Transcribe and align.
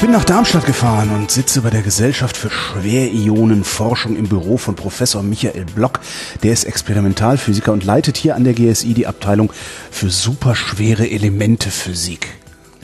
Ich 0.00 0.06
bin 0.06 0.12
nach 0.12 0.24
Darmstadt 0.24 0.64
gefahren 0.64 1.10
und 1.10 1.30
sitze 1.30 1.60
bei 1.60 1.68
der 1.68 1.82
Gesellschaft 1.82 2.34
für 2.34 2.48
Schwerionenforschung 2.48 4.16
im 4.16 4.28
Büro 4.28 4.56
von 4.56 4.74
Professor 4.74 5.22
Michael 5.22 5.66
Block. 5.66 6.00
Der 6.42 6.54
ist 6.54 6.64
Experimentalphysiker 6.64 7.70
und 7.70 7.84
leitet 7.84 8.16
hier 8.16 8.34
an 8.34 8.44
der 8.44 8.54
GSI 8.54 8.94
die 8.94 9.06
Abteilung 9.06 9.52
für 9.90 10.08
superschwere 10.08 11.10
Elementephysik. 11.10 12.39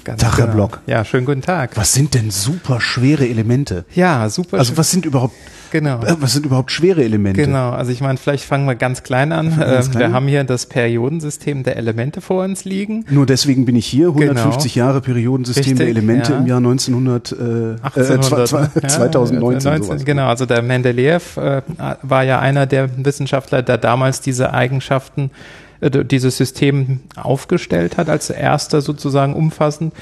Ganz 0.06 0.22
Tag, 0.22 0.38
Herr 0.38 0.44
genau. 0.46 0.56
Block. 0.56 0.80
Ja, 0.86 1.04
schönen 1.04 1.26
guten 1.26 1.42
Tag. 1.42 1.76
Was 1.76 1.92
sind 1.92 2.14
denn 2.14 2.30
superschwere 2.30 3.26
Elemente? 3.28 3.84
Ja, 3.94 4.28
super. 4.28 4.58
Also 4.58 4.76
was 4.76 4.90
sind 4.92 5.04
überhaupt 5.04 5.34
genau. 5.72 6.00
äh, 6.02 6.14
was 6.20 6.32
sind 6.32 6.46
überhaupt 6.46 6.70
schwere 6.70 7.02
Elemente? 7.02 7.42
Genau, 7.44 7.70
also 7.70 7.90
ich 7.90 8.00
meine, 8.00 8.16
vielleicht 8.16 8.44
fangen 8.44 8.66
wir 8.66 8.76
ganz 8.76 9.02
klein 9.02 9.32
an. 9.32 9.58
wir 9.58 9.66
ganz 9.66 9.86
Ähm, 9.86 9.92
klein 9.92 10.10
wir 10.10 10.14
haben 10.14 10.28
hier 10.28 10.44
das 10.44 10.66
Periodensystem 10.66 11.64
der 11.64 11.76
Elemente 11.76 12.20
vor 12.20 12.44
uns 12.44 12.64
liegen. 12.64 13.04
Nur 13.10 13.26
deswegen 13.26 13.64
bin 13.66 13.74
ich 13.74 13.86
hier. 13.86 14.08
150 14.08 14.76
Jahre 14.76 15.00
Periodensystem 15.00 15.76
der 15.76 15.86
Genau. 15.86 15.98
Richtig, 15.98 16.02
Elemente 16.08 16.32
ja. 16.34 16.38
im 16.38 16.46
Jahr 16.46 16.58
1900, 16.58 17.32
äh, 17.32 17.34
äh, 17.34 17.76
1800, 17.82 18.48
zwei- 18.48 18.66
zwei- 18.68 18.80
ja, 18.82 18.88
2019. 18.88 19.72
19, 19.72 19.82
sowas. 19.82 20.04
Genau, 20.04 20.28
also 20.28 20.46
der 20.46 20.62
Mendeleev 20.62 21.36
äh, 21.36 21.62
war 22.02 22.22
ja 22.22 22.38
einer 22.38 22.66
der 22.66 22.88
Wissenschaftler, 23.04 23.62
der 23.62 23.78
damals 23.78 24.20
diese 24.20 24.54
Eigenschaften, 24.54 25.32
äh, 25.80 26.04
dieses 26.04 26.36
System 26.36 27.00
aufgestellt 27.16 27.96
hat, 27.96 28.08
als 28.08 28.30
erster 28.30 28.80
sozusagen 28.80 29.34
umfassend. 29.34 29.94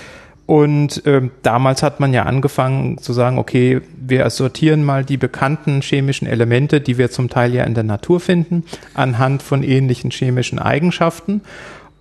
Und 0.46 1.02
ähm, 1.06 1.30
damals 1.42 1.82
hat 1.82 2.00
man 2.00 2.12
ja 2.12 2.24
angefangen 2.24 2.98
zu 2.98 3.14
sagen, 3.14 3.38
okay, 3.38 3.80
wir 3.96 4.28
sortieren 4.28 4.84
mal 4.84 5.02
die 5.02 5.16
bekannten 5.16 5.80
chemischen 5.80 6.28
Elemente, 6.28 6.82
die 6.82 6.98
wir 6.98 7.10
zum 7.10 7.30
Teil 7.30 7.54
ja 7.54 7.64
in 7.64 7.72
der 7.72 7.84
Natur 7.84 8.20
finden, 8.20 8.64
anhand 8.92 9.42
von 9.42 9.62
ähnlichen 9.62 10.10
chemischen 10.10 10.58
Eigenschaften. 10.58 11.40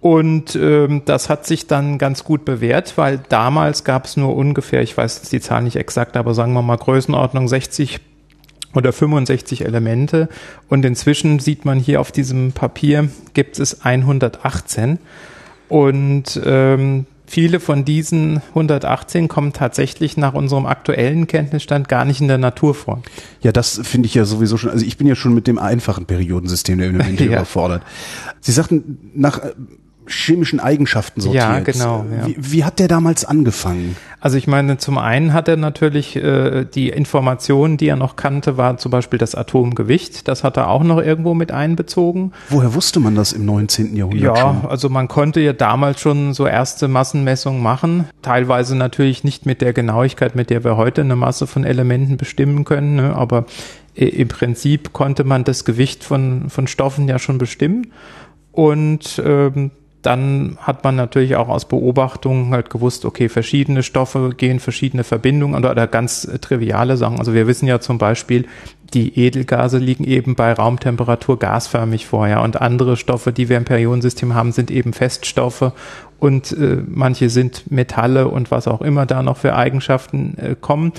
Und 0.01 0.57
ähm, 0.57 1.03
das 1.05 1.29
hat 1.29 1.45
sich 1.45 1.67
dann 1.67 1.97
ganz 1.97 2.25
gut 2.25 2.44
bewährt, 2.44 2.97
weil 2.97 3.21
damals 3.29 3.85
gab 3.85 4.03
es 4.03 4.17
nur 4.17 4.35
ungefähr, 4.35 4.81
ich 4.81 4.97
weiß 4.97 5.19
jetzt 5.19 5.31
die 5.31 5.39
Zahl 5.39 5.63
nicht 5.63 5.77
exakt, 5.77 6.17
aber 6.17 6.33
sagen 6.33 6.51
wir 6.51 6.61
mal 6.61 6.75
Größenordnung 6.75 7.47
60 7.47 8.01
oder 8.73 8.91
65 8.93 9.66
Elemente. 9.66 10.29
Und 10.69 10.85
inzwischen 10.85 11.39
sieht 11.39 11.66
man 11.66 11.79
hier 11.79 12.02
auf 12.02 12.11
diesem 12.11 12.52
Papier, 12.52 13.09
gibt 13.33 13.59
es 13.59 13.83
118. 13.85 14.99
Und 15.69 16.39
ähm, 16.45 17.05
viele 17.25 17.59
von 17.59 17.85
diesen 17.85 18.41
118 18.49 19.27
kommen 19.27 19.53
tatsächlich 19.53 20.17
nach 20.17 20.33
unserem 20.33 20.66
aktuellen 20.66 21.25
Kenntnisstand 21.27 21.89
gar 21.89 22.05
nicht 22.05 22.21
in 22.21 22.27
der 22.27 22.38
Natur 22.38 22.75
vor. 22.75 23.01
Ja, 23.41 23.51
das 23.51 23.79
finde 23.83 24.07
ich 24.07 24.13
ja 24.13 24.25
sowieso 24.25 24.57
schon. 24.57 24.69
Also 24.71 24.85
ich 24.85 24.97
bin 24.97 25.07
ja 25.07 25.16
schon 25.16 25.33
mit 25.33 25.47
dem 25.47 25.57
einfachen 25.57 26.05
Periodensystem 26.05 26.77
der 26.77 26.88
Elemente 26.89 27.23
Ja. 27.25 27.31
überfordert. 27.38 27.81
Sie 28.41 28.51
sagten 28.51 29.11
nach 29.16 29.39
chemischen 30.07 30.59
Eigenschaften 30.59 31.21
sortiert. 31.21 31.43
Ja, 31.43 31.59
genau, 31.59 32.05
ja. 32.11 32.27
Wie, 32.27 32.35
wie 32.37 32.63
hat 32.63 32.79
der 32.79 32.87
damals 32.87 33.25
angefangen? 33.25 33.95
Also 34.19 34.37
ich 34.37 34.47
meine, 34.47 34.77
zum 34.77 34.97
einen 34.97 35.33
hat 35.33 35.49
er 35.49 35.57
natürlich 35.57 36.15
äh, 36.15 36.63
die 36.63 36.89
Informationen, 36.89 37.75
die 37.75 37.87
er 37.87 37.97
noch 37.97 38.15
kannte, 38.15 38.55
war 38.55 38.77
zum 38.77 38.89
Beispiel 38.89 39.19
das 39.19 39.35
Atomgewicht. 39.35 40.29
Das 40.29 40.45
hat 40.45 40.55
er 40.55 40.69
auch 40.69 40.83
noch 40.83 41.01
irgendwo 41.01 41.33
mit 41.33 41.51
einbezogen. 41.51 42.31
Woher 42.49 42.73
wusste 42.73 43.01
man 43.01 43.15
das 43.15 43.33
im 43.33 43.43
19. 43.45 43.97
Jahrhundert 43.97 44.23
Ja, 44.23 44.35
schon? 44.37 44.69
also 44.69 44.87
man 44.87 45.09
konnte 45.09 45.41
ja 45.41 45.51
damals 45.51 45.99
schon 45.99 46.33
so 46.33 46.47
erste 46.47 46.88
Massenmessungen 46.88 47.61
machen. 47.61 48.07
Teilweise 48.22 48.78
natürlich 48.78 49.25
nicht 49.25 49.45
mit 49.45 49.59
der 49.59 49.73
Genauigkeit, 49.73 50.35
mit 50.35 50.49
der 50.49 50.63
wir 50.63 50.78
heute 50.78 51.01
eine 51.01 51.17
Masse 51.17 51.45
von 51.45 51.66
Elementen 51.66 52.16
bestimmen 52.16 52.63
können, 52.63 52.95
ne? 52.95 53.16
aber 53.16 53.45
äh, 53.95 54.05
im 54.05 54.29
Prinzip 54.29 54.94
konnte 54.94 55.25
man 55.25 55.44
das 55.44 55.66
Gewicht 55.66 56.03
von, 56.03 56.49
von 56.49 56.67
Stoffen 56.67 57.09
ja 57.09 57.19
schon 57.19 57.39
bestimmen. 57.39 57.91
Und 58.53 59.22
ähm, 59.25 59.72
dann 60.03 60.58
hat 60.62 60.84
man 60.84 60.96
natürlich 60.96 61.36
auch 61.38 61.47
aus 61.47 61.66
Beobachtungen 61.66 62.52
halt 62.52 62.69
gewusst, 62.69 63.06
okay, 63.06 63.30
verschiedene 63.30 63.84
Stoffe 63.84 64.31
gehen 64.36 64.59
verschiedene 64.59 65.03
Verbindungen 65.03 65.56
oder, 65.56 65.72
oder 65.72 65.88
ganz 65.88 66.30
triviale 66.41 66.97
Sachen. 66.97 67.19
Also 67.19 67.34
wir 67.34 67.47
wissen 67.47 67.68
ja 67.68 67.80
zum 67.80 67.97
Beispiel, 67.97 68.46
die 68.94 69.18
Edelgase 69.18 69.80
liegen 69.80 70.03
eben 70.03 70.36
bei 70.36 70.53
Raumtemperatur 70.53 71.40
gasförmig 71.40 72.06
vor, 72.06 72.28
ja, 72.28 72.44
und 72.44 72.62
andere 72.62 72.97
Stoffe, 72.97 73.31
die 73.31 73.50
wir 73.50 73.58
im 73.58 73.66
Periodensystem 73.66 74.36
haben, 74.36 74.52
sind 74.52 74.69
eben 74.69 74.94
Feststoffe 74.94 75.72
und 76.20 76.52
äh, 76.52 76.78
manche 76.88 77.30
sind 77.30 77.72
Metalle 77.72 78.28
und 78.28 78.52
was 78.52 78.68
auch 78.68 78.81
immer 78.81 79.06
da 79.06 79.24
noch 79.24 79.38
für 79.38 79.56
Eigenschaften 79.56 80.38
äh, 80.38 80.56
kommen. 80.59 80.91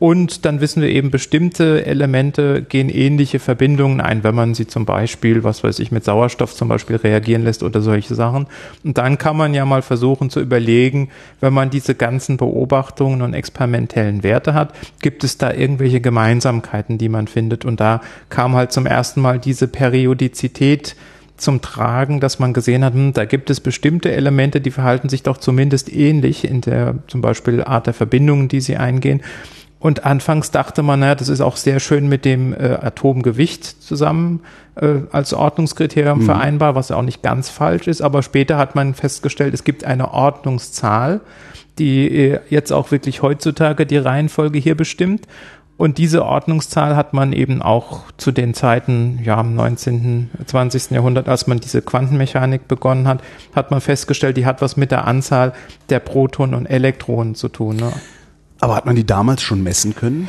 Und 0.00 0.46
dann 0.46 0.62
wissen 0.62 0.80
wir 0.80 0.88
eben, 0.88 1.10
bestimmte 1.10 1.84
Elemente 1.84 2.62
gehen 2.62 2.88
ähnliche 2.88 3.38
Verbindungen 3.38 4.00
ein, 4.00 4.24
wenn 4.24 4.34
man 4.34 4.54
sie 4.54 4.66
zum 4.66 4.86
Beispiel, 4.86 5.44
was 5.44 5.62
weiß 5.62 5.78
ich, 5.78 5.92
mit 5.92 6.04
Sauerstoff 6.04 6.54
zum 6.54 6.68
Beispiel 6.68 6.96
reagieren 6.96 7.44
lässt 7.44 7.62
oder 7.62 7.82
solche 7.82 8.14
Sachen. 8.14 8.46
Und 8.82 8.96
dann 8.96 9.18
kann 9.18 9.36
man 9.36 9.52
ja 9.52 9.66
mal 9.66 9.82
versuchen 9.82 10.30
zu 10.30 10.40
überlegen, 10.40 11.10
wenn 11.40 11.52
man 11.52 11.68
diese 11.68 11.94
ganzen 11.94 12.38
Beobachtungen 12.38 13.20
und 13.20 13.34
experimentellen 13.34 14.22
Werte 14.22 14.54
hat, 14.54 14.72
gibt 15.02 15.22
es 15.22 15.36
da 15.36 15.52
irgendwelche 15.52 16.00
Gemeinsamkeiten, 16.00 16.96
die 16.96 17.10
man 17.10 17.28
findet. 17.28 17.66
Und 17.66 17.78
da 17.78 18.00
kam 18.30 18.54
halt 18.54 18.72
zum 18.72 18.86
ersten 18.86 19.20
Mal 19.20 19.38
diese 19.38 19.68
Periodizität 19.68 20.96
zum 21.36 21.60
Tragen, 21.60 22.20
dass 22.20 22.38
man 22.38 22.54
gesehen 22.54 22.84
hat, 22.84 22.94
hm, 22.94 23.12
da 23.12 23.26
gibt 23.26 23.50
es 23.50 23.60
bestimmte 23.60 24.12
Elemente, 24.12 24.62
die 24.62 24.70
verhalten 24.70 25.10
sich 25.10 25.22
doch 25.22 25.36
zumindest 25.36 25.92
ähnlich 25.92 26.44
in 26.44 26.62
der 26.62 26.94
zum 27.06 27.20
Beispiel 27.20 27.62
Art 27.62 27.86
der 27.86 27.94
Verbindungen, 27.94 28.48
die 28.48 28.62
sie 28.62 28.78
eingehen. 28.78 29.20
Und 29.80 30.04
anfangs 30.04 30.50
dachte 30.50 30.82
man, 30.82 31.00
naja, 31.00 31.14
das 31.14 31.30
ist 31.30 31.40
auch 31.40 31.56
sehr 31.56 31.80
schön 31.80 32.06
mit 32.06 32.26
dem 32.26 32.52
äh, 32.52 32.78
Atomgewicht 32.82 33.64
zusammen 33.64 34.40
äh, 34.76 34.98
als 35.10 35.32
Ordnungskriterium 35.32 36.20
vereinbar, 36.20 36.74
was 36.74 36.90
ja 36.90 36.96
auch 36.96 37.02
nicht 37.02 37.22
ganz 37.22 37.48
falsch 37.48 37.88
ist. 37.88 38.02
Aber 38.02 38.22
später 38.22 38.58
hat 38.58 38.74
man 38.74 38.92
festgestellt, 38.92 39.54
es 39.54 39.64
gibt 39.64 39.84
eine 39.84 40.12
Ordnungszahl, 40.12 41.22
die 41.78 42.08
äh, 42.08 42.40
jetzt 42.50 42.72
auch 42.72 42.90
wirklich 42.90 43.22
heutzutage 43.22 43.86
die 43.86 43.96
Reihenfolge 43.96 44.58
hier 44.58 44.76
bestimmt. 44.76 45.26
Und 45.78 45.96
diese 45.96 46.26
Ordnungszahl 46.26 46.94
hat 46.94 47.14
man 47.14 47.32
eben 47.32 47.62
auch 47.62 48.02
zu 48.18 48.32
den 48.32 48.52
Zeiten, 48.52 49.18
ja, 49.24 49.40
im 49.40 49.54
19., 49.54 50.28
20. 50.44 50.90
Jahrhundert, 50.90 51.26
als 51.26 51.46
man 51.46 51.58
diese 51.58 51.80
Quantenmechanik 51.80 52.68
begonnen 52.68 53.08
hat, 53.08 53.22
hat 53.54 53.70
man 53.70 53.80
festgestellt, 53.80 54.36
die 54.36 54.44
hat 54.44 54.60
was 54.60 54.76
mit 54.76 54.90
der 54.90 55.06
Anzahl 55.06 55.54
der 55.88 56.00
Protonen 56.00 56.54
und 56.54 56.66
Elektronen 56.66 57.34
zu 57.34 57.48
tun. 57.48 57.76
Ne? 57.76 57.90
Aber 58.60 58.76
hat 58.76 58.86
man 58.86 58.96
die 58.96 59.06
damals 59.06 59.42
schon 59.42 59.62
messen 59.62 59.94
können? 59.94 60.28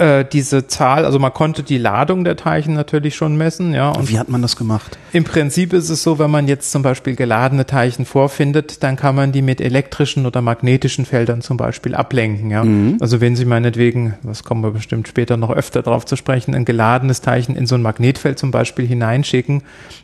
Äh, 0.00 0.24
diese 0.24 0.66
Zahl, 0.66 1.04
also 1.04 1.18
man 1.18 1.34
konnte 1.34 1.62
die 1.62 1.76
Ladung 1.76 2.24
der 2.24 2.34
Teilchen 2.34 2.72
natürlich 2.72 3.14
schon 3.16 3.36
messen, 3.36 3.74
ja. 3.74 3.90
Und 3.90 4.08
Wie 4.08 4.18
hat 4.18 4.30
man 4.30 4.40
das 4.40 4.56
gemacht? 4.56 4.98
im 5.12 5.24
Prinzip 5.24 5.74
ist 5.74 5.90
es 5.90 6.02
so, 6.02 6.18
wenn 6.18 6.30
man 6.30 6.48
jetzt 6.48 6.72
zum 6.72 6.80
Beispiel 6.80 7.16
geladene 7.16 7.66
Teilchen 7.66 8.06
vorfindet, 8.06 8.82
dann 8.82 8.96
kann 8.96 9.14
man 9.14 9.30
die 9.32 9.42
mit 9.42 9.60
elektrischen 9.60 10.24
oder 10.24 10.40
magnetischen 10.40 11.04
Feldern 11.04 11.42
zum 11.42 11.58
Beispiel 11.58 11.94
ablenken. 11.94 12.50
Ja? 12.50 12.64
Also 13.00 13.20
wenn 13.20 13.36
Sie 13.36 13.44
meinetwegen, 13.44 14.14
was 14.22 14.42
kommen 14.42 14.62
wir 14.62 14.70
bestimmt 14.70 15.06
später 15.06 15.36
noch 15.36 15.50
öfter 15.50 15.82
drauf 15.82 16.06
zu 16.06 16.16
sprechen, 16.16 16.54
ein 16.54 16.64
geladenes 16.64 17.20
Teilchen 17.20 17.54
in 17.54 17.66
so 17.66 17.74
ein 17.74 17.82
Magnetfeld 17.82 18.38
zum 18.38 18.50
Beispiel 18.52 18.86
hineinschicken, 18.86 19.62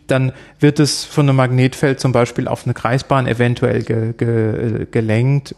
dann 0.08 0.32
wird 0.60 0.78
es 0.78 1.06
von 1.06 1.26
einem 1.26 1.36
Magnetfeld 1.36 2.00
zum 2.00 2.12
Beispiel 2.12 2.48
auf 2.48 2.64
eine 2.64 2.74
Kreisbahn 2.74 3.26
eventuell 3.26 3.82
ge, 3.82 4.12
ge, 4.12 4.86
gelenkt 4.90 5.54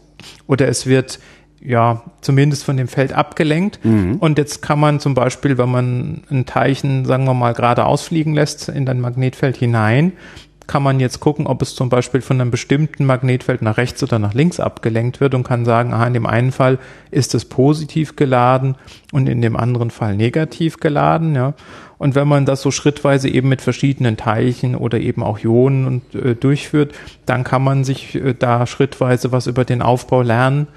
oder 0.47 0.69
es 0.69 0.85
wird 0.85 1.19
ja, 1.61 2.03
zumindest 2.21 2.63
von 2.63 2.77
dem 2.77 2.87
Feld 2.87 3.13
abgelenkt. 3.13 3.79
Und 4.19 4.37
jetzt 4.37 4.61
kann 4.61 4.79
man 4.79 4.99
zum 4.99 5.13
Beispiel, 5.13 5.57
wenn 5.57 5.69
man 5.69 6.23
ein 6.29 6.45
Teilchen, 6.45 7.05
sagen 7.05 7.25
wir 7.25 7.33
mal, 7.33 7.53
gerade 7.53 7.85
ausfliegen 7.85 8.33
lässt 8.33 8.69
in 8.69 8.87
ein 8.87 9.01
Magnetfeld 9.01 9.57
hinein, 9.57 10.13
kann 10.69 10.83
man 10.83 10.99
jetzt 10.99 11.19
gucken, 11.19 11.47
ob 11.47 11.63
es 11.63 11.73
zum 11.73 11.89
Beispiel 11.89 12.21
von 12.21 12.39
einem 12.39 12.51
bestimmten 12.51 13.03
Magnetfeld 13.03 13.63
nach 13.63 13.77
rechts 13.77 14.03
oder 14.03 14.19
nach 14.19 14.35
links 14.35 14.59
abgelenkt 14.59 15.19
wird 15.19 15.33
und 15.33 15.43
kann 15.43 15.65
sagen, 15.65 15.93
aha, 15.93 16.05
in 16.05 16.13
dem 16.13 16.27
einen 16.27 16.51
Fall 16.51 16.77
ist 17.09 17.33
es 17.33 17.43
positiv 17.43 18.15
geladen 18.15 18.75
und 19.11 19.27
in 19.27 19.41
dem 19.41 19.55
anderen 19.55 19.89
Fall 19.89 20.15
negativ 20.15 20.77
geladen, 20.77 21.33
ja. 21.33 21.55
Und 21.97 22.15
wenn 22.15 22.27
man 22.27 22.45
das 22.45 22.61
so 22.61 22.71
schrittweise 22.71 23.27
eben 23.27 23.49
mit 23.49 23.61
verschiedenen 23.61 24.15
Teilchen 24.15 24.75
oder 24.75 24.99
eben 24.99 25.21
auch 25.21 25.39
Ionen 25.39 25.85
und, 25.85 26.15
äh, 26.15 26.35
durchführt, 26.35 26.93
dann 27.25 27.43
kann 27.43 27.63
man 27.63 27.83
sich 27.83 28.15
äh, 28.15 28.35
da 28.37 28.67
schrittweise 28.67 29.31
was 29.31 29.47
über 29.47 29.65
den 29.65 29.81
Aufbau 29.81 30.21
lernen. 30.21 30.67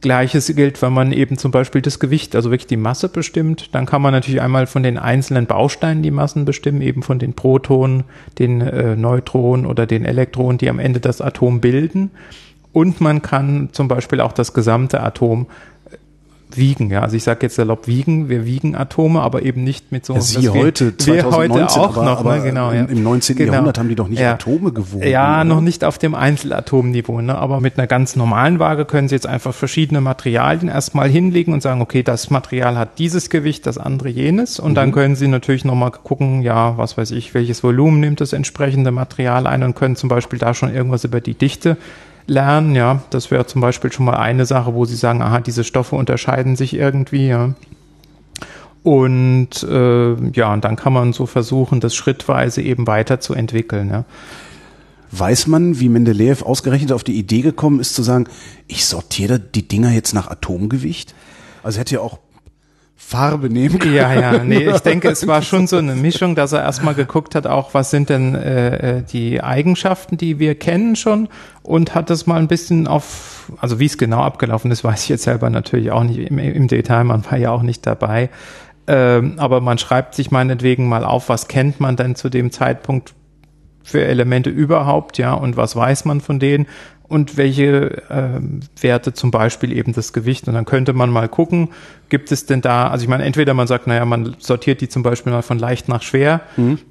Gleiches 0.00 0.54
gilt, 0.54 0.80
wenn 0.80 0.92
man 0.92 1.10
eben 1.10 1.38
zum 1.38 1.50
Beispiel 1.50 1.82
das 1.82 1.98
Gewicht, 1.98 2.36
also 2.36 2.50
wirklich 2.50 2.68
die 2.68 2.76
Masse 2.76 3.08
bestimmt, 3.08 3.74
dann 3.74 3.84
kann 3.84 4.00
man 4.00 4.12
natürlich 4.12 4.40
einmal 4.40 4.68
von 4.68 4.84
den 4.84 4.96
einzelnen 4.96 5.46
Bausteinen 5.46 6.04
die 6.04 6.12
Massen 6.12 6.44
bestimmen, 6.44 6.82
eben 6.82 7.02
von 7.02 7.18
den 7.18 7.34
Protonen, 7.34 8.04
den 8.38 8.60
äh, 8.60 8.94
Neutronen 8.94 9.66
oder 9.66 9.86
den 9.86 10.04
Elektronen, 10.04 10.58
die 10.58 10.70
am 10.70 10.78
Ende 10.78 11.00
das 11.00 11.20
Atom 11.20 11.60
bilden. 11.60 12.12
Und 12.72 13.00
man 13.00 13.22
kann 13.22 13.70
zum 13.72 13.88
Beispiel 13.88 14.20
auch 14.20 14.32
das 14.32 14.52
gesamte 14.52 15.00
Atom 15.00 15.46
wiegen. 16.56 16.90
Ja, 16.90 17.02
also 17.02 17.16
ich 17.16 17.24
sage 17.24 17.40
jetzt 17.42 17.56
salopp 17.56 17.86
wiegen, 17.86 18.28
wir 18.28 18.44
wiegen 18.46 18.74
Atome, 18.74 19.20
aber 19.20 19.42
eben 19.42 19.64
nicht 19.64 19.92
mit 19.92 20.06
so. 20.06 20.14
Ja, 20.14 20.20
Sie 20.20 20.48
heute, 20.48 20.96
2019, 20.96 21.54
wir 21.54 21.62
heute 21.62 21.80
auch 21.80 21.96
aber, 21.96 22.04
noch, 22.04 22.20
aber 22.20 22.36
ne? 22.38 22.42
genau. 22.42 22.72
Ja. 22.72 22.84
Im 22.84 23.02
19. 23.02 23.36
Genau. 23.36 23.52
Jahrhundert 23.52 23.78
haben 23.78 23.88
die 23.88 23.94
doch 23.94 24.08
nicht 24.08 24.20
Ja. 24.20 24.34
Atome 24.34 24.72
gewogen. 24.72 25.06
Ja, 25.06 25.36
oder? 25.36 25.44
noch 25.44 25.60
nicht 25.60 25.84
auf 25.84 25.98
dem 25.98 26.14
Einzelatomniveau, 26.14 27.20
ne? 27.20 27.36
aber 27.36 27.60
mit 27.60 27.78
einer 27.78 27.86
ganz 27.86 28.16
normalen 28.16 28.58
Waage 28.58 28.84
können 28.84 29.08
Sie 29.08 29.14
jetzt 29.14 29.26
einfach 29.26 29.54
verschiedene 29.54 30.00
Materialien 30.00 30.68
erstmal 30.68 31.08
hinlegen 31.08 31.52
und 31.52 31.62
sagen, 31.62 31.80
okay, 31.80 32.02
das 32.02 32.30
Material 32.30 32.78
hat 32.78 32.98
dieses 32.98 33.30
Gewicht, 33.30 33.66
das 33.66 33.78
andere 33.78 34.08
jenes 34.08 34.58
und 34.58 34.74
dann 34.74 34.92
können 34.92 35.16
Sie 35.16 35.28
natürlich 35.28 35.64
nochmal 35.64 35.90
gucken, 35.90 36.42
ja, 36.42 36.78
was 36.78 36.96
weiß 36.96 37.10
ich, 37.10 37.34
welches 37.34 37.62
Volumen 37.62 38.00
nimmt 38.00 38.20
das 38.20 38.32
entsprechende 38.32 38.90
Material 38.90 39.46
ein 39.46 39.62
und 39.62 39.74
können 39.74 39.96
zum 39.96 40.08
Beispiel 40.08 40.38
da 40.38 40.54
schon 40.54 40.74
irgendwas 40.74 41.04
über 41.04 41.20
die 41.20 41.34
Dichte 41.34 41.76
lernen, 42.28 42.74
ja, 42.74 43.02
das 43.10 43.30
wäre 43.30 43.46
zum 43.46 43.60
Beispiel 43.60 43.90
schon 43.90 44.06
mal 44.06 44.16
eine 44.16 44.46
Sache, 44.46 44.74
wo 44.74 44.84
Sie 44.84 44.96
sagen, 44.96 45.22
aha, 45.22 45.40
diese 45.40 45.64
Stoffe 45.64 45.96
unterscheiden 45.96 46.54
sich 46.54 46.74
irgendwie, 46.74 47.28
ja. 47.28 47.54
Und 48.84 49.62
äh, 49.64 50.30
ja, 50.30 50.52
und 50.52 50.64
dann 50.64 50.76
kann 50.76 50.92
man 50.92 51.12
so 51.12 51.26
versuchen, 51.26 51.80
das 51.80 51.94
schrittweise 51.94 52.62
eben 52.62 52.86
weiterzuentwickeln. 52.86 53.90
Ja. 53.90 54.04
Weiß 55.10 55.46
man, 55.46 55.80
wie 55.80 55.88
Mendeleev 55.88 56.42
ausgerechnet 56.42 56.92
auf 56.92 57.02
die 57.02 57.18
Idee 57.18 57.40
gekommen 57.40 57.80
ist, 57.80 57.94
zu 57.94 58.02
sagen, 58.02 58.28
ich 58.66 58.86
sortiere 58.86 59.40
die 59.40 59.66
Dinger 59.66 59.90
jetzt 59.90 60.14
nach 60.14 60.30
Atomgewicht? 60.30 61.14
Also 61.62 61.80
hätte 61.80 61.96
ja 61.96 62.00
auch 62.00 62.18
Farbe 63.00 63.48
nehmen 63.48 63.78
können. 63.78 63.94
Ja, 63.94 64.12
ja, 64.12 64.44
nee, 64.44 64.68
ich 64.68 64.78
denke, 64.84 65.08
es 65.08 65.26
war 65.28 65.40
schon 65.42 65.68
so 65.68 65.76
eine 65.76 65.94
Mischung, 65.94 66.34
dass 66.34 66.52
er 66.52 66.62
erstmal 66.62 66.94
geguckt 66.94 67.36
hat, 67.36 67.46
auch 67.46 67.72
was 67.72 67.90
sind 67.90 68.10
denn 68.10 68.34
äh, 68.34 68.98
äh, 68.98 69.02
die 69.02 69.40
Eigenschaften, 69.40 70.16
die 70.16 70.40
wir 70.40 70.56
kennen 70.56 70.96
schon 70.96 71.28
und 71.62 71.94
hat 71.94 72.10
das 72.10 72.26
mal 72.26 72.40
ein 72.40 72.48
bisschen 72.48 72.88
auf, 72.88 73.52
also 73.60 73.78
wie 73.78 73.86
es 73.86 73.98
genau 73.98 74.22
abgelaufen 74.22 74.72
ist, 74.72 74.82
weiß 74.82 75.04
ich 75.04 75.08
jetzt 75.10 75.22
selber 75.22 75.48
natürlich 75.48 75.92
auch 75.92 76.02
nicht 76.02 76.18
im, 76.18 76.38
im 76.40 76.66
Detail, 76.66 77.04
man 77.04 77.24
war 77.24 77.38
ja 77.38 77.52
auch 77.52 77.62
nicht 77.62 77.86
dabei. 77.86 78.30
Ähm, 78.88 79.34
aber 79.36 79.60
man 79.60 79.78
schreibt 79.78 80.16
sich 80.16 80.32
meinetwegen 80.32 80.88
mal 80.88 81.04
auf, 81.04 81.28
was 81.28 81.46
kennt 81.46 81.78
man 81.78 81.94
denn 81.94 82.16
zu 82.16 82.28
dem 82.28 82.50
Zeitpunkt 82.50 83.14
für 83.84 84.04
Elemente 84.04 84.50
überhaupt, 84.50 85.18
ja, 85.18 85.34
und 85.34 85.56
was 85.56 85.76
weiß 85.76 86.04
man 86.04 86.20
von 86.20 86.40
denen 86.40 86.66
und 87.08 87.36
welche 87.36 88.02
ähm, 88.10 88.60
Werte 88.80 89.14
zum 89.14 89.30
Beispiel 89.30 89.72
eben 89.72 89.92
das 89.94 90.12
Gewicht. 90.12 90.46
Und 90.46 90.54
dann 90.54 90.66
könnte 90.66 90.92
man 90.92 91.10
mal 91.10 91.28
gucken, 91.28 91.70
gibt 92.08 92.32
es 92.32 92.46
denn 92.46 92.60
da, 92.60 92.88
also 92.88 93.02
ich 93.02 93.08
meine, 93.08 93.24
entweder 93.24 93.54
man 93.54 93.66
sagt, 93.66 93.86
naja, 93.86 94.04
man 94.04 94.36
sortiert 94.38 94.80
die 94.80 94.88
zum 94.88 95.02
Beispiel 95.02 95.32
mal 95.32 95.42
von 95.42 95.58
leicht 95.58 95.88
nach 95.88 96.02
schwer 96.02 96.40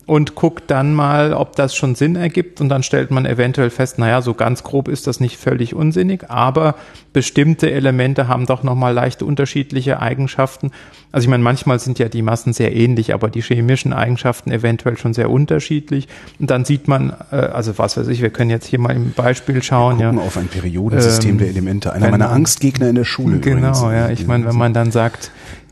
und 0.05 0.35
guckt 0.35 0.65
dann 0.67 0.93
mal, 0.93 1.33
ob 1.33 1.55
das 1.55 1.75
schon 1.75 1.95
Sinn 1.95 2.15
ergibt 2.15 2.61
und 2.61 2.69
dann 2.69 2.83
stellt 2.83 3.11
man 3.11 3.25
eventuell 3.25 3.69
fest, 3.69 3.99
naja, 3.99 4.21
so 4.21 4.33
ganz 4.33 4.63
grob 4.63 4.87
ist 4.87 5.07
das 5.07 5.19
nicht 5.19 5.37
völlig 5.37 5.73
unsinnig, 5.73 6.29
aber 6.29 6.75
bestimmte 7.13 7.71
Elemente 7.71 8.27
haben 8.27 8.45
doch 8.45 8.61
nochmal 8.63 8.93
leicht 8.93 9.23
unterschiedliche 9.23 9.99
Eigenschaften. 9.99 10.71
Also 11.11 11.25
ich 11.25 11.29
meine, 11.29 11.41
manchmal 11.41 11.79
sind 11.79 11.97
ja 11.97 12.09
die 12.09 12.21
Massen 12.21 12.53
sehr 12.53 12.75
ähnlich, 12.75 13.13
aber 13.13 13.29
die 13.29 13.41
chemischen 13.41 13.93
Eigenschaften 13.93 14.51
eventuell 14.51 14.97
schon 14.97 15.13
sehr 15.15 15.31
unterschiedlich. 15.31 16.07
Und 16.39 16.51
dann 16.51 16.63
sieht 16.65 16.87
man, 16.87 17.13
äh, 17.31 17.37
also 17.37 17.77
was 17.79 17.97
weiß 17.97 18.07
ich, 18.09 18.21
wir 18.21 18.29
können 18.29 18.51
jetzt 18.51 18.67
hier 18.67 18.77
mal 18.77 18.95
im 18.95 19.13
Beispiel 19.13 19.63
schauen, 19.63 19.99
ja. 19.99 20.09
Gucken 20.11 20.27
auf 20.27 20.37
ein 20.37 20.47
Periodensystem 20.47 21.31
Ähm, 21.31 21.37
der 21.39 21.47
Elemente. 21.47 21.93
Einer 21.93 22.09
meiner 22.09 22.29
Angstgegner 22.29 22.89
in 22.89 22.95
der 22.95 23.05
Schule. 23.05 23.37
übrigens. 23.37 23.79
Genau, 23.79 23.91
ja. 23.91 24.09
Ich 24.09 24.27
meine, 24.27 24.45
wenn 24.45 24.57
man 24.57 24.73
dann 24.73 24.91
sagt, 24.91 25.06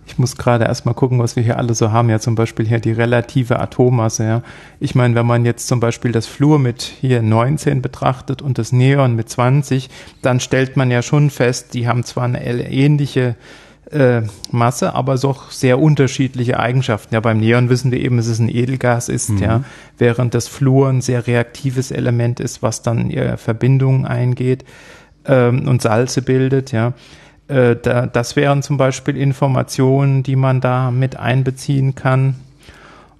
ich 0.07 0.19
muss 0.19 0.37
gerade 0.37 0.65
erstmal 0.65 0.93
gucken, 0.93 1.19
was 1.19 1.35
wir 1.35 1.43
hier 1.43 1.57
alle 1.57 1.73
so 1.73 1.91
haben, 1.91 2.09
ja 2.09 2.19
zum 2.19 2.35
Beispiel 2.35 2.65
hier 2.67 2.79
die 2.79 2.91
relative 2.91 3.59
Atommasse, 3.59 4.23
ja. 4.23 4.41
Ich 4.79 4.95
meine, 4.95 5.15
wenn 5.15 5.25
man 5.25 5.45
jetzt 5.45 5.67
zum 5.67 5.79
Beispiel 5.79 6.11
das 6.11 6.27
Fluor 6.27 6.59
mit 6.59 6.83
hier 6.83 7.21
19 7.21 7.81
betrachtet 7.81 8.41
und 8.41 8.57
das 8.57 8.71
Neon 8.71 9.15
mit 9.15 9.29
20, 9.29 9.89
dann 10.21 10.39
stellt 10.39 10.77
man 10.77 10.91
ja 10.91 11.01
schon 11.01 11.29
fest, 11.29 11.73
die 11.73 11.87
haben 11.87 12.03
zwar 12.03 12.25
eine 12.25 12.41
ähnliche 12.71 13.35
äh, 13.91 14.21
Masse, 14.51 14.93
aber 14.93 15.17
doch 15.17 15.51
sehr 15.51 15.79
unterschiedliche 15.79 16.59
Eigenschaften. 16.59 17.13
Ja, 17.13 17.19
beim 17.19 17.39
Neon 17.39 17.69
wissen 17.69 17.91
wir 17.91 17.99
eben, 17.99 18.17
dass 18.17 18.27
es 18.27 18.39
ein 18.39 18.49
Edelgas 18.49 19.09
ist, 19.09 19.39
ja, 19.39 19.63
während 19.97 20.33
das 20.33 20.47
Fluor 20.47 20.89
ein 20.89 21.01
sehr 21.01 21.25
reaktives 21.27 21.91
Element 21.91 22.39
ist, 22.39 22.61
was 22.61 22.81
dann 22.81 23.09
äh, 23.11 23.37
Verbindungen 23.37 24.05
eingeht 24.05 24.65
ähm, 25.25 25.67
und 25.67 25.81
Salze 25.81 26.21
bildet, 26.21 26.71
ja. 26.71 26.93
Äh, 27.47 27.75
da, 27.75 28.07
das 28.07 28.35
wären 28.35 28.63
zum 28.63 28.77
Beispiel 28.77 29.17
Informationen, 29.17 30.23
die 30.23 30.35
man 30.35 30.61
da 30.61 30.91
mit 30.91 31.17
einbeziehen 31.17 31.95
kann. 31.95 32.35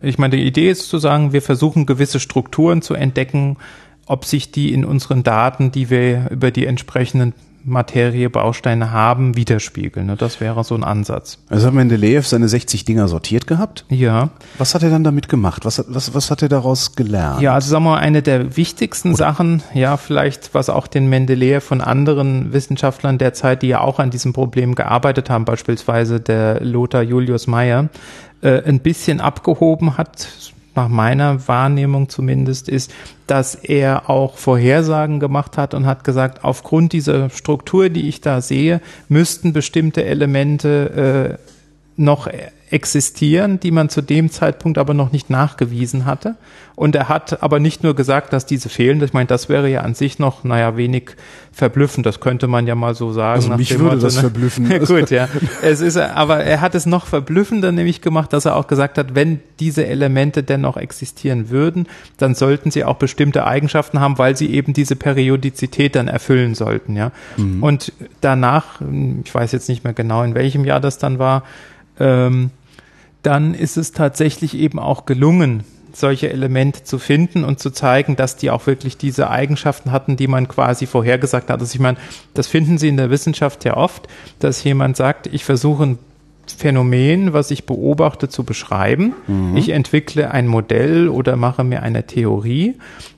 Ich 0.02 0.18
meine, 0.18 0.38
die 0.38 0.46
Idee 0.46 0.70
ist 0.70 0.90
zu 0.90 0.98
sagen, 0.98 1.34
wir 1.34 1.42
versuchen 1.42 1.86
gewisse 1.86 2.20
Strukturen 2.20 2.82
zu 2.82 2.94
entdecken, 2.94 3.58
ob 4.06 4.26
sich 4.26 4.52
die 4.52 4.74
in 4.74 4.86
unseren 4.86 5.24
Daten, 5.24 5.72
die 5.72 5.90
wir 5.90 6.30
über 6.30 6.52
die 6.52 6.66
entsprechenden 6.66 7.34
Materie, 7.66 8.30
Bausteine 8.30 8.92
haben, 8.92 9.36
widerspiegeln. 9.36 10.06
Ne? 10.06 10.16
Das 10.16 10.40
wäre 10.40 10.64
so 10.64 10.76
ein 10.76 10.84
Ansatz. 10.84 11.40
Also 11.50 11.68
hat 11.68 11.74
Mendeleev 11.74 12.28
seine 12.28 12.48
60 12.48 12.86
Dinger 12.86 13.08
sortiert 13.08 13.48
gehabt. 13.48 13.86
Ja. 13.90 14.30
Was 14.60 14.76
hat 14.76 14.84
er 14.84 14.92
dann 14.92 15.04
damit 15.04 15.30
gemacht? 15.30 15.66
Was 15.66 15.80
hat, 15.80 15.88
was, 15.90 16.14
was 16.14 16.30
hat 16.30 16.44
er 16.44 16.50
daraus 16.50 16.96
gelernt? 16.96 17.42
Ja, 17.42 17.56
also 17.56 17.72
sagen 17.72 17.84
wir 17.86 17.92
mal, 17.92 18.00
eine 18.00 18.22
der 18.22 18.56
wichtigsten 18.56 19.16
Sachen, 19.16 19.64
ja, 19.74 19.98
vielleicht, 19.98 20.54
was 20.54 20.70
auch 20.70 20.86
den 20.86 21.10
Mendeleev 21.10 21.66
von 21.66 21.82
anderen 21.82 22.54
Wissenschaftlern 22.54 23.18
der 23.18 23.34
Zeit, 23.34 23.64
die 23.64 23.68
ja 23.68 23.82
auch 23.82 23.98
an 23.98 24.12
diesem 24.12 24.32
Problem 24.32 24.76
gearbeitet 24.76 25.32
haben, 25.32 25.46
beispielsweise 25.46 26.20
der 26.20 26.62
Lothar 26.64 27.02
Julius 27.02 27.48
Meyer, 27.48 27.90
äh, 28.42 28.62
ein 28.64 28.80
bisschen 28.80 29.22
abgehoben 29.22 29.98
hat, 29.98 30.54
nach 30.76 30.90
meiner 30.90 31.48
Wahrnehmung 31.48 32.10
zumindest, 32.10 32.70
ist, 32.70 32.94
dass 33.28 33.56
er 33.56 34.10
auch 34.10 34.38
Vorhersagen 34.38 35.20
gemacht 35.20 35.58
hat 35.58 35.74
und 35.74 35.86
hat 35.86 36.04
gesagt, 36.04 36.44
aufgrund 36.44 36.94
dieser 36.94 37.30
Struktur, 37.30 37.90
die 37.90 38.08
ich 38.08 38.22
da 38.22 38.42
sehe, 38.42 38.82
müssten 39.08 39.54
bestimmte 39.54 40.06
Elemente 40.06 41.38
äh, 41.40 41.52
noch 41.98 42.28
existieren, 42.72 43.60
die 43.60 43.72
man 43.72 43.90
zu 43.90 44.02
dem 44.02 44.32
Zeitpunkt 44.32 44.78
aber 44.78 44.94
noch 44.94 45.12
nicht 45.12 45.30
nachgewiesen 45.30 46.06
hatte. 46.06 46.36
Und 46.76 46.94
er 46.94 47.08
hat 47.08 47.42
aber 47.42 47.60
nicht 47.60 47.84
nur 47.84 47.96
gesagt, 47.96 48.34
dass 48.34 48.46
diese 48.46 48.68
fehlen. 48.68 49.02
Ich 49.02 49.14
meine, 49.14 49.28
das 49.28 49.48
wäre 49.48 49.70
ja 49.70 49.82
an 49.82 49.94
sich 49.96 50.20
noch, 50.20 50.44
naja, 50.44 50.76
wenig 50.76 51.12
verblüffend. 51.54 52.06
Das 52.06 52.20
könnte 52.20 52.48
man 52.48 52.68
ja 52.68 52.76
mal 52.76 52.96
so 52.96 53.14
sagen. 53.14 53.36
Also 53.36 53.56
mich 53.56 53.72
würde 53.72 53.84
Motto, 53.84 53.98
das 54.00 54.16
ne? 54.16 54.22
verblüffen. 54.22 54.80
Gut, 54.86 55.10
ja. 55.10 55.30
Es 55.62 55.80
ist, 55.80 55.96
aber 55.96 56.44
er 56.44 56.60
hat 56.60 56.76
es 56.76 56.86
noch 56.86 57.06
verblüffender 57.06 57.72
nämlich 57.72 58.02
gemacht, 58.02 58.34
dass 58.34 58.44
er 58.44 58.58
auch 58.58 58.68
gesagt 58.68 58.98
hat, 58.98 59.16
wenn 59.16 59.40
diese 59.62 59.86
Elemente 59.86 60.44
dennoch 60.44 60.76
existieren 60.76 61.50
würden, 61.50 61.88
dann 62.18 62.36
sollten 62.36 62.72
sie 62.72 62.84
auch 62.84 62.98
bestimmte 62.98 63.48
Eigenschaften 63.48 64.02
haben, 64.02 64.18
weil 64.18 64.36
sie 64.36 64.52
eben 64.54 64.74
diese 64.74 64.98
Periodizität 64.98 65.96
dann 65.96 66.10
erfüllen 66.10 66.56
sollten, 66.56 66.98
ja. 66.98 67.12
Und 67.62 67.94
danach, 68.20 68.82
ich 69.24 69.34
weiß 69.34 69.52
jetzt 69.54 69.70
nicht 69.70 69.84
mehr 69.84 69.94
genau, 69.94 70.24
in 70.24 70.36
welchem 70.36 70.66
Jahr 70.66 70.82
das 70.82 70.98
dann 70.98 71.20
war, 71.20 71.44
ähm, 72.00 72.52
dann 73.22 73.54
ist 73.54 73.78
es 73.78 73.92
tatsächlich 73.92 74.56
eben 74.56 74.80
auch 74.80 75.06
gelungen, 75.06 75.64
solche 75.94 76.30
Elemente 76.30 76.84
zu 76.84 77.00
finden 77.00 77.44
und 77.44 77.60
zu 77.60 77.72
zeigen, 77.72 78.16
dass 78.16 78.36
die 78.36 78.52
auch 78.52 78.68
wirklich 78.68 78.98
diese 78.98 79.30
Eigenschaften 79.30 79.92
hatten, 79.92 80.18
die 80.18 80.28
man 80.28 80.48
quasi 80.48 80.86
vorhergesagt 80.86 81.50
hat. 81.50 81.60
Also 81.60 81.74
ich 81.74 81.80
meine, 81.80 81.98
das 82.34 82.48
finden 82.48 82.78
Sie 82.78 82.90
in 82.90 82.98
der 82.98 83.10
Wissenschaft 83.10 83.64
ja 83.66 83.78
oft, 83.78 84.08
dass 84.40 84.64
jemand 84.64 84.98
sagt, 84.98 85.28
ich 85.28 85.46
versuche 85.46 85.84
ein 85.84 85.98
Phänomen, 86.46 87.34
was 87.34 87.50
ich 87.50 87.66
beobachte, 87.66 88.30
zu 88.30 88.44
beschreiben. 88.44 89.14
Ich 89.58 89.70
entwickle 89.70 90.30
ein 90.30 90.48
Modell 90.48 91.10
oder 91.10 91.38
mache 91.38 91.64
mir 91.64 91.82
eine 91.82 92.06
Theorie 92.06 92.76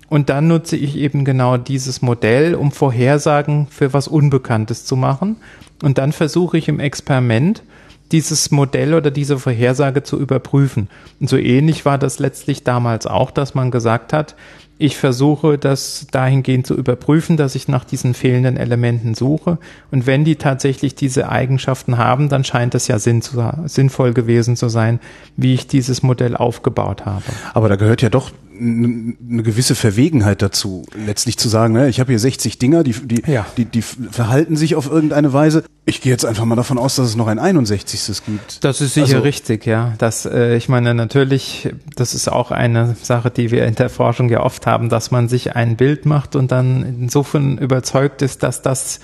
und 0.09 0.29
dann 0.29 0.47
nutze 0.47 0.77
ich 0.77 0.95
eben 0.95 1.25
genau 1.25 1.57
dieses 1.57 2.01
Modell, 2.01 2.55
um 2.55 2.71
Vorhersagen 2.71 3.67
für 3.69 3.93
was 3.93 4.07
Unbekanntes 4.07 4.85
zu 4.85 4.95
machen. 4.95 5.37
Und 5.83 5.97
dann 5.97 6.13
versuche 6.13 6.57
ich 6.57 6.69
im 6.69 6.79
Experiment 6.79 7.63
dieses 8.11 8.51
Modell 8.51 8.93
oder 8.93 9.11
diese 9.11 9.39
Vorhersage 9.39 10.03
zu 10.03 10.19
überprüfen. 10.19 10.89
Und 11.19 11.29
so 11.29 11.37
ähnlich 11.37 11.85
war 11.85 11.97
das 11.97 12.19
letztlich 12.19 12.63
damals 12.63 13.05
auch, 13.05 13.31
dass 13.31 13.55
man 13.55 13.71
gesagt 13.71 14.13
hat, 14.13 14.35
ich 14.79 14.95
versuche 14.97 15.57
das 15.57 16.05
dahingehend 16.11 16.67
zu 16.67 16.75
überprüfen, 16.75 17.35
dass 17.35 17.55
ich 17.55 17.67
nach 17.67 17.83
diesen 17.83 18.13
fehlenden 18.13 18.57
Elementen 18.57 19.15
suche. 19.15 19.57
Und 19.89 20.05
wenn 20.05 20.23
die 20.23 20.35
tatsächlich 20.35 20.93
diese 20.93 21.29
Eigenschaften 21.29 21.97
haben, 21.97 22.29
dann 22.29 22.43
scheint 22.43 22.75
es 22.75 22.87
ja 22.87 22.99
sinn 22.99 23.23
zu, 23.23 23.43
sinnvoll 23.65 24.13
gewesen 24.13 24.55
zu 24.55 24.69
sein, 24.69 24.99
wie 25.35 25.55
ich 25.55 25.65
dieses 25.65 26.03
Modell 26.03 26.35
aufgebaut 26.35 27.05
habe. 27.05 27.23
Aber 27.55 27.69
da 27.69 27.75
gehört 27.75 28.03
ja 28.03 28.09
doch 28.09 28.31
eine 28.59 29.43
gewisse 29.43 29.75
Verwegenheit 29.75 30.41
dazu, 30.41 30.85
letztlich 31.05 31.37
zu 31.37 31.49
sagen, 31.49 31.73
ne, 31.73 31.89
ich 31.89 31.99
habe 31.99 32.11
hier 32.11 32.19
60 32.19 32.57
Dinger, 32.59 32.83
die, 32.83 32.93
die, 32.93 33.23
Ja. 33.31 33.45
die, 33.57 33.65
die 33.65 33.81
verhalten 33.81 34.55
sich 34.55 34.75
auf 34.75 34.89
irgendeine 34.89 35.33
Weise. 35.33 35.63
Ich 35.85 36.01
gehe 36.01 36.11
jetzt 36.11 36.25
einfach 36.25 36.45
mal 36.45 36.55
davon 36.55 36.77
aus, 36.77 36.95
dass 36.95 37.07
es 37.07 37.15
noch 37.15 37.27
ein 37.27 37.39
61. 37.39 38.23
gibt. 38.25 38.63
Das 38.63 38.81
ist 38.81 38.93
sicher 38.95 39.05
Also- 39.15 39.19
richtig, 39.19 39.65
ja. 39.65 39.93
Das, 39.97 40.25
äh, 40.25 40.55
ich 40.57 40.67
meine, 40.69 40.93
natürlich, 40.93 41.69
das 41.95 42.13
ist 42.13 42.27
auch 42.27 42.51
eine 42.51 42.95
Sache, 43.01 43.31
die 43.31 43.51
wir 43.51 43.65
in 43.65 43.75
der 43.75 43.89
Forschung 43.89 44.29
ja 44.29 44.41
oft 44.41 44.65
haben, 44.67 44.89
dass 44.89 45.11
man 45.11 45.29
sich 45.29 45.55
ein 45.55 45.77
Bild 45.77 46.05
macht 46.05 46.35
und 46.35 46.51
dann 46.51 46.83
insofern 47.01 47.57
überzeugt 47.57 48.21
ist, 48.21 48.43
dass 48.43 48.61
das 48.61 48.99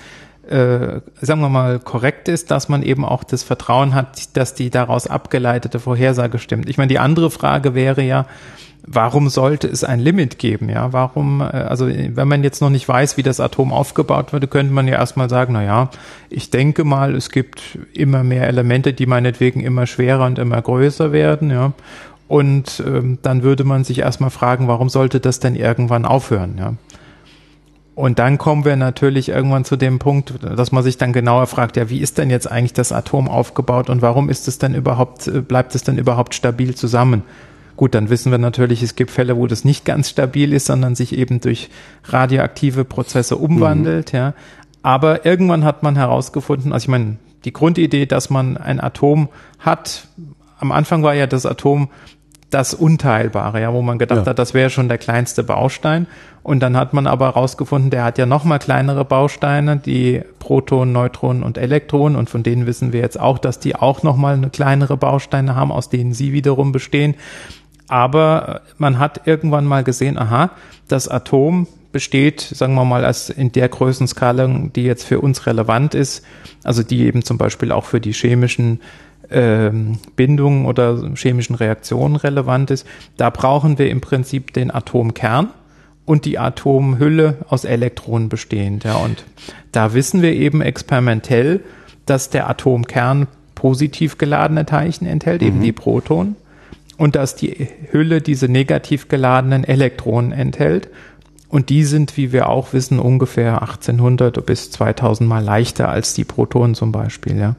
äh, 0.48 1.00
sagen 1.20 1.40
wir 1.40 1.48
mal, 1.48 1.78
korrekt 1.78 2.28
ist, 2.28 2.50
dass 2.50 2.68
man 2.68 2.82
eben 2.82 3.04
auch 3.04 3.24
das 3.24 3.42
Vertrauen 3.42 3.94
hat, 3.94 4.36
dass 4.36 4.54
die 4.54 4.70
daraus 4.70 5.06
abgeleitete 5.06 5.80
Vorhersage 5.80 6.38
stimmt. 6.38 6.68
Ich 6.68 6.78
meine, 6.78 6.88
die 6.88 6.98
andere 6.98 7.30
Frage 7.30 7.74
wäre 7.74 8.02
ja, 8.02 8.26
warum 8.86 9.28
sollte 9.28 9.66
es 9.66 9.84
ein 9.84 10.00
Limit 10.00 10.38
geben? 10.38 10.68
Ja, 10.68 10.92
warum, 10.92 11.40
äh, 11.40 11.44
also 11.44 11.88
wenn 11.88 12.28
man 12.28 12.44
jetzt 12.44 12.60
noch 12.60 12.70
nicht 12.70 12.88
weiß, 12.88 13.16
wie 13.16 13.22
das 13.22 13.40
Atom 13.40 13.72
aufgebaut 13.72 14.32
wurde, 14.32 14.46
könnte 14.46 14.72
man 14.72 14.88
ja 14.88 14.94
erstmal 14.94 15.28
sagen, 15.28 15.54
na 15.54 15.64
ja, 15.64 15.90
ich 16.30 16.50
denke 16.50 16.84
mal, 16.84 17.14
es 17.14 17.30
gibt 17.30 17.78
immer 17.92 18.22
mehr 18.24 18.46
Elemente, 18.46 18.92
die 18.92 19.06
meinetwegen 19.06 19.60
immer 19.60 19.86
schwerer 19.86 20.26
und 20.26 20.38
immer 20.38 20.60
größer 20.60 21.12
werden, 21.12 21.50
ja. 21.50 21.72
Und 22.26 22.82
ähm, 22.86 23.18
dann 23.20 23.42
würde 23.42 23.64
man 23.64 23.84
sich 23.84 23.98
erstmal 23.98 24.30
fragen, 24.30 24.66
warum 24.66 24.88
sollte 24.88 25.20
das 25.20 25.40
denn 25.40 25.54
irgendwann 25.54 26.06
aufhören, 26.06 26.56
ja? 26.58 26.74
Und 27.94 28.18
dann 28.18 28.38
kommen 28.38 28.64
wir 28.64 28.74
natürlich 28.74 29.28
irgendwann 29.28 29.64
zu 29.64 29.76
dem 29.76 30.00
Punkt, 30.00 30.34
dass 30.42 30.72
man 30.72 30.82
sich 30.82 30.98
dann 30.98 31.12
genauer 31.12 31.46
fragt, 31.46 31.76
ja, 31.76 31.90
wie 31.90 32.00
ist 32.00 32.18
denn 32.18 32.28
jetzt 32.28 32.50
eigentlich 32.50 32.72
das 32.72 32.90
Atom 32.90 33.28
aufgebaut 33.28 33.88
und 33.88 34.02
warum 34.02 34.28
ist 34.28 34.48
es 34.48 34.58
denn 34.58 34.74
überhaupt, 34.74 35.28
äh, 35.28 35.40
bleibt 35.40 35.74
es 35.74 35.84
denn 35.84 35.96
überhaupt 35.96 36.34
stabil 36.34 36.74
zusammen? 36.74 37.22
Gut, 37.76 37.94
dann 37.94 38.10
wissen 38.10 38.30
wir 38.30 38.38
natürlich, 38.38 38.82
es 38.82 38.96
gibt 38.96 39.10
Fälle, 39.10 39.36
wo 39.36 39.46
das 39.46 39.64
nicht 39.64 39.84
ganz 39.84 40.10
stabil 40.10 40.52
ist, 40.52 40.66
sondern 40.66 40.94
sich 40.94 41.16
eben 41.16 41.40
durch 41.40 41.70
radioaktive 42.04 42.84
Prozesse 42.84 43.36
umwandelt, 43.36 44.12
mhm. 44.12 44.16
ja. 44.16 44.34
Aber 44.82 45.24
irgendwann 45.24 45.64
hat 45.64 45.82
man 45.82 45.96
herausgefunden, 45.96 46.72
also 46.72 46.84
ich 46.84 46.88
meine, 46.88 47.16
die 47.44 47.52
Grundidee, 47.52 48.06
dass 48.06 48.28
man 48.28 48.56
ein 48.56 48.80
Atom 48.80 49.28
hat, 49.58 50.08
am 50.58 50.72
Anfang 50.72 51.02
war 51.02 51.14
ja 51.14 51.26
das 51.26 51.46
Atom 51.46 51.88
das 52.54 52.72
Unteilbare, 52.72 53.60
ja, 53.60 53.72
wo 53.72 53.82
man 53.82 53.98
gedacht 53.98 54.20
ja. 54.20 54.26
hat, 54.26 54.38
das 54.38 54.54
wäre 54.54 54.70
schon 54.70 54.88
der 54.88 54.98
kleinste 54.98 55.42
Baustein. 55.42 56.06
Und 56.44 56.60
dann 56.60 56.76
hat 56.76 56.92
man 56.92 57.08
aber 57.08 57.26
herausgefunden, 57.26 57.90
der 57.90 58.04
hat 58.04 58.16
ja 58.16 58.26
noch 58.26 58.44
mal 58.44 58.58
kleinere 58.58 59.04
Bausteine, 59.04 59.78
die 59.78 60.22
Protonen, 60.38 60.92
Neutronen 60.92 61.42
und 61.42 61.58
Elektronen. 61.58 62.16
Und 62.16 62.30
von 62.30 62.44
denen 62.44 62.66
wissen 62.66 62.92
wir 62.92 63.00
jetzt 63.00 63.18
auch, 63.18 63.38
dass 63.38 63.58
die 63.58 63.74
auch 63.74 64.04
noch 64.04 64.16
mal 64.16 64.34
eine 64.34 64.50
kleinere 64.50 64.96
Bausteine 64.96 65.56
haben, 65.56 65.72
aus 65.72 65.90
denen 65.90 66.14
sie 66.14 66.32
wiederum 66.32 66.70
bestehen. 66.70 67.14
Aber 67.88 68.60
man 68.78 69.00
hat 69.00 69.26
irgendwann 69.26 69.66
mal 69.66 69.82
gesehen, 69.82 70.16
aha, 70.16 70.50
das 70.86 71.08
Atom 71.08 71.66
besteht, 71.90 72.40
sagen 72.40 72.74
wir 72.74 72.84
mal, 72.84 73.04
als 73.04 73.30
in 73.30 73.50
der 73.52 73.68
Größenskala, 73.68 74.46
die 74.74 74.84
jetzt 74.84 75.04
für 75.04 75.20
uns 75.20 75.46
relevant 75.46 75.94
ist, 75.94 76.24
also 76.62 76.82
die 76.82 77.04
eben 77.04 77.22
zum 77.22 77.36
Beispiel 77.36 77.72
auch 77.72 77.84
für 77.84 78.00
die 78.00 78.12
chemischen 78.12 78.80
ähm, 79.30 79.98
Bindungen 80.16 80.66
oder 80.66 81.12
chemischen 81.14 81.56
Reaktionen 81.56 82.16
relevant 82.16 82.70
ist. 82.70 82.86
Da 83.16 83.30
brauchen 83.30 83.78
wir 83.78 83.90
im 83.90 84.00
Prinzip 84.00 84.52
den 84.52 84.74
Atomkern 84.74 85.50
und 86.04 86.24
die 86.24 86.38
Atomhülle 86.38 87.38
aus 87.48 87.64
Elektronen 87.64 88.28
bestehend. 88.28 88.84
Ja, 88.84 88.96
und 88.96 89.24
da 89.72 89.94
wissen 89.94 90.22
wir 90.22 90.32
eben 90.32 90.60
experimentell, 90.60 91.60
dass 92.06 92.30
der 92.30 92.48
Atomkern 92.48 93.26
positiv 93.54 94.18
geladene 94.18 94.66
Teilchen 94.66 95.06
enthält, 95.06 95.40
mhm. 95.40 95.48
eben 95.48 95.62
die 95.62 95.72
Protonen, 95.72 96.36
und 96.96 97.16
dass 97.16 97.34
die 97.34 97.68
Hülle 97.90 98.20
diese 98.20 98.48
negativ 98.48 99.08
geladenen 99.08 99.64
Elektronen 99.64 100.32
enthält. 100.32 100.88
Und 101.54 101.70
die 101.70 101.84
sind, 101.84 102.16
wie 102.16 102.32
wir 102.32 102.48
auch 102.48 102.72
wissen, 102.72 102.98
ungefähr 102.98 103.62
1800 103.62 104.44
bis 104.44 104.72
2000 104.72 105.28
mal 105.28 105.38
leichter 105.38 105.88
als 105.88 106.12
die 106.12 106.24
Protonen 106.24 106.74
zum 106.74 106.90
Beispiel. 106.90 107.38
Ja. 107.38 107.54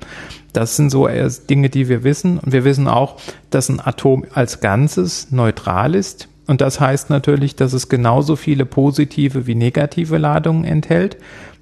Das 0.51 0.75
sind 0.75 0.89
so 0.89 1.07
Dinge, 1.49 1.69
die 1.69 1.87
wir 1.87 2.03
wissen. 2.03 2.37
Und 2.37 2.51
wir 2.51 2.65
wissen 2.65 2.89
auch, 2.89 3.15
dass 3.51 3.69
ein 3.69 3.79
Atom 3.79 4.25
als 4.33 4.59
Ganzes 4.59 5.31
neutral 5.31 5.95
ist. 5.95 6.27
Und 6.45 6.59
das 6.59 6.81
heißt 6.81 7.09
natürlich, 7.09 7.55
dass 7.55 7.71
es 7.71 7.87
genauso 7.87 8.35
viele 8.35 8.65
positive 8.65 9.47
wie 9.47 9.55
negative 9.55 10.17
Ladungen 10.17 10.65
enthält. 10.65 11.15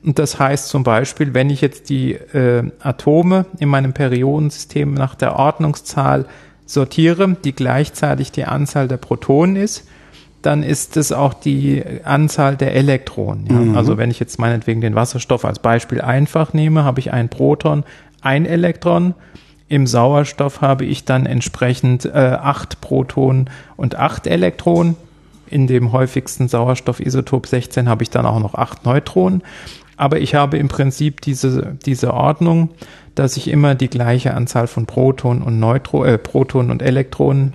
Und 0.04 0.18
das 0.18 0.40
heißt 0.40 0.70
zum 0.70 0.82
Beispiel, 0.82 1.36
wenn 1.36 1.52
ich 1.52 1.62
jetzt 1.62 1.92
die 1.92 2.13
äh, 2.13 2.63
Atome 2.80 3.46
in 3.60 3.70
meinem 3.70 3.94
Periodensystem 3.94 4.96
nach 4.96 5.13
der 5.13 5.36
Ordnungszahl 5.36 6.25
sortiere, 6.66 7.38
die 7.44 7.54
gleichzeitig 7.54 8.32
die 8.32 8.46
Anzahl 8.46 8.88
der 8.88 8.98
Protonen 8.98 9.56
ist, 9.56 9.86
dann 10.44 10.62
ist 10.62 10.98
es 10.98 11.12
auch 11.12 11.34
die 11.34 11.84
Anzahl 12.04 12.56
der 12.58 12.76
Elektronen. 12.76 13.48
Ja? 13.48 13.54
Mhm. 13.54 13.78
Also 13.78 13.98
wenn 13.98 14.12
ich 14.12 14.20
jetzt 14.20 14.40
meinetwegen 14.40 14.82
den 14.82 14.94
Wasserstoff 14.94 15.46
als 15.46 15.60
Beispiel 15.60 16.02
einfach 16.02 16.54
nehme, 16.54 16.84
habe 16.84 17.00
ich 17.00 17.12
ein 17.12 17.30
Proton, 17.30 17.84
ein 18.22 18.46
Elektron. 18.46 19.16
Im 19.70 19.88
Sauerstoff 19.88 20.62
habe 20.62 20.86
ich 20.86 21.06
dann 21.06 21.26
entsprechend 21.26 22.06
äh, 22.06 22.12
acht 22.12 22.82
Protonen 22.82 23.50
und 23.78 23.96
acht 23.96 24.28
Elektronen. 24.28 24.96
In 25.48 25.68
dem 25.68 25.92
häufigsten 25.92 26.48
Sauerstoffisotop 26.48 27.48
16 27.48 27.88
habe 27.88 28.04
ich 28.04 28.10
dann 28.10 28.26
auch 28.26 28.40
noch 28.40 28.56
acht 28.56 28.86
Neutronen. 28.86 29.44
Aber 29.96 30.20
ich 30.20 30.36
habe 30.36 30.58
im 30.58 30.68
Prinzip 30.68 31.22
diese, 31.22 31.78
diese 31.86 32.14
Ordnung, 32.14 32.70
dass 33.16 33.38
ich 33.38 33.48
immer 33.48 33.76
die 33.76 33.90
gleiche 33.90 34.34
Anzahl 34.34 34.68
von 34.68 34.88
Protonen 34.88 35.42
und 35.42 35.60
Neutro, 35.60 36.04
äh, 36.04 36.18
Protonen 36.18 36.72
und 36.72 36.82
Elektronen 36.82 37.54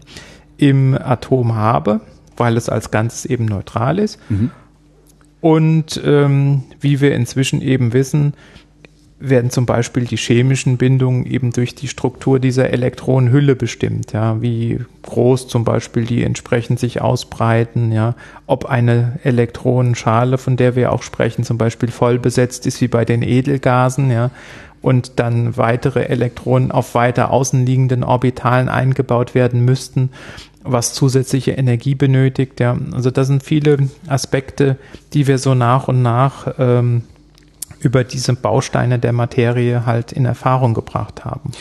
im 0.56 0.96
Atom 0.96 1.54
habe, 1.54 2.00
weil 2.38 2.56
es 2.56 2.68
als 2.68 2.90
Ganzes 2.90 3.24
eben 3.24 3.44
neutral 3.44 3.98
ist. 3.98 4.18
Mhm. 4.28 4.50
Und 5.40 6.00
ähm, 6.04 6.64
wie 6.80 7.00
wir 7.00 7.14
inzwischen 7.14 7.62
eben 7.62 7.92
wissen, 7.92 8.34
werden 9.20 9.50
zum 9.50 9.66
Beispiel 9.66 10.04
die 10.04 10.16
chemischen 10.16 10.76
Bindungen 10.76 11.26
eben 11.26 11.52
durch 11.52 11.74
die 11.74 11.88
Struktur 11.88 12.38
dieser 12.38 12.70
Elektronenhülle 12.70 13.56
bestimmt, 13.56 14.12
ja, 14.12 14.40
wie 14.40 14.78
groß 15.02 15.48
zum 15.48 15.64
Beispiel 15.64 16.04
die 16.04 16.22
entsprechend 16.22 16.78
sich 16.78 17.00
ausbreiten, 17.00 17.90
ja, 17.90 18.14
ob 18.46 18.66
eine 18.66 19.18
Elektronenschale, 19.24 20.38
von 20.38 20.56
der 20.56 20.76
wir 20.76 20.92
auch 20.92 21.02
sprechen, 21.02 21.42
zum 21.42 21.58
Beispiel 21.58 21.90
voll 21.90 22.18
besetzt 22.18 22.66
ist 22.66 22.80
wie 22.80 22.88
bei 22.88 23.04
den 23.04 23.22
Edelgasen, 23.22 24.10
ja, 24.12 24.30
und 24.82 25.18
dann 25.18 25.56
weitere 25.56 26.04
Elektronen 26.04 26.70
auf 26.70 26.94
weiter 26.94 27.32
außenliegenden 27.32 28.04
Orbitalen 28.04 28.68
eingebaut 28.68 29.34
werden 29.34 29.64
müssten, 29.64 30.10
was 30.72 30.94
zusätzliche 30.94 31.52
Energie 31.52 31.94
benötigt, 31.94 32.60
ja. 32.60 32.76
Also 32.92 33.10
das 33.10 33.26
sind 33.26 33.42
viele 33.42 33.88
Aspekte, 34.06 34.76
die 35.12 35.26
wir 35.26 35.38
so 35.38 35.54
nach 35.54 35.88
und 35.88 36.02
nach 36.02 36.54
ähm, 36.58 37.02
über 37.80 38.04
diese 38.04 38.34
Bausteine 38.34 38.98
der 38.98 39.12
Materie 39.12 39.86
halt 39.86 40.12
in 40.12 40.24
Erfahrung 40.24 40.74
gebracht 40.74 41.24
haben. 41.24 41.52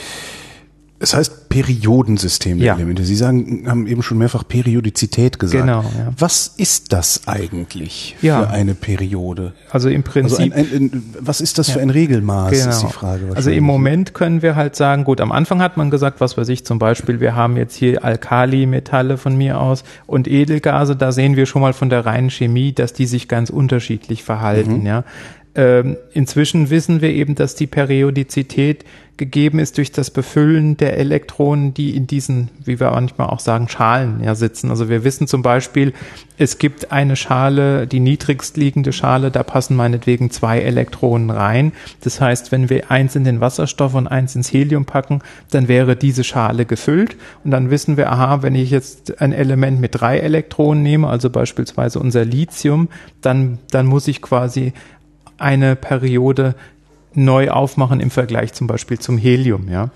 Es 0.99 1.13
heißt 1.13 1.49
Periodensystem 1.49 2.57
der 2.57 2.67
ja. 2.67 2.75
Elemente. 2.75 3.03
Sie 3.03 3.15
sagen, 3.15 3.65
haben 3.67 3.85
eben 3.85 4.01
schon 4.01 4.17
mehrfach 4.17 4.47
Periodizität 4.47 5.37
gesagt. 5.37 5.63
Genau. 5.63 5.81
Ja. 5.81 6.11
Was 6.17 6.53
ist 6.57 6.91
das 6.91 7.27
eigentlich 7.27 8.15
ja. 8.21 8.41
für 8.41 8.49
eine 8.49 8.73
Periode? 8.73 9.53
Also 9.69 9.89
im 9.89 10.01
Prinzip. 10.01 10.53
Also 10.55 10.75
ein, 10.75 10.91
ein, 10.91 11.13
was 11.19 11.39
ist 11.39 11.59
das 11.59 11.69
für 11.69 11.79
ein 11.81 11.91
Regelmaß, 11.91 12.51
genau. 12.51 12.69
ist 12.69 12.81
die 12.81 12.91
Frage. 12.91 13.29
Also 13.35 13.51
im 13.51 13.63
Moment 13.63 14.15
können 14.15 14.41
wir 14.41 14.55
halt 14.55 14.75
sagen, 14.75 15.03
gut, 15.03 15.21
am 15.21 15.31
Anfang 15.31 15.61
hat 15.61 15.77
man 15.77 15.91
gesagt, 15.91 16.19
was 16.19 16.35
weiß 16.35 16.49
ich, 16.49 16.65
zum 16.65 16.79
Beispiel, 16.79 17.19
wir 17.19 17.35
haben 17.35 17.57
jetzt 17.57 17.75
hier 17.75 18.03
Alkali-Metalle 18.03 19.17
von 19.17 19.37
mir 19.37 19.59
aus 19.59 19.83
und 20.07 20.27
Edelgase, 20.27 20.95
da 20.95 21.11
sehen 21.11 21.35
wir 21.35 21.45
schon 21.45 21.61
mal 21.61 21.73
von 21.73 21.89
der 21.89 22.07
reinen 22.07 22.31
Chemie, 22.31 22.73
dass 22.73 22.93
die 22.93 23.05
sich 23.05 23.27
ganz 23.27 23.51
unterschiedlich 23.51 24.23
verhalten, 24.23 24.79
mhm. 24.79 24.85
ja. 24.85 25.03
Ähm, 25.57 25.97
inzwischen 26.13 26.69
wissen 26.69 27.01
wir 27.01 27.09
eben, 27.09 27.33
dass 27.33 27.55
die 27.55 27.65
Periodizität 27.65 28.85
gegeben 29.17 29.57
ist 29.57 29.77
durch 29.77 29.91
das 29.91 30.11
Befüllen 30.11 30.77
der 30.77 30.97
Elektronen, 30.97 31.73
die 31.73 31.95
in 31.95 32.05
diesen, 32.05 32.49
wie 32.63 32.79
wir 32.79 32.91
manchmal 32.91 33.27
auch 33.27 33.39
sagen, 33.39 33.67
Schalen 33.67 34.23
ja 34.23 34.35
sitzen. 34.35 34.69
Also 34.69 34.89
wir 34.89 35.03
wissen 35.03 35.27
zum 35.27 35.41
Beispiel, 35.41 35.93
es 36.37 36.59
gibt 36.59 36.91
eine 36.91 37.15
Schale, 37.15 37.87
die 37.87 37.99
niedrigst 37.99 38.57
liegende 38.57 38.93
Schale, 38.93 39.31
da 39.31 39.41
passen 39.41 39.75
meinetwegen 39.75 40.29
zwei 40.29 40.59
Elektronen 40.59 41.31
rein. 41.31 41.71
Das 42.01 42.21
heißt, 42.21 42.51
wenn 42.51 42.69
wir 42.69 42.91
eins 42.91 43.15
in 43.15 43.23
den 43.23 43.41
Wasserstoff 43.41 43.95
und 43.95 44.07
eins 44.07 44.35
ins 44.35 44.53
Helium 44.53 44.85
packen, 44.85 45.21
dann 45.49 45.67
wäre 45.67 45.95
diese 45.95 46.23
Schale 46.23 46.65
gefüllt. 46.65 47.17
Und 47.43 47.49
dann 47.49 47.71
wissen 47.71 47.97
wir, 47.97 48.11
aha, 48.11 48.43
wenn 48.43 48.53
ich 48.53 48.69
jetzt 48.69 49.19
ein 49.19 49.33
Element 49.33 49.81
mit 49.81 49.99
drei 49.99 50.19
Elektronen 50.19 50.83
nehme, 50.83 51.07
also 51.07 51.31
beispielsweise 51.31 51.99
unser 51.99 52.23
Lithium, 52.23 52.89
dann, 53.21 53.57
dann 53.71 53.87
muss 53.87 54.07
ich 54.07 54.21
quasi 54.21 54.73
eine 55.37 55.75
Periode 55.75 56.55
neu 57.13 57.49
aufmachen 57.49 57.99
im 57.99 58.11
Vergleich 58.11 58.53
zum 58.53 58.67
Beispiel 58.67 58.99
zum 58.99 59.17
Helium, 59.17 59.69
ja. 59.69 59.89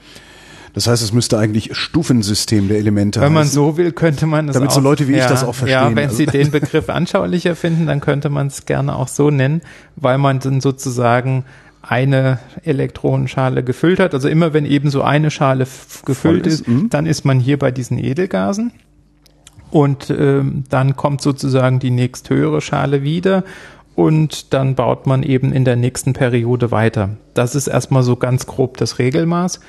Das 0.74 0.88
heißt, 0.88 1.03
es 1.03 1.12
müsste 1.12 1.38
eigentlich 1.38 1.75
Stufensystem 1.75 2.69
der 2.69 2.77
Elemente 2.77 3.19
Wenn 3.19 3.33
man 3.33 3.45
so 3.45 3.75
will, 3.75 3.91
könnte 3.91 4.25
man 4.25 4.48
es 4.48 4.53
Damit 4.53 4.69
auch, 4.69 4.75
so 4.75 4.79
Leute 4.79 5.07
wie 5.07 5.13
ja, 5.13 5.24
ich 5.24 5.25
das 5.25 5.43
auch 5.43 5.53
verstehen. 5.53 5.89
Ja, 5.89 5.95
wenn 5.95 6.05
also. 6.05 6.15
Sie 6.15 6.25
den 6.25 6.50
Begriff 6.50 6.89
anschaulicher 6.89 7.55
finden, 7.55 7.88
dann 7.88 8.00
könnte 8.00 8.29
man 8.29 8.48
es 8.48 8.65
gerne 8.65 8.95
auch 8.95 9.10
so 9.10 9.29
nennen, 9.29 9.62
weil 9.98 10.17
man 10.17 10.39
dann 10.39 10.62
sozusagen 10.62 11.43
eine 11.81 12.39
Elektronenschale 12.63 13.63
gefüllt 13.63 14.00
hat. 14.00 14.13
Also 14.13 14.29
immer 14.29 14.53
wenn 14.53 14.65
eben 14.65 14.89
so 14.89 15.01
eine 15.01 15.31
Schale 15.31 15.67
gefüllt 16.05 16.48
ist, 16.48 16.62
ist 16.62 16.67
mhm. 16.67 16.89
dann 16.89 17.05
ist 17.05 17.25
man 17.25 17.39
hier 17.39 17.60
bei 17.60 17.71
diesen 17.71 17.98
Edelgasen. 17.98 18.71
Und 19.71 20.10
ähm, 20.10 20.65
dann 20.69 20.95
kommt 20.95 21.21
sozusagen 21.21 21.79
die 21.79 21.91
nächsthöhere 21.91 22.62
Schale 22.62 23.03
wieder 23.03 23.43
und 24.01 24.51
dann 24.55 24.74
baut 24.74 25.05
man 25.05 25.22
eben 25.22 25.53
in 25.53 25.63
der 25.63 25.75
nächsten 25.75 26.13
Periode 26.13 26.72
weiter. 26.72 27.17
Das 27.36 27.53
ist 27.53 27.67
erstmal 27.67 28.01
so 28.01 28.15
ganz 28.15 28.48
grob 28.48 28.77
das 28.77 28.98
Regelmaß. 28.98 29.60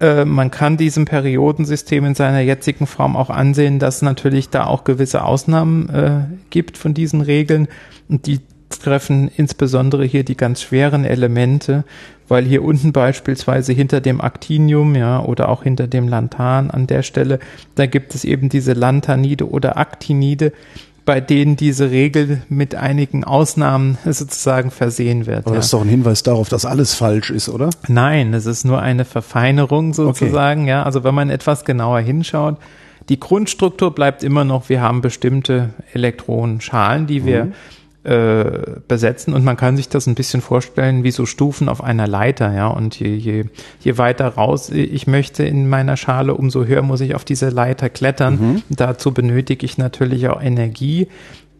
Äh, 0.00 0.24
man 0.24 0.50
kann 0.50 0.76
diesem 0.76 1.04
Periodensystem 1.04 2.04
in 2.04 2.16
seiner 2.16 2.40
jetzigen 2.40 2.88
Form 2.88 3.16
auch 3.16 3.30
ansehen, 3.30 3.78
dass 3.78 4.02
natürlich 4.02 4.48
da 4.48 4.66
auch 4.66 4.82
gewisse 4.82 5.22
Ausnahmen 5.22 5.88
äh, 5.88 6.22
gibt 6.50 6.78
von 6.78 6.94
diesen 6.94 7.20
Regeln. 7.20 7.68
Und 8.08 8.26
die 8.26 8.40
betreffen 8.68 9.30
insbesondere 9.36 10.04
hier 10.04 10.24
die 10.24 10.36
ganz 10.36 10.62
schweren 10.62 11.04
Elemente, 11.04 11.84
weil 12.26 12.44
hier 12.44 12.64
unten 12.64 12.92
beispielsweise 12.92 13.72
hinter 13.72 14.00
dem 14.00 14.20
Actinium, 14.20 14.96
ja, 14.96 15.22
oder 15.22 15.48
auch 15.48 15.62
hinter 15.62 15.86
dem 15.86 16.08
Lanthan 16.08 16.72
an 16.72 16.88
der 16.88 17.02
Stelle, 17.02 17.38
da 17.76 17.86
gibt 17.86 18.16
es 18.16 18.24
eben 18.24 18.48
diese 18.48 18.72
Lanthanide 18.72 19.48
oder 19.48 19.76
Actinide, 19.76 20.52
bei 21.10 21.20
denen 21.20 21.56
diese 21.56 21.90
Regel 21.90 22.42
mit 22.48 22.76
einigen 22.76 23.24
Ausnahmen 23.24 23.98
sozusagen 24.04 24.70
versehen 24.70 25.26
wird. 25.26 25.38
Aber 25.38 25.50
ja. 25.50 25.56
das 25.56 25.64
ist 25.64 25.72
doch 25.72 25.80
ein 25.80 25.88
Hinweis 25.88 26.22
darauf, 26.22 26.48
dass 26.48 26.64
alles 26.64 26.94
falsch 26.94 27.30
ist, 27.30 27.48
oder? 27.48 27.70
Nein, 27.88 28.32
es 28.32 28.46
ist 28.46 28.64
nur 28.64 28.80
eine 28.80 29.04
Verfeinerung 29.04 29.92
sozusagen, 29.92 30.60
okay. 30.62 30.70
ja. 30.70 30.84
Also 30.84 31.02
wenn 31.02 31.16
man 31.16 31.28
etwas 31.28 31.64
genauer 31.64 31.98
hinschaut, 31.98 32.58
die 33.08 33.18
Grundstruktur 33.18 33.92
bleibt 33.92 34.22
immer 34.22 34.44
noch, 34.44 34.68
wir 34.68 34.82
haben 34.82 35.00
bestimmte 35.00 35.70
Elektronenschalen, 35.92 37.08
die 37.08 37.24
wir 37.24 37.46
mhm 37.46 37.52
äh, 38.02 38.80
besetzen 38.88 39.34
und 39.34 39.44
man 39.44 39.58
kann 39.58 39.76
sich 39.76 39.90
das 39.90 40.06
ein 40.06 40.14
bisschen 40.14 40.40
vorstellen 40.40 41.04
wie 41.04 41.10
so 41.10 41.26
Stufen 41.26 41.68
auf 41.68 41.84
einer 41.84 42.06
Leiter, 42.06 42.50
ja. 42.54 42.68
Und 42.68 42.98
je, 42.98 43.14
je, 43.14 43.44
je 43.80 43.98
weiter 43.98 44.28
raus 44.28 44.70
ich 44.70 45.06
möchte 45.06 45.44
in 45.44 45.68
meiner 45.68 45.98
Schale, 45.98 46.34
umso 46.34 46.64
höher 46.64 46.80
muss 46.80 47.02
ich 47.02 47.14
auf 47.14 47.26
diese 47.26 47.50
Leiter 47.50 47.90
klettern. 47.90 48.38
Mhm. 48.40 48.62
Dazu 48.70 49.12
benötige 49.12 49.66
ich 49.66 49.76
natürlich 49.76 50.28
auch 50.28 50.40
Energie. 50.40 51.08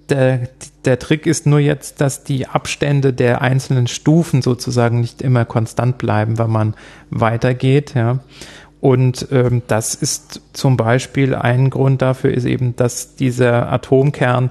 Der, 0.09 0.49
der 0.87 0.99
Trick 0.99 1.27
ist 1.27 1.47
nur 1.47 1.61
jetzt, 1.61 2.01
dass 2.01 2.25
die 2.25 2.47
Abstände 2.47 3.13
der 3.13 3.43
einzelnen 3.43 3.87
Stufen 3.87 4.41
sozusagen 4.41 5.03
nicht 5.03 5.21
immer 5.21 5.45
konstant 5.45 5.99
bleiben, 5.99 6.39
wenn 6.39 6.51
man 6.51 6.75
weitergeht, 7.11 7.93
ja. 7.95 8.21
Und 8.81 9.29
ähm, 9.31 9.61
das 9.67 9.95
ist 9.95 10.41
zum 10.55 10.79
Beispiel 10.79 11.35
ein 11.35 11.69
Grund 11.69 12.01
dafür, 12.01 12.33
ist 12.33 12.47
eben, 12.47 12.77
dass 12.77 13.15
dieser 13.15 13.71
Atomkern 13.71 14.49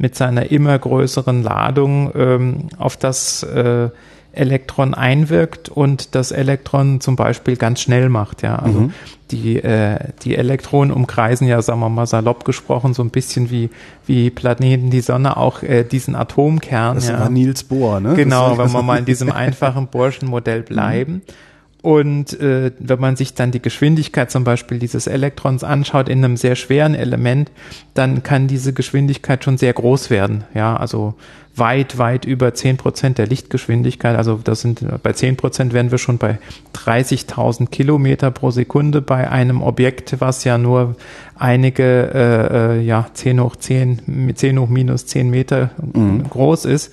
mit 0.00 0.14
seiner 0.14 0.50
immer 0.50 0.78
größeren 0.78 1.42
Ladung 1.42 2.10
ähm, 2.14 2.68
auf 2.78 2.96
das 2.96 3.42
äh, 3.42 3.90
Elektron 4.32 4.94
einwirkt 4.94 5.68
und 5.68 6.14
das 6.14 6.32
Elektron 6.32 7.02
zum 7.02 7.16
Beispiel 7.16 7.56
ganz 7.56 7.82
schnell 7.82 8.08
macht. 8.08 8.42
Ja, 8.42 8.56
also 8.56 8.80
mhm. 8.80 8.92
die 9.30 9.56
äh, 9.56 9.98
die 10.22 10.36
Elektronen 10.36 10.90
umkreisen 10.90 11.46
ja, 11.46 11.60
sagen 11.60 11.80
wir 11.80 11.90
mal 11.90 12.06
salopp 12.06 12.46
gesprochen, 12.46 12.94
so 12.94 13.02
ein 13.02 13.10
bisschen 13.10 13.50
wie 13.50 13.68
wie 14.06 14.30
Planeten 14.30 14.88
die 14.88 15.02
Sonne 15.02 15.36
auch 15.36 15.62
äh, 15.62 15.84
diesen 15.84 16.14
Atomkern. 16.14 16.94
Das 16.94 17.08
ja. 17.08 17.20
war 17.20 17.28
Niels 17.28 17.64
Bohr, 17.64 18.00
ne? 18.00 18.14
Genau, 18.14 18.56
wenn 18.56 18.72
wir 18.72 18.82
mal 18.82 19.00
in 19.00 19.04
diesem 19.04 19.30
einfachen 19.30 19.88
Burschenmodell 19.88 20.62
bleiben. 20.62 21.22
Mhm. 21.30 21.49
Und 21.82 22.38
äh, 22.40 22.72
wenn 22.78 23.00
man 23.00 23.16
sich 23.16 23.34
dann 23.34 23.52
die 23.52 23.62
Geschwindigkeit 23.62 24.30
zum 24.30 24.44
Beispiel 24.44 24.78
dieses 24.78 25.06
Elektrons 25.06 25.64
anschaut 25.64 26.08
in 26.08 26.22
einem 26.24 26.36
sehr 26.36 26.54
schweren 26.54 26.94
Element, 26.94 27.50
dann 27.94 28.22
kann 28.22 28.48
diese 28.48 28.72
Geschwindigkeit 28.72 29.44
schon 29.44 29.56
sehr 29.56 29.72
groß 29.72 30.10
werden. 30.10 30.44
Ja, 30.54 30.76
also 30.76 31.14
weit, 31.56 31.98
weit 31.98 32.24
über 32.26 32.54
zehn 32.54 32.76
Prozent 32.76 33.18
der 33.18 33.26
Lichtgeschwindigkeit. 33.26 34.16
Also 34.16 34.40
das 34.42 34.60
sind 34.60 34.84
bei 35.02 35.12
zehn 35.12 35.36
Prozent 35.36 35.72
wären 35.72 35.90
wir 35.90 35.98
schon 35.98 36.18
bei 36.18 36.38
30.000 36.74 37.68
Kilometer 37.68 38.30
pro 38.30 38.50
Sekunde 38.50 39.00
bei 39.00 39.30
einem 39.30 39.62
Objekt, 39.62 40.16
was 40.20 40.44
ja 40.44 40.58
nur 40.58 40.96
einige, 41.38 42.10
äh, 42.14 42.78
äh 42.78 42.80
ja, 42.82 43.06
10 43.12 43.40
hoch 43.40 43.56
10, 43.56 44.32
10 44.34 44.58
hoch 44.58 44.68
minus 44.68 45.06
10 45.06 45.30
Meter 45.30 45.70
mhm. 45.94 46.28
groß 46.28 46.66
ist. 46.66 46.92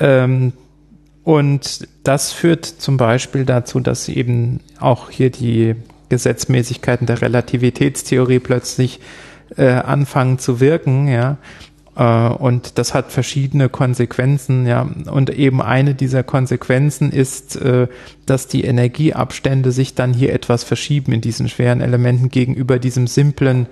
Ähm, 0.00 0.52
und 1.28 1.86
das 2.04 2.32
führt 2.32 2.64
zum 2.64 2.96
Beispiel 2.96 3.44
dazu, 3.44 3.80
dass 3.80 4.08
eben 4.08 4.60
auch 4.80 5.10
hier 5.10 5.28
die 5.28 5.74
Gesetzmäßigkeiten 6.08 7.06
der 7.06 7.20
Relativitätstheorie 7.20 8.38
plötzlich 8.38 8.98
äh, 9.54 9.66
anfangen 9.66 10.38
zu 10.38 10.58
wirken, 10.58 11.06
ja. 11.06 11.36
Äh, 11.96 12.32
und 12.32 12.78
das 12.78 12.94
hat 12.94 13.12
verschiedene 13.12 13.68
Konsequenzen, 13.68 14.66
ja. 14.66 14.88
Und 15.12 15.28
eben 15.28 15.60
eine 15.60 15.94
dieser 15.94 16.22
Konsequenzen 16.22 17.12
ist, 17.12 17.56
äh, 17.56 17.88
dass 18.24 18.48
die 18.48 18.64
Energieabstände 18.64 19.70
sich 19.70 19.94
dann 19.94 20.14
hier 20.14 20.32
etwas 20.32 20.64
verschieben 20.64 21.12
in 21.12 21.20
diesen 21.20 21.50
schweren 21.50 21.82
Elementen 21.82 22.30
gegenüber 22.30 22.78
diesem 22.78 23.06
simplen 23.06 23.66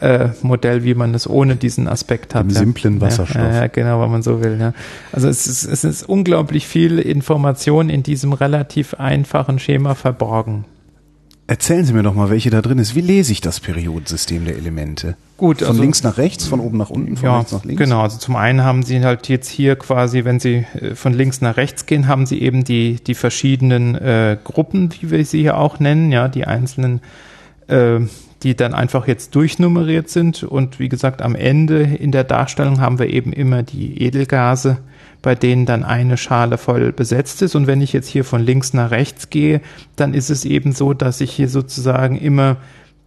äh, 0.00 0.28
Modell, 0.42 0.84
wie 0.84 0.94
man 0.94 1.14
es 1.14 1.28
ohne 1.28 1.56
diesen 1.56 1.88
Aspekt 1.88 2.34
hat. 2.34 2.44
Im 2.44 2.50
ja. 2.50 2.58
simplen 2.58 3.00
Wasserstoff. 3.00 3.42
Ja, 3.42 3.54
ja, 3.54 3.66
genau, 3.68 4.00
wenn 4.00 4.10
man 4.10 4.22
so 4.22 4.42
will. 4.42 4.56
Ja. 4.60 4.72
Also 5.12 5.28
es 5.28 5.46
ist, 5.46 5.64
es 5.64 5.84
ist 5.84 6.08
unglaublich 6.08 6.66
viel 6.66 6.98
Information 6.98 7.90
in 7.90 8.02
diesem 8.02 8.32
relativ 8.32 8.94
einfachen 8.94 9.58
Schema 9.58 9.94
verborgen. 9.94 10.64
Erzählen 11.46 11.84
Sie 11.84 11.92
mir 11.92 12.02
doch 12.02 12.14
mal, 12.14 12.30
welche 12.30 12.48
da 12.48 12.62
drin 12.62 12.78
ist. 12.78 12.94
Wie 12.94 13.02
lese 13.02 13.30
ich 13.30 13.42
das 13.42 13.60
Periodensystem 13.60 14.46
der 14.46 14.56
Elemente? 14.56 15.14
Gut, 15.36 15.58
von 15.58 15.68
also, 15.68 15.82
links 15.82 16.02
nach 16.02 16.16
rechts, 16.16 16.46
von 16.46 16.58
oben 16.58 16.78
nach 16.78 16.88
unten, 16.88 17.18
von 17.18 17.26
ja, 17.26 17.36
rechts 17.36 17.52
nach 17.52 17.64
links. 17.66 17.82
Genau, 17.82 18.00
also 18.00 18.16
zum 18.16 18.34
einen 18.36 18.64
haben 18.64 18.82
Sie 18.82 19.04
halt 19.04 19.28
jetzt 19.28 19.50
hier 19.50 19.76
quasi, 19.76 20.24
wenn 20.24 20.40
Sie 20.40 20.64
äh, 20.80 20.94
von 20.94 21.12
links 21.12 21.42
nach 21.42 21.58
rechts 21.58 21.84
gehen, 21.84 22.08
haben 22.08 22.24
Sie 22.24 22.40
eben 22.40 22.64
die 22.64 22.94
die 23.06 23.14
verschiedenen 23.14 23.94
äh, 23.94 24.38
Gruppen, 24.42 24.88
wie 24.98 25.10
wir 25.10 25.26
sie 25.26 25.42
hier 25.42 25.58
auch 25.58 25.80
nennen, 25.80 26.12
ja, 26.12 26.28
die 26.28 26.46
einzelnen 26.46 27.02
äh, 27.68 28.00
die 28.44 28.54
dann 28.54 28.74
einfach 28.74 29.08
jetzt 29.08 29.34
durchnummeriert 29.34 30.10
sind. 30.10 30.44
Und 30.44 30.78
wie 30.78 30.90
gesagt, 30.90 31.22
am 31.22 31.34
Ende 31.34 31.82
in 31.82 32.12
der 32.12 32.24
Darstellung 32.24 32.80
haben 32.80 32.98
wir 32.98 33.08
eben 33.08 33.32
immer 33.32 33.62
die 33.62 34.02
Edelgase, 34.02 34.78
bei 35.22 35.34
denen 35.34 35.64
dann 35.64 35.82
eine 35.82 36.18
Schale 36.18 36.58
voll 36.58 36.92
besetzt 36.92 37.40
ist. 37.40 37.54
Und 37.56 37.66
wenn 37.66 37.80
ich 37.80 37.94
jetzt 37.94 38.08
hier 38.08 38.24
von 38.24 38.42
links 38.42 38.74
nach 38.74 38.90
rechts 38.90 39.30
gehe, 39.30 39.62
dann 39.96 40.12
ist 40.12 40.28
es 40.28 40.44
eben 40.44 40.72
so, 40.72 40.92
dass 40.92 41.22
ich 41.22 41.32
hier 41.32 41.48
sozusagen 41.48 42.16
immer 42.16 42.58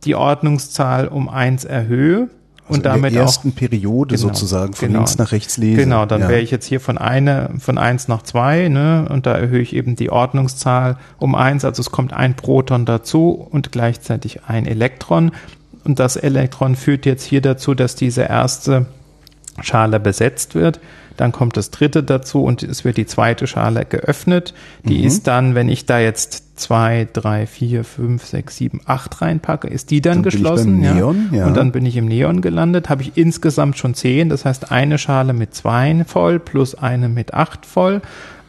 die 0.04 0.16
Ordnungszahl 0.16 1.08
um 1.08 1.30
eins 1.30 1.66
erhöhe 1.66 2.30
also 2.68 2.78
und 2.78 2.86
damit 2.86 3.12
in 3.12 3.16
der 3.16 3.24
ersten 3.24 3.52
auch, 3.52 3.56
Periode 3.56 4.16
genau, 4.16 4.28
sozusagen 4.28 4.74
von 4.74 4.88
genau, 4.88 5.00
links 5.00 5.18
nach 5.18 5.32
rechts 5.32 5.58
lese. 5.58 5.82
Genau, 5.82 6.06
dann 6.06 6.22
ja. 6.22 6.30
wäre 6.30 6.42
ich 6.42 6.52
jetzt 6.52 6.66
hier 6.66 6.80
von 6.80 6.98
eine, 6.98 7.50
von 7.60 7.78
eins 7.78 8.08
nach 8.08 8.24
zwei, 8.24 8.68
ne, 8.68 9.08
und 9.10 9.26
da 9.26 9.34
erhöhe 9.34 9.62
ich 9.62 9.76
eben 9.76 9.96
die 9.96 10.10
Ordnungszahl 10.10 10.98
um 11.18 11.36
eins, 11.36 11.66
also 11.66 11.82
es 11.82 11.92
kommt 11.92 12.14
ein 12.14 12.36
Proton 12.36 12.86
dazu 12.86 13.48
und 13.50 13.72
gleichzeitig 13.72 14.42
ein 14.48 14.66
Elektron. 14.66 15.32
Und 15.84 16.00
das 16.00 16.18
Elektron 16.18 16.76
führt 16.76 17.06
jetzt 17.06 17.24
hier 17.24 17.42
dazu, 17.42 17.74
dass 17.74 17.96
diese 17.96 18.24
erste 18.24 18.88
Schale 19.62 20.00
besetzt 20.00 20.54
wird. 20.54 20.80
Dann 21.16 21.32
kommt 21.32 21.58
das 21.58 21.72
dritte 21.72 22.04
dazu 22.04 22.44
und 22.44 22.62
es 22.62 22.84
wird 22.84 22.98
die 22.98 23.06
zweite 23.06 23.48
Schale 23.48 23.86
geöffnet. 23.86 24.54
Die 24.84 25.00
mhm. 25.00 25.08
ist 25.08 25.28
dann, 25.28 25.56
wenn 25.56 25.70
ich 25.70 25.86
da 25.86 26.00
jetzt 26.00 26.44
zwei, 26.58 27.08
drei, 27.12 27.48
vier, 27.48 27.84
fünf, 27.84 28.26
sechs, 28.26 28.58
sieben, 28.58 28.82
acht 28.86 29.22
reinpacke, 29.22 29.68
ist 29.68 29.92
die 29.92 30.02
dann, 30.02 30.16
dann 30.16 30.24
geschlossen. 30.24 30.84
ja. 30.84 30.94
Neon, 30.94 31.30
ja. 31.32 31.48
Und 31.48 31.56
dann 31.56 31.72
bin 31.72 31.86
ich 31.86 31.98
im 31.98 32.06
Neon 32.06 32.42
gelandet, 32.42 32.90
habe 32.90 33.04
ich 33.04 33.14
insgesamt 33.16 33.78
schon 33.78 33.94
zehn. 33.94 34.30
Das 34.30 34.46
heißt 34.46 34.72
eine 34.72 34.98
Schale 34.98 35.34
mit 35.34 35.54
zwei 35.54 35.78
voll 36.06 36.40
plus 36.40 36.76
eine 36.76 37.08
mit 37.08 37.34
acht 37.34 37.66
voll 37.66 38.02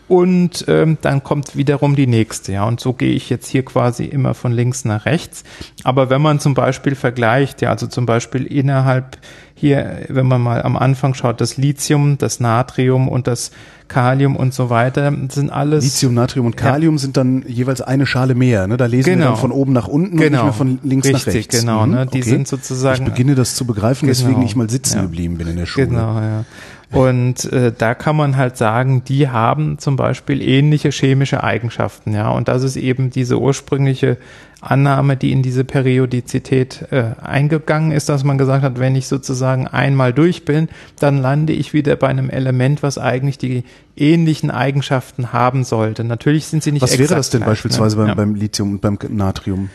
und 0.08 0.64
ähm, 0.68 0.96
dann 1.02 1.22
kommt 1.22 1.54
wiederum 1.54 1.94
die 1.94 2.06
nächste. 2.06 2.52
Ja, 2.52 2.64
und 2.64 2.80
so 2.80 2.94
gehe 2.94 3.12
ich 3.12 3.28
jetzt 3.28 3.46
hier 3.46 3.64
quasi 3.64 4.06
immer 4.06 4.32
von 4.32 4.52
links 4.52 4.86
nach 4.86 5.04
rechts. 5.04 5.44
Aber 5.84 6.08
wenn 6.08 6.22
man 6.22 6.40
zum 6.40 6.54
Beispiel 6.54 6.94
vergleicht, 6.94 7.60
ja, 7.60 7.70
also 7.70 7.86
zum 7.86 8.06
Beispiel 8.06 8.44
innerhalb 8.46 9.18
hier, 9.58 10.06
wenn 10.08 10.26
man 10.26 10.40
mal 10.40 10.62
am 10.62 10.76
Anfang 10.76 11.14
schaut, 11.14 11.40
das 11.40 11.56
Lithium, 11.56 12.16
das 12.16 12.38
Natrium 12.38 13.08
und 13.08 13.26
das 13.26 13.50
Kalium 13.88 14.36
und 14.36 14.54
so 14.54 14.70
weiter 14.70 15.12
sind 15.30 15.50
alles. 15.50 15.84
Lithium, 15.84 16.14
Natrium 16.14 16.46
und 16.46 16.56
Kalium 16.56 16.94
ja. 16.94 16.98
sind 16.98 17.16
dann 17.16 17.42
jeweils 17.46 17.80
eine 17.80 18.06
Schale 18.06 18.34
mehr. 18.34 18.66
Ne? 18.66 18.76
Da 18.76 18.86
lesen 18.86 19.14
genau. 19.14 19.24
wir 19.24 19.28
dann 19.30 19.36
von 19.36 19.50
oben 19.50 19.72
nach 19.72 19.88
unten 19.88 20.18
genau. 20.18 20.20
und 20.20 20.20
nicht 20.20 20.30
genau. 20.30 20.44
mehr 20.44 20.52
von 20.52 20.78
links 20.84 21.08
Richtig, 21.08 21.26
nach 21.26 21.34
rechts. 21.34 21.60
Genau, 21.60 21.86
mhm. 21.86 21.92
ne? 21.92 22.06
die 22.06 22.20
okay. 22.20 22.30
sind 22.30 22.48
sozusagen. 22.48 23.04
Ich 23.04 23.10
beginne 23.10 23.34
das 23.34 23.56
zu 23.56 23.66
begreifen, 23.66 24.06
genau. 24.06 24.18
weswegen 24.18 24.42
ich 24.42 24.54
mal 24.54 24.70
sitzen 24.70 24.96
ja. 24.98 25.02
geblieben 25.02 25.38
bin 25.38 25.48
in 25.48 25.56
der 25.56 25.66
Schule. 25.66 25.88
Genau, 25.88 26.20
ja. 26.20 26.44
Und 26.90 27.44
äh, 27.52 27.70
da 27.76 27.94
kann 27.94 28.16
man 28.16 28.36
halt 28.36 28.56
sagen, 28.56 29.02
die 29.06 29.28
haben 29.28 29.78
zum 29.78 29.96
Beispiel 29.96 30.40
ähnliche 30.40 30.90
chemische 30.90 31.44
Eigenschaften, 31.44 32.14
ja. 32.14 32.30
Und 32.30 32.48
das 32.48 32.62
ist 32.62 32.76
eben 32.76 33.10
diese 33.10 33.38
ursprüngliche 33.38 34.16
Annahme, 34.60 35.16
die 35.16 35.30
in 35.30 35.42
diese 35.42 35.64
Periodizität 35.64 36.86
äh, 36.90 37.12
eingegangen 37.22 37.92
ist, 37.92 38.08
dass 38.08 38.24
man 38.24 38.38
gesagt 38.38 38.64
hat, 38.64 38.80
wenn 38.80 38.96
ich 38.96 39.06
sozusagen 39.06 39.68
einmal 39.68 40.12
durch 40.12 40.44
bin, 40.44 40.68
dann 40.98 41.18
lande 41.18 41.52
ich 41.52 41.72
wieder 41.72 41.94
bei 41.94 42.08
einem 42.08 42.28
Element, 42.28 42.82
was 42.82 42.98
eigentlich 42.98 43.38
die 43.38 43.62
ähnlichen 43.96 44.50
Eigenschaften 44.50 45.32
haben 45.32 45.62
sollte. 45.62 46.02
Natürlich 46.02 46.46
sind 46.46 46.62
sie 46.64 46.72
nicht 46.72 46.82
Was 46.82 46.98
wäre 46.98 47.14
das 47.14 47.30
denn 47.30 47.40
gleich, 47.40 47.50
beispielsweise 47.50 47.96
ne? 47.96 48.02
beim, 48.02 48.08
ja. 48.08 48.14
beim 48.14 48.34
Lithium 48.34 48.72
und 48.72 48.80
beim 48.80 48.98
Natrium? 49.10 49.70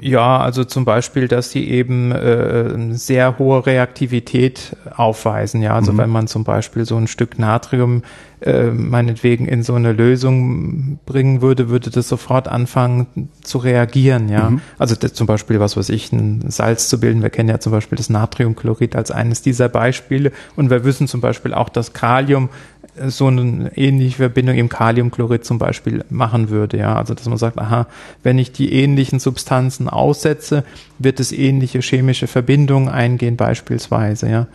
Ja, 0.00 0.38
also 0.38 0.64
zum 0.64 0.84
Beispiel, 0.84 1.26
dass 1.28 1.50
sie 1.50 1.68
eben 1.68 2.12
äh, 2.12 2.94
sehr 2.94 3.38
hohe 3.38 3.64
Reaktivität 3.64 4.76
aufweisen. 4.94 5.62
Ja, 5.62 5.74
also 5.74 5.92
mhm. 5.92 5.98
wenn 5.98 6.10
man 6.10 6.26
zum 6.26 6.44
Beispiel 6.44 6.84
so 6.84 6.96
ein 6.96 7.06
Stück 7.06 7.38
Natrium 7.38 8.02
äh, 8.42 8.64
meinetwegen 8.64 9.48
in 9.48 9.62
so 9.62 9.74
eine 9.74 9.92
Lösung 9.92 10.98
bringen 11.06 11.40
würde, 11.40 11.70
würde 11.70 11.90
das 11.90 12.08
sofort 12.08 12.48
anfangen 12.48 13.30
zu 13.42 13.56
reagieren. 13.56 14.28
Ja, 14.28 14.50
mhm. 14.50 14.60
also 14.78 14.94
das, 14.94 15.14
zum 15.14 15.26
Beispiel 15.26 15.58
was 15.60 15.76
weiß 15.76 15.88
ich, 15.88 16.12
ein 16.12 16.44
Salz 16.50 16.88
zu 16.88 17.00
bilden. 17.00 17.22
Wir 17.22 17.30
kennen 17.30 17.48
ja 17.48 17.60
zum 17.60 17.72
Beispiel 17.72 17.96
das 17.96 18.10
Natriumchlorid 18.10 18.94
als 18.94 19.10
eines 19.10 19.40
dieser 19.40 19.70
Beispiele 19.70 20.32
und 20.54 20.68
wir 20.68 20.84
wissen 20.84 21.08
zum 21.08 21.22
Beispiel 21.22 21.54
auch, 21.54 21.70
dass 21.70 21.94
Kalium 21.94 22.50
so 23.08 23.26
eine 23.26 23.76
ähnliche 23.76 24.16
Verbindung 24.16 24.56
im 24.56 24.68
Kaliumchlorid 24.68 25.44
zum 25.44 25.58
Beispiel 25.58 26.04
machen 26.10 26.48
würde. 26.50 26.78
Ja, 26.78 26.96
also 26.96 27.14
dass 27.14 27.28
man 27.28 27.38
sagt, 27.38 27.58
aha, 27.58 27.86
wenn 28.22 28.38
ich 28.38 28.52
die 28.52 28.72
ähnlichen 28.72 29.18
Substanzen 29.18 29.88
aussetze, 29.88 30.64
wird 30.98 31.20
es 31.20 31.32
ähnliche 31.32 31.80
chemische 31.80 32.26
Verbindungen 32.26 32.88
eingehen 32.88 33.36
beispielsweise. 33.36 34.28
Ja, 34.28 34.46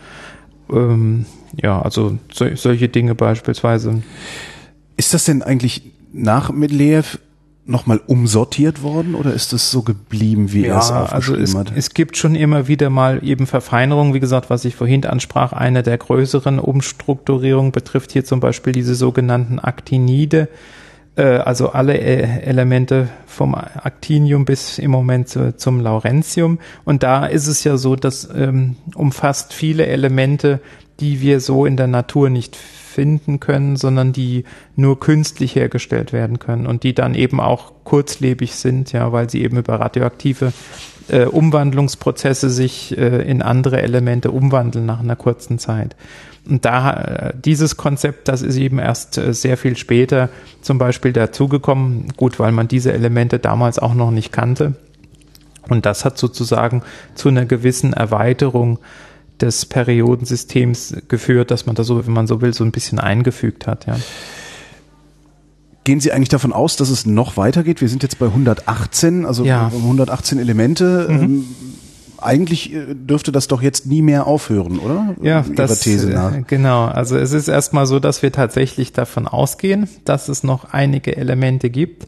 Ähm, 0.70 1.26
ja, 1.60 1.80
also 1.82 2.18
so, 2.32 2.46
solche 2.54 2.88
Dinge 2.88 3.14
beispielsweise. 3.14 4.02
Ist 4.96 5.14
das 5.14 5.24
denn 5.24 5.42
eigentlich 5.42 5.82
nach 6.12 6.50
Mendeleev 6.50 7.18
nochmal 7.72 8.00
umsortiert 8.06 8.82
worden 8.82 9.16
oder 9.16 9.32
ist 9.32 9.52
es 9.52 9.70
so 9.70 9.82
geblieben, 9.82 10.52
wie 10.52 10.66
ja, 10.66 10.74
er 10.74 10.78
es 10.78 10.90
also 10.92 11.04
aufgeschrieben 11.04 11.42
es, 11.42 11.54
hat? 11.54 11.72
es 11.74 11.94
gibt 11.94 12.16
schon 12.16 12.36
immer 12.36 12.68
wieder 12.68 12.90
mal 12.90 13.24
eben 13.24 13.46
Verfeinerungen, 13.46 14.14
wie 14.14 14.20
gesagt, 14.20 14.50
was 14.50 14.64
ich 14.64 14.76
vorhin 14.76 15.04
ansprach, 15.04 15.52
eine 15.52 15.82
der 15.82 15.98
größeren 15.98 16.60
Umstrukturierungen 16.60 17.72
betrifft 17.72 18.12
hier 18.12 18.24
zum 18.24 18.38
Beispiel 18.38 18.72
diese 18.72 18.94
sogenannten 18.94 19.58
Aktinide, 19.58 20.48
äh, 21.16 21.24
also 21.24 21.70
alle 21.70 21.98
äh, 21.98 22.42
Elemente 22.42 23.08
vom 23.26 23.54
Actinium 23.54 24.44
bis 24.44 24.78
im 24.78 24.92
Moment 24.92 25.28
zu, 25.28 25.56
zum 25.56 25.80
Laurentium. 25.80 26.58
Und 26.84 27.02
da 27.02 27.26
ist 27.26 27.48
es 27.48 27.64
ja 27.64 27.76
so, 27.76 27.96
dass 27.96 28.28
ähm, 28.34 28.76
umfasst 28.94 29.52
viele 29.52 29.86
Elemente, 29.86 30.60
die 31.00 31.20
wir 31.20 31.40
so 31.40 31.66
in 31.66 31.76
der 31.76 31.88
Natur 31.88 32.30
nicht 32.30 32.54
finden 32.54 32.81
können, 33.40 33.76
sondern 33.76 34.12
die 34.12 34.44
nur 34.76 35.00
künstlich 35.00 35.54
hergestellt 35.54 36.12
werden 36.12 36.38
können 36.38 36.66
und 36.66 36.82
die 36.82 36.94
dann 36.94 37.14
eben 37.14 37.40
auch 37.40 37.72
kurzlebig 37.84 38.54
sind, 38.54 38.92
ja, 38.92 39.12
weil 39.12 39.30
sie 39.30 39.42
eben 39.42 39.56
über 39.56 39.80
radioaktive 39.80 40.52
äh, 41.08 41.24
Umwandlungsprozesse 41.24 42.50
sich 42.50 42.96
äh, 42.96 43.22
in 43.28 43.42
andere 43.42 43.82
Elemente 43.82 44.30
umwandeln 44.30 44.86
nach 44.86 45.00
einer 45.00 45.16
kurzen 45.16 45.58
Zeit. 45.58 45.96
Und 46.48 46.64
da 46.64 46.92
äh, 46.92 47.32
dieses 47.36 47.76
Konzept, 47.76 48.28
das 48.28 48.42
ist 48.42 48.56
eben 48.56 48.78
erst 48.78 49.18
äh, 49.18 49.32
sehr 49.32 49.56
viel 49.56 49.76
später 49.76 50.28
zum 50.60 50.78
Beispiel 50.78 51.12
dazugekommen, 51.12 52.08
gut, 52.16 52.38
weil 52.38 52.52
man 52.52 52.68
diese 52.68 52.92
Elemente 52.92 53.38
damals 53.38 53.78
auch 53.78 53.94
noch 53.94 54.10
nicht 54.10 54.32
kannte. 54.32 54.74
Und 55.68 55.86
das 55.86 56.04
hat 56.04 56.18
sozusagen 56.18 56.82
zu 57.14 57.28
einer 57.28 57.44
gewissen 57.44 57.92
Erweiterung 57.92 58.80
des 59.42 59.66
Periodensystems 59.66 60.94
geführt, 61.08 61.50
dass 61.50 61.66
man 61.66 61.74
da 61.74 61.84
so, 61.84 62.06
wenn 62.06 62.12
man 62.14 62.26
so 62.26 62.40
will, 62.40 62.54
so 62.54 62.64
ein 62.64 62.70
bisschen 62.72 62.98
eingefügt 62.98 63.66
hat, 63.66 63.86
ja. 63.86 63.96
Gehen 65.84 65.98
Sie 65.98 66.12
eigentlich 66.12 66.28
davon 66.28 66.52
aus, 66.52 66.76
dass 66.76 66.90
es 66.90 67.06
noch 67.06 67.36
weitergeht? 67.36 67.80
Wir 67.80 67.88
sind 67.88 68.04
jetzt 68.04 68.20
bei 68.20 68.26
118, 68.26 69.26
also 69.26 69.44
Ja. 69.44 69.66
118 69.74 70.38
Elemente. 70.38 71.08
Mhm. 71.10 71.20
Ähm, 71.20 71.44
eigentlich 72.18 72.72
äh, 72.72 72.94
dürfte 72.94 73.32
das 73.32 73.48
doch 73.48 73.62
jetzt 73.62 73.86
nie 73.86 74.00
mehr 74.00 74.28
aufhören, 74.28 74.78
oder? 74.78 75.16
Ja, 75.20 75.44
Ihrer 75.44 75.54
das, 75.56 75.80
These 75.80 76.10
nach. 76.10 76.36
äh, 76.36 76.44
genau. 76.46 76.84
Also 76.84 77.16
es 77.18 77.32
ist 77.32 77.48
erstmal 77.48 77.86
so, 77.86 77.98
dass 77.98 78.22
wir 78.22 78.30
tatsächlich 78.30 78.92
davon 78.92 79.26
ausgehen, 79.26 79.88
dass 80.04 80.28
es 80.28 80.44
noch 80.44 80.72
einige 80.72 81.16
Elemente 81.16 81.68
gibt. 81.68 82.06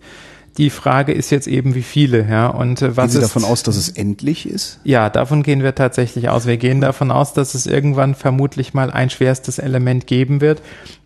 Die 0.56 0.70
Frage 0.70 1.12
ist 1.12 1.30
jetzt 1.30 1.48
eben, 1.48 1.74
wie 1.74 1.82
viele, 1.82 2.28
ja. 2.28 2.46
Und 2.46 2.80
äh, 2.80 2.96
was 2.96 3.06
Gehen 3.06 3.10
Sie 3.10 3.18
ist, 3.18 3.24
davon 3.34 3.44
aus, 3.44 3.62
dass 3.64 3.76
es 3.76 3.88
endlich 3.88 4.48
ist? 4.48 4.78
Ja, 4.84 5.10
davon 5.10 5.42
gehen 5.42 5.62
wir 5.62 5.74
tatsächlich 5.74 6.28
aus. 6.28 6.46
Wir 6.46 6.56
gehen 6.56 6.80
davon 6.80 7.10
aus, 7.10 7.32
dass 7.32 7.54
es 7.54 7.66
irgendwann 7.66 8.14
vermutlich 8.14 8.72
mal 8.72 8.90
ein 8.90 9.10
schwerstes 9.10 9.58
Element 9.58 10.06
geben 10.06 10.40
wird. 10.40 10.62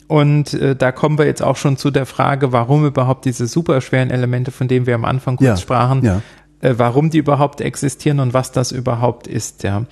Und 0.07 0.55
äh, 0.55 0.77
da 0.77 0.93
kommen 0.93 1.19
wir 1.19 1.27
jetzt 1.27 1.43
auch 1.43 1.57
schon 1.57 1.77
zu 1.77 1.91
der 1.91 2.07
Frage, 2.07 2.53
warum 2.53 2.87
überhaupt 2.87 3.25
diese 3.25 3.47
superschweren 3.47 4.11
Elemente, 4.11 4.51
von 4.51 4.69
denen 4.69 4.87
wir 4.87 4.95
am 4.95 5.05
Anfang 5.05 5.37
kurz 5.37 5.47
Ja, 5.47 5.57
sprachen, 5.57 6.05
ja. 6.05 6.23
äh, 6.61 6.75
warum 6.77 7.11
die 7.11 7.19
überhaupt 7.19 7.61
existieren 7.61 8.21
und 8.21 8.35
was 8.35 8.53
das 8.53 8.73
überhaupt 8.73 9.27
ist, 9.27 9.63
ja. 9.63 9.85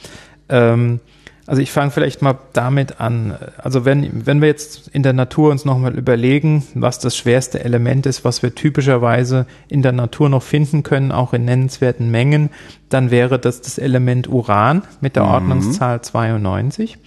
Ähm, 0.48 1.00
also 1.46 1.62
ich 1.62 1.70
fange 1.70 1.92
vielleicht 1.92 2.22
mal 2.22 2.38
damit 2.52 3.00
an. 3.00 3.36
Also 3.58 3.84
wenn, 3.84 4.26
wenn 4.26 4.40
wir 4.40 4.48
jetzt 4.48 4.88
in 4.88 5.04
der 5.04 5.12
Natur 5.12 5.52
uns 5.52 5.64
nochmal 5.64 5.96
überlegen, 5.96 6.64
was 6.74 6.98
das 6.98 7.16
schwerste 7.16 7.62
Element 7.64 8.04
ist, 8.06 8.24
was 8.24 8.42
wir 8.42 8.54
typischerweise 8.54 9.46
in 9.68 9.82
der 9.82 9.92
Natur 9.92 10.28
noch 10.28 10.42
finden 10.42 10.82
können, 10.82 11.12
auch 11.12 11.32
in 11.32 11.44
nennenswerten 11.44 12.10
Mengen, 12.10 12.50
dann 12.88 13.12
wäre 13.12 13.38
das 13.38 13.60
das 13.60 13.78
Element 13.78 14.28
Uran 14.28 14.82
mit 15.00 15.14
der 15.14 15.24
Ordnungszahl 15.24 16.00
92. 16.02 16.98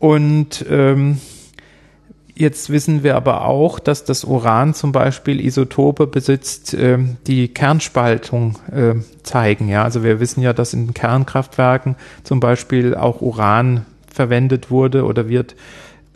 Und 0.00 0.66
ähm, 0.68 1.20
Jetzt 2.36 2.70
wissen 2.70 3.04
wir 3.04 3.14
aber 3.14 3.44
auch, 3.44 3.78
dass 3.78 4.02
das 4.04 4.24
Uran 4.24 4.74
zum 4.74 4.90
Beispiel 4.90 5.44
Isotope 5.44 6.08
besitzt, 6.08 6.74
ähm, 6.74 7.16
die 7.28 7.46
Kernspaltung 7.48 8.56
äh, 8.72 8.94
zeigen. 9.22 9.68
Ja, 9.68 9.84
also 9.84 10.02
wir 10.02 10.18
wissen 10.18 10.42
ja, 10.42 10.52
dass 10.52 10.74
in 10.74 10.94
Kernkraftwerken 10.94 11.94
zum 12.24 12.40
Beispiel 12.40 12.96
auch 12.96 13.20
Uran 13.20 13.86
verwendet 14.12 14.70
wurde 14.70 15.04
oder 15.04 15.28
wird. 15.28 15.54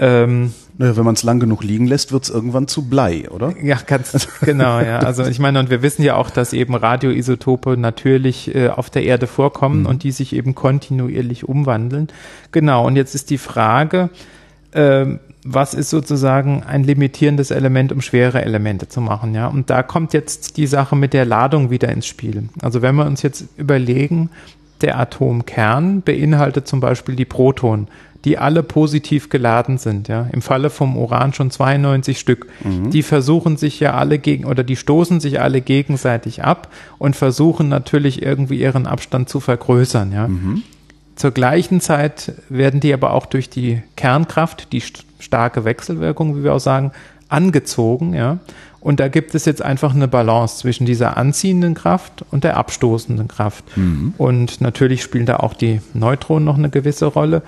Ähm, 0.01 0.55
Naja, 0.77 0.97
wenn 0.97 1.05
man 1.05 1.15
es 1.15 1.23
lang 1.25 1.41
genug 1.41 1.63
liegen 1.65 1.87
lässt, 1.87 2.13
wird 2.13 2.25
es 2.25 2.31
irgendwann 2.31 2.69
zu 2.69 2.89
Blei, 2.89 3.29
oder? 3.31 3.55
ja, 3.63 3.77
ganz 3.85 4.29
genau, 4.41 4.81
ja. 4.81 5.01
Also 5.01 5.25
ich 5.25 5.39
meine, 5.41 5.59
und 5.59 5.71
wir 5.71 5.83
wissen 5.83 6.03
ja 6.03 6.15
auch, 6.17 6.31
dass 6.31 6.53
eben 6.53 6.75
Radioisotope 6.75 7.77
natürlich 7.77 8.55
äh, 8.55 8.69
auf 8.69 8.91
der 8.91 9.05
Erde 9.05 9.27
vorkommen 9.27 9.87
und 9.87 10.03
die 10.03 10.13
sich 10.13 10.35
eben 10.35 10.55
kontinuierlich 10.55 11.49
umwandeln. 11.49 12.09
Genau, 12.53 12.87
und 12.87 12.95
jetzt 12.97 13.15
ist 13.15 13.31
die 13.31 13.39
Frage, 13.39 14.11
ähm, 14.73 15.19
was 15.45 15.75
ist 15.75 15.91
sozusagen 15.91 16.63
ein 16.63 16.85
limitierendes 16.85 17.51
Element, 17.51 17.93
um 17.93 18.01
schwere 18.01 18.43
Elemente 18.43 18.89
zu 18.89 19.01
machen, 19.01 19.35
ja? 19.35 19.47
Und 19.47 19.71
da 19.71 19.83
kommt 19.83 20.13
jetzt 20.13 20.57
die 20.57 20.67
Sache 20.67 20.97
mit 20.97 21.13
der 21.13 21.25
Ladung 21.25 21.71
wieder 21.71 21.89
ins 21.91 22.07
Spiel. 22.07 22.49
Also 22.61 22.83
wenn 22.83 22.97
wir 22.97 23.07
uns 23.07 23.23
jetzt 23.23 23.45
überlegen, 23.57 24.31
der 24.81 24.99
Atomkern 24.99 26.03
beinhaltet 26.03 26.69
zum 26.69 26.81
Beispiel 26.81 27.17
die 27.17 27.25
Protonen, 27.25 27.89
die 28.25 28.37
alle 28.37 28.65
positiv 28.65 29.29
geladen 29.29 29.79
sind, 29.79 30.09
ja. 30.09 30.27
Im 30.33 30.43
Falle 30.43 30.71
vom 30.71 30.97
Uran 30.97 31.33
schon 31.35 31.53
92 31.53 32.19
Stück. 32.19 32.49
Die 32.91 33.03
versuchen 33.05 33.57
sich 33.57 33.79
ja 33.79 33.95
alle 33.95 34.19
gegen, 34.19 34.45
oder 34.45 34.65
die 34.65 34.77
stoßen 34.77 35.21
sich 35.21 35.41
alle 35.41 35.61
gegenseitig 35.61 36.43
ab 36.43 36.69
und 36.99 37.15
versuchen 37.15 37.69
natürlich 37.69 38.21
irgendwie 38.23 38.61
ihren 38.61 38.87
Abstand 38.89 39.29
zu 39.29 39.39
vergrößern, 39.39 40.13
ja. 40.13 40.29
Zur 41.19 41.33
gleichen 41.33 41.81
Zeit 41.81 42.33
werden 42.49 42.79
die 42.79 42.95
aber 42.95 43.13
auch 43.13 43.27
durch 43.27 43.51
die 43.51 43.83
Kernkraft, 43.97 44.73
die 44.73 44.79
st 44.79 45.05
starke 45.19 45.65
Wechselwirkung, 45.65 46.37
wie 46.37 46.45
wir 46.45 46.55
auch 46.55 46.61
sagen, 46.61 46.93
angezogen, 47.29 48.15
ja. 48.15 48.39
Und 48.79 49.01
da 49.01 49.09
gibt 49.09 49.35
es 49.35 49.45
jetzt 49.45 49.61
einfach 49.61 49.93
eine 49.93 50.07
Balance 50.07 50.59
zwischen 50.59 50.87
dieser 50.87 51.17
anziehenden 51.17 51.75
Kraft 51.75 52.25
und 52.31 52.45
der 52.45 52.57
abstoßenden 52.57 53.27
Kraft. 53.27 53.65
Und 54.17 54.61
natürlich 54.61 55.03
spielen 55.03 55.27
da 55.27 55.39
auch 55.39 55.55
die 55.55 55.81
Neutronen 55.93 56.45
noch 56.45 56.57
eine 56.57 56.71
gewisse 56.71 57.07
Rolle. 57.07 57.43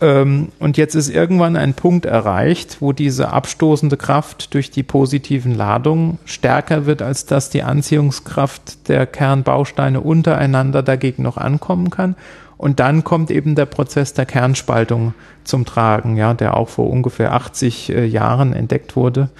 Ähm, 0.00 0.48
und 0.58 0.76
jetzt 0.76 0.96
ist 0.96 1.08
irgendwann 1.08 1.54
ein 1.56 1.74
Punkt 1.74 2.06
erreicht, 2.06 2.78
wo 2.80 2.92
diese 2.92 3.32
abstoßende 3.32 3.96
Kraft 3.96 4.52
durch 4.54 4.72
die 4.72 4.82
positiven 4.82 5.54
Ladungen 5.54 6.18
stärker 6.24 6.86
wird, 6.86 7.00
als 7.00 7.26
dass 7.26 7.48
die 7.48 7.62
Anziehungskraft 7.62 8.88
der 8.88 9.06
Kernbausteine 9.06 10.00
untereinander 10.00 10.82
dagegen 10.82 11.22
noch 11.22 11.36
ankommen 11.36 11.90
kann. 11.90 12.16
Und 12.56 12.80
dann 12.80 13.04
kommt 13.04 13.30
eben 13.30 13.54
der 13.54 13.66
Prozess 13.66 14.14
der 14.14 14.26
Kernspaltung 14.26 15.14
zum 15.44 15.64
Tragen, 15.64 16.16
ja, 16.16 16.34
der 16.34 16.56
auch 16.56 16.68
vor 16.68 16.88
ungefähr 16.88 17.32
80 17.32 17.90
äh, 17.90 18.04
Jahren 18.04 18.52
entdeckt 18.52 18.96
wurde. 18.96 19.30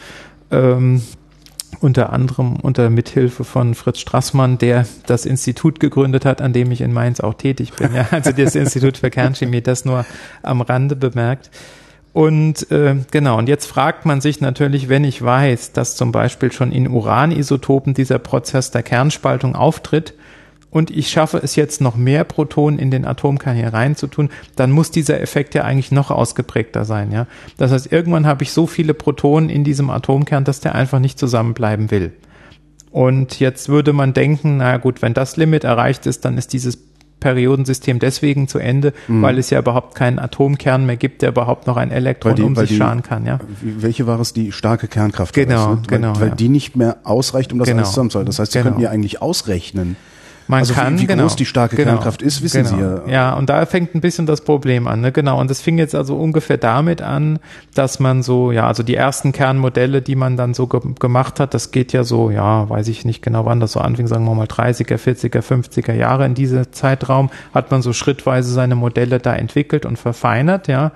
Ähm, 0.51 1.03
unter 1.81 2.13
anderem 2.13 2.57
unter 2.57 2.89
Mithilfe 2.89 3.45
von 3.45 3.75
Fritz 3.75 3.99
Strassmann, 3.99 4.59
der 4.59 4.87
das 5.07 5.27
Institut 5.27 5.81
gegründet 5.81 6.25
hat, 6.25 6.41
an 6.41 6.53
dem 6.53 6.71
ich 6.71 6.81
in 6.81 6.93
Mainz 6.93 7.21
auch 7.21 7.35
tätig 7.35 7.73
bin. 7.75 7.95
Ja, 7.95 8.07
also 8.11 8.33
das 8.33 8.55
Institut 8.55 8.99
für 8.99 9.11
Kernchemie, 9.11 9.61
das 9.61 9.85
nur 9.85 10.07
am 10.43 10.61
Rande 10.61 10.97
bemerkt. 10.97 11.51
Und 12.13 12.71
äh, 12.71 12.95
genau, 13.11 13.39
und 13.39 13.49
jetzt 13.49 13.67
fragt 13.67 14.07
man 14.07 14.21
sich 14.21 14.41
natürlich, 14.41 14.89
wenn 14.89 15.03
ich 15.03 15.21
weiß, 15.21 15.73
dass 15.73 15.97
zum 15.97 16.13
Beispiel 16.13 16.53
schon 16.53 16.71
in 16.71 16.89
Uranisotopen 16.89 17.93
dieser 17.93 18.21
Prozess 18.21 18.71
der 18.71 18.85
Kernspaltung 18.85 19.57
auftritt, 19.57 20.15
und 20.75 20.91
ich 20.91 21.09
schaffe 21.09 21.39
es 21.43 21.55
jetzt 21.57 21.81
noch 21.81 21.97
mehr 21.97 22.25
Protonen 22.25 22.79
in 22.79 22.91
den 22.91 23.07
Atomkern 23.07 23.57
hier 23.57 23.73
reinzutun, 23.73 24.29
dann 24.57 24.71
muss 24.73 24.91
dieser 24.91 25.21
Effekt 25.23 25.55
ja 25.55 25.63
eigentlich 25.63 25.93
noch 25.93 26.11
ausgeprägter 26.11 26.85
sein, 26.85 27.13
ja. 27.13 27.27
Das 27.57 27.71
heißt, 27.71 27.91
irgendwann 27.93 28.27
habe 28.27 28.43
ich 28.43 28.53
so 28.53 28.67
viele 28.67 28.93
Protonen 28.93 29.49
in 29.49 29.63
diesem 29.65 29.89
Atomkern, 29.89 30.45
dass 30.45 30.61
der 30.61 30.75
einfach 30.75 30.99
nicht 30.99 31.19
zusammenbleiben 31.19 31.91
will. 31.93 32.13
Und 32.91 33.41
jetzt 33.41 33.69
würde 33.69 33.93
man 33.93 34.13
denken, 34.15 34.59
na 34.59 34.77
gut, 34.77 35.01
wenn 35.01 35.15
das 35.15 35.37
Limit 35.37 35.65
erreicht 35.65 36.07
ist, 36.07 36.25
dann 36.25 36.37
ist 36.39 36.53
dieses 36.53 36.77
Periodensystem 37.21 38.01
deswegen 38.01 38.49
zu 38.49 38.59
Ende, 38.59 38.93
weil 39.09 39.39
es 39.39 39.49
ja 39.51 39.59
überhaupt 39.59 39.95
keinen 39.95 40.19
Atomkern 40.19 40.85
mehr 40.85 40.97
gibt, 40.97 41.23
der 41.23 41.31
überhaupt 41.31 41.67
noch 41.67 41.77
ein 41.79 41.91
Elektron 41.91 42.35
die- 42.35 42.43
um 42.43 42.55
sich 42.55 42.69
die- 42.69 42.77
scharen 42.77 43.03
kann, 43.03 43.25
ja. 43.25 43.39
Welche 43.63 44.07
war 44.07 44.21
es? 44.21 44.33
Die 44.35 44.53
starke 44.53 44.89
Kernkraft. 44.89 45.35
Genau, 45.35 45.77
das, 45.77 45.81
ne? 45.83 45.87
genau, 45.89 46.15
Weil, 46.17 46.21
weil 46.21 46.29
ja. 46.31 46.35
die 46.35 46.49
nicht 46.51 46.77
mehr 46.77 46.99
ausreicht, 47.05 47.53
um 47.53 47.59
das 47.61 47.67
Genau. 47.69 47.79
alles 47.83 47.91
zusammenzuhalten. 47.91 48.27
Das 48.27 48.39
heißt, 48.41 48.53
Sie 48.53 48.59
Genau. 48.59 48.71
könnten 48.71 48.83
ja 48.83 48.91
eigentlich 48.91 49.23
ausrechnen. 49.23 49.97
Man 50.47 50.59
Also 50.61 50.75
wie- 50.75 50.79
kann, 50.79 50.99
wie 50.99 51.07
genau, 51.07 51.23
groß 51.23 51.37
die 51.37 51.47
starke 51.47 51.75
genau, 51.75 51.93
Kernkraft 51.93 52.21
ist, 52.21 52.43
wissen 52.43 52.65
genau. 52.65 52.77
Sie 53.05 53.11
ja. 53.11 53.13
Ja, 53.31 53.35
und 53.35 53.49
da 53.49 53.65
fängt 53.65 53.95
ein 53.95 54.03
bisschen 54.03 54.27
das 54.27 54.43
Problem 54.43 54.87
an, 54.87 55.01
ne? 55.01 55.11
Genau. 55.11 55.41
Und 55.41 55.51
das 55.51 55.63
fing 55.63 55.79
jetzt 55.79 55.95
also 55.95 56.17
ungefähr 56.17 56.59
damit 56.59 57.01
an, 57.01 57.39
dass 57.75 57.99
man 57.99 58.23
so, 58.23 58.53
ja, 58.53 58.67
also 58.67 58.83
die 58.83 58.95
ersten 58.95 59.33
Kernmodelle, 59.33 60.03
die 60.03 60.17
man 60.17 60.37
dann 60.37 60.53
so 60.53 60.67
ge 60.67 60.81
gemacht 61.01 61.41
hat, 61.41 61.55
das 61.55 61.71
geht 61.71 61.95
ja 61.95 62.05
so, 62.05 62.31
ja, 62.31 62.69
weiß 62.69 62.89
ich 62.89 63.07
nicht 63.07 63.23
genau, 63.23 63.47
wann 63.47 63.59
das 63.61 63.73
so 63.73 63.81
anfing, 63.81 64.07
sagen 64.07 64.27
wir 64.27 64.35
mal 64.35 64.47
30er, 64.47 64.99
40er, 64.99 65.41
50er 65.41 65.95
Jahre 65.95 66.27
in 66.27 66.35
diesem 66.35 66.71
Zeitraum, 66.73 67.31
hat 67.55 67.71
man 67.71 67.81
so 67.81 67.95
schrittweise 67.95 68.53
seine 68.53 68.75
Modelle 68.75 69.21
da 69.21 69.35
entwickelt 69.35 69.87
und 69.87 69.99
verfeinert, 69.99 70.69
ja. 70.69 70.93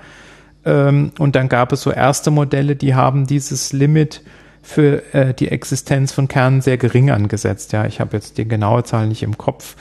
Ähm, 0.66 1.12
und 1.18 1.37
dann 1.37 1.48
gab 1.48 1.72
es 1.72 1.80
so 1.82 1.90
erste 1.90 2.30
Modelle, 2.30 2.76
die 2.76 2.94
haben 2.94 3.26
dieses 3.26 3.72
Limit 3.72 4.22
für 4.62 5.02
äh, 5.14 5.34
die 5.34 5.48
Existenz 5.48 6.12
von 6.12 6.28
Kernen 6.28 6.60
sehr 6.60 6.76
gering 6.76 7.10
angesetzt. 7.10 7.72
Ja, 7.72 7.86
ich 7.86 8.00
habe 8.00 8.16
jetzt 8.16 8.38
die 8.38 8.46
genaue 8.46 8.84
Zahl 8.84 9.06
nicht 9.06 9.22
im 9.22 9.38
Kopf, 9.38 9.76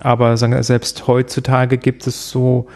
aber 0.00 0.36
sagen 0.36 0.52
wir, 0.52 0.62
selbst 0.62 1.06
heutzutage 1.06 1.78
gibt 1.78 2.06
es 2.06 2.30
so 2.30 2.66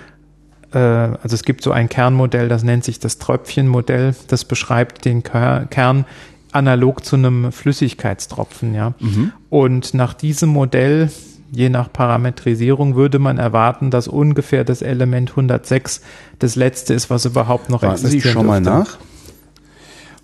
äh, 0.73 0.79
also 0.79 1.35
es 1.35 1.45
gibt 1.45 1.63
so 1.63 1.73
ein 1.73 1.89
Kernmodell, 1.89 2.49
das 2.49 2.63
nennt 2.63 2.85
sich 2.85 2.99
das 2.99 3.19
Tröpfchenmodell, 3.19 4.15
das 4.29 4.45
beschreibt 4.45 5.05
den 5.05 5.23
Kern 5.23 6.05
analog 6.53 7.05
zu 7.05 7.17
einem 7.17 7.51
Flüssigkeitstropfen, 7.51 8.75
ja. 8.75 8.95
Mhm. 9.01 9.33
Und 9.49 9.95
nach 9.95 10.15
diesem 10.15 10.51
Modell, 10.51 11.11
je 11.51 11.71
nach 11.71 11.91
Parametrisierung, 11.93 12.95
würde 12.95 13.19
man 13.19 13.39
erwarten, 13.39 13.91
dass 13.91 14.07
ungefähr 14.07 14.65
das 14.65 14.83
Element 14.83 15.31
106 15.31 16.03
das 16.39 16.57
letzte 16.57 16.95
ist, 16.95 17.11
was 17.11 17.25
überhaupt 17.25 17.71
noch 17.71 17.83
Warten 17.83 17.95
existiert. 17.95 18.23
Sie 18.23 18.29
schon 18.29 18.47
dürfte. 18.47 18.71
mal 18.71 18.79
nach. 18.79 18.99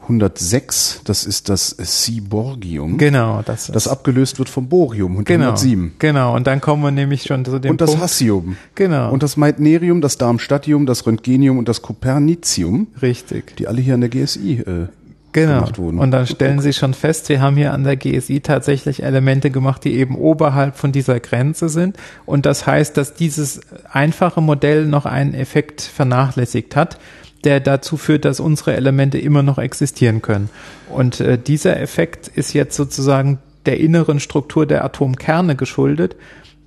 106, 0.08 1.02
das 1.04 1.24
ist 1.24 1.50
das 1.50 1.76
Cyborgium. 1.78 2.96
Genau, 2.96 3.42
das 3.44 3.66
das 3.66 3.86
abgelöst 3.86 4.38
wird 4.38 4.48
vom 4.48 4.68
Borium 4.68 5.16
und 5.16 5.24
genau, 5.24 5.46
107. 5.46 5.92
Genau, 5.98 6.34
und 6.34 6.46
dann 6.46 6.62
kommen 6.62 6.82
wir 6.82 6.90
nämlich 6.90 7.24
schon 7.24 7.44
zu 7.44 7.58
dem 7.58 7.72
Und 7.72 7.80
das 7.80 7.90
Punkt. 7.90 8.02
Hassium. 8.02 8.56
Genau. 8.74 9.12
Und 9.12 9.22
das 9.22 9.36
Meitnerium, 9.36 10.00
das 10.00 10.16
Darmstadtium, 10.16 10.86
das 10.86 11.06
Röntgenium 11.06 11.58
und 11.58 11.68
das 11.68 11.82
Copernicium. 11.82 12.88
Richtig. 13.02 13.56
Die 13.56 13.68
alle 13.68 13.82
hier 13.82 13.94
an 13.94 14.00
der 14.00 14.08
GSI 14.08 14.60
äh, 14.60 14.86
genau. 15.32 15.54
gemacht 15.56 15.78
wurden. 15.78 15.98
Und 15.98 16.10
dann 16.10 16.26
stellen 16.26 16.60
Sie 16.60 16.72
schon 16.72 16.94
fest, 16.94 17.28
wir 17.28 17.40
haben 17.42 17.56
hier 17.56 17.72
an 17.72 17.84
der 17.84 17.96
GSI 17.96 18.40
tatsächlich 18.40 19.02
Elemente 19.02 19.50
gemacht, 19.50 19.84
die 19.84 19.94
eben 19.94 20.16
oberhalb 20.16 20.76
von 20.76 20.90
dieser 20.90 21.20
Grenze 21.20 21.68
sind. 21.68 21.96
Und 22.24 22.46
das 22.46 22.66
heißt, 22.66 22.96
dass 22.96 23.14
dieses 23.14 23.60
einfache 23.90 24.40
Modell 24.40 24.86
noch 24.86 25.06
einen 25.06 25.34
Effekt 25.34 25.82
vernachlässigt 25.82 26.76
hat, 26.76 26.98
der 27.44 27.60
dazu 27.60 27.96
führt, 27.96 28.24
dass 28.24 28.40
unsere 28.40 28.74
Elemente 28.74 29.18
immer 29.18 29.42
noch 29.42 29.58
existieren 29.58 30.22
können. 30.22 30.50
Und 30.88 31.20
äh, 31.20 31.38
dieser 31.38 31.80
Effekt 31.80 32.28
ist 32.28 32.52
jetzt 32.52 32.76
sozusagen 32.76 33.38
der 33.66 33.80
inneren 33.80 34.20
Struktur 34.20 34.66
der 34.66 34.84
Atomkerne 34.84 35.56
geschuldet, 35.56 36.16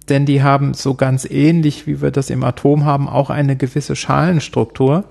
denn 0.09 0.25
die 0.25 0.43
haben 0.43 0.73
so 0.73 0.95
ganz 0.95 1.25
ähnlich, 1.25 1.87
wie 1.87 2.01
wir 2.01 2.11
das 2.11 2.29
im 2.29 2.43
Atom 2.43 2.85
haben, 2.85 3.07
auch 3.07 3.29
eine 3.29 3.55
gewisse 3.55 3.95
Schalenstruktur. 3.95 5.05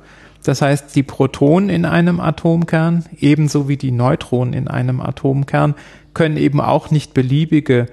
Das 0.44 0.62
heißt, 0.62 0.94
die 0.96 1.02
Protonen 1.02 1.68
in 1.68 1.84
einem 1.84 2.20
Atomkern, 2.20 3.04
ebenso 3.18 3.68
wie 3.68 3.76
die 3.76 3.92
Neutronen 3.92 4.54
in 4.54 4.68
einem 4.68 5.00
Atomkern, 5.00 5.74
können 6.14 6.36
eben 6.36 6.60
auch 6.60 6.90
nicht 6.90 7.14
beliebige, 7.14 7.86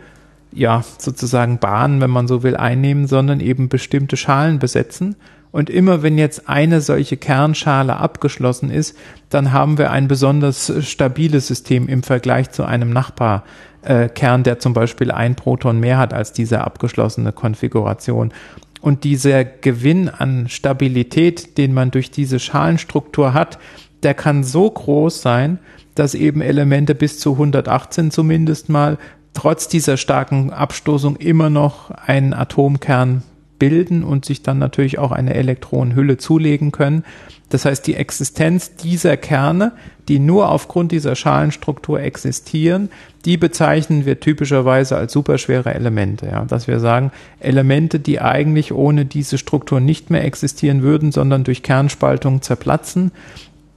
ja, 0.52 0.84
sozusagen 0.98 1.60
Bahnen, 1.60 2.02
wenn 2.02 2.10
man 2.10 2.28
so 2.28 2.44
will, 2.44 2.56
einnehmen, 2.56 3.08
sondern 3.08 3.42
eben 3.42 3.70
bestimmte 3.70 4.18
Schalen 4.18 4.60
besetzen. 4.60 5.16
Und 5.52 5.70
immer 5.70 6.04
wenn 6.04 6.18
jetzt 6.18 6.50
eine 6.50 6.82
solche 6.82 7.18
Kernschale 7.18 7.98
abgeschlossen 7.98 8.70
ist, 8.70 8.98
dann 9.30 9.54
haben 9.54 9.78
wir 9.78 9.92
ein 9.92 10.08
besonders 10.08 10.72
stabiles 10.86 11.48
System 11.48 11.88
im 11.88 12.04
Vergleich 12.04 12.52
zu 12.52 12.64
einem 12.64 12.92
Nachbarkern, 12.92 14.44
der 14.44 14.60
zum 14.60 14.74
Beispiel 14.74 15.12
ein 15.12 15.36
Proton 15.36 15.80
mehr 15.80 15.98
hat 15.98 16.14
als 16.14 16.34
diese 16.34 16.62
abgeschlossene 16.62 17.32
Konfiguration. 17.32 18.34
Und 18.82 19.04
dieser 19.04 19.44
Gewinn 19.44 20.10
an 20.10 20.50
Stabilität, 20.50 21.58
den 21.58 21.74
man 21.74 21.92
durch 21.92 22.12
diese 22.12 22.40
Schalenstruktur 22.40 23.34
hat, 23.34 23.58
der 24.04 24.14
kann 24.14 24.44
so 24.44 24.70
groß 24.70 25.22
sein, 25.22 25.60
dass 25.96 26.14
eben 26.14 26.42
Elemente 26.42 26.94
bis 26.94 27.20
zu 27.20 27.34
118 27.34 28.12
zumindest 28.12 28.70
mal 28.70 28.98
trotz 29.34 29.68
dieser 29.68 29.98
starken 29.98 30.52
Abstoßung 30.52 31.16
immer 31.16 31.50
noch 31.50 31.92
einen 31.92 32.34
Atomkern 32.34 33.24
bilden 33.60 34.04
und 34.04 34.26
sich 34.26 34.44
dann 34.44 34.60
natürlich 34.60 35.00
auch 35.00 35.12
eine 35.12 35.34
Elektronenhülle 35.34 36.18
zulegen 36.18 36.72
können. 36.72 37.04
Das 37.50 37.66
heißt, 37.66 37.88
die 37.88 37.96
Existenz 37.96 38.76
dieser 38.76 39.16
Kerne, 39.16 39.72
die 40.08 40.20
nur 40.20 40.50
aufgrund 40.50 40.92
dieser 40.92 41.16
Schalenstruktur 41.16 42.02
existieren, 42.02 42.90
die 43.26 43.38
bezeichnen 43.38 44.06
wir 44.06 44.20
typischerweise 44.20 44.98
als 44.98 45.14
superschwere 45.14 45.74
Elemente. 45.74 46.28
Ja, 46.28 46.46
dass 46.46 46.68
wir 46.68 46.80
sagen, 46.80 47.12
Elemente, 47.40 48.00
die 48.00 48.20
eigentlich 48.20 48.74
ohne 48.74 49.06
diese 49.06 49.38
Struktur 49.38 49.80
nicht 49.80 50.10
mehr 50.10 50.26
existieren 50.26 50.82
würden, 50.82 51.12
sondern 51.12 51.44
durch 51.44 51.64
Kernspaltung 51.64 52.42
zerplatzen. 52.42 53.12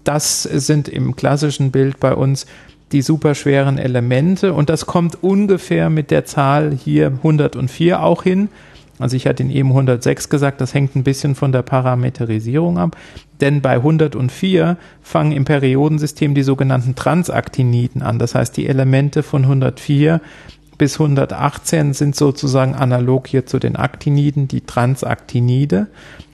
Das 0.05 0.43
sind 0.43 0.89
im 0.89 1.15
klassischen 1.15 1.71
Bild 1.71 2.01
bei 2.01 2.15
uns 2.15 2.47
die 2.93 3.03
superschweren 3.03 3.79
Elemente 3.79 4.53
und 4.53 4.69
das 4.69 4.87
kommt 4.87 5.23
ungefähr 5.23 5.91
mit 5.91 6.11
der 6.11 6.25
Zahl 6.25 6.73
hier 6.73 7.09
104 7.09 8.03
auch 8.03 8.25
hin. 8.25 8.49
Also 9.01 9.17
ich 9.17 9.27
hatte 9.27 9.43
in 9.43 9.51
eben 9.51 9.71
106 9.71 10.29
gesagt, 10.29 10.61
das 10.61 10.75
hängt 10.75 10.95
ein 10.95 11.05
bisschen 11.05 11.35
von 11.35 11.53
der 11.53 11.63
Parameterisierung 11.63 12.79
ab, 12.79 12.97
denn 13.41 13.63
bei 13.63 13.75
104 13.77 14.77
fangen 15.03 15.33
im 15.33 15.45
Periodensystem 15.45 16.35
die 16.35 16.43
sogenannten 16.43 16.95
Transaktiniden 16.95 18.03
an. 18.03 18.19
Das 18.19 18.35
heißt, 18.35 18.57
die 18.57 18.67
Elemente 18.67 19.23
von 19.23 19.43
104 19.43 20.21
bis 20.79 20.99
118 20.99 21.93
sind 21.93 22.17
sozusagen 22.17 22.75
analog 22.75 23.27
hier 23.27 23.45
zu 23.45 23.59
den 23.59 23.77
Aktiniden, 23.77 24.49
die 24.49 24.63
Transaktinide. 24.63 25.89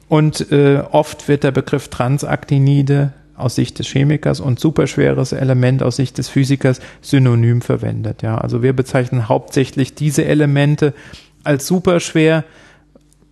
Und 0.08 0.52
äh, 0.52 0.82
oft 0.92 1.26
wird 1.28 1.42
der 1.42 1.50
Begriff 1.50 1.88
Transaktinide 1.88 3.12
aus 3.36 3.56
Sicht 3.56 3.78
des 3.78 3.88
Chemikers 3.88 4.40
und 4.40 4.58
superschweres 4.58 5.32
Element 5.32 5.82
aus 5.82 5.96
Sicht 5.96 6.18
des 6.18 6.28
Physikers 6.28 6.80
synonym 7.00 7.60
verwendet. 7.60 8.22
Ja, 8.22 8.38
also 8.38 8.62
wir 8.62 8.72
bezeichnen 8.72 9.28
hauptsächlich 9.28 9.94
diese 9.94 10.24
Elemente 10.24 10.94
als 11.46 11.66
superschwer, 11.66 12.44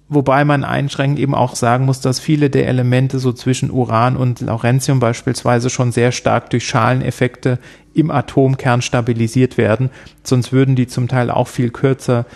wobei 0.08 0.44
man 0.44 0.64
einschränkend 0.64 1.18
eben 1.18 1.34
auch 1.34 1.56
sagen 1.56 1.84
muss, 1.84 2.00
dass 2.00 2.20
viele 2.20 2.50
der 2.50 2.68
Elemente 2.68 3.18
so 3.18 3.32
zwischen 3.32 3.70
Uran 3.70 4.16
und 4.16 4.40
Laurentium 4.40 5.00
beispielsweise 5.00 5.70
schon 5.70 5.92
sehr 5.92 6.12
stark 6.12 6.50
durch 6.50 6.66
Schaleneffekte 6.66 7.58
im 7.94 8.10
Atomkern 8.10 8.82
stabilisiert 8.82 9.56
werden, 9.56 9.90
sonst 10.22 10.52
würden 10.52 10.76
die 10.76 10.86
zum 10.86 11.08
Teil 11.08 11.30
auch 11.30 11.48
viel 11.48 11.70
kürzer, 11.70 12.26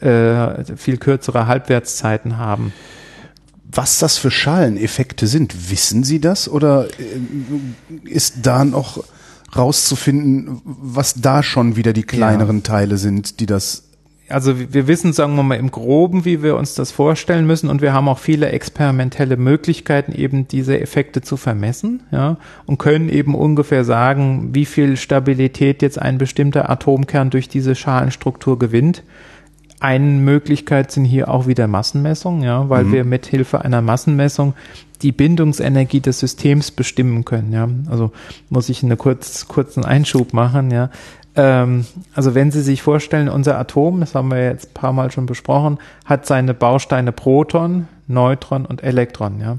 äh, 0.00 0.64
viel 0.76 0.96
kürzere 0.96 1.46
Halbwertszeiten 1.46 2.38
haben. 2.38 2.72
Was 3.70 3.98
das 3.98 4.16
für 4.16 4.30
Schaleneffekte 4.30 5.26
sind, 5.26 5.70
wissen 5.70 6.02
Sie 6.02 6.20
das 6.20 6.48
oder 6.48 6.86
äh, 6.86 8.08
ist 8.08 8.36
da 8.42 8.64
noch 8.64 9.04
rauszufinden, 9.54 10.60
was 10.64 11.14
da 11.14 11.42
schon 11.42 11.76
wieder 11.76 11.92
die 11.92 12.02
kleineren 12.02 12.58
ja. 12.58 12.62
Teile 12.62 12.96
sind, 12.96 13.40
die 13.40 13.46
das 13.46 13.87
also 14.28 14.54
wir 14.58 14.86
wissen, 14.86 15.12
sagen 15.12 15.36
wir 15.36 15.42
mal, 15.42 15.56
im 15.56 15.70
Groben, 15.70 16.24
wie 16.24 16.42
wir 16.42 16.56
uns 16.56 16.74
das 16.74 16.90
vorstellen 16.90 17.46
müssen 17.46 17.68
und 17.68 17.82
wir 17.82 17.92
haben 17.92 18.08
auch 18.08 18.18
viele 18.18 18.50
experimentelle 18.50 19.36
Möglichkeiten, 19.36 20.12
eben 20.12 20.48
diese 20.48 20.80
Effekte 20.80 21.22
zu 21.22 21.36
vermessen, 21.36 22.02
ja, 22.10 22.36
und 22.66 22.78
können 22.78 23.08
eben 23.08 23.34
ungefähr 23.34 23.84
sagen, 23.84 24.50
wie 24.54 24.66
viel 24.66 24.96
Stabilität 24.96 25.82
jetzt 25.82 26.00
ein 26.00 26.18
bestimmter 26.18 26.68
Atomkern 26.68 27.30
durch 27.30 27.48
diese 27.48 27.74
Schalenstruktur 27.74 28.58
gewinnt. 28.58 29.02
Eine 29.80 30.06
Möglichkeit 30.06 30.90
sind 30.90 31.04
hier 31.04 31.28
auch 31.28 31.46
wieder 31.46 31.68
Massenmessungen, 31.68 32.42
ja, 32.42 32.68
weil 32.68 32.84
mhm. 32.84 32.92
wir 32.92 33.04
mit 33.04 33.26
Hilfe 33.26 33.64
einer 33.64 33.80
Massenmessung 33.80 34.54
die 35.02 35.12
Bindungsenergie 35.12 36.00
des 36.00 36.18
Systems 36.18 36.72
bestimmen 36.72 37.24
können, 37.24 37.52
ja. 37.52 37.68
Also 37.88 38.10
muss 38.50 38.68
ich 38.68 38.82
einen 38.82 38.98
kurz, 38.98 39.46
kurzen 39.46 39.84
Einschub 39.84 40.32
machen, 40.32 40.70
ja. 40.70 40.90
Ähm, 41.38 41.86
also 42.14 42.34
wenn 42.34 42.50
Sie 42.50 42.60
sich 42.62 42.82
vorstellen, 42.82 43.28
unser 43.28 43.58
Atom, 43.58 44.00
das 44.00 44.14
haben 44.14 44.30
wir 44.30 44.42
jetzt 44.42 44.70
ein 44.70 44.74
paar 44.74 44.92
Mal 44.92 45.12
schon 45.12 45.26
besprochen, 45.26 45.78
hat 46.04 46.26
seine 46.26 46.52
Bausteine 46.52 47.12
Proton, 47.12 47.86
Neutron 48.08 48.66
und 48.66 48.82
Elektron. 48.82 49.40
Ja. 49.40 49.58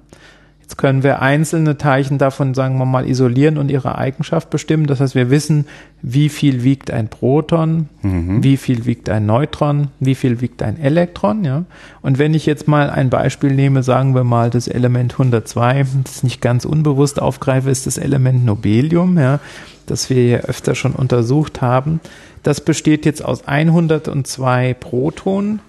Jetzt 0.70 0.78
können 0.78 1.02
wir 1.02 1.20
einzelne 1.20 1.80
Teilchen 1.80 2.20
davon, 2.20 2.54
sagen 2.54 2.78
wir 2.78 2.86
mal, 2.86 3.10
isolieren 3.10 3.58
und 3.58 3.72
ihre 3.72 3.98
Eigenschaft 3.98 4.52
bestimmen. 4.52 4.86
Das 4.86 5.00
heißt, 5.00 5.16
wir 5.16 5.32
wissen, 5.32 5.66
wie 6.04 6.30
viel 6.30 6.64
wiegt 6.64 6.92
ein 6.92 7.08
Proton, 7.08 7.90
mhm. 8.04 8.44
wie 8.44 8.56
viel 8.56 8.86
wiegt 8.86 9.10
ein 9.10 9.26
Neutron, 9.26 9.88
wie 10.00 10.14
viel 10.14 10.42
wiegt 10.42 10.62
ein 10.62 10.80
Elektron. 10.80 11.44
Ja. 11.44 11.64
Und 12.04 12.20
wenn 12.20 12.36
ich 12.36 12.46
jetzt 12.46 12.68
mal 12.68 12.92
ein 12.92 13.10
Beispiel 13.10 13.52
nehme, 13.52 13.82
sagen 13.82 14.14
wir 14.14 14.24
mal 14.24 14.52
das 14.52 14.68
Element 14.68 15.14
102, 15.14 15.88
das 16.04 16.22
nicht 16.22 16.40
ganz 16.40 16.66
unbewusst 16.66 17.20
aufgreife, 17.20 17.72
ist 17.72 17.88
das 17.88 17.98
Element 17.98 18.46
Nobelium. 18.46 19.18
Ja 19.18 19.40
das 19.88 20.12
wir 20.12 20.18
hier 20.18 20.42
öfter 20.42 20.76
schon 20.76 20.92
untersucht 20.92 21.62
haben. 21.62 22.00
Das 22.44 22.62
besteht 22.62 23.08
jetzt 23.08 23.26
aus 23.26 23.48
102 23.48 24.76
Protonen. 24.76 25.62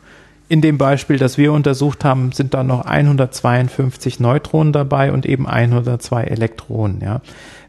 In 0.51 0.63
dem 0.63 0.79
Beispiel, 0.79 1.17
das 1.17 1.39
wir 1.39 1.53
untersucht 1.53 2.05
haben, 2.05 2.33
sind 2.33 2.55
da 2.55 2.65
noch 2.65 2.85
152 2.85 4.19
Neutronen 4.19 4.73
dabei 4.73 5.13
und 5.13 5.25
eben 5.25 5.47
102 5.47 6.25
Elektronen. 6.25 7.01
Ja. 7.01 7.21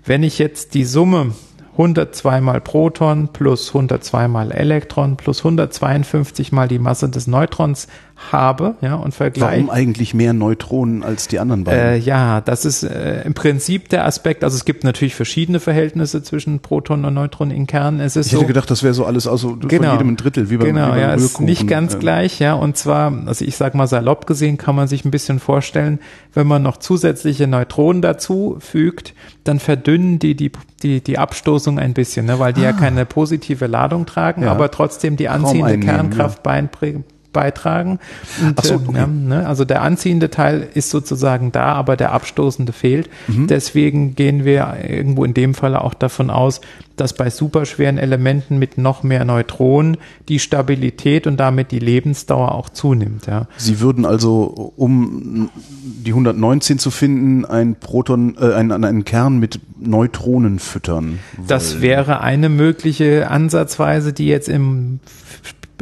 Wenn 0.04 0.24
ich 0.24 0.40
jetzt 0.40 0.74
die 0.74 0.84
Summe 0.84 1.36
102 1.74 2.42
mal 2.42 2.60
Proton 2.60 3.28
plus 3.28 3.68
102 3.68 4.28
mal 4.28 4.52
Elektron 4.52 5.16
plus 5.16 5.42
152 5.42 6.52
mal 6.52 6.68
die 6.68 6.80
Masse 6.80 7.08
des 7.08 7.28
Neutrons 7.28 7.88
habe, 8.32 8.76
ja, 8.82 8.96
und 8.96 9.14
vergleiche. 9.14 9.58
Warum 9.58 9.70
eigentlich 9.70 10.14
mehr 10.14 10.34
Neutronen 10.34 11.04
als 11.04 11.28
die 11.28 11.40
anderen 11.40 11.64
beiden? 11.64 11.80
Äh, 11.80 11.98
ja, 11.98 12.42
das 12.42 12.66
ist 12.66 12.84
äh, 12.84 13.24
im 13.24 13.34
Prinzip 13.34 13.90
der 13.90 14.06
Aspekt. 14.06 14.44
Also 14.44 14.56
es 14.56 14.66
gibt 14.66 14.84
natürlich 14.84 15.16
verschiedene 15.16 15.60
Verhältnisse 15.60 16.22
zwischen 16.24 16.60
Protonen 16.60 17.06
und 17.06 17.14
Neutronen 17.14 17.56
in 17.56 17.68
Kernen. 17.68 18.00
Es 18.00 18.16
ist 18.16 18.28
ich 18.28 18.34
hätte 18.34 18.42
so, 18.42 18.48
gedacht, 18.48 18.70
das 18.70 18.84
wäre 18.84 18.94
so 18.94 19.06
alles 19.06 19.28
also 19.28 19.56
genau, 19.56 19.84
von 19.84 19.92
jedem 19.94 20.10
ein 20.10 20.18
Drittel, 20.18 20.50
wie 20.50 20.58
beim 20.58 20.68
Genau, 20.68 20.96
wie 20.96 21.00
ja, 21.00 21.14
ist 21.14 21.42
nicht 21.42 21.68
ganz 21.68 21.94
ähm. 21.94 22.00
gleich, 22.00 22.40
ja. 22.40 22.54
Und 22.54 22.78
zwar, 22.78 23.14
also 23.26 23.44
ich 23.44 23.58
sag 23.58 23.76
mal 23.76 23.88
salopp 23.88 24.28
gesehen, 24.28 24.58
kann 24.58 24.76
man 24.76 24.88
sich 24.88 25.06
ein 25.06 25.12
bisschen 25.12 25.40
vorstellen, 25.40 26.00
wenn 26.34 26.48
man 26.48 26.62
noch 26.62 26.78
zusätzliche 26.78 27.48
Neutronen 27.48 28.02
dazu 28.02 28.58
fügt, 28.60 29.14
dann 29.44 29.60
verdünnen 29.60 30.20
die 30.20 30.36
die 30.36 30.52
die, 30.84 31.02
die 31.02 31.18
Abstoßung 31.18 31.80
ein 31.80 31.94
bisschen, 31.94 32.26
ne, 32.26 32.40
weil 32.40 32.54
die 32.54 32.62
ah. 32.62 32.66
ja 32.66 32.74
keine 32.74 33.06
positive 33.06 33.68
Ladung 33.68 34.06
tragen, 34.06 34.44
ja. 34.44 34.52
aber 34.52 34.72
trotzdem 34.72 35.16
die 35.16 35.30
anziehende 35.30 35.80
Kernkraft 35.80 36.46
ja 36.46 37.04
beitragen. 37.32 38.00
Und, 38.42 38.64
so, 38.64 38.76
äh, 38.76 38.78
okay. 38.78 39.08
ne, 39.08 39.48
also 39.48 39.66
der 39.66 39.82
anziehende 39.82 40.30
Teil 40.30 40.68
ist 40.74 40.90
sozusagen 40.90 41.52
da, 41.52 41.74
aber 41.74 41.96
der 41.98 42.12
abstoßende 42.12 42.74
fehlt. 42.74 43.10
Deswegen 43.28 44.16
gehen 44.16 44.46
wir 44.46 44.76
irgendwo 44.88 45.24
in 45.24 45.34
dem 45.34 45.54
Falle 45.54 45.82
auch 45.82 45.94
davon 45.94 46.30
aus, 46.30 46.62
dass 47.02 47.14
bei 47.14 47.30
superschweren 47.30 47.98
Elementen 47.98 48.60
mit 48.60 48.78
noch 48.78 49.02
mehr 49.02 49.26
Neutronen 49.26 49.98
die 50.30 50.38
Stabilität 50.38 51.26
und 51.26 51.38
damit 51.38 51.72
die 51.72 51.80
Lebensdauer 51.80 52.54
auch 52.54 52.70
zunimmt. 52.70 53.26
Ja. 53.26 53.48
Sie 53.58 53.80
würden 53.80 54.06
also, 54.06 54.74
um 54.76 55.50
die 55.84 56.12
119 56.12 56.78
zu 56.78 56.92
finden, 56.92 57.46
ein 57.46 57.76
Proton, 57.76 58.38
äh, 58.40 58.54
einen, 58.54 58.84
einen 58.84 59.06
Kern 59.06 59.40
mit 59.40 59.60
Neutronen 59.80 60.60
füttern. 60.60 61.20
Das 61.48 61.74
wollen. 61.74 61.82
wäre 61.82 62.22
eine 62.22 62.50
mögliche 62.50 63.30
Ansatzweise, 63.32 64.14
die 64.14 64.28
jetzt 64.28 64.50
im 64.50 65.00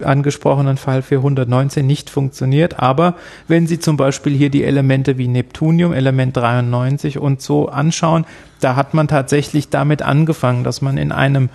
angesprochenen 0.03 0.77
Fall 0.77 1.01
für 1.01 1.17
119 1.17 1.85
nicht 1.85 2.09
funktioniert. 2.09 2.79
Aber 2.79 3.15
wenn 3.47 3.67
Sie 3.67 3.79
zum 3.79 3.97
Beispiel 3.97 4.35
hier 4.35 4.49
die 4.49 4.63
Elemente 4.63 5.17
wie 5.17 5.27
Neptunium, 5.27 5.93
Element 5.93 6.35
93 6.37 7.19
und 7.19 7.41
so 7.41 7.69
anschauen, 7.69 8.25
da 8.59 8.75
hat 8.75 8.93
man 8.93 9.07
tatsächlich 9.07 9.69
damit 9.69 10.01
angefangen, 10.01 10.63
dass 10.63 10.81
man 10.81 10.97
in 10.97 11.11
einem 11.11 11.49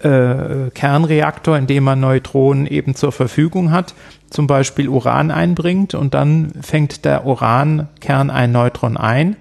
äh, 0.00 0.70
Kernreaktor, 0.74 1.56
in 1.56 1.66
dem 1.66 1.84
man 1.84 2.00
Neutronen 2.00 2.66
eben 2.66 2.94
zur 2.94 3.12
Verfügung 3.12 3.70
hat, 3.70 3.94
zum 4.30 4.46
Beispiel 4.46 4.88
Uran 4.88 5.30
einbringt 5.30 5.94
und 5.94 6.14
dann 6.14 6.52
fängt 6.60 7.04
der 7.04 7.26
Urankern 7.26 8.30
ein 8.30 8.52
Neutron 8.52 8.96
ein 8.96 9.36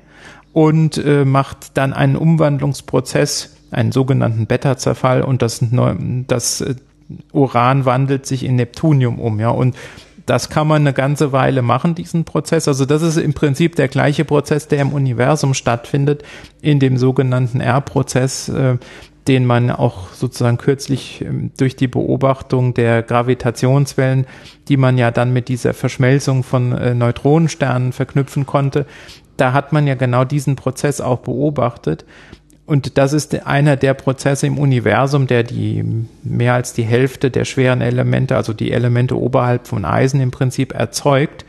und 0.53 0.97
äh, 0.97 1.25
macht 1.25 1.77
dann 1.77 1.93
einen 1.93 2.15
Umwandlungsprozess, 2.15 3.55
einen 3.71 3.91
sogenannten 3.91 4.47
Beta-Zerfall 4.47 5.21
und 5.21 5.41
das, 5.41 5.61
Neu 5.61 5.95
das 6.27 6.61
äh, 6.61 6.75
Uran 7.32 7.86
wandelt 7.86 8.26
sich 8.26 8.43
in 8.43 8.56
Neptunium 8.56 9.19
um, 9.19 9.39
ja, 9.39 9.50
und 9.50 9.76
das 10.26 10.50
kann 10.50 10.67
man 10.67 10.84
eine 10.84 10.93
ganze 10.93 11.32
Weile 11.32 11.62
machen, 11.62 11.95
diesen 11.95 12.26
Prozess. 12.26 12.67
Also 12.67 12.86
das 12.86 13.02
ist 13.02 13.17
im 13.17 13.34
Prinzip 13.34 13.76
der 13.76 13.88
gleiche 13.88 14.24
Prozess, 14.24 14.67
der 14.67 14.80
im 14.80 14.93
Universum 14.93 15.54
stattfindet, 15.54 16.24
in 16.62 16.80
dem 16.80 16.97
sogenannten 16.97 17.60
R-Prozess, 17.60 18.50
äh, 18.50 18.78
den 19.28 19.45
man 19.45 19.69
auch 19.69 20.13
sozusagen 20.13 20.58
kürzlich 20.58 21.21
ähm, 21.21 21.52
durch 21.58 21.76
die 21.76 21.88
Beobachtung 21.88 22.74
der 22.74 23.04
Gravitationswellen, 23.04 24.26
die 24.67 24.78
man 24.78 24.97
ja 24.97 25.12
dann 25.12 25.34
mit 25.34 25.47
dieser 25.47 25.74
Verschmelzung 25.74 26.43
von 26.43 26.71
äh, 26.71 26.93
Neutronensternen 26.93 27.91
verknüpfen 27.91 28.45
konnte, 28.45 28.86
da 29.38 29.54
hat 29.54 29.74
man 29.74 29.88
ja 29.88 29.95
genau 29.95 30.24
diesen 30.24 30.56
Prozess 30.56 31.02
auch 31.02 31.19
beobachtet. 31.19 32.06
Und 32.71 32.97
das 32.97 33.12
ist 33.12 33.45
einer 33.45 33.75
der 33.75 33.93
Prozesse 33.93 34.47
im 34.47 34.57
Universum, 34.57 35.27
der 35.27 35.43
die 35.43 35.84
mehr 36.23 36.53
als 36.53 36.71
die 36.71 36.84
Hälfte 36.84 37.29
der 37.29 37.43
schweren 37.43 37.81
Elemente, 37.81 38.38
also 38.38 38.53
die 38.53 38.71
Elemente 38.71 39.19
oberhalb 39.19 39.67
von 39.67 39.84
Eisen 39.84 40.21
im 40.21 40.31
Prinzip 40.31 40.73
erzeugt. 40.73 41.43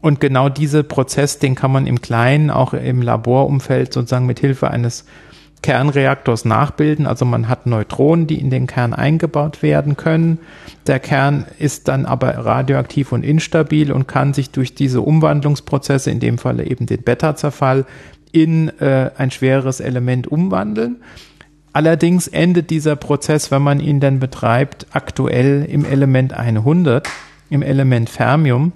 Und 0.00 0.20
genau 0.20 0.48
dieser 0.48 0.82
Prozess, 0.82 1.38
den 1.38 1.54
kann 1.54 1.70
man 1.70 1.86
im 1.86 2.00
Kleinen, 2.00 2.50
auch 2.50 2.74
im 2.74 3.00
Laborumfeld 3.00 3.92
sozusagen 3.92 4.26
mit 4.26 4.40
Hilfe 4.40 4.68
eines 4.68 5.04
Kernreaktors 5.62 6.44
nachbilden. 6.44 7.06
Also 7.06 7.24
man 7.24 7.48
hat 7.48 7.66
Neutronen, 7.66 8.26
die 8.26 8.40
in 8.40 8.50
den 8.50 8.66
Kern 8.66 8.92
eingebaut 8.92 9.62
werden 9.62 9.96
können. 9.96 10.38
Der 10.88 10.98
Kern 10.98 11.46
ist 11.60 11.86
dann 11.86 12.06
aber 12.06 12.28
radioaktiv 12.38 13.12
und 13.12 13.24
instabil 13.24 13.92
und 13.92 14.08
kann 14.08 14.34
sich 14.34 14.50
durch 14.50 14.74
diese 14.74 15.00
Umwandlungsprozesse, 15.00 16.10
in 16.10 16.18
dem 16.18 16.38
Falle 16.38 16.66
eben 16.66 16.86
den 16.86 17.02
Beta-Zerfall, 17.02 17.84
in 18.36 18.68
äh, 18.80 19.10
ein 19.16 19.30
schweres 19.30 19.80
Element 19.80 20.26
umwandeln. 20.26 20.96
Allerdings 21.72 22.28
endet 22.28 22.68
dieser 22.68 22.94
Prozess, 22.94 23.50
wenn 23.50 23.62
man 23.62 23.80
ihn 23.80 23.98
dann 23.98 24.20
betreibt, 24.20 24.86
aktuell 24.90 25.64
im 25.64 25.86
Element 25.86 26.34
100, 26.34 27.08
im 27.48 27.62
Element 27.62 28.10
Fermium, 28.10 28.72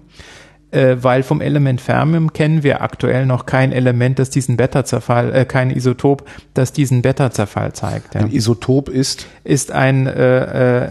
äh, 0.71 0.97
weil 1.01 1.23
vom 1.23 1.41
Element 1.41 1.81
Fermium 1.81 2.33
kennen 2.33 2.63
wir 2.63 2.83
aktuell 2.83 3.27
noch 3.27 3.47
kein 3.47 3.73
Element, 3.73 4.19
das 4.19 4.31
diesen 4.31 4.57
Beta-Zerfall, 4.57 5.35
äh, 5.35 5.45
kein 5.45 5.71
Isotop, 5.71 6.25
das 6.55 6.73
diesen 6.73 7.03
Beta-Zerfall 7.03 7.73
zeigt. 7.73 8.15
Ja. 8.15 8.21
Ein 8.21 8.33
Isotop 8.33 8.89
ist 8.89 9.27
Ist 9.45 9.73
ein 9.73 10.07
äh, 10.07 10.85
äh, 10.85 10.89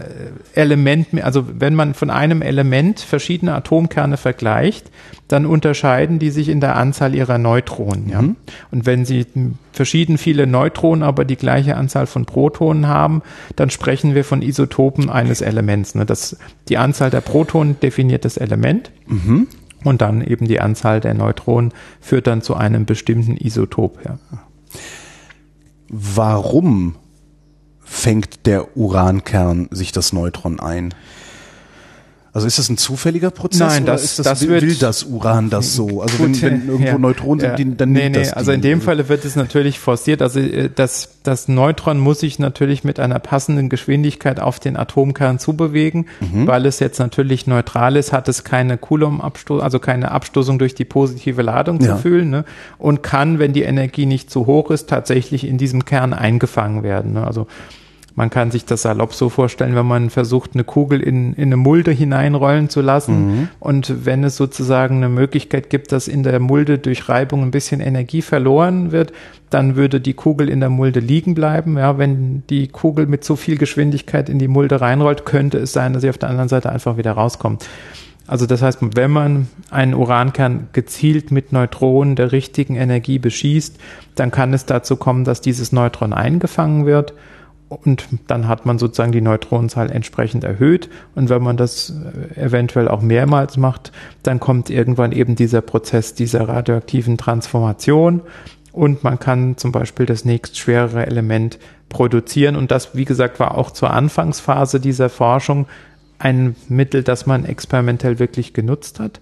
Element, 0.54 1.22
also 1.22 1.46
wenn 1.58 1.74
man 1.74 1.94
von 1.94 2.10
einem 2.10 2.42
Element 2.42 3.00
verschiedene 3.00 3.54
Atomkerne 3.54 4.16
vergleicht, 4.16 4.90
dann 5.28 5.46
unterscheiden 5.46 6.18
die 6.18 6.30
sich 6.30 6.48
in 6.48 6.60
der 6.60 6.76
Anzahl 6.76 7.14
ihrer 7.14 7.38
Neutronen. 7.38 8.08
Ja? 8.08 8.18
Und 8.70 8.86
wenn 8.86 9.04
sie 9.04 9.26
verschieden 9.72 10.18
viele 10.18 10.46
Neutronen, 10.46 11.02
aber 11.04 11.24
die 11.24 11.36
gleiche 11.36 11.76
Anzahl 11.76 12.06
von 12.06 12.26
Protonen 12.26 12.88
haben, 12.88 13.22
dann 13.54 13.70
sprechen 13.70 14.14
wir 14.14 14.24
von 14.24 14.42
Isotopen 14.42 15.08
eines 15.08 15.40
Elements. 15.40 15.94
Ne? 15.94 16.04
Das, 16.04 16.36
die 16.68 16.78
Anzahl 16.78 17.10
der 17.10 17.20
Protonen 17.20 17.78
definiert 17.80 18.24
das 18.24 18.36
Element. 18.36 18.90
Und 19.84 20.00
dann 20.02 20.20
eben 20.22 20.46
die 20.46 20.60
Anzahl 20.60 21.00
der 21.00 21.14
Neutronen 21.14 21.72
führt 22.00 22.26
dann 22.26 22.42
zu 22.42 22.54
einem 22.54 22.84
bestimmten 22.84 23.36
Isotop. 23.36 23.98
Ja. 24.04 24.18
warum 25.88 26.96
fängt 27.80 28.46
der 28.46 28.76
Urankern 28.76 29.68
sich 29.70 29.90
das 29.92 30.12
Neutron 30.12 30.60
ein? 30.60 30.94
Also 32.32 32.46
ist 32.46 32.58
das 32.58 32.68
ein 32.68 32.76
zufälliger 32.76 33.30
Prozess 33.32 33.58
Nein, 33.60 33.82
oder 33.82 33.92
das- 33.92 34.04
ist 34.04 34.18
das, 34.20 34.26
das 34.26 34.48
will, 34.48 34.62
will 34.62 34.74
das 34.76 35.02
Uran 35.02 35.50
das 35.50 35.74
so? 35.74 36.00
Also 36.00 36.16
Gut, 36.18 36.40
wenn, 36.42 36.60
wenn 36.62 36.68
irgendwo 36.68 36.84
ja, 36.86 36.98
Neutronen 36.98 37.44
ja. 37.44 37.56
sind, 37.56 37.70
die- 37.72 37.76
dann 37.76 37.90
nee, 37.92 38.04
nimmt 38.04 38.16
nee, 38.16 38.22
das 38.22 38.32
also 38.34 38.52
die. 38.52 38.54
in 38.56 38.62
dem 38.62 38.80
Falle 38.80 39.08
wird 39.08 39.24
es 39.24 39.34
natürlich 39.34 39.80
forciert. 39.80 40.22
Also 40.22 40.38
äh, 40.38 40.70
das, 40.72 41.08
das 41.24 41.48
Neutron 41.48 41.98
muss 41.98 42.20
sich 42.20 42.38
natürlich 42.38 42.84
mit 42.84 43.00
einer 43.00 43.18
passenden 43.18 43.68
Geschwindigkeit 43.68 44.38
auf 44.38 44.60
den 44.60 44.76
Atomkern 44.76 45.38
zubewegen, 45.40 46.06
Mhm. 46.20 46.46
weil 46.46 46.66
es 46.66 46.78
jetzt 46.78 47.00
natürlich 47.00 47.48
neutral 47.48 47.96
ist, 47.96 48.12
hat 48.12 48.28
es 48.28 48.44
keine 48.44 48.78
Coulomb-Abstoß, 48.78 49.60
also 49.60 49.80
keine 49.80 50.12
Abstoßung 50.12 50.58
durch 50.60 50.76
die 50.76 50.84
positive 50.84 51.42
Ladung 51.42 51.80
Ja. 51.80 51.96
zu 51.96 52.02
fühlen 52.02 52.30
ne? 52.30 52.44
und 52.78 53.02
kann, 53.02 53.40
wenn 53.40 53.52
die 53.52 53.62
Energie 53.62 54.06
nicht 54.06 54.30
zu 54.30 54.46
hoch 54.46 54.70
ist, 54.70 54.88
tatsächlich 54.88 55.44
in 55.46 55.58
diesem 55.58 55.84
Kern 55.84 56.12
eingefangen 56.12 56.84
werden. 56.84 57.14
Ne? 57.14 57.26
Also 57.26 57.48
man 58.14 58.30
kann 58.30 58.50
sich 58.50 58.64
das 58.64 58.82
salopp 58.82 59.14
so 59.14 59.28
vorstellen, 59.28 59.74
wenn 59.74 59.86
man 59.86 60.10
versucht, 60.10 60.50
eine 60.54 60.64
Kugel 60.64 61.00
in, 61.00 61.32
in 61.34 61.44
eine 61.44 61.56
Mulde 61.56 61.90
hineinrollen 61.90 62.68
zu 62.68 62.80
lassen. 62.80 63.48
Und 63.60 64.04
wenn 64.04 64.24
es 64.24 64.36
sozusagen 64.36 64.96
eine 64.96 65.08
Möglichkeit 65.08 65.70
gibt, 65.70 65.92
dass 65.92 66.08
in 66.08 66.22
der 66.22 66.40
Mulde 66.40 66.78
durch 66.78 67.08
Reibung 67.08 67.42
ein 67.42 67.50
bisschen 67.50 67.80
Energie 67.80 68.22
verloren 68.22 68.92
wird, 68.92 69.12
dann 69.48 69.76
würde 69.76 70.00
die 70.00 70.14
Kugel 70.14 70.48
in 70.48 70.60
der 70.60 70.70
Mulde 70.70 71.00
liegen 71.00 71.34
bleiben. 71.34 71.78
Ja, 71.78 71.98
wenn 71.98 72.42
die 72.50 72.68
Kugel 72.68 73.06
mit 73.06 73.24
so 73.24 73.36
viel 73.36 73.58
Geschwindigkeit 73.58 74.28
in 74.28 74.38
die 74.38 74.48
Mulde 74.48 74.80
reinrollt, 74.80 75.24
könnte 75.24 75.58
es 75.58 75.72
sein, 75.72 75.92
dass 75.92 76.02
sie 76.02 76.10
auf 76.10 76.18
der 76.18 76.30
anderen 76.30 76.48
Seite 76.48 76.70
einfach 76.70 76.96
wieder 76.96 77.12
rauskommt. 77.12 77.68
Also 78.26 78.46
das 78.46 78.62
heißt, 78.62 78.78
wenn 78.94 79.10
man 79.10 79.48
einen 79.70 79.94
Urankern 79.94 80.68
gezielt 80.72 81.32
mit 81.32 81.52
Neutronen 81.52 82.14
der 82.14 82.30
richtigen 82.30 82.76
Energie 82.76 83.18
beschießt, 83.18 83.76
dann 84.14 84.30
kann 84.30 84.52
es 84.52 84.66
dazu 84.66 84.94
kommen, 84.94 85.24
dass 85.24 85.40
dieses 85.40 85.72
Neutron 85.72 86.12
eingefangen 86.12 86.86
wird 86.86 87.12
und 87.70 88.06
dann 88.26 88.48
hat 88.48 88.66
man 88.66 88.78
sozusagen 88.78 89.12
die 89.12 89.22
Neutronenzahl 89.22 89.90
entsprechend 89.90 90.44
erhöht. 90.44 90.90
Und 91.14 91.30
wenn 91.30 91.42
man 91.42 91.56
das 91.56 91.94
äh, 92.36 92.40
eventuell 92.40 92.88
auch 92.88 93.00
mehrmals 93.00 93.56
macht, 93.56 93.92
dann 94.22 94.40
kommt 94.40 94.68
irgendwann 94.68 95.12
eben 95.12 95.36
dieser 95.36 95.62
Prozess 95.62 96.12
dieser 96.12 96.48
radioaktiven 96.48 97.16
Transformation 97.16 98.22
und 98.72 99.02
man 99.02 99.18
kann 99.18 99.56
zum 99.56 99.72
Beispiel 99.72 100.06
das 100.06 100.24
nächstschwerere 100.24 101.06
Element 101.06 101.58
produzieren. 101.88 102.56
Und 102.56 102.70
das, 102.70 102.94
wie 102.94 103.04
gesagt, 103.04 103.40
war 103.40 103.56
auch 103.56 103.70
zur 103.70 103.90
Anfangsphase 103.90 104.80
dieser 104.80 105.08
Forschung 105.08 105.66
ein 106.18 106.54
Mittel, 106.68 107.02
das 107.02 107.26
man 107.26 107.44
experimentell 107.44 108.18
wirklich 108.18 108.52
genutzt 108.52 109.00
hat. 109.00 109.20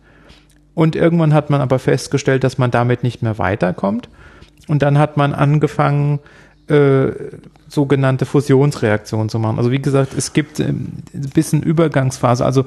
Und 0.75 0.97
irgendwann 0.97 1.35
hat 1.35 1.51
man 1.51 1.61
aber 1.61 1.79
festgestellt, 1.79 2.45
dass 2.45 2.59
man 2.59 2.71
damit 2.71 3.03
nicht 3.03 3.23
mehr 3.23 3.39
weiterkommt. 3.39 4.09
Und 4.69 4.83
dann 4.83 4.99
hat 4.99 5.17
man 5.17 5.33
angefangen, 5.33 6.21
äh, 6.69 7.13
sogenannte 7.69 8.27
Fusionsreaktionen 8.27 9.29
zu 9.29 9.39
machen. 9.39 9.59
Also 9.59 9.71
wie 9.71 9.81
gesagt, 9.81 10.15
es 10.17 10.33
gibt 10.33 10.61
ähm, 10.61 10.89
ein 11.15 11.31
bisschen 11.35 11.63
Übergangsphase. 11.63 12.45
Also 12.45 12.65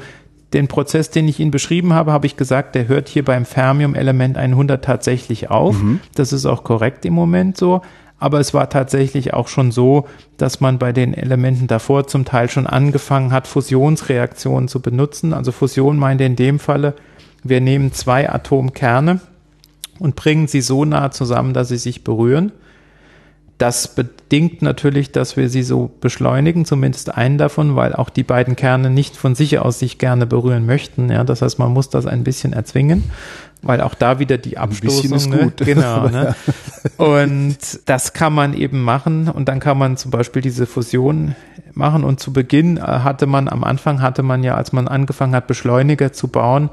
den 0.54 0.68
Prozess, 0.68 1.10
den 1.10 1.28
ich 1.28 1.40
Ihnen 1.40 1.52
beschrieben 1.52 1.94
habe, 1.94 2.12
habe 2.12 2.26
ich 2.26 2.36
gesagt, 2.36 2.76
der 2.76 2.88
hört 2.88 3.08
hier 3.08 3.24
beim 3.24 3.46
Fermium-Element 3.46 4.38
100 4.38 4.84
tatsächlich 4.84 5.50
auf. 5.50 5.76
Das 6.16 6.34
ist 6.34 6.46
auch 6.46 6.64
korrekt 6.64 7.06
im 7.06 7.14
Moment 7.14 7.58
so. 7.58 7.82
Aber 8.20 8.40
es 8.40 8.54
war 8.54 8.70
tatsächlich 8.70 9.34
auch 9.34 9.48
schon 9.48 9.72
so, 9.72 10.08
dass 10.38 10.60
man 10.60 10.78
bei 10.78 10.92
den 10.94 11.16
Elementen 11.16 11.66
davor 11.66 12.06
zum 12.06 12.24
Teil 12.24 12.50
schon 12.50 12.68
angefangen 12.68 13.32
hat, 13.32 13.48
Fusionsreaktionen 13.48 14.68
zu 14.68 14.80
benutzen. 14.80 15.34
Also 15.34 15.52
Fusion 15.52 15.98
meinte 15.98 16.26
in 16.26 16.36
dem 16.36 16.60
Falle, 16.60 16.94
wir 17.44 17.62
nehmen 17.62 17.94
zwei 17.94 18.30
Atomkerne 18.30 19.22
und 19.98 20.16
bringen 20.16 20.48
sie 20.48 20.62
so 20.62 20.86
nah 20.86 21.10
zusammen, 21.10 21.54
dass 21.54 21.70
sie 21.70 21.78
sich 21.78 22.04
berühren. 22.04 22.52
Das 23.62 23.89
bedingt 23.89 24.63
natürlich, 24.63 25.12
dass 25.12 25.38
wir 25.38 25.47
sie 25.47 25.62
so 25.62 25.91
beschleunigen, 26.02 26.65
zumindest 26.65 27.13
einen 27.13 27.38
davon, 27.38 27.75
weil 27.75 27.94
auch 27.94 28.10
die 28.10 28.23
beiden 28.23 28.56
Kerne 28.56 28.90
nicht 28.90 29.15
von 29.15 29.36
sich 29.36 29.60
aus 29.60 29.77
sich 29.77 30.00
gerne 30.00 30.25
berühren 30.25 30.65
möchten. 30.65 31.12
Ja, 31.12 31.23
das 31.23 31.44
heißt, 31.44 31.60
man 31.60 31.71
muss 31.71 31.88
das 31.88 32.08
ein 32.08 32.23
bisschen 32.23 32.54
erzwingen, 32.54 33.04
weil 33.62 33.81
auch 33.81 33.94
da 33.94 34.17
wieder 34.17 34.40
die 34.40 34.58
Abstoßung. 34.58 35.12
bisschen 35.12 35.15
ist 35.15 35.29
ne? 35.29 35.38
gut. 35.44 35.54
Genau. 35.67 36.08
Ne? 36.08 36.36
Und 36.98 37.58
das 37.86 38.13
kann 38.13 38.33
man 38.33 38.56
eben 38.56 38.81
machen 38.81 39.27
und 39.27 39.48
dann 39.48 39.60
kann 39.60 39.77
man 39.77 39.96
zum 39.96 40.10
Beispiel 40.10 40.42
diese 40.42 40.65
Fusion 40.65 41.36
machen. 41.75 42.04
Und 42.04 42.19
zu 42.19 42.33
Beginn 42.33 42.77
äh, 42.77 42.81
hatte 42.81 43.27
man, 43.27 43.48
am 43.48 43.63
Anfang 43.63 44.02
hatte 44.02 44.23
man 44.23 44.42
ja, 44.44 44.56
als 44.56 44.73
man 44.73 44.88
angefangen 44.88 45.36
hat, 45.36 45.46
Beschleuniger 45.46 46.12
zu 46.12 46.29
bauen, 46.29 46.71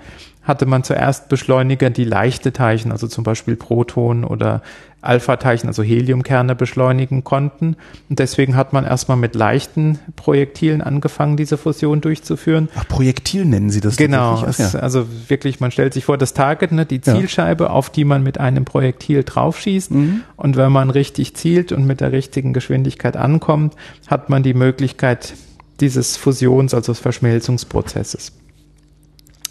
hatte 0.49 0.65
man 0.65 0.83
zuerst 0.83 1.29
Beschleuniger, 1.29 1.91
die 1.91 2.05
leichte 2.05 2.55
Teilchen, 2.55 2.91
also 2.91 3.07
zum 3.07 3.23
Beispiel 3.23 3.55
Protonen 3.55 4.25
oder 4.25 4.63
Alpha-Teilchen, 5.03 5.69
also 5.69 5.83
Heliumkerne 5.83 6.55
beschleunigen 6.55 7.23
konnten. 7.23 7.77
Und 8.09 8.19
deswegen 8.19 8.57
hat 8.57 8.73
man 8.73 8.85
erstmal 8.85 9.19
mit 9.19 9.35
leichten 9.35 9.99
Projektilen 10.17 10.81
angefangen, 10.81 11.37
diese 11.37 11.59
Fusion 11.59 12.01
durchzuführen. 12.01 12.69
Ach, 12.75 12.89
Projektil 12.89 13.45
nennen 13.45 13.69
Sie 13.69 13.81
das? 13.81 13.97
Genau, 13.97 14.43
Ach, 14.45 14.59
ja. 14.59 14.81
also 14.81 15.07
wirklich, 15.29 15.61
man 15.61 15.71
stellt 15.71 15.93
sich 15.93 16.07
vor, 16.07 16.17
das 16.17 16.33
Target, 16.33 16.73
ne, 16.73 16.87
die 16.87 17.03
Zielscheibe, 17.03 17.65
ja. 17.65 17.71
auf 17.71 17.91
die 17.91 18.05
man 18.05 18.23
mit 18.23 18.41
einem 18.41 18.65
Projektil 18.65 19.23
draufschießt. 19.25 19.91
Mhm. 19.91 20.23
Und 20.37 20.57
wenn 20.57 20.73
man 20.73 20.89
richtig 20.89 21.37
zielt 21.37 21.73
und 21.73 21.87
mit 21.87 22.01
der 22.01 22.11
richtigen 22.11 22.55
Geschwindigkeit 22.55 23.19
ankommt, 23.19 23.75
hat 24.07 24.31
man 24.31 24.43
die 24.43 24.55
Möglichkeit 24.55 25.35
dieses 25.81 26.17
Fusions, 26.17 26.73
also 26.73 26.93
des 26.93 27.01
Verschmelzungsprozesses. 27.01 28.33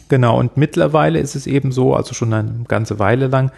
Genau, 0.10 0.40
und 0.40 0.58
mittlerweile 0.58 1.20
ist 1.20 1.36
es 1.36 1.48
eben 1.48 1.72
so, 1.72 1.96
also 1.96 2.14
schon 2.14 2.34
eine 2.34 2.66
ganze 2.68 3.00
Weile 3.00 3.28
lang, 3.28 3.52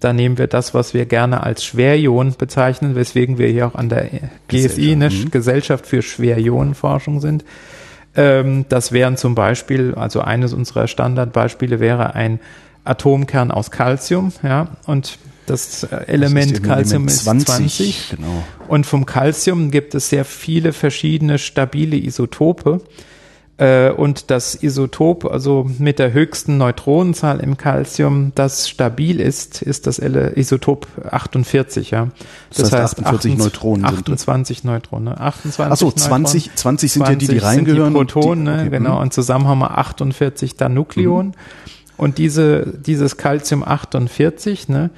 da 0.00 0.12
nehmen 0.12 0.36
wir 0.36 0.48
das, 0.48 0.74
was 0.74 0.94
wir 0.94 1.06
gerne 1.06 1.44
als 1.44 1.64
Schwerionen 1.64 2.34
bezeichnen, 2.36 2.96
weswegen 2.96 3.38
wir 3.38 3.46
hier 3.48 3.68
auch 3.68 3.74
an 3.76 3.88
der 3.88 4.08
GSI, 4.48 4.92
eine 4.92 5.10
mhm. 5.10 5.30
Gesellschaft 5.30 5.86
für 5.86 6.02
Schwerionenforschung 6.02 7.20
sind. 7.20 7.44
Ähm, 8.16 8.66
das 8.68 8.90
wären 8.90 9.16
zum 9.16 9.34
Beispiel, 9.34 9.94
also 9.94 10.20
eines 10.20 10.52
unserer 10.52 10.88
Standardbeispiele 10.88 11.78
wäre 11.78 12.14
ein 12.14 12.40
Atomkern 12.84 13.52
aus 13.52 13.70
Calcium, 13.70 14.32
ja, 14.42 14.68
und 14.86 15.18
das 15.46 15.84
Element 15.84 16.52
das 16.52 16.62
Calcium 16.62 17.06
ist 17.06 17.24
20. 17.24 17.46
20 17.46 18.10
genau. 18.16 18.44
Und 18.68 18.86
vom 18.86 19.06
Calcium 19.06 19.70
gibt 19.70 19.94
es 19.94 20.08
sehr 20.08 20.24
viele 20.24 20.72
verschiedene 20.72 21.38
stabile 21.38 21.96
Isotope. 21.96 22.80
Äh, 23.58 23.90
und 23.90 24.30
das 24.30 24.62
Isotop, 24.62 25.26
also 25.26 25.70
mit 25.78 25.98
der 25.98 26.12
höchsten 26.12 26.56
Neutronenzahl 26.56 27.40
im 27.40 27.58
Calcium, 27.58 28.32
das 28.34 28.68
stabil 28.68 29.20
ist, 29.20 29.60
ist 29.60 29.86
das 29.86 29.98
Isotop 29.98 30.86
48, 31.10 31.90
ja. 31.90 32.08
Das, 32.48 32.70
das 32.70 32.72
heißt, 32.72 32.98
48 33.04 33.36
Neutronen 33.36 33.84
28 33.84 34.58
sind. 34.58 34.70
Neutronen, 34.70 35.08
28 35.18 35.72
Ach 35.72 35.76
so, 35.76 35.90
20, 35.90 36.54
20 36.54 36.92
sind 36.92 37.04
20 37.04 37.28
ja 37.28 37.34
die, 37.34 37.38
die 37.38 37.44
reingehören. 37.44 37.92
Die 37.92 37.98
Protonen, 37.98 38.46
die, 38.46 38.52
okay, 38.52 38.70
genau. 38.70 38.96
Mhm. 38.96 39.02
Und 39.02 39.12
zusammen 39.12 39.46
haben 39.46 39.58
wir 39.58 39.76
48 39.76 40.56
dann 40.56 40.72
Nukleonen. 40.72 41.32
Mhm. 41.32 41.72
Und 41.98 42.18
diese, 42.18 42.66
dieses 42.66 43.18
Calcium 43.18 43.62
48, 43.62 44.68
ne, 44.68 44.90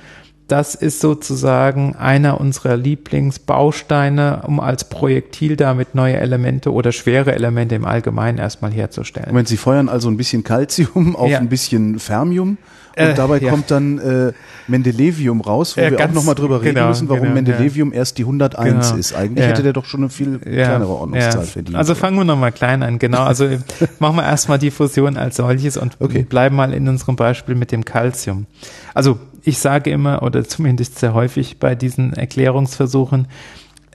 das 0.48 0.74
ist 0.74 1.00
sozusagen 1.00 1.96
einer 1.96 2.40
unserer 2.40 2.76
Lieblingsbausteine, 2.76 4.42
um 4.46 4.60
als 4.60 4.84
Projektil 4.84 5.56
damit 5.56 5.94
neue 5.94 6.16
Elemente 6.16 6.72
oder 6.72 6.92
schwere 6.92 7.34
Elemente 7.34 7.74
im 7.74 7.84
Allgemeinen 7.84 8.38
erstmal 8.38 8.70
herzustellen. 8.70 9.28
Moment, 9.28 9.48
Sie 9.48 9.56
feuern 9.56 9.88
also 9.88 10.08
ein 10.08 10.16
bisschen 10.16 10.44
Calcium 10.44 11.16
auf 11.16 11.30
ja. 11.30 11.38
ein 11.38 11.48
bisschen 11.48 11.98
Fermium 11.98 12.58
und 12.96 13.02
äh, 13.02 13.14
dabei 13.14 13.38
ja. 13.38 13.50
kommt 13.50 13.70
dann 13.70 13.98
äh, 13.98 14.32
Mendelevium 14.68 15.40
raus, 15.40 15.76
wo 15.76 15.80
ja, 15.80 15.90
wir 15.90 16.04
auch 16.04 16.12
nochmal 16.12 16.34
drüber 16.34 16.62
reden 16.62 16.76
genau, 16.76 16.88
müssen, 16.88 17.08
warum 17.08 17.22
genau, 17.22 17.34
Mendelevium 17.34 17.92
erst 17.92 18.18
die 18.18 18.22
101 18.22 18.88
genau. 18.88 18.98
ist. 18.98 19.14
Eigentlich 19.14 19.46
hätte 19.46 19.62
der 19.62 19.72
doch 19.72 19.84
schon 19.84 20.00
eine 20.00 20.10
viel 20.10 20.38
kleinere 20.38 20.90
Ordnungszahl 20.90 21.44
verdient. 21.44 21.76
Also 21.76 21.94
fangen 21.94 22.16
wir 22.16 22.24
nochmal 22.24 22.52
klein 22.52 22.82
an, 22.82 22.98
genau. 22.98 23.24
Also 23.24 23.48
machen 23.98 24.16
wir 24.16 24.24
erstmal 24.24 24.58
die 24.58 24.70
Fusion 24.70 25.16
als 25.16 25.36
solches 25.36 25.76
und 25.76 25.96
okay. 26.00 26.22
bleiben 26.22 26.54
mal 26.54 26.72
in 26.72 26.86
unserem 26.88 27.16
Beispiel 27.16 27.54
mit 27.56 27.72
dem 27.72 27.84
Calcium. 27.84 28.46
Also 28.94 29.18
ich 29.44 29.58
sage 29.58 29.90
immer, 29.90 30.22
oder 30.22 30.44
zumindest 30.44 30.98
sehr 30.98 31.14
häufig 31.14 31.58
bei 31.58 31.74
diesen 31.74 32.12
Erklärungsversuchen, 32.14 33.28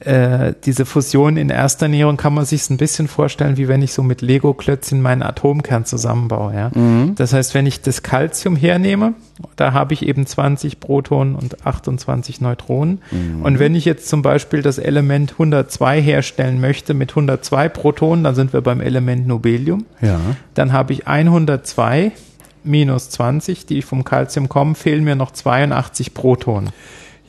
äh, 0.02 0.54
diese 0.64 0.86
Fusion 0.86 1.36
in 1.36 1.50
erster 1.50 1.90
Näherung 1.90 2.16
kann 2.16 2.34
man 2.34 2.46
sich 2.46 2.70
ein 2.70 2.78
bisschen 2.78 3.10
vorstellen, 3.10 3.58
wie 3.58 3.68
wenn 3.68 3.82
ich 3.82 3.92
so 3.92 4.02
mit 4.02 4.22
Lego-Klötzchen 4.22 5.02
meinen 5.02 5.22
Atomkern 5.22 5.84
zusammenbaue. 5.84 6.54
Ja? 6.54 6.72
Mhm. 6.74 7.16
Das 7.16 7.34
heißt, 7.34 7.54
wenn 7.54 7.66
ich 7.66 7.82
das 7.82 8.02
Calcium 8.02 8.56
hernehme, 8.56 9.16
da 9.58 9.74
habe 9.74 9.94
ich 9.94 10.08
eben 10.08 10.26
20 10.26 10.80
Protonen 10.80 11.36
und 11.36 11.66
28 11.66 12.40
Neutronen. 12.40 13.02
Mhm. 13.12 13.42
Und 13.44 13.60
wenn 13.60 13.76
ich 13.76 13.84
jetzt 13.84 14.08
zum 14.08 14.22
Beispiel 14.22 14.62
das 14.62 14.78
Element 14.78 15.34
102 15.34 16.02
herstellen 16.02 16.62
möchte 16.62 16.94
mit 16.94 17.12
102 17.12 17.68
Protonen, 17.68 18.24
dann 18.24 18.36
sind 18.36 18.54
wir 18.54 18.62
beim 18.62 18.80
Element 18.80 19.28
Nobelium. 19.28 19.86
Ja. 20.02 20.20
Dann 20.54 20.72
habe 20.72 20.94
ich 20.94 21.08
102 21.08 22.14
minus 22.64 23.10
20, 23.10 23.66
die 23.66 23.82
vom 23.82 24.04
Calcium 24.04 24.50
kommen, 24.50 24.76
fehlen 24.76 25.04
mir 25.04 25.16
noch 25.16 25.32
82 25.32 26.14
Protonen. 26.14 26.72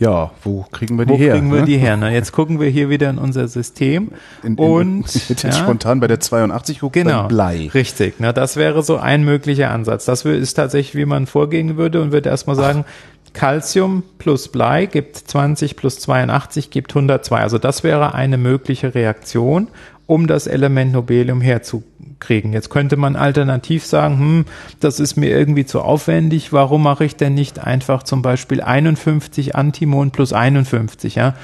Ja, 0.01 0.31
wo 0.43 0.65
kriegen 0.73 0.99
wir 0.99 1.05
die 1.05 1.13
wo 1.13 1.19
her? 1.19 1.35
Wo 1.35 1.39
kriegen 1.39 1.53
wir 1.53 1.61
ne? 1.61 1.67
die 1.67 1.77
her? 1.77 1.97
Ne? 1.99 2.11
Jetzt 2.11 2.33
gucken 2.33 2.59
wir 2.59 2.71
hier 2.71 2.89
wieder 2.89 3.11
in 3.11 3.19
unser 3.19 3.49
System 3.49 4.13
in, 4.43 4.55
in, 4.55 4.59
und 4.59 5.15
jetzt 5.29 5.43
ja, 5.43 5.53
spontan 5.53 6.01
bei 6.01 6.07
der 6.07 6.21
82 6.21 6.81
guckt 6.81 6.95
genau, 6.95 7.29
Blei. 7.29 7.69
Richtig, 7.75 8.19
ne? 8.19 8.33
das 8.33 8.57
wäre 8.57 8.83
so 8.83 8.97
ein 8.97 9.25
möglicher 9.25 9.71
Ansatz. 9.71 10.07
Das 10.07 10.25
ist 10.25 10.55
tatsächlich, 10.55 10.95
wie 10.95 11.05
man 11.05 11.27
vorgehen 11.27 11.77
würde 11.77 12.01
und 12.01 12.13
würde 12.13 12.31
erstmal 12.31 12.57
sagen. 12.57 12.85
Calcium 13.33 14.03
plus 14.19 14.49
Blei 14.49 14.87
gibt 14.87 15.17
20 15.17 15.77
plus 15.77 16.01
82 16.01 16.71
gibt 16.71 16.91
102. 16.91 17.41
Also 17.41 17.59
das 17.59 17.85
wäre 17.85 18.15
eine 18.15 18.39
mögliche 18.39 18.95
Reaktion 18.95 19.69
um 20.11 20.27
das 20.27 20.49
Element 20.49 20.91
Nobelium 20.91 21.41
herzukriegen. 21.41 22.53
Jetzt 22.53 22.69
könnte 22.69 22.97
man 22.97 23.15
alternativ 23.15 23.87
sagen, 23.87 24.19
hm, 24.19 24.45
das 24.81 24.99
ist 24.99 25.15
mir 25.15 25.31
irgendwie 25.31 25.65
zu 25.65 25.83
aufwendig, 25.83 26.53
warum 26.53 26.83
mache 26.83 27.05
ich 27.05 27.15
denn 27.15 27.35
nicht 27.35 27.61
einfach 27.61 28.03
zum 28.03 28.21
Beispiel 28.21 28.61
51 28.61 29.55
Antimon 29.55 30.11
plus 30.11 30.33
51, 30.33 31.15
ja? 31.15 31.37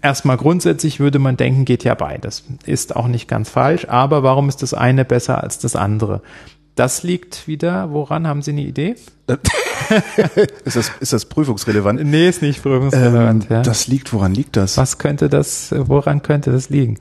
Erstmal 0.00 0.38
grundsätzlich 0.38 1.00
würde 1.00 1.18
man 1.18 1.36
denken, 1.36 1.66
geht 1.66 1.84
ja 1.84 1.94
beides. 1.94 2.44
Ist 2.64 2.96
auch 2.96 3.08
nicht 3.08 3.28
ganz 3.28 3.50
falsch, 3.50 3.86
aber 3.90 4.22
warum 4.22 4.48
ist 4.48 4.62
das 4.62 4.72
eine 4.72 5.04
besser 5.04 5.42
als 5.42 5.58
das 5.58 5.76
andere? 5.76 6.22
Das 6.76 7.02
liegt 7.02 7.46
wieder, 7.46 7.92
woran 7.92 8.26
haben 8.26 8.40
Sie 8.40 8.52
eine 8.52 8.62
Idee? 8.62 8.94
ist, 10.64 10.76
das, 10.76 10.92
ist 11.00 11.12
das 11.12 11.26
prüfungsrelevant? 11.26 12.02
Nee, 12.04 12.28
ist 12.28 12.40
nicht 12.40 12.62
prüfungsrelevant. 12.62 13.50
Ähm, 13.50 13.56
ja. 13.56 13.62
Das 13.62 13.86
liegt, 13.86 14.14
woran 14.14 14.32
liegt 14.32 14.56
das? 14.56 14.78
Was 14.78 14.96
könnte 14.96 15.28
das, 15.28 15.74
woran 15.76 16.22
könnte 16.22 16.52
das 16.52 16.70
liegen? 16.70 16.98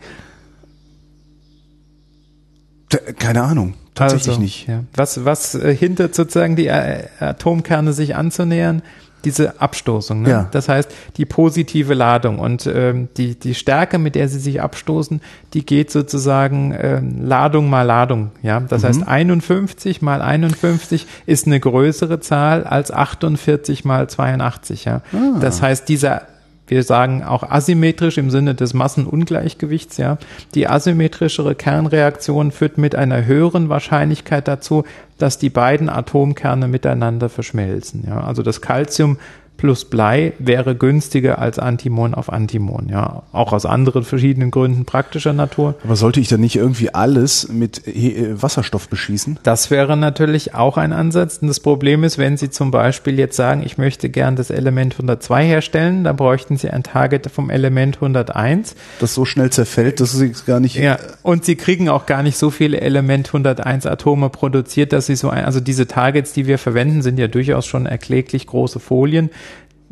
Keine 2.97 3.43
Ahnung. 3.43 3.73
Tatsächlich 3.95 4.29
also, 4.29 4.41
nicht. 4.41 4.67
Ja. 4.67 4.83
Was, 4.93 5.23
was 5.23 5.55
äh, 5.55 5.73
hindert 5.73 6.15
sozusagen 6.15 6.55
die 6.55 6.67
äh, 6.67 7.03
Atomkerne 7.19 7.93
sich 7.93 8.15
anzunähern? 8.15 8.81
Diese 9.23 9.59
Abstoßung. 9.59 10.21
Ne? 10.21 10.29
Ja. 10.29 10.47
Das 10.51 10.69
heißt, 10.69 10.91
die 11.17 11.25
positive 11.25 11.95
Ladung 11.95 12.37
und 12.37 12.67
ähm, 12.67 13.07
die, 13.17 13.33
die 13.33 13.55
Stärke, 13.55 13.97
mit 13.97 14.13
der 14.13 14.29
sie 14.29 14.37
sich 14.37 14.61
abstoßen, 14.61 15.19
die 15.55 15.65
geht 15.65 15.89
sozusagen 15.89 16.77
ähm, 16.79 17.25
Ladung 17.25 17.67
mal 17.67 17.81
Ladung. 17.81 18.31
Ja, 18.43 18.59
Das 18.59 18.83
mhm. 18.83 18.87
heißt, 18.87 19.07
51 19.07 20.03
mal 20.03 20.21
51 20.21 21.07
ist 21.25 21.47
eine 21.47 21.59
größere 21.59 22.19
Zahl 22.19 22.65
als 22.65 22.91
48 22.91 23.83
mal 23.83 24.07
82. 24.07 24.85
Ja? 24.85 25.01
Ah. 25.11 25.39
Das 25.39 25.59
heißt, 25.63 25.89
dieser 25.89 26.21
wir 26.67 26.83
sagen 26.83 27.23
auch 27.23 27.43
asymmetrisch 27.43 28.17
im 28.17 28.31
Sinne 28.31 28.55
des 28.55 28.73
Massenungleichgewichts, 28.73 29.97
ja. 29.97 30.17
Die 30.55 30.67
asymmetrischere 30.67 31.55
Kernreaktion 31.55 32.51
führt 32.51 32.77
mit 32.77 32.95
einer 32.95 33.25
höheren 33.25 33.69
Wahrscheinlichkeit 33.69 34.47
dazu, 34.47 34.83
dass 35.17 35.37
die 35.37 35.49
beiden 35.49 35.89
Atomkerne 35.89 36.67
miteinander 36.67 37.29
verschmelzen, 37.29 38.05
ja. 38.07 38.21
Also 38.21 38.41
das 38.43 38.61
Calcium 38.61 39.17
plus 39.57 39.85
Blei 39.85 40.33
wäre 40.39 40.75
günstiger 40.75 41.39
als 41.39 41.59
Antimon 41.59 42.13
auf 42.13 42.31
Antimon, 42.31 42.89
ja. 42.89 43.23
Auch 43.31 43.53
aus 43.53 43.65
anderen 43.65 44.03
verschiedenen 44.03 44.51
Gründen 44.51 44.85
praktischer 44.85 45.33
Natur. 45.33 45.75
Aber 45.83 45.95
sollte 45.95 46.19
ich 46.19 46.27
dann 46.27 46.41
nicht 46.41 46.55
irgendwie 46.55 46.93
alles 46.93 47.49
mit 47.49 47.87
äh, 47.87 48.41
Wasserstoff 48.41 48.89
beschießen? 48.89 49.39
Das 49.43 49.71
wäre 49.71 49.97
natürlich 49.97 50.53
auch 50.53 50.77
ein 50.77 50.93
Ansatz. 50.93 51.39
Und 51.41 51.47
das 51.47 51.59
Problem 51.59 52.03
ist, 52.03 52.17
wenn 52.17 52.37
Sie 52.37 52.49
zum 52.49 52.71
Beispiel 52.71 53.17
jetzt 53.17 53.35
sagen, 53.35 53.63
ich 53.65 53.77
möchte 53.77 54.09
gern 54.09 54.35
das 54.35 54.49
Element 54.49 54.93
102 54.93 55.45
herstellen, 55.45 56.03
dann 56.03 56.15
bräuchten 56.15 56.57
Sie 56.57 56.69
ein 56.69 56.83
Target 56.83 57.31
vom 57.31 57.49
Element 57.49 57.97
101. 57.97 58.75
Das 58.99 59.13
so 59.13 59.25
schnell 59.25 59.49
zerfällt, 59.51 59.99
dass 59.99 60.11
Sie 60.11 60.33
gar 60.45 60.59
nicht. 60.59 60.75
Ja, 60.75 60.97
und 61.23 61.45
Sie 61.45 61.55
kriegen 61.55 61.89
auch 61.89 62.05
gar 62.05 62.23
nicht 62.23 62.37
so 62.37 62.49
viele 62.49 62.81
Element 62.81 63.27
101 63.27 63.85
Atome 63.85 64.29
produziert, 64.29 64.93
dass 64.93 65.05
Sie 65.05 65.15
so 65.15 65.29
ein, 65.29 65.45
also 65.45 65.59
diese 65.59 65.87
Targets, 65.87 66.33
die 66.33 66.47
wir 66.47 66.57
verwenden, 66.57 67.01
sind 67.01 67.17
ja 67.17 67.27
durchaus 67.27 67.65
schon 67.65 67.85
erkläglich 67.85 68.47
große 68.47 68.79
Folien 68.79 69.29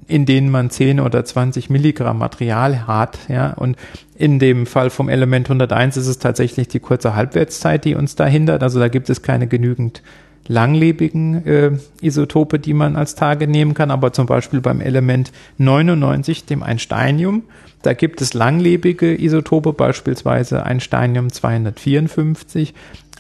in 0.08 0.26
denen 0.26 0.50
man 0.50 0.70
10 0.70 1.00
oder 1.00 1.24
20 1.24 1.70
Milligramm 1.70 2.18
Material 2.18 2.88
hat, 2.88 3.20
ja, 3.28 3.54
und 3.54 3.78
in 4.16 4.40
dem 4.40 4.66
Fall 4.66 4.90
vom 4.90 5.10
Element 5.10 5.48
101 5.48 5.98
ist 5.98 6.08
es 6.08 6.20
tatsächlich 6.20 6.68
die 6.68 6.80
kurze 6.80 7.16
Halbwertszeit, 7.16 7.86
die 7.86 7.96
uns 7.96 8.16
da 8.16 8.26
hindert, 8.26 8.64
also 8.64 8.80
da 8.80 8.88
gibt 8.88 9.10
es 9.10 9.22
keine 9.22 9.48
genügend 9.48 10.02
langlebigen 10.48 11.46
äh, 11.46 11.72
Isotope, 12.02 12.60
die 12.60 12.74
man 12.74 12.96
als 12.96 13.16
Tage 13.16 13.48
nehmen 13.48 13.74
kann, 13.74 13.92
aber 13.92 14.14
zum 14.14 14.26
Beispiel 14.26 14.62
beim 14.62 14.82
Element 14.82 15.32
99, 15.58 16.46
dem 16.46 16.64
Einsteinium, 16.64 17.44
da 17.82 17.94
gibt 17.94 18.22
es 18.22 18.34
langlebige 18.34 19.22
Isotope, 19.22 19.74
beispielsweise 19.74 20.64
Einsteinium 20.64 21.32
254, 21.32 22.74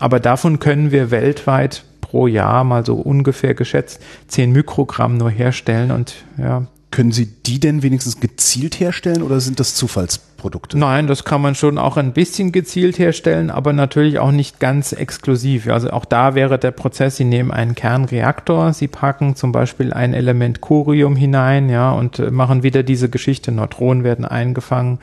aber 0.03 0.19
davon 0.19 0.59
können 0.59 0.91
wir 0.91 1.11
weltweit 1.11 1.85
pro 2.01 2.27
Jahr 2.27 2.65
mal 2.65 2.85
so 2.85 2.95
ungefähr 2.95 3.53
geschätzt 3.53 4.01
10 4.27 4.51
Mikrogramm 4.51 5.15
nur 5.15 5.29
herstellen 5.29 5.91
und 5.91 6.25
ja, 6.37 6.67
können 6.91 7.13
Sie 7.13 7.25
die 7.25 7.61
denn 7.61 7.83
wenigstens 7.83 8.19
gezielt 8.19 8.81
herstellen 8.81 9.23
oder 9.23 9.39
sind 9.39 9.61
das 9.61 9.75
Zufallsprodukte? 9.75 10.77
Nein, 10.77 11.07
das 11.07 11.23
kann 11.23 11.41
man 11.41 11.55
schon 11.55 11.77
auch 11.77 11.95
ein 11.95 12.11
bisschen 12.11 12.51
gezielt 12.51 12.99
herstellen, 12.99 13.49
aber 13.49 13.71
natürlich 13.71 14.19
auch 14.19 14.31
nicht 14.31 14.59
ganz 14.59 14.91
exklusiv. 14.91 15.69
Also 15.69 15.89
auch 15.91 16.03
da 16.03 16.35
wäre 16.35 16.59
der 16.59 16.71
Prozess, 16.71 17.15
Sie 17.15 17.23
nehmen 17.23 17.49
einen 17.49 17.73
Kernreaktor, 17.73 18.73
Sie 18.73 18.89
packen 18.89 19.37
zum 19.37 19.53
Beispiel 19.53 19.93
ein 19.93 20.13
Element 20.13 20.59
Curium 20.59 21.15
hinein, 21.15 21.69
ja, 21.69 21.93
und 21.93 22.19
äh, 22.19 22.29
machen 22.29 22.61
wieder 22.61 22.83
diese 22.83 23.07
Geschichte, 23.07 23.53
Neutronen 23.53 24.03
werden 24.03 24.25
eingefangen, 24.25 24.99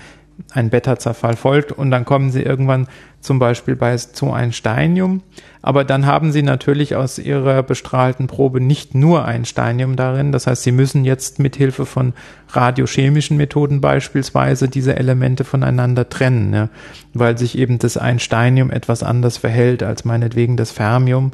ein 0.52 0.70
Beta-Zerfall 0.70 1.36
folgt 1.36 1.72
und 1.72 1.90
dann 1.90 2.04
kommen 2.04 2.30
Sie 2.30 2.42
irgendwann 2.42 2.88
zum 3.20 3.38
Beispiel 3.38 3.76
bei 3.76 3.96
zu 3.96 4.32
ein 4.32 4.52
Steinium. 4.52 5.22
Aber 5.62 5.84
dann 5.84 6.06
haben 6.06 6.32
Sie 6.32 6.42
natürlich 6.42 6.96
aus 6.96 7.18
Ihrer 7.18 7.62
bestrahlten 7.62 8.26
Probe 8.26 8.60
nicht 8.60 8.94
nur 8.94 9.26
ein 9.26 9.44
Steinium 9.44 9.96
darin. 9.96 10.32
Das 10.32 10.46
heißt, 10.46 10.62
Sie 10.62 10.72
müssen 10.72 11.04
jetzt 11.04 11.38
mit 11.38 11.56
Hilfe 11.56 11.84
von 11.84 12.14
radiochemischen 12.48 13.36
Methoden 13.36 13.80
beispielsweise 13.80 14.68
diese 14.68 14.96
Elemente 14.96 15.44
voneinander 15.44 16.08
trennen, 16.08 16.54
ja, 16.54 16.68
weil 17.12 17.36
sich 17.36 17.58
eben 17.58 17.78
das 17.78 17.96
Einsteinium 17.96 18.70
etwas 18.70 19.02
anders 19.02 19.36
verhält 19.36 19.82
als 19.82 20.04
meinetwegen 20.04 20.56
das 20.56 20.70
Fermium. 20.70 21.32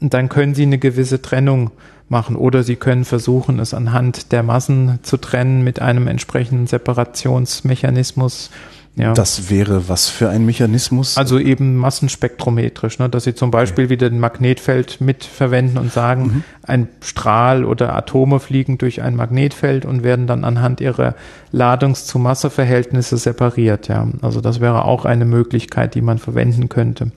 Und 0.00 0.14
dann 0.14 0.28
können 0.28 0.54
Sie 0.54 0.62
eine 0.62 0.78
gewisse 0.78 1.20
Trennung 1.20 1.70
machen. 2.08 2.36
Oder 2.36 2.62
Sie 2.62 2.76
können 2.76 3.04
versuchen, 3.04 3.58
es 3.58 3.74
anhand 3.74 4.32
der 4.32 4.42
Massen 4.42 4.98
zu 5.02 5.16
trennen 5.16 5.62
mit 5.62 5.80
einem 5.80 6.06
entsprechenden 6.06 6.66
Separationsmechanismus. 6.66 8.50
Ja. 8.96 9.12
Das 9.12 9.50
wäre 9.50 9.90
was 9.90 10.08
für 10.08 10.30
ein 10.30 10.46
Mechanismus? 10.46 11.18
Also 11.18 11.38
eben 11.38 11.76
massenspektrometrisch, 11.76 12.98
ne, 12.98 13.10
dass 13.10 13.24
Sie 13.24 13.34
zum 13.34 13.50
Beispiel 13.50 13.84
okay. 13.84 13.90
wieder 13.90 14.06
ein 14.06 14.18
Magnetfeld 14.18 15.02
mitverwenden 15.02 15.76
und 15.76 15.92
sagen, 15.92 16.22
mhm. 16.22 16.44
ein 16.62 16.88
Strahl 17.02 17.66
oder 17.66 17.94
Atome 17.94 18.40
fliegen 18.40 18.78
durch 18.78 19.02
ein 19.02 19.14
Magnetfeld 19.14 19.84
und 19.84 20.02
werden 20.02 20.26
dann 20.26 20.44
anhand 20.44 20.80
ihrer 20.80 21.14
Ladungs- 21.52 22.06
zu 22.06 22.18
Masseverhältnisse 22.18 23.18
separiert. 23.18 23.88
Ja, 23.88 24.08
also 24.22 24.40
das 24.40 24.60
wäre 24.60 24.86
auch 24.86 25.04
eine 25.04 25.26
Möglichkeit, 25.26 25.94
die 25.94 26.00
man 26.00 26.16
verwenden 26.16 26.70
könnte. 26.70 27.10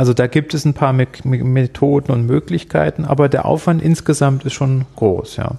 Also 0.00 0.14
da 0.14 0.28
gibt 0.28 0.54
es 0.54 0.64
ein 0.64 0.72
paar 0.72 0.94
Me 0.94 1.06
Methoden 1.24 2.10
und 2.10 2.24
Möglichkeiten, 2.24 3.04
aber 3.04 3.28
der 3.28 3.44
Aufwand 3.44 3.82
insgesamt 3.82 4.46
ist 4.46 4.54
schon 4.54 4.86
groß, 4.96 5.36
ja. 5.36 5.56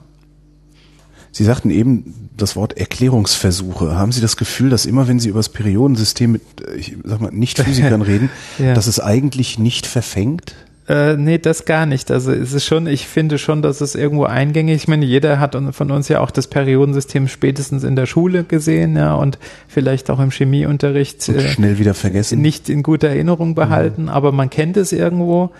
Sie 1.32 1.44
sagten 1.44 1.70
eben 1.70 2.32
das 2.36 2.56
Wort 2.56 2.76
Erklärungsversuche. 2.76 3.96
Haben 3.96 4.12
Sie 4.12 4.20
das 4.20 4.38
Gefühl, 4.38 4.72
dass 4.72 4.88
immer 4.88 5.08
wenn 5.08 5.20
Sie 5.20 5.30
über 5.30 5.38
das 5.38 5.50
Periodensystem 5.50 6.32
mit, 6.32 6.42
ich 6.76 6.98
sag 7.04 7.22
mal, 7.22 7.30
Nicht-Physikern 7.32 8.02
reden, 8.02 8.32
ja. 8.58 8.74
dass 8.74 8.88
es 8.88 9.00
eigentlich 9.00 9.60
nicht 9.60 9.86
verfängt? 9.86 10.56
Äh, 10.92 11.16
nee, 11.16 11.38
das 11.38 11.64
gar 11.64 11.86
nicht. 11.86 12.12
Also 12.12 12.34
es 12.34 12.52
ist 12.52 12.66
schon, 12.66 12.86
ich 12.86 13.08
finde 13.08 13.38
schon, 13.38 13.62
dass 13.62 13.80
es 13.80 13.96
irgendwo 13.96 14.26
eingängig. 14.26 14.76
Ich 14.76 14.88
meine, 14.90 15.06
jeder 15.06 15.40
hat 15.40 15.56
von 15.72 15.90
uns 15.90 16.10
ja 16.10 16.20
auch 16.20 16.32
das 16.32 16.48
Periodensystem 16.48 17.30
spätestens 17.30 17.86
in 17.86 17.96
der 17.96 18.06
Schule 18.06 18.44
gesehen, 18.44 18.98
ja, 18.98 19.14
und 19.14 19.40
vielleicht 19.70 20.10
auch 20.10 20.20
im 20.20 20.32
Chemieunterricht 20.32 21.30
äh, 21.30 21.48
schnell 21.48 21.80
wieder 21.80 21.94
vergessen. 21.94 22.42
Nicht 22.42 22.68
in 22.68 22.84
guter 22.84 23.08
Erinnerung 23.08 23.56
behalten, 23.56 24.04
mhm. 24.04 24.10
aber 24.10 24.34
man 24.34 24.50
kennt 24.50 24.76
es 24.76 24.92
irgendwo. 24.92 25.52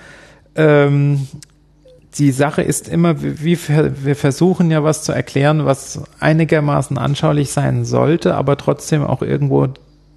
Ähm, 0.56 1.26
die 2.16 2.32
Sache 2.34 2.62
ist 2.62 2.90
immer, 2.90 3.22
wie 3.22 3.58
wir 3.58 4.18
versuchen 4.18 4.70
ja 4.70 4.84
was 4.84 5.04
zu 5.06 5.14
erklären, 5.14 5.64
was 5.64 6.02
einigermaßen 6.20 6.98
anschaulich 6.98 7.52
sein 7.52 7.86
sollte, 7.86 8.36
aber 8.36 8.58
trotzdem 8.58 9.06
auch 9.06 9.22
irgendwo 9.22 9.70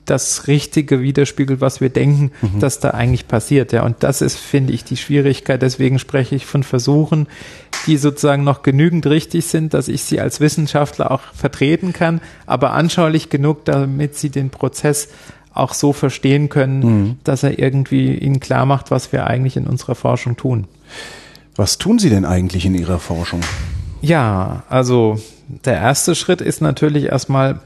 das 0.07 0.46
Richtige 0.48 1.00
widerspiegelt, 1.00 1.61
was 1.61 1.80
wir 1.80 1.88
denken, 1.88 2.32
mhm. 2.42 2.61
dass 2.61 2.80
da 2.80 2.90
eigentlich 2.90 3.26
passiert. 3.26 3.72
Ja, 3.72 3.84
und 3.84 4.02
das 4.02 4.20
ist, 4.20 4.36
finde 4.36 4.72
ich, 4.72 4.84
die 4.84 4.96
Schwierigkeit. 4.96 5.62
Deswegen 5.62 5.98
spreche 5.98 6.34
ich 6.34 6.46
von 6.46 6.62
Versuchen, 6.62 7.26
die 7.86 7.96
sozusagen 7.96 8.44
noch 8.44 8.62
genügend 8.62 9.07
richtig 9.07 9.46
sind, 9.46 9.74
dass 9.74 9.88
ich 9.88 10.05
sie 10.05 10.20
als 10.20 10.40
Wissenschaftler 10.40 11.11
auch 11.11 11.22
vertreten 11.34 11.92
kann, 11.92 12.20
aber 12.46 12.72
anschaulich 12.72 13.30
genug, 13.30 13.64
damit 13.64 14.16
sie 14.16 14.30
den 14.30 14.50
Prozess 14.50 15.09
auch 15.55 15.72
so 15.72 15.92
verstehen 15.92 16.48
können, 16.48 16.80
mhm. 16.80 17.16
dass 17.24 17.42
er 17.42 17.59
irgendwie 17.59 18.14
ihnen 18.14 18.40
klar 18.40 18.66
macht, 18.66 18.90
was 18.90 19.12
wir 19.12 19.26
eigentlich 19.26 19.57
in 19.57 19.66
unserer 19.66 19.94
Forschung 19.94 20.36
tun. 20.36 20.66
Was 21.57 21.78
tun 21.78 22.00
Sie 22.00 22.11
denn 22.11 22.24
eigentlich 22.24 22.66
in 22.66 22.74
Ihrer 22.74 22.98
Forschung? 22.98 23.40
Ja, 24.02 24.64
also 24.68 25.20
der 25.64 25.74
erste 25.74 26.16
Schritt 26.16 26.40
ist 26.40 26.61
natürlich 26.61 27.05
erstmal 27.05 27.61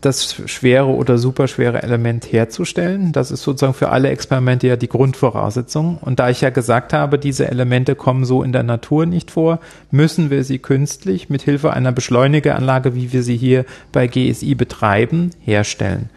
das 0.00 0.34
schwere 0.46 0.86
oder 0.86 1.18
superschwere 1.18 1.82
Element 1.82 2.32
herzustellen. 2.32 3.12
Das 3.12 3.30
ist 3.30 3.42
sozusagen 3.42 3.74
für 3.74 3.90
alle 3.90 4.08
Experimente 4.08 4.66
ja 4.66 4.76
die 4.76 4.88
Grundvoraussetzung. 4.88 5.98
Und 6.00 6.18
da 6.18 6.30
ich 6.30 6.40
ja 6.40 6.48
gesagt 6.50 6.94
habe, 6.94 7.18
diese 7.18 7.48
Elemente 7.48 7.94
kommen 7.94 8.24
so 8.24 8.42
in 8.42 8.52
der 8.52 8.62
Natur 8.62 9.04
nicht 9.04 9.30
vor, 9.30 9.60
müssen 9.90 10.30
wir 10.30 10.44
sie 10.44 10.58
künstlich 10.58 11.28
mit 11.28 11.42
Hilfe 11.42 11.74
einer 11.74 11.92
Beschleunigeranlage, 11.92 12.94
wie 12.94 13.12
wir 13.12 13.22
sie 13.22 13.36
hier 13.36 13.66
bei 13.92 14.06
GSI 14.06 14.54
betreiben, 14.54 15.30
herstellen. 15.40 16.08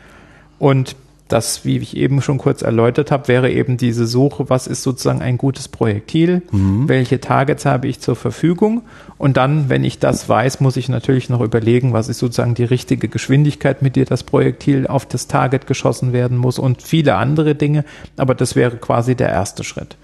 Und 0.57 0.95
das, 1.33 1.65
wie 1.65 1.77
ich 1.77 1.97
eben 1.97 2.21
schon 2.21 2.37
kurz 2.37 2.61
erläutert 2.61 3.09
habe, 3.09 3.27
wäre 3.27 3.51
eben 3.51 3.75
diese 3.75 4.05
Suche, 4.05 4.51
was 4.51 4.67
ist 4.67 4.83
sozusagen 4.83 5.23
ein 5.23 5.39
gutes 5.39 5.67
Projektil, 5.67 6.43
mhm. 6.51 6.87
welche 6.87 7.19
Targets 7.19 7.65
habe 7.65 7.87
ich 7.87 7.99
zur 7.99 8.15
Verfügung 8.15 8.83
und 9.17 9.35
dann, 9.35 9.67
wenn 9.67 9.83
ich 9.83 9.97
das 9.97 10.29
weiß, 10.29 10.59
muss 10.59 10.77
ich 10.77 10.89
natürlich 10.89 11.29
noch 11.29 11.41
überlegen, 11.41 11.91
was 11.91 12.07
ist 12.07 12.19
sozusagen 12.19 12.53
die 12.53 12.63
richtige 12.63 13.07
Geschwindigkeit, 13.07 13.81
mit 13.81 13.95
der 13.95 14.05
das 14.05 14.23
Projektil 14.23 14.85
auf 14.85 15.07
das 15.07 15.27
Target 15.27 15.65
geschossen 15.65 16.13
werden 16.13 16.37
muss 16.37 16.59
und 16.59 16.83
viele 16.83 17.15
andere 17.15 17.55
Dinge, 17.55 17.83
aber 18.15 18.35
das 18.35 18.55
wäre 18.55 18.77
quasi 18.77 19.15
der 19.15 19.29
erste 19.29 19.63
Schritt. 19.63 19.97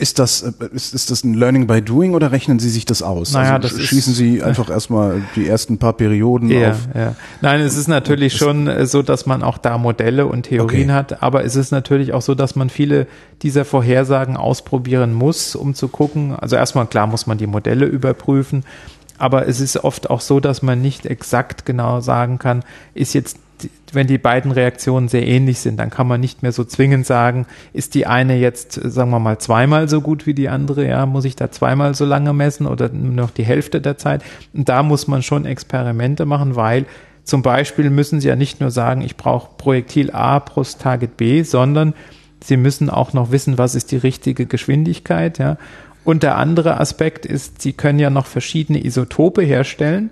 Ist 0.00 0.18
das, 0.18 0.40
äh, 0.42 0.52
ist, 0.72 0.94
ist 0.94 1.10
das 1.10 1.24
ein 1.24 1.34
Learning 1.34 1.66
by 1.66 1.82
Doing 1.82 2.14
oder 2.14 2.32
rechnen 2.32 2.58
Sie 2.58 2.70
sich 2.70 2.86
das 2.86 3.02
aus? 3.02 3.32
Naja, 3.32 3.56
also 3.56 3.68
das 3.68 3.86
schließen 3.86 4.14
Sie 4.14 4.42
einfach 4.42 4.70
erstmal 4.70 5.20
die 5.36 5.46
ersten 5.46 5.76
paar 5.76 5.92
Perioden 5.92 6.48
ja, 6.48 6.70
auf? 6.70 6.88
Ja. 6.94 7.14
Nein, 7.42 7.60
es 7.60 7.76
ist 7.76 7.86
natürlich 7.86 8.34
schon 8.34 8.66
äh, 8.66 8.86
so, 8.86 9.02
dass 9.02 9.26
man 9.26 9.42
auch 9.42 9.58
da 9.58 9.76
Modelle 9.76 10.26
und 10.26 10.44
Theorien 10.44 10.90
okay. 10.90 10.92
hat, 10.92 11.22
aber 11.22 11.44
es 11.44 11.54
ist 11.54 11.70
natürlich 11.70 12.14
auch 12.14 12.22
so, 12.22 12.34
dass 12.34 12.56
man 12.56 12.70
viele 12.70 13.06
dieser 13.42 13.66
Vorhersagen 13.66 14.38
ausprobieren 14.38 15.12
muss, 15.12 15.54
um 15.54 15.74
zu 15.74 15.88
gucken. 15.88 16.34
Also 16.34 16.56
erstmal 16.56 16.86
klar 16.86 17.06
muss 17.06 17.26
man 17.26 17.36
die 17.36 17.46
Modelle 17.46 17.84
überprüfen, 17.84 18.64
aber 19.18 19.48
es 19.48 19.60
ist 19.60 19.84
oft 19.84 20.08
auch 20.08 20.22
so, 20.22 20.40
dass 20.40 20.62
man 20.62 20.80
nicht 20.80 21.04
exakt 21.04 21.66
genau 21.66 22.00
sagen 22.00 22.38
kann, 22.38 22.64
ist 22.94 23.12
jetzt 23.12 23.36
wenn 23.92 24.06
die 24.06 24.18
beiden 24.18 24.52
Reaktionen 24.52 25.08
sehr 25.08 25.26
ähnlich 25.26 25.58
sind, 25.60 25.78
dann 25.78 25.90
kann 25.90 26.06
man 26.06 26.20
nicht 26.20 26.42
mehr 26.42 26.52
so 26.52 26.64
zwingend 26.64 27.06
sagen, 27.06 27.46
ist 27.72 27.94
die 27.94 28.06
eine 28.06 28.36
jetzt, 28.36 28.72
sagen 28.72 29.10
wir 29.10 29.18
mal, 29.18 29.38
zweimal 29.38 29.88
so 29.88 30.00
gut 30.00 30.26
wie 30.26 30.34
die 30.34 30.48
andere, 30.48 30.86
ja, 30.86 31.06
muss 31.06 31.24
ich 31.24 31.36
da 31.36 31.50
zweimal 31.50 31.94
so 31.94 32.04
lange 32.04 32.32
messen 32.32 32.66
oder 32.66 32.88
nur 32.88 33.12
noch 33.12 33.30
die 33.30 33.44
Hälfte 33.44 33.80
der 33.80 33.98
Zeit? 33.98 34.22
Und 34.52 34.68
da 34.68 34.82
muss 34.82 35.08
man 35.08 35.22
schon 35.22 35.44
Experimente 35.44 36.26
machen, 36.26 36.56
weil 36.56 36.86
zum 37.24 37.42
Beispiel 37.42 37.90
müssen 37.90 38.20
Sie 38.20 38.28
ja 38.28 38.36
nicht 38.36 38.60
nur 38.60 38.70
sagen, 38.70 39.02
ich 39.02 39.16
brauche 39.16 39.50
Projektil 39.56 40.10
A 40.10 40.40
plus 40.40 40.78
Target 40.78 41.16
B, 41.16 41.42
sondern 41.42 41.94
Sie 42.42 42.56
müssen 42.56 42.88
auch 42.90 43.12
noch 43.12 43.30
wissen, 43.30 43.58
was 43.58 43.74
ist 43.74 43.92
die 43.92 43.98
richtige 43.98 44.46
Geschwindigkeit, 44.46 45.38
ja. 45.38 45.56
Und 46.02 46.22
der 46.22 46.38
andere 46.38 46.80
Aspekt 46.80 47.26
ist, 47.26 47.60
Sie 47.60 47.74
können 47.74 47.98
ja 47.98 48.08
noch 48.08 48.26
verschiedene 48.26 48.82
Isotope 48.84 49.42
herstellen 49.42 50.10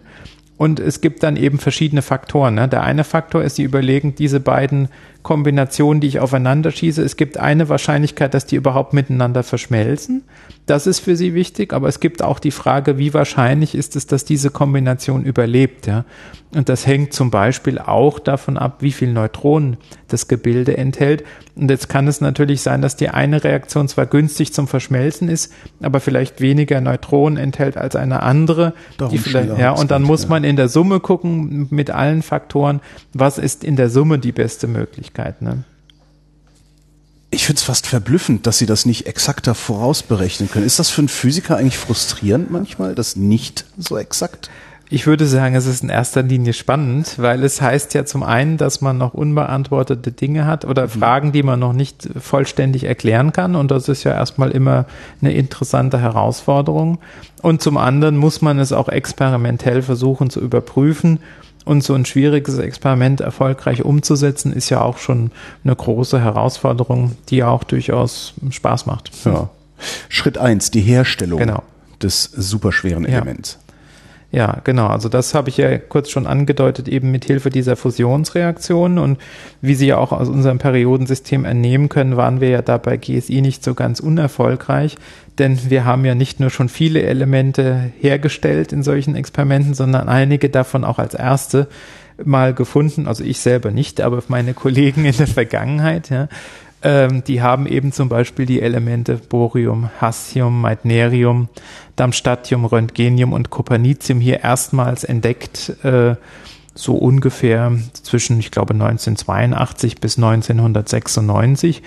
und 0.59 0.80
es 0.80 1.00
gibt 1.00 1.22
dann 1.22 1.36
eben 1.36 1.59
verschiedene 1.59 2.02
Faktoren. 2.02 2.56
Ne? 2.56 2.68
Der 2.68 2.82
eine 2.82 3.04
Faktor 3.04 3.42
ist, 3.42 3.56
Sie 3.56 3.62
überlegen, 3.62 4.16
diese 4.16 4.40
beiden 4.40 4.88
Kombinationen, 5.29 6.01
die 6.01 6.07
ich 6.07 6.20
aufeinander 6.20 6.70
schieße, 6.70 7.03
es 7.03 7.18
gibt 7.18 7.37
eine 7.37 7.68
Wahrscheinlichkeit, 7.68 8.33
dass 8.33 8.47
die 8.47 8.57
überhaupt 8.57 8.95
miteinander 8.95 9.43
verschmelzen. 9.43 10.22
Das 10.64 10.87
ist 10.87 11.01
für 11.01 11.16
Sie 11.16 11.35
wichtig, 11.35 11.74
aber 11.74 11.87
es 11.87 12.01
gibt 12.01 12.22
auch 12.22 12.39
die 12.39 12.51
Frage, 12.51 12.97
wie 12.97 13.12
wahrscheinlich 13.12 13.74
ist 13.74 13.95
es, 13.95 14.07
dass 14.07 14.24
diese 14.24 14.49
Kombination 14.49 15.24
überlebt. 15.24 15.87
Ja? 15.87 16.07
Und 16.55 16.70
das 16.70 16.87
hängt 16.87 17.12
zum 17.12 17.31
Beispiel 17.31 17.79
auch 17.79 18.18
davon 18.18 18.57
ab, 18.57 18.79
wie 18.81 18.93
viel 18.93 19.12
Neutronen 19.12 19.76
das 20.09 20.29
Gebilde 20.29 20.79
enthält. 20.79 21.24
Und 21.57 21.70
jetzt 21.70 21.91
kann 21.91 22.09
es 22.09 22.22
natürlich 22.22 22.62
sein, 22.62 22.81
dass 22.81 22.97
die 22.97 23.11
eine 23.11 23.45
Reaktion 23.45 23.87
zwar 23.89 24.07
günstig 24.07 24.55
zum 24.55 24.66
Verschmelzen 24.66 25.29
ist, 25.29 25.53
aber 25.83 26.01
vielleicht 26.01 26.41
weniger 26.41 26.81
Neutronen 26.81 27.37
enthält 27.37 27.76
als 27.76 27.97
eine 27.97 28.22
andere. 28.22 28.72
Die 29.11 29.18
vielleicht, 29.18 29.59
ja, 29.59 29.72
und 29.72 29.91
dann 29.91 30.03
muss 30.03 30.29
man 30.29 30.45
in 30.45 30.57
der 30.57 30.68
Summe 30.68 31.01
gucken 31.01 31.66
mit 31.70 31.91
allen 31.91 32.22
Faktoren, 32.22 32.81
was 33.12 33.37
ist 33.37 33.64
in 33.64 33.76
der 33.76 33.91
Summe 33.91 34.18
die 34.18 34.33
beste 34.33 34.68
Möglichkeit. 34.68 35.18
Ne? 35.41 35.64
Ich 37.31 37.45
finde 37.45 37.59
es 37.59 37.64
fast 37.64 37.87
verblüffend, 37.87 38.47
dass 38.47 38.59
Sie 38.59 38.66
das 38.66 38.87
nicht 38.87 39.07
exakter 39.07 39.55
vorausberechnen 39.55 40.51
können. 40.51 40.64
Ist 40.64 40.79
das 40.79 40.89
für 40.89 41.03
einen 41.03 41.09
Physiker 41.09 41.57
eigentlich 41.57 41.77
frustrierend 41.77 42.51
manchmal, 42.51 42.95
das 42.95 43.16
nicht 43.16 43.66
so 43.77 43.99
exakt? 43.99 44.49
Ich 44.91 45.07
würde 45.07 45.27
sagen, 45.27 45.55
es 45.55 45.66
ist 45.66 45.83
in 45.83 45.91
erster 45.91 46.23
Linie 46.23 46.55
spannend, 46.55 47.19
weil 47.19 47.45
es 47.45 47.61
heißt 47.61 47.93
ja 47.93 48.07
zum 48.07 48.23
einen, 48.23 48.57
dass 48.57 48.81
man 48.81 48.97
noch 48.97 49.12
unbeantwortete 49.12 50.12
Dinge 50.12 50.47
hat 50.47 50.64
oder 50.64 50.85
mhm. 50.85 50.89
Fragen, 50.89 51.33
die 51.33 51.43
man 51.43 51.61
noch 51.61 51.75
nicht 51.75 52.09
vollständig 52.19 52.85
erklären 52.85 53.33
kann. 53.35 53.55
Und 53.55 53.71
das 53.71 53.89
ist 53.91 54.05
ja 54.05 54.12
erstmal 54.12 54.51
immer 54.51 54.87
eine 55.21 55.35
interessante 55.35 56.01
Herausforderung. 56.01 56.99
Und 57.43 57.61
zum 57.61 57.77
anderen 57.77 58.16
muss 58.16 58.41
man 58.41 58.59
es 58.59 58.73
auch 58.73 58.89
experimentell 58.89 59.83
versuchen 59.83 60.31
zu 60.31 60.41
überprüfen. 60.41 61.19
Und 61.69 61.85
so 61.85 61.95
ein 61.95 62.07
schwieriges 62.07 62.57
Experiment 62.59 63.21
erfolgreich 63.21 63.85
umzusetzen, 63.85 64.53
ist 64.53 64.71
ja 64.71 64.81
auch 64.81 64.99
schon 64.99 65.31
eine 65.64 65.77
große 65.77 66.21
Herausforderung, 66.21 67.16
die 67.29 67.37
ja 67.37 67.49
auch 67.49 67.62
durchaus 67.62 68.33
Spaß 68.51 68.87
macht. 68.87 69.11
Ja. 69.25 69.51
Schritt 70.09 70.39
eins: 70.39 70.71
die 70.71 70.81
Herstellung. 70.81 71.39
Genau 71.39 71.62
des 72.03 72.25
superschweren. 72.25 73.05
Elements. 73.05 73.59
Ja, 73.61 73.68
genau. 74.31 74.89
Also 74.89 75.09
das 75.09 75.35
habe 75.35 75.49
ich 75.49 75.57
ja 75.57 75.79
kurz 75.79 76.11
schon 76.11 76.26
angedeutet, 76.26 76.87
eben 76.87 77.11
mit 77.11 77.24
Hilfe 77.24 77.49
dieser 77.49 77.76
Fusionsreaktionen. 77.76 78.99
Und 78.99 79.18
wie 79.62 79.74
Sie 79.74 79.87
ja 79.87 79.97
auch 79.97 80.12
aus 80.12 80.29
unserem 80.29 80.59
Periodensystem 80.59 81.45
entnehmen 81.45 81.89
können, 81.89 82.16
waren 82.16 82.41
wir 82.41 82.51
ja 82.51 82.62
da 82.62 82.76
bei 82.76 82.99
GSI 82.99 83.41
nicht 83.41 83.64
so 83.64 83.74
ganz 83.74 84.01
unerfolgreich. 84.01 84.97
Denn 85.39 85.59
wir 85.70 85.85
haben 85.85 86.05
ja 86.05 86.14
nicht 86.14 86.41
nur 86.41 86.51
schon 86.51 86.68
viele 86.68 87.03
Elemente 87.03 87.91
hergestellt 88.01 88.72
in 88.72 88.83
solchen 88.83 89.16
Experimenten, 89.16 89.72
sondern 89.74 90.09
einige 90.09 90.51
davon 90.51 90.85
auch 90.85 90.99
als 90.99 91.14
erste 91.14 91.68
mal 92.22 92.53
gefunden. 92.53 93.07
Also 93.07 93.24
ich 93.24 93.41
selber 93.41 93.70
nicht, 93.70 94.01
aber 94.01 94.22
meine 94.29 94.53
Kollegen 94.53 95.05
in 95.05 95.16
der 95.16 95.26
Vergangenheit, 95.26 96.11
ja. 96.11 96.29
Ähm, 96.83 97.24
die 97.24 97.43
haben 97.43 97.66
eben 97.66 97.93
zum 97.93 98.09
Beispiel 98.09 98.47
die 98.47 98.62
Elemente 98.62 99.16
Borium, 99.16 99.91
Hassium, 100.01 100.61
Meitnerium, 100.61 101.49
Darmstadtium, 101.97 102.64
Röntgenium 102.64 103.33
und 103.33 103.51
Copernicium 103.51 104.20
hier 104.20 104.41
erstmals 104.45 105.03
entdeckt, 105.03 105.76
äh, 105.85 106.14
so 106.74 106.95
ungefähr 106.95 107.72
zwischen, 107.93 108.39
ich 108.39 108.53
glaube, 108.53 108.74
1982 108.74 110.01
bis 110.01 110.16
1996. 110.16 111.83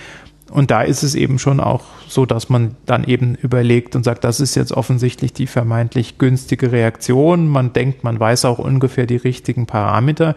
Und 0.52 0.70
da 0.70 0.82
ist 0.82 1.02
es 1.02 1.16
eben 1.16 1.39
schon 1.39 1.62
auch 1.62 1.84
so, 2.10 2.26
dass 2.26 2.50
man 2.50 2.76
dann 2.86 3.06
eben 3.06 3.36
überlegt 3.36 3.96
und 3.96 4.04
sagt, 4.04 4.26
das 4.26 4.42
ist 4.42 4.56
jetzt 4.56 4.74
offensichtlich 4.74 5.32
die 5.32 5.48
vermeintlich 5.48 6.18
günstige 6.18 6.74
Reaktion. 6.74 7.48
Man 7.48 7.72
denkt, 7.72 8.04
man 8.04 8.20
weiß 8.20 8.44
auch 8.44 8.60
ungefähr 8.60 9.06
die 9.06 9.16
richtigen 9.16 9.66
Parameter. 9.66 10.36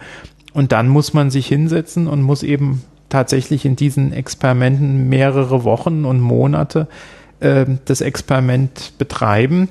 Und 0.52 0.70
dann 0.70 0.86
muss 0.86 1.14
man 1.14 1.32
sich 1.32 1.48
hinsetzen 1.48 2.06
und 2.06 2.22
muss 2.22 2.44
eben 2.44 2.84
tatsächlich 3.08 3.64
in 3.64 3.76
diesen 3.76 4.12
Experimenten 4.12 5.08
mehrere 5.08 5.64
Wochen 5.64 6.04
und 6.04 6.20
Monate 6.20 6.88
äh, 7.40 7.66
das 7.84 8.00
Experiment 8.00 8.94
betreiben, 8.98 9.68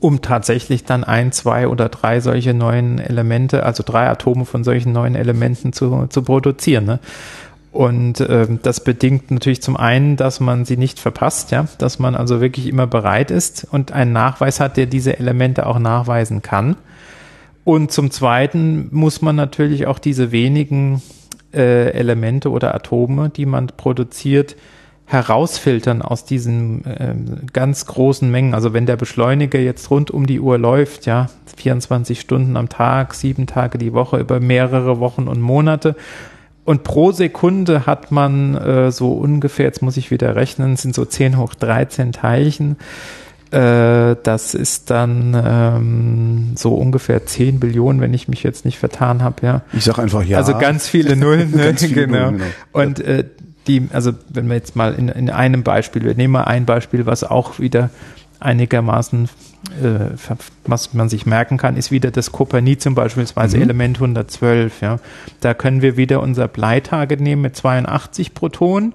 um 0.00 0.22
tatsächlich 0.22 0.84
dann 0.84 1.04
ein, 1.04 1.32
zwei 1.32 1.68
oder 1.68 1.88
drei 1.88 2.20
solche 2.20 2.54
neuen 2.54 2.98
Elemente, 2.98 3.64
also 3.64 3.82
drei 3.84 4.08
Atome 4.08 4.44
von 4.44 4.64
solchen 4.64 4.92
neuen 4.92 5.14
Elementen 5.14 5.72
zu, 5.72 6.06
zu 6.08 6.22
produzieren. 6.22 6.84
Ne? 6.84 6.98
Und 7.74 8.20
ähm, 8.20 8.60
das 8.62 8.78
bedingt 8.78 9.32
natürlich 9.32 9.60
zum 9.60 9.76
einen, 9.76 10.16
dass 10.16 10.38
man 10.38 10.64
sie 10.64 10.76
nicht 10.76 11.00
verpasst, 11.00 11.50
ja, 11.50 11.66
dass 11.78 11.98
man 11.98 12.14
also 12.14 12.40
wirklich 12.40 12.68
immer 12.68 12.86
bereit 12.86 13.32
ist 13.32 13.66
und 13.68 13.90
einen 13.90 14.12
Nachweis 14.12 14.60
hat, 14.60 14.76
der 14.76 14.86
diese 14.86 15.18
Elemente 15.18 15.66
auch 15.66 15.80
nachweisen 15.80 16.40
kann. 16.40 16.76
Und 17.64 17.90
zum 17.90 18.12
zweiten 18.12 18.88
muss 18.92 19.22
man 19.22 19.34
natürlich 19.34 19.88
auch 19.88 19.98
diese 19.98 20.30
wenigen 20.30 21.02
äh, 21.54 21.90
Elemente 21.90 22.50
oder 22.50 22.74
Atome, 22.74 23.30
die 23.30 23.46
man 23.46 23.68
produziert, 23.68 24.56
herausfiltern 25.06 26.00
aus 26.02 26.24
diesen 26.24 26.84
äh, 26.86 27.14
ganz 27.52 27.86
großen 27.86 28.30
Mengen. 28.30 28.54
Also 28.54 28.72
wenn 28.72 28.86
der 28.86 28.96
Beschleuniger 28.96 29.58
jetzt 29.58 29.90
rund 29.90 30.10
um 30.10 30.26
die 30.26 30.40
Uhr 30.40 30.58
läuft, 30.58 31.06
ja, 31.06 31.28
24 31.56 32.20
Stunden 32.20 32.56
am 32.56 32.68
Tag, 32.68 33.14
sieben 33.14 33.46
Tage 33.46 33.78
die 33.78 33.92
Woche 33.92 34.18
über 34.18 34.40
mehrere 34.40 35.00
Wochen 35.00 35.28
und 35.28 35.40
Monate, 35.40 35.94
und 36.64 36.82
pro 36.82 37.12
Sekunde 37.12 37.84
hat 37.84 38.10
man 38.10 38.54
äh, 38.54 38.90
so 38.90 39.12
ungefähr, 39.12 39.66
jetzt 39.66 39.82
muss 39.82 39.98
ich 39.98 40.10
wieder 40.10 40.34
rechnen, 40.34 40.76
sind 40.76 40.94
so 40.94 41.04
10 41.04 41.36
hoch 41.36 41.54
13 41.54 42.12
Teilchen. 42.12 42.76
Äh, 43.54 44.16
das 44.24 44.54
ist 44.54 44.90
dann 44.90 45.40
ähm, 45.46 46.52
so 46.56 46.74
ungefähr 46.74 47.24
10 47.24 47.60
Billionen, 47.60 48.00
wenn 48.00 48.12
ich 48.12 48.26
mich 48.26 48.42
jetzt 48.42 48.64
nicht 48.64 48.78
vertan 48.78 49.22
habe, 49.22 49.46
ja. 49.46 49.62
Ich 49.72 49.84
sag 49.84 49.98
einfach 50.00 50.24
ja. 50.24 50.38
Also 50.38 50.58
ganz 50.58 50.88
viele 50.88 51.14
Nullen, 51.14 51.50
ne? 51.54 51.66
Ganz 51.66 51.84
viele 51.84 52.06
genau. 52.06 52.30
Nullen, 52.30 52.38
genau. 52.38 52.50
Und 52.72 52.98
äh, 52.98 53.24
die, 53.68 53.88
also 53.92 54.12
wenn 54.28 54.48
wir 54.48 54.56
jetzt 54.56 54.74
mal 54.74 54.94
in, 54.94 55.08
in 55.08 55.30
einem 55.30 55.62
Beispiel, 55.62 56.02
wir 56.04 56.16
nehmen 56.16 56.32
mal 56.32 56.44
ein 56.44 56.64
Beispiel, 56.66 57.06
was 57.06 57.22
auch 57.22 57.60
wieder 57.60 57.90
einigermaßen, 58.40 59.28
äh, 59.80 60.16
was 60.66 60.92
man 60.92 61.08
sich 61.08 61.24
merken 61.24 61.56
kann, 61.56 61.76
ist 61.76 61.92
wieder 61.92 62.10
das 62.10 62.32
Copernicium 62.32 62.96
beispielsweise 62.96 63.56
Mhm. 63.56 63.62
Element 63.62 63.96
112. 63.98 64.80
Ja, 64.80 64.98
da 65.40 65.54
können 65.54 65.80
wir 65.80 65.96
wieder 65.96 66.20
unser 66.20 66.48
Bleitarget 66.48 67.20
nehmen 67.20 67.42
mit 67.42 67.54
82 67.54 68.34
Protonen 68.34 68.94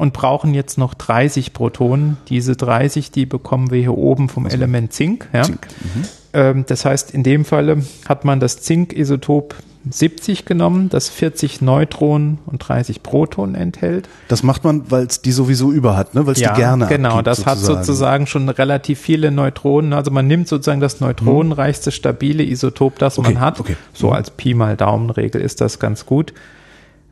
und 0.00 0.12
brauchen 0.12 0.54
jetzt 0.54 0.78
noch 0.78 0.94
30 0.94 1.52
Protonen. 1.52 2.16
Diese 2.28 2.56
30, 2.56 3.10
die 3.10 3.26
bekommen 3.26 3.70
wir 3.70 3.80
hier 3.80 3.96
oben 3.96 4.28
vom 4.28 4.46
Element 4.46 4.92
Zink. 4.92 5.28
Ja. 5.32 5.42
Zink. 5.42 5.66
Mhm. 5.80 6.04
Ähm, 6.32 6.64
das 6.66 6.84
heißt, 6.84 7.10
in 7.12 7.22
dem 7.22 7.44
Falle 7.44 7.82
hat 8.08 8.24
man 8.24 8.40
das 8.40 8.60
Zink-Isotop 8.62 9.54
70 9.88 10.44
genommen, 10.44 10.90
das 10.90 11.08
40 11.08 11.62
Neutronen 11.62 12.38
und 12.46 12.58
30 12.58 13.02
Protonen 13.02 13.54
enthält. 13.54 14.08
Das 14.28 14.42
macht 14.42 14.62
man, 14.62 14.90
weil 14.90 15.06
es 15.06 15.22
die 15.22 15.32
sowieso 15.32 15.72
über 15.72 15.96
hat, 15.96 16.14
ne? 16.14 16.26
weil 16.26 16.34
es 16.34 16.38
die 16.38 16.44
gerne 16.44 16.86
genau, 16.86 17.10
abgibt, 17.10 17.26
das 17.28 17.46
hat 17.46 17.58
sozusagen 17.58 18.26
schon 18.26 18.48
relativ 18.50 19.00
viele 19.00 19.30
Neutronen. 19.30 19.94
Also 19.94 20.10
man 20.10 20.26
nimmt 20.26 20.48
sozusagen 20.48 20.80
das 20.82 21.00
neutronenreichste 21.00 21.92
stabile 21.92 22.42
Isotop, 22.42 22.98
das 22.98 23.18
Okay, 23.18 23.32
man 23.32 23.40
hat. 23.40 23.58
okay. 23.58 23.76
So 23.94 24.08
Mhm. 24.08 24.12
als 24.12 24.30
Pi 24.30 24.52
mal 24.54 24.76
Daumenregel 24.76 25.40
ist 25.40 25.60
das 25.62 25.78
ganz 25.78 26.04
gut. 26.06 26.34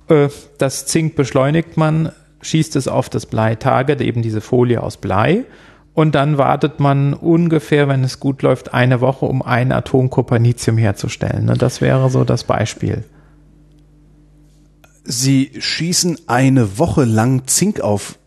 Äh, 0.08 0.28
Das 0.58 0.84
Zink 0.86 1.16
beschleunigt 1.16 1.76
man, 1.78 2.12
schießt 2.40 2.76
es 2.76 2.88
auf 2.88 3.08
das 3.08 3.26
Bleitarget, 3.26 4.00
eben 4.00 4.22
diese 4.22 4.40
Folie 4.40 4.82
aus 4.82 4.96
Blei. 4.96 5.44
Und 5.94 6.14
dann 6.14 6.38
wartet 6.38 6.78
man 6.78 7.12
ungefähr, 7.12 7.88
wenn 7.88 8.04
es 8.04 8.20
gut 8.20 8.42
läuft, 8.42 8.72
eine 8.72 9.00
Woche, 9.00 9.26
um 9.26 9.42
ein 9.42 9.72
Atom 9.72 10.10
Copernicium 10.10 10.78
herzustellen. 10.78 11.46
Ne, 11.46 11.54
Das 11.54 11.80
wäre 11.80 12.08
so 12.10 12.24
das 12.24 12.44
Beispiel. 12.44 13.04
Sie 15.02 15.52
schießen 15.58 16.18
eine 16.26 16.78
Woche 16.78 17.04
lang 17.04 17.46
Zink 17.46 17.80
auf. 17.80 18.17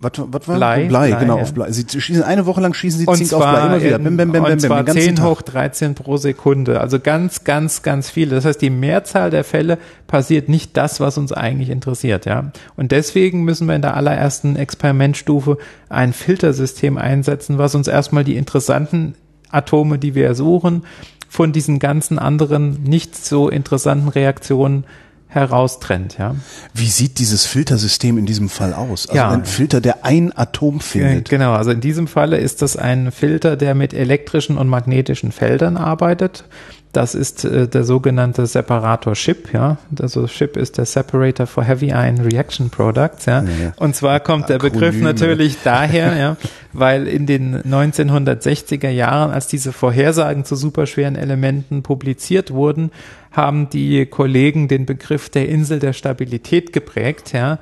Was, 0.00 0.12
was 0.16 0.46
war 0.46 0.56
Blei, 0.56 0.86
Blei, 0.86 1.08
Blei, 1.08 1.18
genau, 1.18 1.36
ja. 1.36 1.42
auf 1.42 1.52
Blei. 1.52 1.72
Sie 1.72 1.84
schießen 1.88 2.22
eine 2.22 2.46
Woche 2.46 2.60
lang 2.60 2.72
schießen 2.72 3.00
Sie 3.00 3.06
Und 3.06 3.16
Zink 3.16 3.32
auf 3.32 3.40
Blei 3.40 3.66
immer 3.66 3.82
wieder. 3.82 3.98
Bim, 3.98 4.16
bim, 4.16 4.30
bim, 4.30 4.44
und 4.44 4.50
bim, 4.50 4.58
zwar 4.60 4.84
ganzen 4.84 5.02
10 5.02 5.16
Tag. 5.16 5.26
hoch 5.26 5.42
13 5.42 5.94
pro 5.96 6.16
Sekunde. 6.16 6.80
Also 6.80 7.00
ganz, 7.00 7.42
ganz, 7.42 7.82
ganz 7.82 8.08
viele. 8.08 8.36
Das 8.36 8.44
heißt, 8.44 8.62
die 8.62 8.70
Mehrzahl 8.70 9.30
der 9.30 9.42
Fälle 9.42 9.76
passiert 10.06 10.48
nicht 10.48 10.76
das, 10.76 11.00
was 11.00 11.18
uns 11.18 11.32
eigentlich 11.32 11.70
interessiert, 11.70 12.26
ja. 12.26 12.52
Und 12.76 12.92
deswegen 12.92 13.42
müssen 13.42 13.66
wir 13.66 13.74
in 13.74 13.82
der 13.82 13.96
allerersten 13.96 14.54
Experimentstufe 14.54 15.58
ein 15.88 16.12
Filtersystem 16.12 16.96
einsetzen, 16.96 17.58
was 17.58 17.74
uns 17.74 17.88
erstmal 17.88 18.22
die 18.22 18.36
interessanten 18.36 19.16
Atome, 19.50 19.98
die 19.98 20.14
wir 20.14 20.36
suchen, 20.36 20.84
von 21.28 21.52
diesen 21.52 21.80
ganzen 21.80 22.20
anderen 22.20 22.84
nicht 22.84 23.16
so 23.16 23.48
interessanten 23.48 24.08
Reaktionen 24.08 24.84
heraustrennt, 25.28 26.16
ja. 26.18 26.34
Wie 26.74 26.88
sieht 26.88 27.18
dieses 27.18 27.44
Filtersystem 27.46 28.16
in 28.18 28.26
diesem 28.26 28.48
Fall 28.48 28.72
aus? 28.72 29.06
Also 29.08 29.16
Ja. 29.16 29.30
ein 29.30 29.44
Filter, 29.44 29.80
der 29.80 30.04
ein 30.04 30.36
Atom 30.36 30.78
Äh, 30.78 30.80
findet. 30.80 31.28
Genau, 31.28 31.52
also 31.52 31.70
in 31.70 31.80
diesem 31.80 32.06
Falle 32.08 32.38
ist 32.38 32.62
das 32.62 32.76
ein 32.76 33.12
Filter, 33.12 33.56
der 33.56 33.74
mit 33.74 33.92
elektrischen 33.92 34.56
und 34.56 34.68
magnetischen 34.68 35.30
Feldern 35.32 35.76
arbeitet. 35.76 36.44
Das 36.92 37.14
ist 37.14 37.44
äh, 37.44 37.68
der 37.68 37.84
sogenannte 37.84 38.46
Separator 38.46 39.14
SHIP, 39.14 39.52
ja. 39.52 39.76
Also 40.00 40.26
SHIP 40.26 40.56
ist 40.56 40.78
der 40.78 40.86
Separator 40.86 41.46
for 41.46 41.62
Heavy 41.62 41.90
Ion 41.90 42.18
Reaction 42.18 42.70
Products, 42.70 43.26
ja. 43.26 43.42
Ja. 43.42 43.72
Und 43.76 43.94
zwar 43.94 44.20
kommt 44.20 44.48
der 44.48 44.58
Begriff 44.58 44.88
Akronyme. 44.88 45.04
natürlich 45.04 45.58
daher, 45.64 46.16
ja, 46.16 46.36
weil 46.72 47.06
in 47.06 47.26
den 47.26 47.62
1960er 47.62 48.88
Jahren, 48.88 49.30
als 49.30 49.48
diese 49.48 49.72
Vorhersagen 49.72 50.44
zu 50.44 50.56
superschweren 50.56 51.16
Elementen 51.16 51.82
publiziert 51.82 52.52
wurden, 52.52 52.90
haben 53.32 53.68
die 53.68 54.06
Kollegen 54.06 54.68
den 54.68 54.86
Begriff 54.86 55.28
der 55.28 55.48
Insel 55.48 55.80
der 55.80 55.92
Stabilität 55.92 56.72
geprägt, 56.72 57.32
ja. 57.34 57.58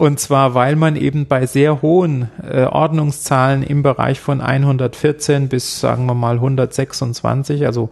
Und 0.00 0.18
zwar, 0.18 0.54
weil 0.54 0.76
man 0.76 0.96
eben 0.96 1.26
bei 1.26 1.44
sehr 1.44 1.82
hohen 1.82 2.30
äh, 2.42 2.62
Ordnungszahlen 2.62 3.62
im 3.62 3.82
Bereich 3.82 4.18
von 4.18 4.40
114 4.40 5.50
bis, 5.50 5.78
sagen 5.78 6.06
wir 6.06 6.14
mal, 6.14 6.36
126, 6.36 7.66
also 7.66 7.90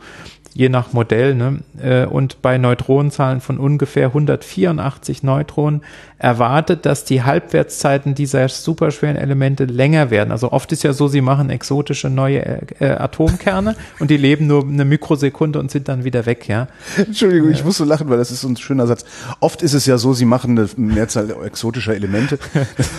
je 0.55 0.69
nach 0.69 0.93
Modell, 0.93 1.35
ne, 1.35 1.59
äh, 1.81 2.05
und 2.05 2.43
bei 2.43 2.59
Neutronenzahlen 2.59 3.41
von 3.41 3.59
ungefähr 3.59 4.09
184 4.09 5.23
Neutronen 5.23 5.83
erwartet, 6.19 6.85
dass 6.85 7.05
die 7.05 7.23
Halbwertszeiten 7.23 8.15
dieser 8.15 8.49
superschweren 8.49 9.17
Elemente 9.17 9.67
länger 9.67 10.11
werden. 10.11 10.33
Also 10.33 10.51
oft 10.51 10.73
ist 10.73 10.83
ja 10.83 10.93
so, 10.93 11.07
sie 11.07 11.21
machen 11.21 11.49
exotische 11.49 12.11
neue 12.11 12.45
äh, 12.45 12.61
äh, 12.81 12.91
Atomkerne 12.91 13.77
und 14.01 14.11
die 14.11 14.17
leben 14.17 14.49
nur 14.49 14.65
eine 14.65 14.85
Mikrosekunde 14.85 15.61
und 15.61 15.71
sind 15.71 15.89
dann 15.89 16.05
wieder 16.05 16.27
weg, 16.27 16.49
ja. 16.49 16.67
Entschuldigung, 16.97 17.51
ich 17.51 17.65
muss 17.65 17.77
so 17.77 17.85
lachen, 17.85 18.11
weil 18.11 18.19
das 18.19 18.31
ist 18.31 18.41
so 18.41 18.49
ein 18.49 18.57
schöner 18.57 18.87
Satz. 18.87 19.05
Oft 19.41 19.63
ist 19.63 19.75
es 19.75 19.87
ja 19.87 19.97
so, 19.97 20.13
Sie 20.13 20.25
machen 20.25 20.59
eine 20.59 20.69
Mehrzahl 20.77 21.35
exotischer 21.45 21.95
Elemente. 21.95 22.39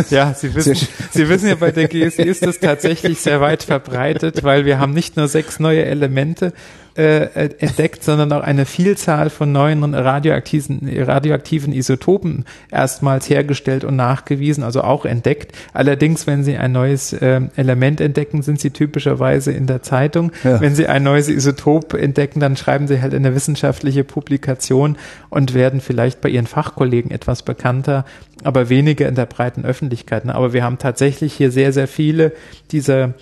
Ja, 0.10 0.34
Sie 0.34 0.56
wissen, 0.56 0.76
Sie 1.12 1.30
wissen 1.30 1.50
ja, 1.50 1.56
bei 1.56 1.72
der 1.72 1.88
GSI 1.88 2.24
ist 2.24 2.46
das 2.46 2.60
tatsächlich 2.60 3.20
sehr 3.20 3.42
weit 3.42 3.64
verbreitet, 3.64 4.44
weil 4.44 4.66
wir 4.66 4.80
haben 4.80 4.94
nicht 4.94 5.18
nur 5.18 5.28
sechs 5.28 5.60
neue 5.60 5.86
Elemente 5.86 6.54
äh, 7.00 7.50
entdeckt, 7.60 8.04
sondern 8.04 8.34
auch 8.34 8.44
eine 8.44 8.66
Vielzahl 8.66 9.30
von 9.30 9.54
neuen 9.54 9.94
radioaktiven, 9.94 10.82
radioaktiven 11.02 11.72
Isotopen 11.72 12.44
erstmals 12.70 13.30
hergestellt 13.30 13.86
und 13.86 13.96
nachgewiesen, 13.96 14.66
also 14.66 14.82
auch 14.82 15.06
entdeckt. 15.06 15.54
Allerdings, 15.74 16.28
wenn 16.28 16.44
Sie 16.44 16.58
ein 16.58 16.74
neues 16.74 17.14
äh, 17.14 17.40
Element 17.56 18.02
entdecken, 18.02 18.42
sind 18.42 18.60
Sie 18.60 18.72
typischerweise 18.72 19.54
in 19.54 19.66
der 19.66 19.82
Zeitung. 19.82 20.34
Ja. 20.44 20.60
Wenn 20.60 20.76
Sie 20.76 20.88
ein 20.88 21.04
neues 21.04 21.30
Isotop 21.30 21.94
entdecken, 21.94 22.42
dann 22.42 22.58
schreiben 22.58 22.88
Sie 22.88 23.02
halt 23.02 23.14
eine 23.14 23.34
wissenschaftliche 23.34 24.04
Publikation 24.04 24.98
und 25.30 25.54
werden 25.54 25.80
vielleicht 25.80 26.20
bei 26.20 26.28
Ihren 26.28 26.48
Fachkollegen 26.48 27.12
etwas 27.12 27.44
bekannter, 27.44 28.04
aber 28.44 28.68
weniger 28.68 29.08
in 29.08 29.16
der 29.16 29.26
breiten 29.26 29.64
Öffentlichkeit. 29.64 30.26
ne? 30.26 30.36
Aber 30.36 30.52
wir 30.52 30.66
haben 30.66 30.80
tatsächlich 30.80 31.34
hier 31.34 31.52
sehr, 31.52 31.72
sehr 31.72 31.88
viele 31.88 32.34
dieser 32.72 33.14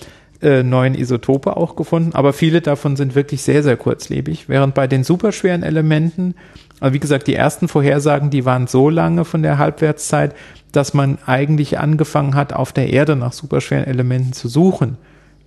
äh, 0.42 0.64
neuen 0.64 0.96
Isotope 0.96 1.58
auch 1.58 1.76
gefunden, 1.76 2.14
aber 2.14 2.34
viele 2.34 2.62
davon 2.62 2.96
sind 2.96 3.16
wirklich 3.16 3.42
sehr, 3.42 3.64
sehr 3.64 3.78
kurzlebig, 3.78 4.50
während 4.50 4.74
bei 4.74 4.88
den 4.88 5.04
superschweren 5.04 5.64
Elementen, 5.64 6.36
also 6.80 6.94
wie 6.94 7.00
gesagt, 7.00 7.28
die 7.28 7.36
ersten 7.36 7.68
Vorhersagen, 7.68 8.30
die 8.30 8.46
waren 8.46 8.68
so 8.68 8.90
lange 8.90 9.26
von 9.26 9.42
der 9.42 9.58
Halbwertszeit, 9.58 10.36
dass 10.72 10.94
man 10.94 11.18
eigentlich 11.26 11.80
angefangen 11.80 12.36
hat, 12.36 12.54
auf 12.54 12.72
der 12.72 12.90
Erde 12.90 13.16
nach 13.16 13.34
superschweren 13.34 13.86
Elementen 13.86 14.34
zu 14.34 14.48
suchen 14.48 14.98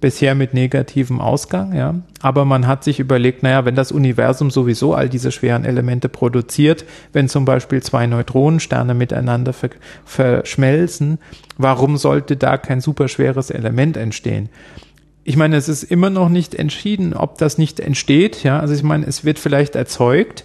bisher 0.01 0.35
mit 0.35 0.55
negativem 0.55 1.21
Ausgang, 1.21 1.75
ja. 1.75 1.95
Aber 2.23 2.45
man 2.45 2.67
hat 2.67 2.85
sich 2.85 3.01
überlegt, 3.01 3.43
naja, 3.43 3.65
wenn 3.65 3.75
das 3.75 3.93
Universum 3.93 4.51
sowieso 4.51 4.95
all 4.95 5.09
diese 5.09 5.31
schweren 5.31 5.65
Elemente 5.65 6.09
produziert, 6.09 6.85
wenn 7.13 7.29
zum 7.29 7.45
Beispiel 7.45 7.83
zwei 7.83 8.07
Neutronensterne 8.07 8.95
miteinander 8.95 9.53
ver 9.53 9.71
verschmelzen, 10.05 11.19
warum 11.59 11.97
sollte 11.97 12.37
da 12.37 12.57
kein 12.57 12.81
superschweres 12.81 13.51
Element 13.51 13.97
entstehen? 13.97 14.49
Ich 15.23 15.37
meine, 15.37 15.57
es 15.57 15.69
ist 15.69 15.83
immer 15.83 16.11
noch 16.11 16.31
nicht 16.31 16.55
entschieden, 16.55 17.15
ob 17.15 17.39
das 17.39 17.59
nicht 17.59 17.79
entsteht, 17.79 18.43
ja. 18.43 18.59
Also 18.59 18.75
ich 18.75 18.83
meine, 18.83 19.07
es 19.07 19.25
wird 19.25 19.39
vielleicht 19.39 19.77
erzeugt, 19.77 20.45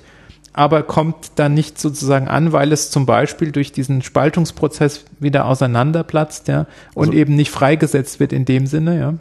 aber 0.52 0.84
kommt 0.84 1.32
dann 1.36 1.54
nicht 1.54 1.80
sozusagen 1.80 2.28
an, 2.28 2.52
weil 2.52 2.72
es 2.72 2.92
zum 2.92 3.06
Beispiel 3.06 3.52
durch 3.52 3.72
diesen 3.72 4.02
Spaltungsprozess 4.02 5.06
wieder 5.20 5.46
auseinanderplatzt, 5.46 6.50
ja, 6.50 6.68
und 6.94 7.10
also, 7.10 7.20
eben 7.20 7.36
nicht 7.36 7.52
freigesetzt 7.52 8.20
wird 8.20 8.34
in 8.34 8.44
dem 8.44 8.68
Sinne, 8.68 9.00
ja 9.00 9.14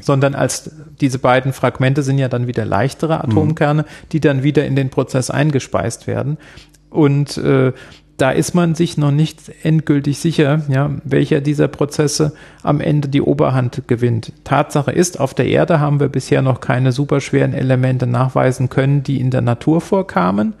sondern 0.00 0.34
als 0.34 0.70
diese 1.00 1.18
beiden 1.18 1.52
Fragmente 1.52 2.02
sind 2.02 2.18
ja 2.18 2.28
dann 2.28 2.46
wieder 2.46 2.64
leichtere 2.64 3.22
Atomkerne, 3.22 3.82
mhm. 3.82 3.86
die 4.12 4.20
dann 4.20 4.42
wieder 4.42 4.64
in 4.64 4.76
den 4.76 4.90
Prozess 4.90 5.30
eingespeist 5.30 6.06
werden. 6.06 6.38
Und 6.90 7.36
äh, 7.38 7.72
da 8.18 8.32
ist 8.32 8.52
man 8.52 8.74
sich 8.74 8.98
noch 8.98 9.12
nicht 9.12 9.52
endgültig 9.62 10.18
sicher, 10.18 10.62
ja, 10.68 10.90
welcher 11.04 11.40
dieser 11.40 11.68
Prozesse 11.68 12.32
am 12.64 12.80
Ende 12.80 13.08
die 13.08 13.22
Oberhand 13.22 13.82
gewinnt. 13.86 14.32
Tatsache 14.42 14.90
ist, 14.90 15.20
auf 15.20 15.34
der 15.34 15.46
Erde 15.46 15.78
haben 15.78 16.00
wir 16.00 16.08
bisher 16.08 16.42
noch 16.42 16.60
keine 16.60 16.90
superschweren 16.90 17.54
Elemente 17.54 18.08
nachweisen 18.08 18.68
können, 18.68 19.04
die 19.04 19.20
in 19.20 19.30
der 19.30 19.42
Natur 19.42 19.80
vorkamen. 19.80 20.54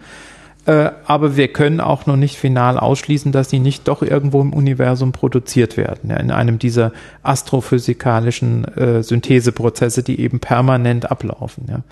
Äh, 0.68 0.90
aber 1.06 1.38
wir 1.38 1.48
können 1.48 1.80
auch 1.80 2.04
noch 2.04 2.16
nicht 2.16 2.36
final 2.36 2.78
ausschließen, 2.78 3.32
dass 3.32 3.48
sie 3.48 3.58
nicht 3.58 3.88
doch 3.88 4.02
irgendwo 4.02 4.42
im 4.42 4.52
Universum 4.52 5.12
produziert 5.12 5.78
werden, 5.78 6.10
ja, 6.10 6.18
in 6.18 6.30
einem 6.30 6.58
dieser 6.58 6.92
astrophysikalischen 7.22 8.66
äh, 8.76 9.02
Syntheseprozesse, 9.02 10.02
die 10.02 10.20
eben 10.20 10.40
permanent 10.40 11.10
ablaufen. 11.10 11.64
Ja. 11.70 11.82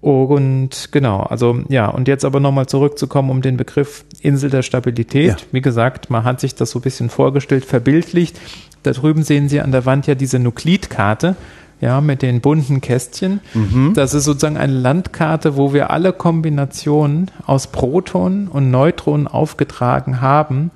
Und 0.00 0.88
genau, 0.90 1.20
also 1.20 1.60
ja, 1.68 1.86
und 1.86 2.08
jetzt 2.08 2.24
aber 2.24 2.40
nochmal 2.40 2.66
zurückzukommen 2.66 3.30
um 3.30 3.40
den 3.40 3.56
Begriff 3.56 4.04
Insel 4.20 4.50
der 4.50 4.62
Stabilität. 4.62 5.40
Ja. 5.40 5.46
Wie 5.52 5.60
gesagt, 5.60 6.10
man 6.10 6.24
hat 6.24 6.40
sich 6.40 6.56
das 6.56 6.72
so 6.72 6.80
ein 6.80 6.82
bisschen 6.82 7.08
vorgestellt, 7.08 7.64
verbildlicht. 7.64 8.36
Da 8.82 8.90
drüben 8.90 9.22
sehen 9.22 9.48
Sie 9.48 9.60
an 9.60 9.70
der 9.70 9.86
Wand 9.86 10.08
ja 10.08 10.16
diese 10.16 10.40
Nuklidkarte 10.40 11.36
ja, 11.80 12.00
mit 12.00 12.22
den 12.22 12.40
bunten 12.40 12.80
Kästchen. 12.80 13.40
Mhm. 13.54 13.92
Das 13.94 14.14
ist 14.14 14.24
sozusagen 14.24 14.56
eine 14.56 14.72
Landkarte, 14.72 15.56
wo 15.56 15.72
wir 15.72 15.90
alle 15.90 16.12
Kombinationen 16.12 17.30
aus 17.46 17.66
Protonen 17.66 18.48
und 18.48 18.70
Neutronen 18.70 19.28
aufgetragen 19.28 20.20
haben, 20.20 20.70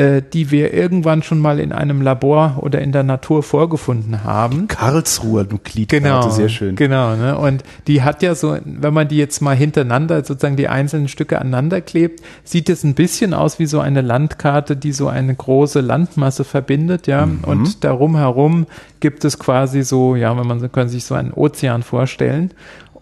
äh, 0.00 0.22
die 0.22 0.50
wir 0.50 0.72
irgendwann 0.72 1.22
schon 1.22 1.40
mal 1.40 1.60
in 1.60 1.72
einem 1.72 2.00
Labor 2.00 2.56
oder 2.62 2.80
in 2.80 2.90
der 2.90 3.02
Natur 3.02 3.42
vorgefunden 3.42 4.24
haben. 4.24 4.66
Karlsruher 4.66 5.44
Nuklidkarte, 5.44 6.02
genau, 6.02 6.30
sehr 6.30 6.48
schön. 6.48 6.74
Genau, 6.74 7.16
ne? 7.16 7.36
und 7.36 7.62
die 7.86 8.00
hat 8.00 8.22
ja 8.22 8.34
so, 8.34 8.56
wenn 8.64 8.94
man 8.94 9.08
die 9.08 9.18
jetzt 9.18 9.42
mal 9.42 9.54
hintereinander, 9.54 10.24
sozusagen 10.24 10.56
die 10.56 10.68
einzelnen 10.68 11.08
Stücke 11.08 11.38
aneinander 11.38 11.82
klebt, 11.82 12.22
sieht 12.44 12.70
es 12.70 12.82
ein 12.82 12.94
bisschen 12.94 13.34
aus 13.34 13.58
wie 13.58 13.66
so 13.66 13.80
eine 13.80 14.00
Landkarte, 14.00 14.74
die 14.74 14.92
so 14.92 15.08
eine 15.08 15.34
große 15.34 15.82
Landmasse 15.82 16.44
verbindet, 16.44 17.06
ja, 17.06 17.26
mhm. 17.26 17.44
und 17.44 17.84
darum 17.84 18.16
herum 18.16 18.66
gibt 19.00 19.26
es 19.26 19.38
quasi 19.38 19.82
so, 19.82 20.16
ja, 20.16 20.34
wenn 20.38 20.46
man, 20.46 20.72
kann 20.72 20.88
sich 20.88 21.04
so 21.04 21.14
einen 21.14 21.34
Ozean 21.34 21.82
vorstellen 21.82 22.54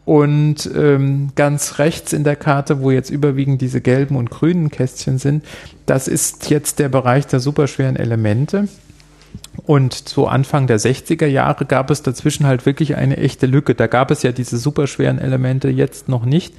und 0.09 0.71
ähm, 0.75 1.33
ganz 1.35 1.79
rechts 1.79 2.15
in 2.15 2.25
der 2.25 2.35
Karte, 2.35 2.81
wo 2.81 2.91
jetzt 2.91 3.11
überwiegend 3.11 3.61
diese 3.61 3.83
gelben 3.83 4.17
und 4.17 4.31
grünen 4.31 4.71
Kästchen 4.71 5.19
sind, 5.19 5.45
das 5.85 6.09
ist 6.09 6.49
jetzt 6.49 6.79
der 6.79 6.89
Bereich 6.89 7.27
der 7.27 7.41
superschweren 7.41 7.95
Elemente. 7.95 8.69
Und 9.67 9.93
so 9.93 10.27
Anfang 10.27 10.67
der 10.67 10.81
60er 10.81 11.27
Jahre 11.27 11.67
gab 11.67 11.91
es 11.91 12.01
dazwischen 12.01 12.47
halt 12.47 12.65
wirklich 12.65 12.97
eine 12.97 13.19
echte 13.19 13.45
Lücke. 13.45 13.75
Da 13.75 13.87
gab 13.87 14.11
es 14.11 14.23
ja 14.23 14.33
diese 14.33 14.57
superschweren 14.57 15.19
Elemente 15.19 15.69
jetzt 15.69 16.09
noch 16.09 16.25
nicht. 16.25 16.55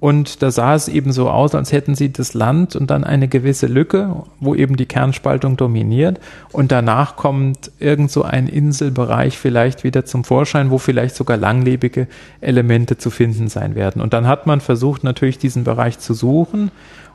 Und 0.00 0.42
da 0.42 0.50
sah 0.50 0.74
es 0.74 0.88
eben 0.88 1.12
so 1.12 1.28
aus, 1.28 1.54
als 1.54 1.72
hätten 1.72 1.94
sie 1.94 2.10
das 2.10 2.32
Land 2.32 2.74
und 2.74 2.90
dann 2.90 3.04
eine 3.04 3.28
gewisse 3.28 3.66
Lücke, 3.66 4.24
wo 4.40 4.54
eben 4.54 4.76
die 4.76 4.86
Kernspaltung 4.86 5.58
dominiert. 5.58 6.18
Und 6.52 6.72
danach 6.72 7.16
kommt 7.16 7.70
irgend 7.78 8.10
so 8.10 8.22
ein 8.22 8.48
Inselbereich 8.48 9.38
vielleicht 9.38 9.84
wieder 9.84 10.06
zum 10.06 10.24
Vorschein, 10.24 10.70
wo 10.70 10.78
vielleicht 10.78 11.14
sogar 11.14 11.36
langlebige 11.36 12.08
Elemente 12.40 12.96
zu 12.96 13.10
finden 13.10 13.48
sein 13.48 13.74
werden. 13.74 14.00
Und 14.00 14.14
dann 14.14 14.26
hat 14.26 14.46
man 14.46 14.62
versucht, 14.62 15.04
natürlich 15.04 15.38
diesen 15.38 15.64
Bereich 15.64 15.98
zu 15.98 16.14
suchen 16.14 16.70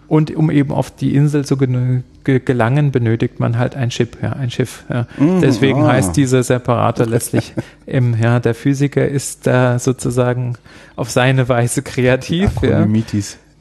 und 0.08 0.36
um 0.36 0.51
eben 0.51 0.72
auf 0.72 0.91
die 0.91 1.16
Insel 1.16 1.45
zu 1.45 1.58
gelangen, 1.58 2.91
benötigt 2.91 3.39
man 3.39 3.58
halt 3.58 3.76
ein 3.76 3.91
Schiff, 3.91 4.10
ja, 4.22 4.34
ein 4.34 4.51
Schiff. 4.51 4.84
Ja. 4.89 5.08
Mm, 5.18 5.41
Deswegen 5.41 5.84
ah. 5.84 5.93
heißt 5.93 6.16
dieser 6.16 6.43
Separator 6.43 7.06
letztlich 7.08 7.53
im, 7.86 8.16
ja, 8.20 8.39
der 8.39 8.56
Physiker 8.56 9.08
ist 9.08 9.47
da 9.47 9.80
sozusagen 9.80 10.56
auf 10.95 11.10
seine 11.10 11.49
Weise 11.49 11.82
kreativ. 11.82 12.51
Ja. 12.62 12.86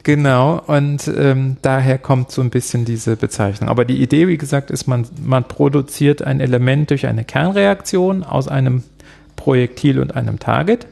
Genau, 0.03 0.61
und 0.67 1.11
ähm, 1.17 1.57
daher 1.63 1.97
kommt 1.97 2.29
so 2.29 2.43
ein 2.43 2.51
bisschen 2.51 2.85
diese 2.85 3.15
Bezeichnung. 3.15 3.69
Aber 3.69 3.85
die 3.85 4.03
Idee, 4.03 4.27
wie 4.27 4.37
gesagt, 4.37 4.69
ist, 4.69 4.85
man, 4.87 5.07
man 5.23 5.45
produziert 5.45 6.21
ein 6.21 6.41
Element 6.41 6.91
durch 6.91 7.07
eine 7.07 7.23
Kernreaktion 7.23 8.23
aus 8.23 8.47
einem 8.47 8.83
Projektil 9.35 9.99
und 9.99 10.15
einem 10.15 10.37
Target 10.37 10.85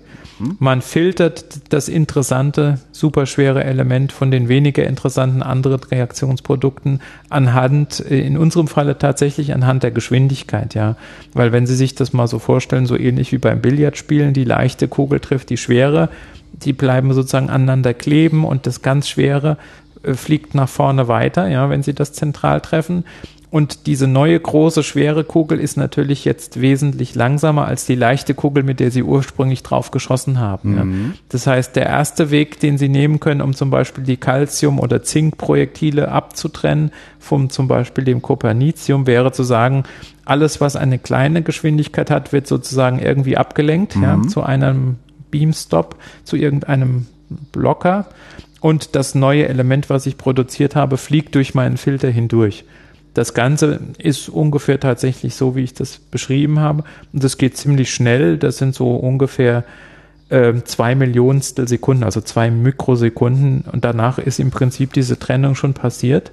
hm? 0.44 0.58
Man 0.60 0.82
filtert 0.82 1.74
das 1.74 1.88
interessante, 1.88 2.80
superschwere 2.91 3.64
Element 3.64 4.12
von 4.12 4.32
den 4.32 4.50
weniger 4.50 4.86
interessanten 4.86 5.41
anderen 5.41 5.82
Reaktionsprodukten 5.84 7.02
anhand, 7.30 8.00
äh, 8.00 8.20
in 8.20 8.38
unserem 8.38 8.68
Falle 8.68 8.98
tatsächlich 8.98 9.54
anhand 9.54 9.84
der 9.84 9.91
Geschwindigkeit, 9.91 10.76
ja. 10.76 10.96
Weil 11.34 11.52
wenn 11.52 11.66
Sie 11.66 11.76
sich 11.76 11.96
das 11.96 12.14
mal 12.14 12.28
so 12.28 12.39
vorstellen, 12.39 12.86
so 12.86 12.98
ähnlich 12.98 13.32
wie 13.32 13.38
beim 13.38 13.62
Billardspielen, 13.62 14.34
die 14.34 14.44
leichte 14.44 14.88
Kugel 14.88 15.20
trifft 15.20 15.50
die 15.50 15.58
schwere, 15.58 16.10
die 16.54 16.74
bleiben 16.74 17.14
sozusagen 17.14 17.50
aneinander 17.50 17.94
kleben 17.94 18.46
und 18.46 18.68
das 18.68 18.82
ganz 18.82 19.10
schwere 19.10 19.58
äh, 20.04 20.14
fliegt 20.14 20.56
nach 20.56 20.70
vorne 20.70 21.08
weiter, 21.08 21.48
ja, 21.48 21.70
wenn 21.70 21.84
Sie 21.84 21.94
das 21.94 22.14
zentral 22.14 22.62
treffen. 22.62 23.06
Und 23.54 23.86
diese 23.86 24.08
neue 24.08 24.39
große, 24.39 24.82
schwere 24.82 25.24
Kugel 25.24 25.60
ist 25.60 25.78
natürlich 25.78 26.26
jetzt 26.26 26.60
wesentlich 26.60 27.14
langsamer 27.14 27.68
als 27.68 27.86
die 27.86 27.93
leichte 27.93 28.34
Kugel, 28.34 28.64
mit 28.64 28.80
der 28.80 28.89
sie 28.89 29.04
ursprünglich 29.04 29.62
drauf 29.62 29.91
geschossen 29.91 30.39
haben. 30.39 30.72
Mhm. 30.72 31.06
Ja. 31.06 31.18
Das 31.30 31.45
heißt, 31.45 31.76
der 31.76 31.86
erste 31.86 32.32
Weg, 32.32 32.60
den 32.62 32.80
sie 32.80 32.89
nehmen 32.89 33.20
können, 33.20 33.41
um 33.41 33.54
zum 33.54 33.70
Beispiel 33.70 34.04
die 34.06 34.18
Calcium- 34.18 34.80
oder 34.80 35.04
Zinkprojektile 35.04 36.08
abzutrennen 36.08 36.89
vom 37.20 37.51
zum 37.51 37.68
Beispiel 37.68 38.04
dem 38.04 38.24
Kopernicium, 38.24 39.06
wäre 39.06 39.32
zu 39.32 39.43
sagen, 39.43 39.84
alles, 40.26 40.60
was 40.60 40.76
eine 40.76 40.97
kleine 40.97 41.43
Geschwindigkeit 41.43 42.10
hat, 42.10 42.34
wird 42.34 42.47
sozusagen 42.47 42.97
irgendwie 42.97 43.38
abgelenkt, 43.38 43.95
mhm. 43.95 44.01
ja, 44.01 44.22
zu 44.24 44.41
einem 44.41 44.95
Beamstop, 45.30 45.97
zu 46.24 46.38
irgendeinem 46.38 47.06
Blocker. 47.51 48.08
Und 48.62 48.95
das 48.95 49.14
neue 49.14 49.47
Element, 49.47 49.91
was 49.91 50.08
ich 50.08 50.18
produziert 50.18 50.76
habe, 50.76 50.97
fliegt 50.97 51.36
durch 51.36 51.54
meinen 51.54 51.78
Filter 51.78 52.10
hindurch. 52.10 52.66
Das 53.14 53.34
Ganze 53.34 53.80
ist 53.97 54.30
ungefähr 54.30 54.80
tatsächlich 54.80 55.36
so, 55.36 55.55
wie 55.55 55.64
ich 55.64 55.74
das 55.74 55.99
beschrieben 55.99 56.59
habe. 56.59 56.84
Und 57.11 57.24
das 57.24 57.38
geht 57.38 57.57
ziemlich 57.57 57.93
schnell. 57.93 58.38
Das 58.38 58.57
sind 58.57 58.74
so 58.74 58.95
ungefähr 58.95 59.64
äh, 60.30 60.53
zwei 60.64 60.95
Millionstel 60.95 61.68
Sekunden, 61.68 62.03
also 62.03 62.22
zwei 62.22 62.49
Mikrosekunden. 62.49 63.66
Und 63.72 63.86
danach 63.86 64.18
ist 64.18 64.39
im 64.39 64.49
Prinzip 64.49 64.93
diese 64.93 65.20
Trennung 65.20 65.55
schon 65.55 65.74
passiert. 65.74 66.32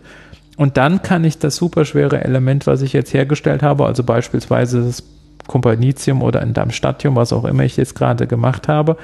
Und 0.56 0.76
dann 0.76 1.02
kann 1.02 1.24
ich 1.24 1.38
das 1.38 1.56
superschwere 1.56 2.22
Element, 2.24 2.66
was 2.66 2.82
ich 2.82 2.92
jetzt 2.92 3.14
hergestellt 3.14 3.62
habe, 3.62 3.86
also 3.86 4.04
beispielsweise 4.04 4.82
das 4.82 5.02
Kompanitium 5.46 6.22
oder 6.22 6.40
ein 6.40 6.52
Darmstadium, 6.54 7.16
was 7.16 7.32
auch 7.32 7.44
immer 7.44 7.64
ich 7.64 7.76
jetzt 7.76 7.94
gerade 7.94 8.26
gemacht 8.26 8.68
habe, 8.68 8.96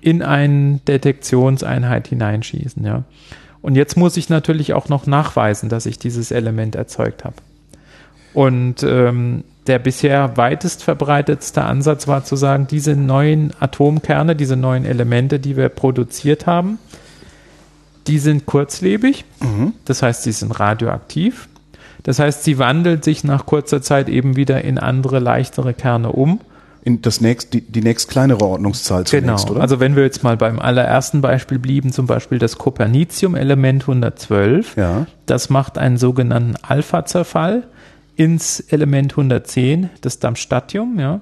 in 0.00 0.22
eine 0.22 0.80
Detektionseinheit 0.86 2.08
hineinschießen, 2.08 2.84
ja. 2.84 3.04
Und 3.66 3.74
jetzt 3.74 3.96
muss 3.96 4.16
ich 4.16 4.28
natürlich 4.28 4.74
auch 4.74 4.88
noch 4.88 5.08
nachweisen, 5.08 5.68
dass 5.68 5.86
ich 5.86 5.98
dieses 5.98 6.30
Element 6.30 6.76
erzeugt 6.76 7.24
habe. 7.24 7.34
Und 8.32 8.84
ähm, 8.84 9.42
der 9.66 9.80
bisher 9.80 10.36
weitest 10.36 10.84
verbreitetste 10.84 11.64
Ansatz 11.64 12.06
war 12.06 12.22
zu 12.22 12.36
sagen, 12.36 12.68
diese 12.70 12.94
neuen 12.94 13.52
Atomkerne, 13.58 14.36
diese 14.36 14.54
neuen 14.54 14.84
Elemente, 14.84 15.40
die 15.40 15.56
wir 15.56 15.68
produziert 15.68 16.46
haben, 16.46 16.78
die 18.06 18.20
sind 18.20 18.46
kurzlebig, 18.46 19.24
mhm. 19.40 19.72
das 19.84 20.00
heißt, 20.00 20.22
sie 20.22 20.30
sind 20.30 20.60
radioaktiv. 20.60 21.48
Das 22.04 22.20
heißt, 22.20 22.44
sie 22.44 22.60
wandeln 22.60 23.02
sich 23.02 23.24
nach 23.24 23.46
kurzer 23.46 23.82
Zeit 23.82 24.08
eben 24.08 24.36
wieder 24.36 24.62
in 24.62 24.78
andere, 24.78 25.18
leichtere 25.18 25.74
Kerne 25.74 26.12
um 26.12 26.38
in 26.86 27.02
das 27.02 27.20
nächst, 27.20 27.52
die, 27.52 27.62
die 27.62 27.80
nächst 27.80 28.08
kleinere 28.08 28.44
Ordnungszahl 28.44 29.04
zunächst, 29.06 29.46
genau. 29.46 29.56
oder? 29.56 29.60
Also 29.60 29.80
wenn 29.80 29.96
wir 29.96 30.04
jetzt 30.04 30.22
mal 30.22 30.36
beim 30.36 30.60
allerersten 30.60 31.20
Beispiel 31.20 31.58
blieben, 31.58 31.90
zum 31.90 32.06
Beispiel 32.06 32.38
das 32.38 32.58
Kopernicium-Element 32.58 33.82
112, 33.82 34.76
ja. 34.76 35.06
das 35.26 35.50
macht 35.50 35.78
einen 35.78 35.96
sogenannten 35.96 36.54
Alpha-Zerfall 36.62 37.64
ins 38.16 38.60
Element 38.60 39.12
110, 39.12 39.90
das 40.00 40.18
Darmstadtium, 40.18 40.98
ja. 40.98 41.20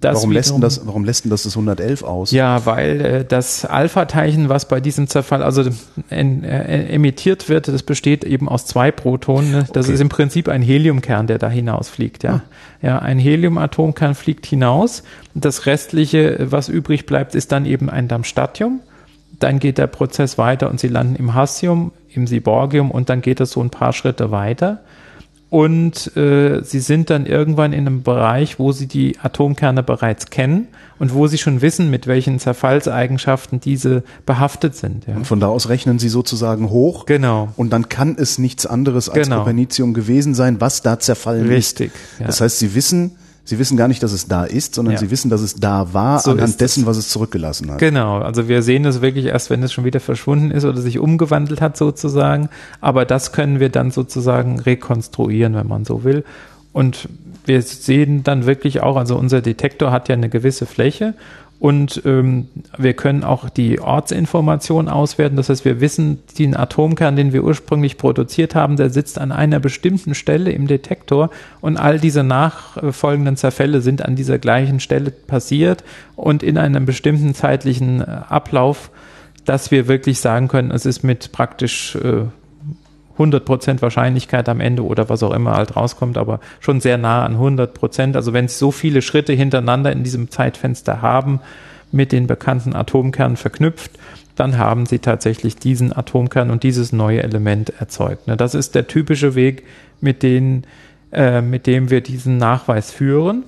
warum, 0.00 0.32
lässt 0.32 0.50
denn 0.50 0.60
das, 0.60 0.84
warum 0.84 1.04
lässt 1.04 1.24
denn 1.24 1.30
das 1.30 1.44
das 1.44 1.54
111 1.54 2.02
aus? 2.02 2.32
Ja, 2.32 2.66
weil 2.66 3.00
äh, 3.00 3.24
das 3.24 3.64
Alpha-Teilchen, 3.64 4.48
was 4.48 4.66
bei 4.66 4.80
diesem 4.80 5.06
Zerfall 5.06 5.44
also 5.44 5.64
en, 6.10 6.42
äh, 6.42 6.88
emittiert 6.88 7.48
wird, 7.48 7.68
das 7.68 7.84
besteht 7.84 8.24
eben 8.24 8.48
aus 8.48 8.66
zwei 8.66 8.90
Protonen. 8.90 9.52
Ne? 9.52 9.66
Das 9.72 9.86
okay. 9.86 9.94
ist 9.94 10.00
im 10.00 10.08
Prinzip 10.08 10.48
ein 10.48 10.62
Heliumkern, 10.62 11.28
der 11.28 11.38
da 11.38 11.48
hinausfliegt. 11.48 12.24
Ja, 12.24 12.32
ah. 12.32 12.42
ja 12.82 12.98
ein 12.98 13.20
Heliumatomkern 13.20 14.16
fliegt 14.16 14.44
hinaus. 14.44 15.04
Das 15.34 15.66
restliche, 15.66 16.38
was 16.50 16.68
übrig 16.68 17.06
bleibt, 17.06 17.36
ist 17.36 17.52
dann 17.52 17.66
eben 17.66 17.88
ein 17.88 18.08
Darmstadtium. 18.08 18.80
Dann 19.38 19.60
geht 19.60 19.78
der 19.78 19.86
Prozess 19.86 20.38
weiter 20.38 20.70
und 20.70 20.80
sie 20.80 20.88
landen 20.88 21.14
im 21.14 21.34
Hassium, 21.34 21.92
im 22.12 22.26
Siborgium 22.26 22.90
und 22.90 23.10
dann 23.10 23.22
geht 23.22 23.40
es 23.40 23.52
so 23.52 23.60
ein 23.62 23.70
paar 23.70 23.92
Schritte 23.92 24.32
weiter 24.32 24.80
und 25.52 26.16
äh, 26.16 26.62
sie 26.64 26.80
sind 26.80 27.10
dann 27.10 27.26
irgendwann 27.26 27.74
in 27.74 27.86
einem 27.86 28.02
Bereich, 28.02 28.58
wo 28.58 28.72
sie 28.72 28.86
die 28.86 29.18
Atomkerne 29.20 29.82
bereits 29.82 30.30
kennen 30.30 30.68
und 30.98 31.12
wo 31.12 31.26
sie 31.26 31.36
schon 31.36 31.60
wissen, 31.60 31.90
mit 31.90 32.06
welchen 32.06 32.38
Zerfallseigenschaften 32.38 33.60
diese 33.60 34.02
behaftet 34.24 34.74
sind. 34.74 35.06
Ja. 35.06 35.14
Und 35.14 35.26
von 35.26 35.40
da 35.40 35.48
aus 35.48 35.68
rechnen 35.68 35.98
sie 35.98 36.08
sozusagen 36.08 36.70
hoch. 36.70 37.04
Genau. 37.04 37.50
Und 37.56 37.70
dann 37.74 37.90
kann 37.90 38.16
es 38.18 38.38
nichts 38.38 38.64
anderes 38.64 39.10
als 39.10 39.28
genau. 39.28 39.40
Copernicium 39.40 39.92
gewesen 39.92 40.34
sein, 40.34 40.58
was 40.62 40.80
da 40.80 40.98
zerfallen 40.98 41.46
Richtig, 41.46 41.88
ist. 41.88 41.96
Richtig. 41.96 42.20
Ja. 42.20 42.26
Das 42.28 42.40
heißt, 42.40 42.58
sie 42.58 42.74
wissen, 42.74 43.16
Sie 43.44 43.58
wissen 43.58 43.76
gar 43.76 43.88
nicht, 43.88 44.02
dass 44.02 44.12
es 44.12 44.28
da 44.28 44.44
ist, 44.44 44.76
sondern 44.76 44.94
ja. 44.94 45.00
Sie 45.00 45.10
wissen, 45.10 45.28
dass 45.28 45.40
es 45.40 45.56
da 45.56 45.92
war, 45.92 46.20
so 46.20 46.30
anhand 46.30 46.60
dessen, 46.60 46.86
was 46.86 46.96
es 46.96 47.08
zurückgelassen 47.08 47.72
hat. 47.72 47.78
Genau, 47.78 48.18
also 48.18 48.46
wir 48.48 48.62
sehen 48.62 48.84
es 48.84 49.02
wirklich 49.02 49.26
erst, 49.26 49.50
wenn 49.50 49.62
es 49.64 49.72
schon 49.72 49.84
wieder 49.84 49.98
verschwunden 49.98 50.52
ist 50.52 50.64
oder 50.64 50.80
sich 50.80 51.00
umgewandelt 51.00 51.60
hat 51.60 51.76
sozusagen. 51.76 52.48
Aber 52.80 53.04
das 53.04 53.32
können 53.32 53.58
wir 53.58 53.68
dann 53.68 53.90
sozusagen 53.90 54.60
rekonstruieren, 54.60 55.54
wenn 55.54 55.66
man 55.66 55.84
so 55.84 56.04
will. 56.04 56.24
Und 56.72 57.08
wir 57.44 57.60
sehen 57.62 58.22
dann 58.22 58.46
wirklich 58.46 58.80
auch, 58.82 58.96
also 58.96 59.16
unser 59.16 59.40
Detektor 59.40 59.90
hat 59.90 60.08
ja 60.08 60.14
eine 60.14 60.28
gewisse 60.28 60.64
Fläche 60.64 61.14
und 61.62 62.02
ähm, 62.06 62.48
wir 62.76 62.92
können 62.94 63.22
auch 63.22 63.48
die 63.48 63.78
Ortsinformation 63.78 64.88
auswerten. 64.88 65.36
Das 65.36 65.48
heißt, 65.48 65.64
wir 65.64 65.80
wissen, 65.80 66.18
den 66.36 66.56
Atomkern, 66.56 67.14
den 67.14 67.32
wir 67.32 67.44
ursprünglich 67.44 67.98
produziert 67.98 68.56
haben, 68.56 68.74
der 68.74 68.90
sitzt 68.90 69.16
an 69.20 69.30
einer 69.30 69.60
bestimmten 69.60 70.16
Stelle 70.16 70.50
im 70.50 70.66
Detektor 70.66 71.30
und 71.60 71.76
all 71.76 72.00
diese 72.00 72.24
nachfolgenden 72.24 73.36
Zerfälle 73.36 73.80
sind 73.80 74.04
an 74.04 74.16
dieser 74.16 74.40
gleichen 74.40 74.80
Stelle 74.80 75.12
passiert 75.12 75.84
und 76.16 76.42
in 76.42 76.58
einem 76.58 76.84
bestimmten 76.84 77.32
zeitlichen 77.32 78.00
äh, 78.00 78.06
Ablauf, 78.28 78.90
dass 79.44 79.70
wir 79.70 79.86
wirklich 79.86 80.18
sagen 80.18 80.48
können, 80.48 80.72
es 80.72 80.84
ist 80.84 81.04
mit 81.04 81.30
praktisch 81.30 81.94
äh, 81.94 82.24
100% 83.18 83.82
Wahrscheinlichkeit 83.82 84.48
am 84.48 84.60
Ende 84.60 84.84
oder 84.84 85.08
was 85.08 85.22
auch 85.22 85.32
immer 85.32 85.54
halt 85.54 85.76
rauskommt, 85.76 86.16
aber 86.16 86.40
schon 86.60 86.80
sehr 86.80 86.98
nah 86.98 87.24
an 87.24 87.36
100%. 87.36 88.14
Also 88.14 88.32
wenn 88.32 88.48
Sie 88.48 88.56
so 88.56 88.70
viele 88.70 89.02
Schritte 89.02 89.32
hintereinander 89.32 89.92
in 89.92 90.02
diesem 90.02 90.30
Zeitfenster 90.30 91.02
haben, 91.02 91.40
mit 91.90 92.10
den 92.10 92.26
bekannten 92.26 92.74
Atomkernen 92.74 93.36
verknüpft, 93.36 93.92
dann 94.34 94.56
haben 94.56 94.86
Sie 94.86 94.98
tatsächlich 94.98 95.56
diesen 95.56 95.94
Atomkern 95.94 96.50
und 96.50 96.62
dieses 96.62 96.92
neue 96.92 97.22
Element 97.22 97.70
erzeugt. 97.78 98.26
Ne, 98.28 98.36
das 98.36 98.54
ist 98.54 98.74
der 98.74 98.86
typische 98.86 99.34
Weg, 99.34 99.64
mit, 100.00 100.22
den, 100.22 100.64
äh, 101.12 101.40
mit 101.40 101.66
dem 101.66 101.90
wir 101.90 102.00
diesen 102.00 102.36
Nachweis 102.36 102.90
führen. 102.90 103.44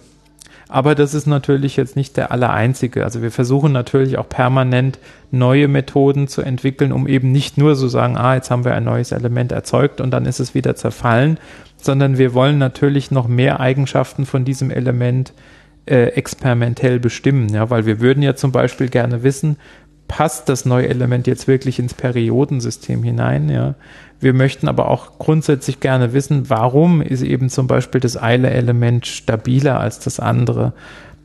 Aber 0.68 0.94
das 0.94 1.14
ist 1.14 1.26
natürlich 1.26 1.76
jetzt 1.76 1.96
nicht 1.96 2.16
der 2.16 2.32
allereinzige. 2.32 3.04
Also 3.04 3.22
wir 3.22 3.30
versuchen 3.30 3.72
natürlich 3.72 4.18
auch 4.18 4.28
permanent 4.28 4.98
neue 5.30 5.68
Methoden 5.68 6.26
zu 6.26 6.42
entwickeln, 6.42 6.92
um 6.92 7.06
eben 7.06 7.32
nicht 7.32 7.58
nur 7.58 7.74
so 7.74 7.88
sagen, 7.88 8.16
ah, 8.16 8.34
jetzt 8.34 8.50
haben 8.50 8.64
wir 8.64 8.74
ein 8.74 8.84
neues 8.84 9.12
Element 9.12 9.52
erzeugt 9.52 10.00
und 10.00 10.10
dann 10.10 10.26
ist 10.26 10.40
es 10.40 10.54
wieder 10.54 10.74
zerfallen, 10.74 11.38
sondern 11.76 12.18
wir 12.18 12.32
wollen 12.34 12.58
natürlich 12.58 13.10
noch 13.10 13.28
mehr 13.28 13.60
Eigenschaften 13.60 14.26
von 14.26 14.44
diesem 14.44 14.70
Element 14.70 15.32
äh, 15.86 16.06
experimentell 16.08 16.98
bestimmen, 16.98 17.50
ja, 17.50 17.68
weil 17.68 17.84
wir 17.84 18.00
würden 18.00 18.22
ja 18.22 18.34
zum 18.34 18.52
Beispiel 18.52 18.88
gerne 18.88 19.22
wissen, 19.22 19.58
passt 20.08 20.48
das 20.48 20.64
neue 20.64 20.88
Element 20.88 21.26
jetzt 21.26 21.46
wirklich 21.46 21.78
ins 21.78 21.94
Periodensystem 21.94 23.02
hinein, 23.02 23.48
ja. 23.50 23.74
Wir 24.24 24.32
möchten 24.32 24.68
aber 24.68 24.88
auch 24.88 25.18
grundsätzlich 25.18 25.80
gerne 25.80 26.14
wissen, 26.14 26.48
warum 26.48 27.02
ist 27.02 27.20
eben 27.20 27.50
zum 27.50 27.66
Beispiel 27.66 28.00
das 28.00 28.20
Eile-Element 28.20 29.06
stabiler 29.06 29.78
als 29.78 29.98
das 29.98 30.18
andere. 30.18 30.72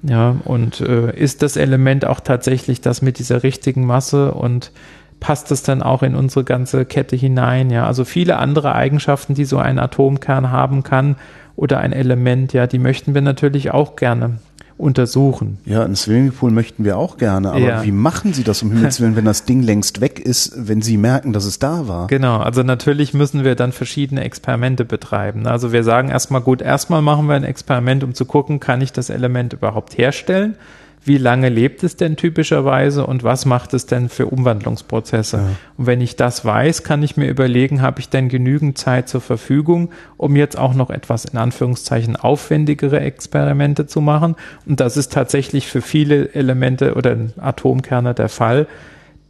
Ja, 0.03 0.35
und 0.43 0.81
äh, 0.81 1.15
ist 1.15 1.41
das 1.41 1.55
Element 1.55 2.03
auch 2.03 2.19
tatsächlich 2.19 2.81
das 2.81 3.01
mit 3.01 3.17
dieser 3.17 3.41
richtigen 3.41 3.85
Masse 3.85 4.33
und 4.33 4.73
passt 5.21 5.49
es 5.53 5.63
dann 5.63 5.81
auch 5.81 6.03
in 6.03 6.13
unsere 6.13 6.43
ganze 6.43 6.83
Kette 6.83 7.15
hinein? 7.15 7.69
Ja, 7.69 7.87
also 7.87 8.03
viele 8.03 8.35
andere 8.35 8.75
Eigenschaften, 8.75 9.33
die 9.33 9.45
so 9.45 9.59
ein 9.59 9.79
Atomkern 9.79 10.51
haben 10.51 10.83
kann 10.83 11.15
oder 11.55 11.77
ein 11.77 11.93
Element, 11.93 12.51
ja, 12.51 12.67
die 12.67 12.79
möchten 12.79 13.13
wir 13.13 13.21
natürlich 13.21 13.71
auch 13.71 13.95
gerne 13.95 14.39
untersuchen. 14.79 15.57
Ja, 15.65 15.83
einen 15.83 15.95
Swimmingpool 15.95 16.51
möchten 16.51 16.85
wir 16.85 16.97
auch 16.97 17.17
gerne, 17.17 17.49
aber 17.49 17.59
ja. 17.59 17.83
wie 17.83 17.91
machen 17.91 18.33
Sie 18.33 18.43
das 18.43 18.63
um 18.63 18.71
Himmels 18.71 19.01
Willen, 19.01 19.15
wenn 19.15 19.25
das 19.25 19.43
Ding 19.43 19.61
längst 19.61 19.99
weg 19.99 20.19
ist, 20.19 20.53
wenn 20.55 20.81
Sie 20.81 20.97
merken, 20.97 21.33
dass 21.33 21.43
es 21.43 21.59
da 21.59 21.87
war? 21.87 22.07
Genau, 22.07 22.37
also 22.37 22.63
natürlich 22.63 23.13
müssen 23.13 23.43
wir 23.43 23.55
dann 23.55 23.73
verschiedene 23.73 24.23
Experimente 24.23 24.85
betreiben. 24.85 25.47
Also 25.47 25.73
wir 25.73 25.83
sagen 25.83 26.09
erstmal 26.09 26.41
gut, 26.41 26.61
erstmal 26.61 27.01
machen 27.01 27.27
wir 27.27 27.35
ein 27.35 27.43
Experiment, 27.43 28.03
um 28.05 28.13
zu 28.13 28.23
gucken, 28.25 28.61
kann 28.61 28.81
ich 28.81 28.93
das 28.93 29.09
Element 29.09 29.53
überhaupt 29.53 29.97
herstellen? 29.97 30.55
Wie 31.03 31.17
lange 31.17 31.49
lebt 31.49 31.83
es 31.83 31.95
denn 31.95 32.17
typischerweise 32.17 33.05
und 33.05 33.23
was 33.23 33.45
macht 33.45 33.73
es 33.73 33.85
denn 33.85 34.09
für 34.09 34.25
Umwandlungsprozesse? 34.25 35.37
Ja. 35.37 35.43
Und 35.77 35.87
wenn 35.87 36.01
ich 36.01 36.17
das 36.17 36.43
weiß, 36.43 36.83
kann 36.83 37.03
ich 37.03 37.15
mir 37.15 37.29
überlegen, 37.29 37.81
habe 37.81 38.01
ich 38.01 38.09
denn 38.09 38.27
genügend 38.27 38.77
Zeit 38.77 39.07
zur 39.07 39.21
Verfügung, 39.21 39.89
um 40.17 40.35
jetzt 40.35 40.57
auch 40.57 40.73
noch 40.73 40.89
etwas 40.89 41.25
in 41.25 41.37
Anführungszeichen 41.37 42.15
aufwendigere 42.15 42.99
Experimente 42.99 43.87
zu 43.87 44.01
machen? 44.01 44.35
Und 44.65 44.79
das 44.81 44.97
ist 44.97 45.13
tatsächlich 45.13 45.67
für 45.67 45.81
viele 45.81 46.33
Elemente 46.33 46.95
oder 46.95 47.15
Atomkerne 47.37 48.13
der 48.13 48.29
Fall, 48.29 48.67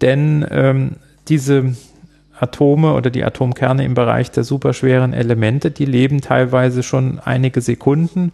denn 0.02 0.46
ähm, 0.50 0.96
diese 1.28 1.76
Atome 2.40 2.94
oder 2.94 3.10
die 3.10 3.24
Atomkerne 3.24 3.84
im 3.86 3.94
Bereich 3.94 4.32
der 4.32 4.44
superschweren 4.44 5.14
Elemente, 5.14 5.72
die 5.72 5.86
leben 5.86 6.22
teilweise 6.22 6.84
schon 6.84 7.20
einige 7.20 7.62
Sekunden 7.62 8.32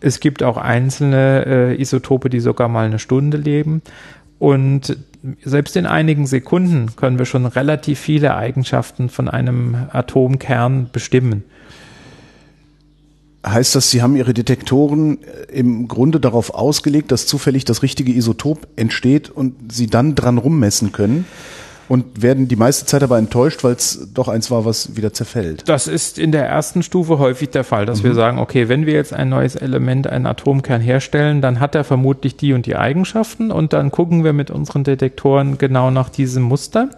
es 0.00 0.20
gibt 0.20 0.42
auch 0.42 0.56
einzelne 0.56 1.46
äh, 1.46 1.80
Isotope, 1.80 2.30
die 2.30 2.40
sogar 2.40 2.68
mal 2.68 2.86
eine 2.86 2.98
Stunde 2.98 3.36
leben. 3.36 3.82
Und 4.38 4.96
selbst 5.42 5.76
in 5.76 5.86
einigen 5.86 6.26
Sekunden 6.26 6.94
können 6.96 7.18
wir 7.18 7.24
schon 7.24 7.46
relativ 7.46 7.98
viele 7.98 8.36
Eigenschaften 8.36 9.08
von 9.08 9.28
einem 9.28 9.76
Atomkern 9.92 10.90
bestimmen. 10.92 11.44
Heißt 13.44 13.74
das, 13.76 13.90
Sie 13.90 14.02
haben 14.02 14.16
Ihre 14.16 14.34
Detektoren 14.34 15.18
äh, 15.22 15.52
im 15.52 15.88
Grunde 15.88 16.20
darauf 16.20 16.52
ausgelegt, 16.52 17.12
dass 17.12 17.26
zufällig 17.26 17.64
das 17.64 17.82
richtige 17.82 18.12
Isotop 18.12 18.66
entsteht 18.76 19.30
und 19.30 19.72
Sie 19.72 19.86
dann 19.86 20.14
dran 20.14 20.38
rummessen 20.38 20.92
können? 20.92 21.26
Und 21.88 22.22
werden 22.22 22.48
die 22.48 22.56
meiste 22.56 22.86
Zeit 22.86 23.02
aber 23.02 23.18
enttäuscht, 23.18 23.64
weil 23.64 23.74
es 23.74 24.08
doch 24.12 24.28
eins 24.28 24.50
war, 24.50 24.64
was 24.64 24.96
wieder 24.96 25.12
zerfällt. 25.12 25.68
Das 25.68 25.86
ist 25.88 26.18
in 26.18 26.32
der 26.32 26.46
ersten 26.46 26.82
Stufe 26.82 27.18
häufig 27.18 27.50
der 27.50 27.64
Fall, 27.64 27.86
dass 27.86 28.02
mhm. 28.02 28.08
wir 28.08 28.14
sagen, 28.14 28.38
okay, 28.38 28.68
wenn 28.68 28.86
wir 28.86 28.94
jetzt 28.94 29.12
ein 29.12 29.28
neues 29.28 29.56
Element, 29.56 30.06
einen 30.06 30.26
Atomkern 30.26 30.80
herstellen, 30.80 31.40
dann 31.40 31.60
hat 31.60 31.74
er 31.74 31.84
vermutlich 31.84 32.36
die 32.36 32.52
und 32.52 32.66
die 32.66 32.76
Eigenschaften 32.76 33.50
und 33.50 33.72
dann 33.72 33.90
gucken 33.90 34.24
wir 34.24 34.32
mit 34.32 34.50
unseren 34.50 34.84
Detektoren 34.84 35.58
genau 35.58 35.90
nach 35.90 36.08
diesem 36.08 36.42
Muster 36.42 36.90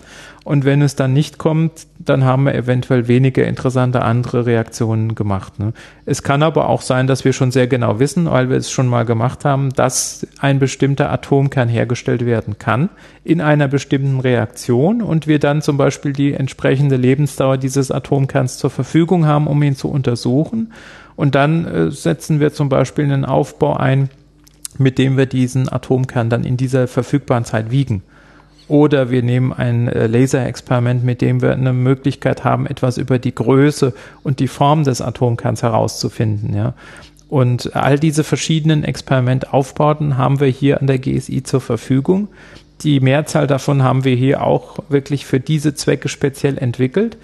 und 0.44 0.64
wenn 0.64 0.82
es 0.82 0.96
dann 0.96 1.12
nicht 1.12 1.38
kommt, 1.38 1.86
dann 1.98 2.24
haben 2.24 2.44
wir 2.44 2.54
eventuell 2.54 3.06
weniger 3.06 3.46
interessante 3.46 4.02
andere 4.02 4.46
Reaktionen 4.46 5.14
gemacht. 5.14 5.58
Ne? 5.58 5.72
Es 6.06 6.22
kann 6.22 6.42
aber 6.42 6.68
auch 6.68 6.80
sein, 6.80 7.06
dass 7.06 7.24
wir 7.24 7.32
schon 7.32 7.50
sehr 7.50 7.66
genau 7.66 7.98
wissen, 7.98 8.30
weil 8.30 8.48
wir 8.48 8.56
es 8.56 8.70
schon 8.70 8.86
mal 8.86 9.04
gemacht 9.04 9.44
haben, 9.44 9.70
dass 9.74 10.26
ein 10.38 10.58
bestimmter 10.58 11.10
Atomkern 11.10 11.68
hergestellt 11.68 12.24
werden 12.24 12.58
kann 12.58 12.88
in 13.24 13.40
einer 13.40 13.68
bestimmten 13.68 14.20
Reaktion 14.20 15.02
und 15.02 15.26
wir 15.26 15.38
dann 15.38 15.60
zum 15.60 15.76
Beispiel 15.76 16.12
die 16.12 16.32
entsprechende 16.32 16.96
Lebensdauer 16.96 17.58
dieses 17.58 17.90
Atomkerns 17.90 18.58
zur 18.58 18.70
Verfügung 18.70 19.26
haben, 19.26 19.46
um 19.48 19.62
ihn 19.62 19.76
zu 19.76 19.90
untersuchen. 19.90 20.72
Und 21.14 21.34
dann 21.34 21.66
äh, 21.66 21.90
setzen 21.90 22.40
wir 22.40 22.52
zum 22.52 22.68
Beispiel 22.68 23.04
einen 23.04 23.24
Aufbau 23.24 23.76
ein, 23.76 24.08
mit 24.78 24.98
dem 24.98 25.16
wir 25.16 25.26
diesen 25.26 25.70
Atomkern 25.70 26.30
dann 26.30 26.44
in 26.44 26.56
dieser 26.56 26.86
verfügbaren 26.86 27.44
Zeit 27.44 27.70
wiegen. 27.70 28.02
Oder 28.68 29.10
wir 29.10 29.22
nehmen 29.22 29.52
ein 29.52 29.88
äh, 29.88 30.06
Laserexperiment, 30.06 31.02
mit 31.02 31.22
dem 31.22 31.40
wir 31.40 31.52
eine 31.52 31.72
Möglichkeit 31.72 32.44
haben, 32.44 32.66
etwas 32.66 32.98
über 32.98 33.18
die 33.18 33.34
Größe 33.34 33.94
und 34.22 34.40
die 34.40 34.48
Form 34.48 34.84
des 34.84 35.00
Atomkerns 35.00 35.62
herauszufinden. 35.62 36.54
Ja. 36.54 36.74
Und 37.28 37.74
all 37.74 37.98
diese 37.98 38.24
verschiedenen 38.24 38.84
Experimentaufbauten 38.84 40.16
haben 40.16 40.40
wir 40.40 40.48
hier 40.48 40.80
an 40.80 40.86
der 40.86 40.98
GSI 40.98 41.42
zur 41.42 41.60
Verfügung. 41.60 42.28
Die 42.82 43.00
Mehrzahl 43.00 43.46
davon 43.46 43.82
haben 43.82 44.04
wir 44.04 44.14
hier 44.14 44.42
auch 44.42 44.78
wirklich 44.88 45.26
für 45.26 45.40
diese 45.40 45.74
Zwecke 45.74 46.08
speziell 46.08 46.58
entwickelt 46.58 47.16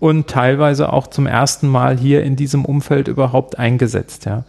und 0.00 0.28
teilweise 0.28 0.92
auch 0.92 1.06
zum 1.06 1.26
ersten 1.26 1.68
Mal 1.68 1.96
hier 1.96 2.22
in 2.22 2.36
diesem 2.36 2.64
Umfeld 2.64 3.08
überhaupt 3.08 3.58
eingesetzt. 3.58 4.24
Ja. 4.26 4.44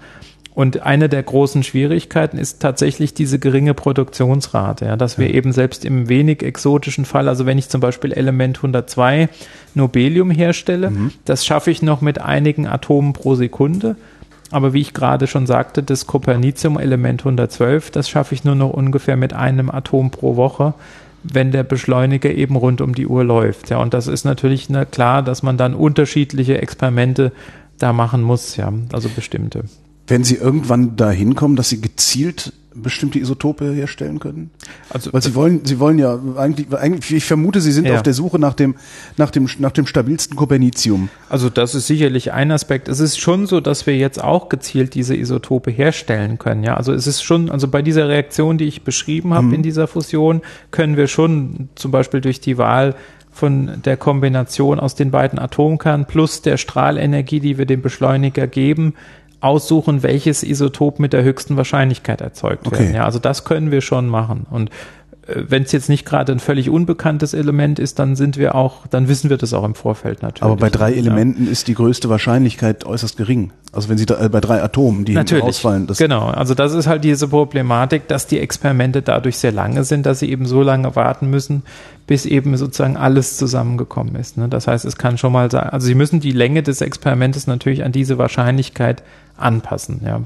Und 0.57 0.81
eine 0.81 1.07
der 1.07 1.21
großen 1.21 1.61
Schwierigkeiten 1.61 2.39
ist 2.39 2.63
tatsächlich 2.63 3.13
diese 3.13 3.37
geringe 3.37 3.75
Produktionsrate, 3.75 4.85
ja, 4.85 4.95
dass 4.95 5.19
wir 5.19 5.31
eben 5.31 5.51
selbst 5.51 5.85
im 5.85 6.09
wenig 6.09 6.41
exotischen 6.41 7.05
Fall, 7.05 7.29
also 7.29 7.45
wenn 7.45 7.59
ich 7.59 7.69
zum 7.69 7.79
Beispiel 7.79 8.11
Element 8.11 8.57
102 8.57 9.29
Nobelium 9.75 10.31
herstelle, 10.31 10.89
mhm. 10.89 11.11
das 11.25 11.45
schaffe 11.45 11.69
ich 11.69 11.83
noch 11.83 12.01
mit 12.01 12.19
einigen 12.19 12.65
Atomen 12.65 13.13
pro 13.13 13.35
Sekunde. 13.35 13.97
Aber 14.49 14.73
wie 14.73 14.81
ich 14.81 14.95
gerade 14.95 15.27
schon 15.27 15.45
sagte, 15.45 15.83
das 15.83 16.07
Kopernicium-Element 16.07 17.21
112, 17.21 17.91
das 17.91 18.09
schaffe 18.09 18.33
ich 18.33 18.43
nur 18.43 18.55
noch 18.55 18.71
ungefähr 18.71 19.15
mit 19.15 19.33
einem 19.33 19.69
Atom 19.69 20.09
pro 20.09 20.37
Woche, 20.37 20.73
wenn 21.21 21.51
der 21.51 21.65
Beschleuniger 21.65 22.31
eben 22.31 22.55
rund 22.55 22.81
um 22.81 22.95
die 22.95 23.05
Uhr 23.05 23.23
läuft. 23.23 23.69
Ja, 23.69 23.77
und 23.77 23.93
das 23.93 24.07
ist 24.07 24.25
natürlich 24.25 24.71
ne, 24.71 24.87
klar, 24.87 25.21
dass 25.21 25.43
man 25.43 25.57
dann 25.57 25.75
unterschiedliche 25.75 26.59
Experimente 26.59 27.31
da 27.77 27.93
machen 27.93 28.23
muss, 28.23 28.57
ja, 28.57 28.73
also 28.91 29.07
bestimmte. 29.09 29.65
Wenn 30.07 30.23
Sie 30.23 30.35
irgendwann 30.35 30.95
dahin 30.95 31.35
kommen, 31.35 31.55
dass 31.55 31.69
Sie 31.69 31.81
gezielt 31.81 32.53
bestimmte 32.81 33.19
Isotope 33.19 33.73
herstellen 33.73 34.19
können? 34.19 34.51
Also, 34.89 35.11
Weil 35.11 35.21
Sie 35.21 35.35
wollen, 35.35 35.65
Sie 35.65 35.79
wollen 35.79 35.99
ja 35.99 36.19
eigentlich, 36.37 36.73
eigentlich 36.73 37.11
ich 37.11 37.25
vermute, 37.25 37.61
Sie 37.61 37.71
sind 37.71 37.87
ja. 37.87 37.95
auf 37.95 38.03
der 38.03 38.13
Suche 38.13 38.39
nach 38.39 38.53
dem, 38.53 38.75
nach 39.17 39.31
dem, 39.31 39.49
nach 39.59 39.71
dem 39.71 39.85
stabilsten 39.85 40.37
Kopernicium. 40.37 41.09
Also 41.29 41.49
das 41.49 41.75
ist 41.75 41.87
sicherlich 41.87 42.33
ein 42.33 42.51
Aspekt. 42.51 42.87
Es 42.87 42.99
ist 42.99 43.19
schon 43.19 43.47
so, 43.47 43.59
dass 43.59 43.85
wir 43.87 43.97
jetzt 43.97 44.23
auch 44.23 44.49
gezielt 44.49 44.93
diese 44.93 45.15
Isotope 45.15 45.71
herstellen 45.71 46.37
können. 46.37 46.63
Ja, 46.63 46.75
also 46.75 46.93
es 46.93 47.07
ist 47.07 47.23
schon, 47.23 47.49
also 47.49 47.67
bei 47.67 47.81
dieser 47.81 48.07
Reaktion, 48.07 48.57
die 48.57 48.65
ich 48.65 48.83
beschrieben 48.83 49.33
habe 49.33 49.47
mhm. 49.47 49.55
in 49.55 49.63
dieser 49.63 49.87
Fusion, 49.87 50.41
können 50.71 50.97
wir 50.97 51.07
schon 51.07 51.69
zum 51.75 51.91
Beispiel 51.91 52.21
durch 52.21 52.39
die 52.39 52.57
Wahl 52.57 52.95
von 53.31 53.81
der 53.85 53.97
Kombination 53.97 54.79
aus 54.79 54.95
den 54.95 55.11
beiden 55.11 55.37
Atomkernen 55.37 56.05
plus 56.07 56.41
der 56.41 56.57
Strahlenergie, 56.57 57.39
die 57.39 57.57
wir 57.59 57.65
dem 57.65 57.83
Beschleuniger 57.83 58.47
geben, 58.47 58.95
aussuchen, 59.39 60.03
welches 60.03 60.43
Isotop 60.43 60.99
mit 60.99 61.13
der 61.13 61.23
höchsten 61.23 61.57
Wahrscheinlichkeit 61.57 62.21
erzeugt 62.21 62.67
okay. 62.67 62.79
werden. 62.79 62.95
Ja, 62.95 63.05
also 63.05 63.19
das 63.19 63.43
können 63.43 63.71
wir 63.71 63.81
schon 63.81 64.07
machen. 64.07 64.47
Und 64.49 64.69
wenn 65.27 65.63
es 65.63 65.71
jetzt 65.73 65.89
nicht 65.89 66.05
gerade 66.05 66.31
ein 66.31 66.39
völlig 66.39 66.69
unbekanntes 66.69 67.33
Element 67.33 67.79
ist, 67.79 67.99
dann 67.99 68.15
sind 68.15 68.37
wir 68.37 68.55
auch, 68.55 68.87
dann 68.87 69.09
wissen 69.09 69.29
wir 69.29 69.37
das 69.37 69.53
auch 69.53 69.65
im 69.65 69.75
Vorfeld 69.75 70.21
natürlich. 70.21 70.43
Aber 70.43 70.55
bei 70.55 70.69
drei 70.69 70.93
Elementen 70.93 71.45
ja. 71.45 71.51
ist 71.51 71.67
die 71.67 71.73
größte 71.73 72.09
Wahrscheinlichkeit 72.09 72.85
äußerst 72.85 73.17
gering. 73.17 73.51
Also 73.73 73.89
wenn 73.89 73.97
Sie 73.97 74.05
da, 74.05 74.19
äh, 74.23 74.29
bei 74.29 74.39
drei 74.39 74.63
Atomen, 74.63 75.03
die 75.03 75.13
natürlich, 75.13 75.43
ausfallen. 75.43 75.85
Das 75.85 75.97
genau, 75.97 76.27
also 76.27 76.53
das 76.53 76.73
ist 76.73 76.87
halt 76.87 77.03
diese 77.03 77.27
Problematik, 77.27 78.07
dass 78.07 78.27
die 78.27 78.39
Experimente 78.39 79.01
dadurch 79.01 79.37
sehr 79.37 79.51
lange 79.51 79.83
sind, 79.83 80.05
dass 80.05 80.19
sie 80.19 80.29
eben 80.29 80.45
so 80.45 80.61
lange 80.61 80.95
warten 80.95 81.29
müssen, 81.29 81.63
bis 82.07 82.25
eben 82.25 82.55
sozusagen 82.55 82.95
alles 82.95 83.35
zusammengekommen 83.35 84.15
ist. 84.15 84.37
Ne? 84.37 84.47
Das 84.47 84.67
heißt, 84.67 84.85
es 84.85 84.97
kann 84.97 85.17
schon 85.17 85.33
mal 85.33 85.51
sein, 85.51 85.69
also 85.69 85.85
Sie 85.85 85.95
müssen 85.95 86.21
die 86.21 86.31
Länge 86.31 86.63
des 86.63 86.79
Experimentes 86.79 87.47
natürlich 87.47 87.83
an 87.83 87.91
diese 87.91 88.17
Wahrscheinlichkeit 88.17 89.03
anpassen. 89.35 90.01
Ja. 90.05 90.21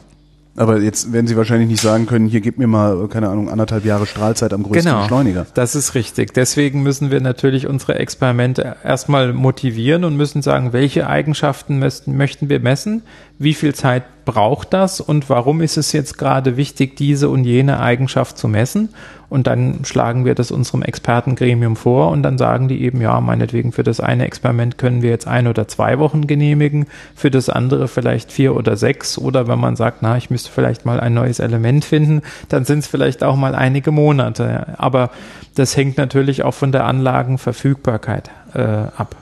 Aber 0.57 0.79
jetzt 0.79 1.13
werden 1.13 1.27
Sie 1.27 1.37
wahrscheinlich 1.37 1.69
nicht 1.69 1.81
sagen 1.81 2.07
können, 2.07 2.27
hier 2.27 2.41
gib 2.41 2.57
mir 2.57 2.67
mal, 2.67 3.07
keine 3.07 3.29
Ahnung, 3.29 3.49
anderthalb 3.49 3.85
Jahre 3.85 4.05
Strahlzeit 4.05 4.51
am 4.51 4.63
größten 4.63 4.83
genau, 4.83 5.01
Beschleuniger. 5.01 5.47
Das 5.53 5.75
ist 5.75 5.95
richtig. 5.95 6.33
Deswegen 6.33 6.83
müssen 6.83 7.09
wir 7.09 7.21
natürlich 7.21 7.67
unsere 7.67 7.95
Experimente 7.95 8.75
erstmal 8.83 9.31
motivieren 9.31 10.03
und 10.03 10.17
müssen 10.17 10.41
sagen, 10.41 10.73
welche 10.73 11.07
Eigenschaften 11.07 11.79
möchten, 11.79 12.17
möchten 12.17 12.49
wir 12.49 12.59
messen, 12.59 13.03
wie 13.39 13.53
viel 13.53 13.73
Zeit 13.73 14.03
braucht 14.25 14.73
das 14.73 14.99
und 14.99 15.29
warum 15.29 15.61
ist 15.61 15.77
es 15.77 15.93
jetzt 15.93 16.17
gerade 16.17 16.57
wichtig, 16.57 16.97
diese 16.97 17.29
und 17.29 17.45
jene 17.45 17.79
Eigenschaft 17.79 18.37
zu 18.37 18.47
messen. 18.49 18.89
Und 19.31 19.47
dann 19.47 19.85
schlagen 19.85 20.25
wir 20.25 20.35
das 20.35 20.51
unserem 20.51 20.81
Expertengremium 20.81 21.77
vor 21.77 22.11
und 22.11 22.21
dann 22.21 22.37
sagen 22.37 22.67
die 22.67 22.81
eben, 22.81 22.99
ja, 22.99 23.21
meinetwegen 23.21 23.71
für 23.71 23.81
das 23.81 24.01
eine 24.01 24.25
Experiment 24.25 24.77
können 24.77 25.01
wir 25.01 25.09
jetzt 25.09 25.25
ein 25.25 25.47
oder 25.47 25.69
zwei 25.69 25.99
Wochen 25.99 26.27
genehmigen, 26.27 26.87
für 27.15 27.31
das 27.31 27.47
andere 27.47 27.87
vielleicht 27.87 28.29
vier 28.29 28.53
oder 28.53 28.75
sechs. 28.75 29.17
Oder 29.17 29.47
wenn 29.47 29.57
man 29.57 29.77
sagt, 29.77 29.99
na, 30.01 30.17
ich 30.17 30.31
müsste 30.31 30.51
vielleicht 30.51 30.83
mal 30.83 30.99
ein 30.99 31.13
neues 31.13 31.39
Element 31.39 31.85
finden, 31.85 32.23
dann 32.49 32.65
sind 32.65 32.79
es 32.79 32.87
vielleicht 32.87 33.23
auch 33.23 33.37
mal 33.37 33.55
einige 33.55 33.91
Monate. 33.91 34.77
Aber 34.77 35.11
das 35.55 35.77
hängt 35.77 35.97
natürlich 35.97 36.43
auch 36.43 36.53
von 36.53 36.73
der 36.73 36.83
Anlagenverfügbarkeit 36.83 38.31
äh, 38.53 38.59
ab. 38.59 39.15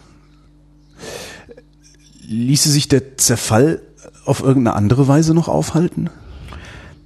Ließe 2.28 2.72
sich 2.72 2.88
der 2.88 3.16
Zerfall 3.18 3.80
auf 4.26 4.42
irgendeine 4.42 4.76
andere 4.76 5.08
Weise 5.08 5.36
noch 5.36 5.50
aufhalten? 5.50 6.10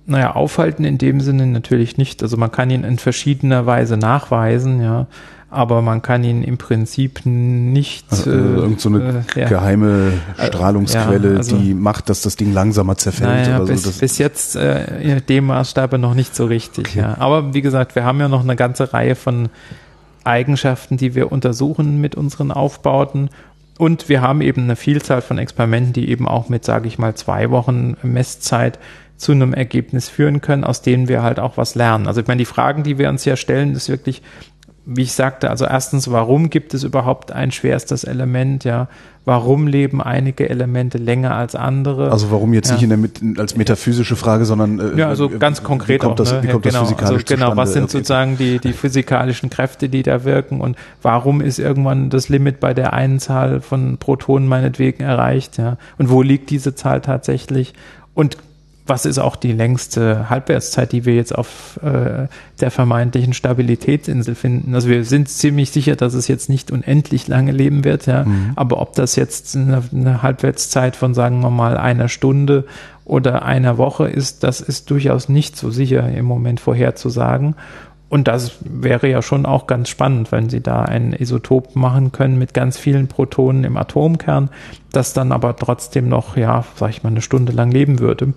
Naja, 0.06 0.34
aufhalten 0.34 0.84
in 0.84 0.98
dem 0.98 1.22
Sinne 1.22 1.48
natürlich 1.48 1.98
nicht. 1.98 2.22
Also 2.24 2.36
man 2.38 2.52
kann 2.52 2.70
ihn 2.70 2.84
in 2.84 2.98
verschiedener 2.98 3.66
Weise 3.66 3.96
nachweisen, 3.96 4.82
ja, 4.82 5.08
aber 5.50 5.82
man 5.82 6.02
kann 6.02 6.24
ihn 6.24 6.44
im 6.44 6.58
Prinzip 6.58 7.22
nicht. 7.26 8.06
Also, 8.10 8.32
äh, 8.32 8.34
irgend 8.34 8.82
so 8.82 8.90
eine 8.90 9.24
äh, 9.36 9.46
geheime 9.46 10.14
äh, 10.38 10.48
Strahlungsquelle, 10.48 11.32
ja, 11.32 11.38
also, 11.38 11.56
die 11.56 11.74
macht, 11.74 12.10
dass 12.10 12.22
das 12.22 12.36
Ding 12.36 12.54
langsamer 12.54 12.98
zerfällt. 12.98 13.48
Naja, 13.48 13.60
bis, 13.60 13.84
so. 13.84 13.92
bis 13.98 14.18
jetzt 14.18 14.56
äh, 14.56 15.02
in 15.02 15.26
dem 15.28 15.46
Maßstab 15.46 15.94
noch 16.00 16.16
nicht 16.16 16.36
so 16.36 16.46
richtig. 16.46 16.90
Okay. 16.90 17.00
Ja. 17.00 17.18
Aber 17.20 17.54
wie 17.54 17.62
gesagt, 17.62 17.96
wir 17.96 18.04
haben 18.04 18.20
ja 18.20 18.28
noch 18.28 18.44
eine 18.44 18.56
ganze 18.56 18.94
Reihe 18.94 19.16
von 19.16 19.50
Eigenschaften, 20.26 20.98
die 20.98 21.16
wir 21.16 21.32
untersuchen 21.32 22.02
mit 22.02 22.16
unseren 22.16 22.52
Aufbauten 22.52 23.30
und 23.78 24.08
wir 24.08 24.22
haben 24.22 24.42
eben 24.42 24.64
eine 24.64 24.76
Vielzahl 24.76 25.22
von 25.22 25.38
Experimenten, 25.38 25.94
die 25.94 26.10
eben 26.10 26.28
auch 26.28 26.50
mit, 26.50 26.64
sage 26.64 26.88
ich 26.88 27.00
mal, 27.00 27.16
zwei 27.16 27.50
Wochen 27.50 27.98
Messzeit 28.04 28.78
zu 29.24 29.32
einem 29.32 29.54
Ergebnis 29.54 30.10
führen 30.10 30.42
können, 30.42 30.64
aus 30.64 30.82
denen 30.82 31.08
wir 31.08 31.24
halt 31.24 31.40
auch 31.40 31.58
was 31.58 31.76
lernen. 31.76 32.08
Also 32.08 32.22
ich 32.22 32.28
meine, 32.28 32.40
die 32.40 32.46
Fragen, 32.46 32.84
die 32.84 32.98
wir 32.98 33.10
uns 33.10 33.26
ja 33.26 33.36
stellen, 33.36 33.74
ist 33.74 33.90
wirklich, 33.90 34.22
wie 34.86 35.04
ich 35.04 35.14
sagte, 35.14 35.50
also 35.50 35.66
erstens, 35.66 36.12
warum 36.12 36.50
gibt 36.50 36.74
es 36.74 36.84
überhaupt 36.84 37.32
ein 37.32 37.52
schwerstes 37.52 38.04
Element, 38.04 38.64
ja? 38.66 38.90
Warum 39.26 39.68
leben 39.68 40.02
einige 40.02 40.50
Elemente 40.50 40.98
länger 40.98 41.34
als 41.34 41.56
andere? 41.56 42.12
Also 42.12 42.30
warum 42.30 42.54
jetzt 42.54 42.68
ja. 42.68 42.76
nicht 42.76 42.84
in 42.84 43.34
der, 43.34 43.42
als 43.42 43.56
metaphysische 43.56 44.18
Frage, 44.18 44.44
sondern 44.44 44.80
äh, 44.80 45.00
ja, 45.00 45.08
also 45.08 45.30
ganz 45.30 45.64
konkret 45.64 46.02
wie 46.02 46.06
kommt 46.06 46.20
auch, 46.20 46.26
das, 46.26 46.34
ne? 46.34 46.44
wie 46.44 46.48
kommt 46.50 46.64
genau, 46.64 46.80
das 46.82 46.90
physikalisch 46.90 47.24
also, 47.24 47.36
genau, 47.36 47.56
was 47.56 47.72
sind 47.72 47.84
okay. 47.84 47.92
sozusagen 47.94 48.38
die 48.38 48.60
die 48.60 48.74
physikalischen 48.74 49.50
Kräfte, 49.50 49.88
die 49.88 50.04
da 50.04 50.26
wirken 50.26 50.60
und 50.60 50.76
warum 51.02 51.40
ist 51.40 51.58
irgendwann 51.58 52.10
das 52.10 52.28
Limit 52.28 52.60
bei 52.60 52.74
der 52.74 52.92
einen 52.92 53.20
Zahl 53.20 53.62
von 53.62 53.98
Protonen 53.98 54.50
meinetwegen 54.50 55.04
erreicht, 55.04 55.58
ja? 55.58 55.78
Und 55.98 56.10
wo 56.10 56.22
liegt 56.22 56.50
diese 56.50 56.76
Zahl 56.76 57.00
tatsächlich? 57.00 57.74
Und 58.14 58.36
was 58.86 59.06
ist 59.06 59.18
auch 59.18 59.38
die 59.38 59.54
längste 59.54 60.30
Halbwertszeit, 60.30 60.92
die 60.92 61.06
wir 61.06 61.16
jetzt 61.16 61.34
auf 61.34 61.80
äh, 61.84 62.28
der 62.60 62.72
vermeintlichen 62.72 63.34
Stabilitätsinsel 63.34 64.36
finden? 64.36 64.76
Also 64.76 64.90
wir 64.90 65.06
sind 65.06 65.30
ziemlich 65.30 65.72
sicher, 65.72 65.96
dass 65.96 66.14
es 66.14 66.28
jetzt 66.28 66.50
nicht 66.50 66.70
unendlich 66.70 67.28
lange 67.28 67.54
leben 67.54 67.86
wird, 67.86 68.08
ja. 68.08 68.26
Mhm. 68.26 68.52
Aber 68.56 68.82
ob 68.82 68.94
das 68.94 69.16
jetzt 69.16 69.56
eine, 69.56 69.84
eine 69.94 70.22
Halbwertszeit 70.22 70.98
von, 70.98 71.14
sagen 71.14 71.40
wir 71.42 71.50
mal, 71.50 71.78
einer 71.78 72.10
Stunde 72.10 72.66
oder 73.06 73.44
einer 73.44 73.78
Woche 73.78 74.08
ist, 74.08 74.44
das 74.44 74.60
ist 74.60 74.90
durchaus 74.90 75.30
nicht 75.30 75.56
so 75.56 75.72
sicher 75.72 76.10
im 76.10 76.26
Moment 76.26 76.60
vorherzusagen. 76.60 77.56
Und 78.14 78.28
das 78.28 78.58
wäre 78.60 79.10
ja 79.10 79.24
schon 79.24 79.48
auch 79.48 79.66
ganz 79.66 79.90
spannend, 79.90 80.32
wenn 80.32 80.48
Sie 80.48 80.62
da 80.62 80.84
ein 80.84 81.14
Isotop 81.14 81.76
machen 81.76 82.12
können 82.12 82.38
mit 82.38 82.54
ganz 82.54 82.78
vielen 82.78 83.08
Protonen 83.08 83.64
im 83.64 83.76
Atomkern, 83.76 84.52
das 84.92 85.14
dann 85.14 85.32
aber 85.32 85.56
trotzdem 85.56 86.10
noch, 86.10 86.38
ja, 86.38 86.64
sag 86.76 86.92
ich 86.92 87.02
mal, 87.02 87.10
eine 87.10 87.24
Stunde 87.24 87.54
lang 87.54 87.72
leben 87.72 87.98
würde. 87.98 88.36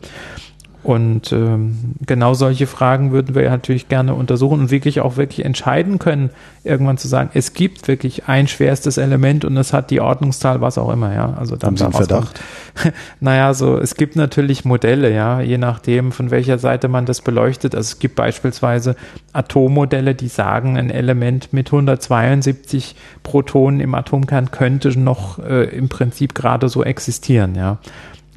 Und 0.87 1.33
ähm, 1.33 1.97
genau 2.07 2.35
solche 2.35 2.69
Fragen 2.69 3.11
würden 3.11 3.35
wir 3.35 3.51
natürlich 3.51 3.89
gerne 3.89 4.15
untersuchen 4.15 4.61
und 4.61 4.71
wirklich 4.71 5.01
auch 5.01 5.17
wirklich 5.17 5.45
entscheiden 5.45 5.99
können, 5.99 6.31
irgendwann 6.63 6.97
zu 6.97 7.09
sagen, 7.09 7.31
es 7.35 7.55
gibt 7.55 7.89
wirklich 7.89 8.29
ein 8.29 8.47
schwerstes 8.47 8.97
Element 8.97 9.45
und 9.45 9.57
es 9.57 9.73
hat 9.73 9.91
die 9.91 10.01
Ordnungszahl, 10.01 10.61
was 10.61 10.79
auch 10.79 10.93
immer, 10.93 11.13
ja. 11.13 11.35
Also 11.37 11.57
dann 11.57 11.71
Haben 11.71 11.77
Sie 11.77 11.85
einen 11.87 11.93
Verdacht? 11.93 12.41
naja, 13.21 13.53
so 13.53 13.77
es 13.79 13.97
gibt 13.97 14.15
natürlich 14.15 14.65
Modelle, 14.65 15.13
ja, 15.13 15.41
je 15.41 15.59
nachdem, 15.59 16.13
von 16.13 16.31
welcher 16.31 16.59
Seite 16.59 16.87
man 16.87 17.05
das 17.05 17.21
beleuchtet. 17.21 17.75
Also 17.75 17.89
es 17.95 17.99
gibt 17.99 18.15
beispielsweise 18.15 18.95
Atommodelle, 19.33 20.15
die 20.15 20.29
sagen, 20.29 20.79
ein 20.79 20.91
Element 20.91 21.53
mit 21.53 21.67
172 21.67 22.95
Protonen 23.25 23.81
im 23.81 23.93
Atomkern 23.97 24.53
könnte 24.53 24.97
noch 24.97 25.41
äh, 25.41 25.65
im 25.65 25.89
Prinzip 25.89 26.37
gerade 26.37 26.69
so 26.69 26.85
existieren, 26.85 27.57
ja. 27.57 27.79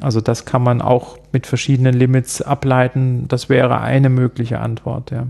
Also 0.02 0.22
das 0.22 0.46
kann 0.46 0.64
man 0.64 0.82
auch 0.82 1.18
mit 1.32 1.48
verschiedenen 1.48 1.94
Limits 1.94 2.42
ableiten. 2.42 3.28
Das 3.28 3.50
wäre 3.50 3.82
eine 3.82 4.10
mögliche 4.10 4.60
Antwort, 4.60 5.12
ja. 5.12 5.28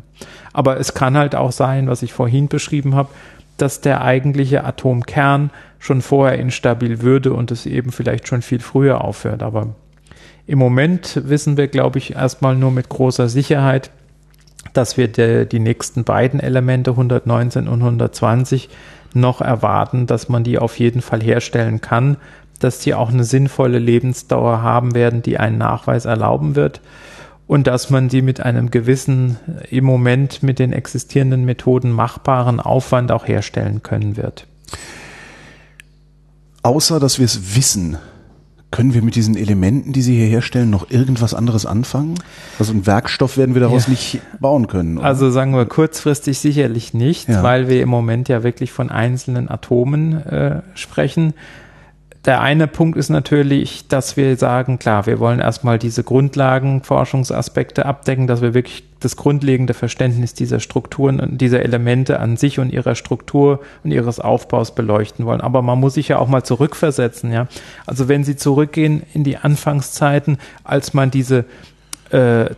Aber 0.53 0.79
es 0.79 0.93
kann 0.93 1.17
halt 1.17 1.35
auch 1.35 1.51
sein, 1.51 1.87
was 1.87 2.03
ich 2.03 2.13
vorhin 2.13 2.47
beschrieben 2.47 2.95
habe, 2.95 3.09
dass 3.57 3.81
der 3.81 4.01
eigentliche 4.03 4.63
Atomkern 4.63 5.49
schon 5.79 6.01
vorher 6.01 6.37
instabil 6.39 7.01
würde 7.01 7.33
und 7.33 7.51
es 7.51 7.65
eben 7.65 7.91
vielleicht 7.91 8.27
schon 8.27 8.41
viel 8.41 8.59
früher 8.59 9.03
aufhört. 9.03 9.43
Aber 9.43 9.69
im 10.45 10.59
Moment 10.59 11.21
wissen 11.25 11.57
wir, 11.57 11.67
glaube 11.67 11.99
ich, 11.99 12.15
erstmal 12.15 12.55
nur 12.55 12.71
mit 12.71 12.89
großer 12.89 13.29
Sicherheit, 13.29 13.91
dass 14.73 14.97
wir 14.97 15.07
de, 15.07 15.45
die 15.45 15.59
nächsten 15.59 16.03
beiden 16.03 16.39
Elemente 16.39 16.91
119 16.91 17.67
und 17.67 17.81
120 17.81 18.69
noch 19.13 19.41
erwarten, 19.41 20.05
dass 20.05 20.29
man 20.29 20.43
die 20.43 20.59
auf 20.59 20.77
jeden 20.79 21.01
Fall 21.01 21.21
herstellen 21.21 21.81
kann 21.81 22.17
dass 22.59 22.79
die 22.79 22.93
auch 22.93 23.09
eine 23.09 23.23
sinnvolle 23.23 23.79
Lebensdauer 23.79 24.61
haben 24.61 24.93
werden, 24.93 25.21
die 25.21 25.37
einen 25.37 25.57
Nachweis 25.57 26.05
erlauben 26.05 26.55
wird 26.55 26.81
und 27.47 27.65
dass 27.65 27.89
man 27.89 28.09
die 28.09 28.21
mit 28.21 28.41
einem 28.41 28.69
gewissen, 28.69 29.37
im 29.71 29.83
Moment 29.83 30.43
mit 30.43 30.59
den 30.59 30.71
existierenden 30.71 31.45
Methoden 31.45 31.91
machbaren 31.91 32.59
Aufwand 32.59 33.11
auch 33.11 33.27
herstellen 33.27 33.81
können 33.81 34.17
wird. 34.17 34.45
Außer 36.61 36.99
dass 36.99 37.17
wir 37.17 37.25
es 37.25 37.55
wissen, 37.55 37.97
können 38.71 38.93
wir 38.93 39.01
mit 39.01 39.15
diesen 39.15 39.35
Elementen, 39.35 39.93
die 39.93 40.03
Sie 40.03 40.15
hier 40.15 40.27
herstellen, 40.27 40.69
noch 40.69 40.91
irgendwas 40.91 41.33
anderes 41.33 41.65
anfangen? 41.65 42.15
Also 42.59 42.71
einen 42.71 42.85
Werkstoff 42.85 43.35
werden 43.35 43.55
wir 43.55 43.61
daraus 43.61 43.87
ja. 43.87 43.91
nicht 43.91 44.21
bauen 44.39 44.67
können. 44.67 44.99
Oder? 44.99 45.07
Also 45.07 45.31
sagen 45.31 45.55
wir 45.55 45.65
kurzfristig 45.65 46.37
sicherlich 46.37 46.93
nicht, 46.93 47.29
ja. 47.29 47.41
weil 47.41 47.67
wir 47.67 47.81
im 47.81 47.89
Moment 47.89 48.29
ja 48.29 48.43
wirklich 48.43 48.71
von 48.71 48.91
einzelnen 48.91 49.49
Atomen 49.49 50.23
äh, 50.23 50.61
sprechen 50.75 51.33
der 52.25 52.41
eine 52.41 52.67
Punkt 52.67 52.97
ist 52.97 53.09
natürlich, 53.09 53.87
dass 53.87 54.17
wir 54.17 54.35
sagen, 54.35 54.77
klar, 54.77 55.05
wir 55.05 55.19
wollen 55.19 55.39
erstmal 55.39 55.79
diese 55.79 56.03
Grundlagenforschungsaspekte 56.03 57.85
abdecken, 57.85 58.27
dass 58.27 58.41
wir 58.41 58.53
wirklich 58.53 58.83
das 58.99 59.15
grundlegende 59.15 59.73
Verständnis 59.73 60.33
dieser 60.33 60.59
Strukturen 60.59 61.21
und 61.21 61.39
dieser 61.39 61.61
Elemente 61.61 62.19
an 62.19 62.35
sich 62.35 62.59
und 62.59 62.73
ihrer 62.73 62.95
Struktur 62.95 63.61
und 63.85 63.91
ihres 63.91 64.19
Aufbaus 64.19 64.75
beleuchten 64.75 65.25
wollen. 65.25 65.39
Aber 65.39 65.61
man 65.61 65.79
muss 65.79 65.93
sich 65.93 66.09
ja 66.09 66.19
auch 66.19 66.27
mal 66.27 66.43
zurückversetzen, 66.43 67.31
ja. 67.31 67.47
Also 67.85 68.09
wenn 68.09 68.25
Sie 68.25 68.35
zurückgehen 68.35 69.03
in 69.13 69.23
die 69.23 69.37
Anfangszeiten, 69.37 70.37
als 70.65 70.93
man 70.93 71.11
diese 71.11 71.45
äh, 72.11 72.49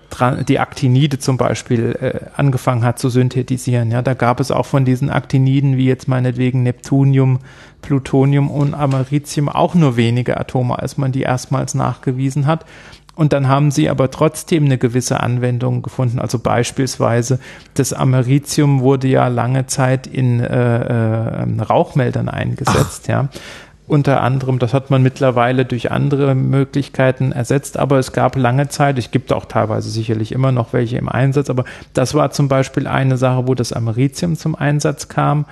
die 0.47 0.59
Aktinide 0.59 1.19
zum 1.19 1.37
Beispiel 1.37 1.97
äh, 1.99 2.29
angefangen 2.35 2.83
hat 2.83 2.99
zu 2.99 3.09
synthetisieren. 3.09 3.91
Ja, 3.91 4.01
da 4.01 4.13
gab 4.13 4.39
es 4.39 4.51
auch 4.51 4.65
von 4.65 4.85
diesen 4.85 5.09
Aktiniden 5.09 5.77
wie 5.77 5.85
jetzt 5.85 6.07
meinetwegen 6.07 6.63
Neptunium, 6.63 7.39
Plutonium 7.81 8.49
und 8.49 8.73
Americium 8.73 9.49
auch 9.49 9.75
nur 9.75 9.97
wenige 9.97 10.39
Atome, 10.39 10.79
als 10.79 10.97
man 10.97 11.11
die 11.11 11.21
erstmals 11.21 11.73
nachgewiesen 11.73 12.47
hat. 12.47 12.65
Und 13.13 13.33
dann 13.33 13.49
haben 13.49 13.71
sie 13.71 13.89
aber 13.89 14.09
trotzdem 14.09 14.65
eine 14.65 14.77
gewisse 14.77 15.19
Anwendung 15.19 15.81
gefunden. 15.81 16.19
Also 16.19 16.39
beispielsweise 16.39 17.39
das 17.73 17.91
Americium 17.91 18.79
wurde 18.79 19.09
ja 19.09 19.27
lange 19.27 19.67
Zeit 19.67 20.07
in 20.07 20.39
äh, 20.39 21.43
äh, 21.43 21.61
Rauchmeldern 21.61 22.29
eingesetzt, 22.29 23.03
Ach. 23.05 23.09
ja 23.09 23.29
unter 23.91 24.21
anderem. 24.21 24.57
Das 24.57 24.73
hat 24.73 24.89
man 24.89 25.03
mittlerweile 25.03 25.65
durch 25.65 25.91
andere 25.91 26.33
Möglichkeiten 26.33 27.33
ersetzt, 27.33 27.77
aber 27.77 27.99
es 27.99 28.13
gab 28.13 28.37
lange 28.37 28.69
Zeit, 28.69 28.97
es 28.97 29.11
gibt 29.11 29.33
auch 29.33 29.43
teilweise 29.43 29.89
sicherlich 29.89 30.31
immer 30.31 30.53
noch 30.53 30.71
welche 30.71 30.97
im 30.97 31.09
Einsatz, 31.09 31.49
aber 31.49 31.65
das 31.93 32.13
war 32.13 32.31
zum 32.31 32.47
Beispiel 32.47 32.87
eine 32.87 33.17
Sache, 33.17 33.47
wo 33.47 33.53
das 33.53 33.73
Americium 33.73 34.37
zum 34.37 34.55
Einsatz 34.55 35.09
kam. 35.09 35.45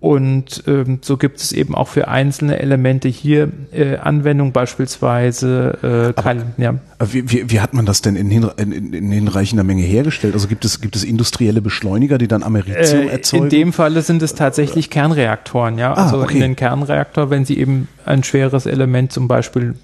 Und 0.00 0.64
ähm, 0.66 1.00
so 1.02 1.18
gibt 1.18 1.40
es 1.40 1.52
eben 1.52 1.74
auch 1.74 1.88
für 1.88 2.08
einzelne 2.08 2.58
Elemente 2.58 3.08
hier 3.08 3.50
äh, 3.70 3.96
Anwendung, 3.96 4.52
beispielsweise. 4.52 6.14
Äh, 6.16 6.20
kein, 6.20 6.54
ja. 6.56 6.76
Wie, 7.04 7.30
wie, 7.30 7.50
wie 7.50 7.60
hat 7.60 7.74
man 7.74 7.84
das 7.84 8.00
denn 8.00 8.16
in, 8.16 8.30
in, 8.30 8.94
in 8.94 9.12
hinreichender 9.12 9.62
Menge 9.62 9.82
hergestellt? 9.82 10.32
Also 10.32 10.48
gibt 10.48 10.64
es, 10.64 10.80
gibt 10.80 10.96
es 10.96 11.04
industrielle 11.04 11.60
Beschleuniger, 11.60 12.16
die 12.16 12.28
dann 12.28 12.42
Americium 12.42 13.08
äh, 13.08 13.12
erzeugen? 13.12 13.44
In 13.44 13.50
dem 13.50 13.72
Falle 13.74 14.00
sind 14.00 14.22
es 14.22 14.34
tatsächlich 14.34 14.88
Kernreaktoren, 14.88 15.76
ja. 15.76 15.92
Ah, 15.92 16.04
also 16.04 16.22
okay. 16.22 16.34
in 16.34 16.40
den 16.40 16.56
Kernreaktor, 16.56 17.28
wenn 17.28 17.44
sie 17.44 17.58
eben 17.58 17.86
ein 18.06 18.24
schweres 18.24 18.64
Element 18.64 19.12
zum 19.12 19.28
Beispiel 19.28 19.74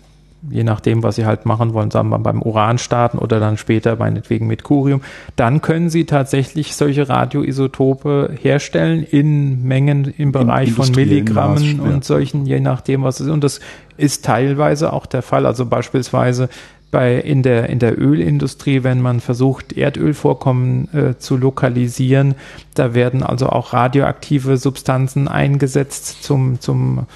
je 0.51 0.65
nachdem, 0.65 1.03
was 1.03 1.17
sie 1.17 1.27
halt 1.27 1.47
machen 1.47 1.73
wollen, 1.75 1.91
sagen 1.91 2.09
wir 2.09 2.19
beim 2.19 2.43
Uran 2.43 2.79
starten 2.79 3.19
oder 3.19 3.41
dann 3.41 3.57
später 3.57 3.97
meinetwegen 3.97 4.47
mit 4.47 4.63
Curium, 4.63 5.01
dann 5.35 5.61
können 5.61 5.91
sie 5.91 6.05
tatsächlich 6.05 6.77
solche 6.77 7.09
Radioisotope 7.09 8.35
herstellen 8.41 9.03
in 9.03 9.65
Mengen 9.65 10.13
im 10.17 10.33
Bereich 10.33 10.73
von 10.73 10.91
Milligrammen 10.93 11.81
und 11.81 12.05
solchen, 12.05 12.47
je 12.47 12.61
nachdem, 12.61 13.03
was 13.03 13.21
es 13.21 13.27
ist. 13.27 13.33
Und 13.33 13.45
das 13.45 13.61
ist 13.97 14.25
teilweise 14.25 14.93
auch 14.93 15.07
der 15.07 15.23
Fall. 15.23 15.47
Also 15.47 15.67
beispielsweise 15.67 16.49
bei 16.91 17.17
in 17.17 17.43
der 17.43 17.69
in 17.69 17.79
der 17.79 18.01
Ölindustrie, 18.01 18.85
wenn 18.85 19.03
man 19.03 19.21
versucht 19.21 19.73
Erdölvorkommen 19.73 20.89
äh, 20.95 21.19
zu 21.19 21.37
lokalisieren, 21.37 22.37
da 22.75 22.95
werden 22.95 23.23
also 23.23 23.49
auch 23.49 23.73
radioaktive 23.73 24.57
Substanzen 24.57 25.29
eingesetzt 25.29 26.23
zum 26.23 26.61
zum 26.61 27.07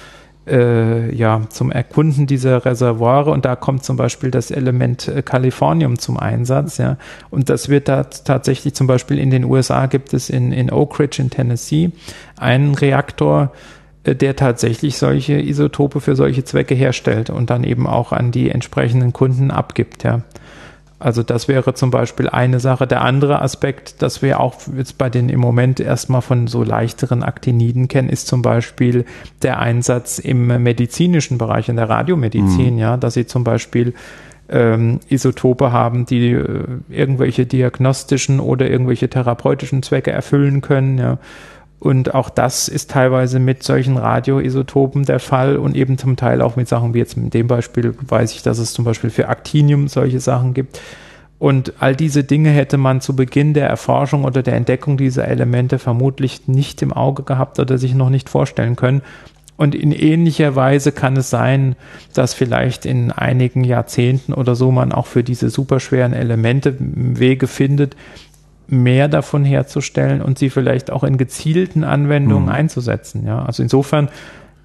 äh, 0.47 1.13
ja, 1.15 1.41
zum 1.49 1.71
Erkunden 1.71 2.25
dieser 2.25 2.65
Reservoire 2.65 3.31
und 3.31 3.45
da 3.45 3.55
kommt 3.55 3.83
zum 3.83 3.95
Beispiel 3.95 4.31
das 4.31 4.49
Element 4.49 5.07
äh, 5.07 5.21
Kalifornium 5.21 5.99
zum 5.99 6.17
Einsatz, 6.17 6.77
ja. 6.77 6.97
Und 7.29 7.49
das 7.49 7.69
wird 7.69 7.87
da 7.87 8.03
tatsächlich 8.03 8.73
zum 8.73 8.87
Beispiel 8.87 9.19
in 9.19 9.29
den 9.29 9.43
USA 9.43 9.85
gibt 9.85 10.13
es 10.13 10.29
in, 10.29 10.51
in 10.51 10.71
Oak 10.71 10.99
Ridge 10.99 11.21
in 11.21 11.29
Tennessee 11.29 11.91
einen 12.37 12.73
Reaktor, 12.73 13.51
äh, 14.03 14.15
der 14.15 14.35
tatsächlich 14.35 14.97
solche 14.97 15.39
Isotope 15.39 16.01
für 16.01 16.15
solche 16.15 16.43
Zwecke 16.43 16.73
herstellt 16.73 17.29
und 17.29 17.51
dann 17.51 17.63
eben 17.63 17.85
auch 17.85 18.11
an 18.11 18.31
die 18.31 18.49
entsprechenden 18.49 19.13
Kunden 19.13 19.51
abgibt, 19.51 20.03
ja. 20.03 20.21
Also 21.01 21.23
das 21.23 21.47
wäre 21.47 21.73
zum 21.73 21.89
Beispiel 21.89 22.29
eine 22.29 22.59
Sache. 22.59 22.85
Der 22.85 23.01
andere 23.01 23.41
Aspekt, 23.41 24.01
das 24.01 24.21
wir 24.21 24.39
auch 24.39 24.55
jetzt 24.77 24.97
bei 24.97 25.09
den 25.09 25.29
im 25.29 25.39
Moment 25.39 25.79
erstmal 25.79 26.21
von 26.21 26.47
so 26.47 26.63
leichteren 26.63 27.23
Aktiniden 27.23 27.87
kennen, 27.87 28.09
ist 28.09 28.27
zum 28.27 28.41
Beispiel 28.41 29.05
der 29.41 29.59
Einsatz 29.59 30.19
im 30.19 30.47
medizinischen 30.61 31.37
Bereich, 31.37 31.69
in 31.69 31.75
der 31.75 31.89
Radiomedizin, 31.89 32.75
mhm. 32.75 32.79
ja, 32.79 32.97
dass 32.97 33.15
sie 33.15 33.25
zum 33.25 33.43
Beispiel 33.43 33.93
ähm, 34.47 34.99
Isotope 35.09 35.71
haben, 35.71 36.05
die 36.05 36.33
äh, 36.33 36.65
irgendwelche 36.89 37.45
diagnostischen 37.45 38.39
oder 38.39 38.69
irgendwelche 38.69 39.09
therapeutischen 39.09 39.81
Zwecke 39.81 40.11
erfüllen 40.11 40.61
können, 40.61 40.97
ja. 40.97 41.17
Und 41.81 42.13
auch 42.13 42.29
das 42.29 42.67
ist 42.67 42.91
teilweise 42.91 43.39
mit 43.39 43.63
solchen 43.63 43.97
Radioisotopen 43.97 45.03
der 45.03 45.19
Fall 45.19 45.57
und 45.57 45.75
eben 45.75 45.97
zum 45.97 46.15
Teil 46.15 46.43
auch 46.43 46.55
mit 46.55 46.67
Sachen 46.67 46.93
wie 46.93 46.99
jetzt 46.99 47.17
in 47.17 47.31
dem 47.31 47.47
Beispiel 47.47 47.95
weiß 47.99 48.33
ich, 48.33 48.43
dass 48.43 48.59
es 48.59 48.73
zum 48.73 48.85
Beispiel 48.85 49.09
für 49.09 49.27
Actinium 49.29 49.87
solche 49.87 50.19
Sachen 50.19 50.53
gibt. 50.53 50.79
Und 51.39 51.73
all 51.79 51.95
diese 51.95 52.23
Dinge 52.23 52.51
hätte 52.51 52.77
man 52.77 53.01
zu 53.01 53.15
Beginn 53.15 53.55
der 53.55 53.67
Erforschung 53.67 54.25
oder 54.25 54.43
der 54.43 54.53
Entdeckung 54.53 54.95
dieser 54.95 55.27
Elemente 55.27 55.79
vermutlich 55.79 56.47
nicht 56.47 56.83
im 56.83 56.93
Auge 56.93 57.23
gehabt 57.23 57.57
oder 57.57 57.79
sich 57.79 57.95
noch 57.95 58.11
nicht 58.11 58.29
vorstellen 58.29 58.75
können. 58.75 59.01
Und 59.57 59.73
in 59.73 59.91
ähnlicher 59.91 60.55
Weise 60.55 60.91
kann 60.91 61.17
es 61.17 61.31
sein, 61.31 61.75
dass 62.13 62.35
vielleicht 62.35 62.85
in 62.85 63.11
einigen 63.11 63.63
Jahrzehnten 63.63 64.33
oder 64.33 64.53
so 64.53 64.71
man 64.71 64.91
auch 64.91 65.07
für 65.07 65.23
diese 65.23 65.49
superschweren 65.49 66.13
Elemente 66.13 66.75
Wege 66.79 67.47
findet, 67.47 67.95
mehr 68.71 69.07
davon 69.09 69.43
herzustellen 69.43 70.21
und 70.21 70.39
sie 70.39 70.49
vielleicht 70.49 70.91
auch 70.91 71.03
in 71.03 71.17
gezielten 71.17 71.83
Anwendungen 71.83 72.45
mhm. 72.45 72.51
einzusetzen. 72.51 73.25
Ja, 73.25 73.43
also 73.43 73.61
insofern 73.61 74.09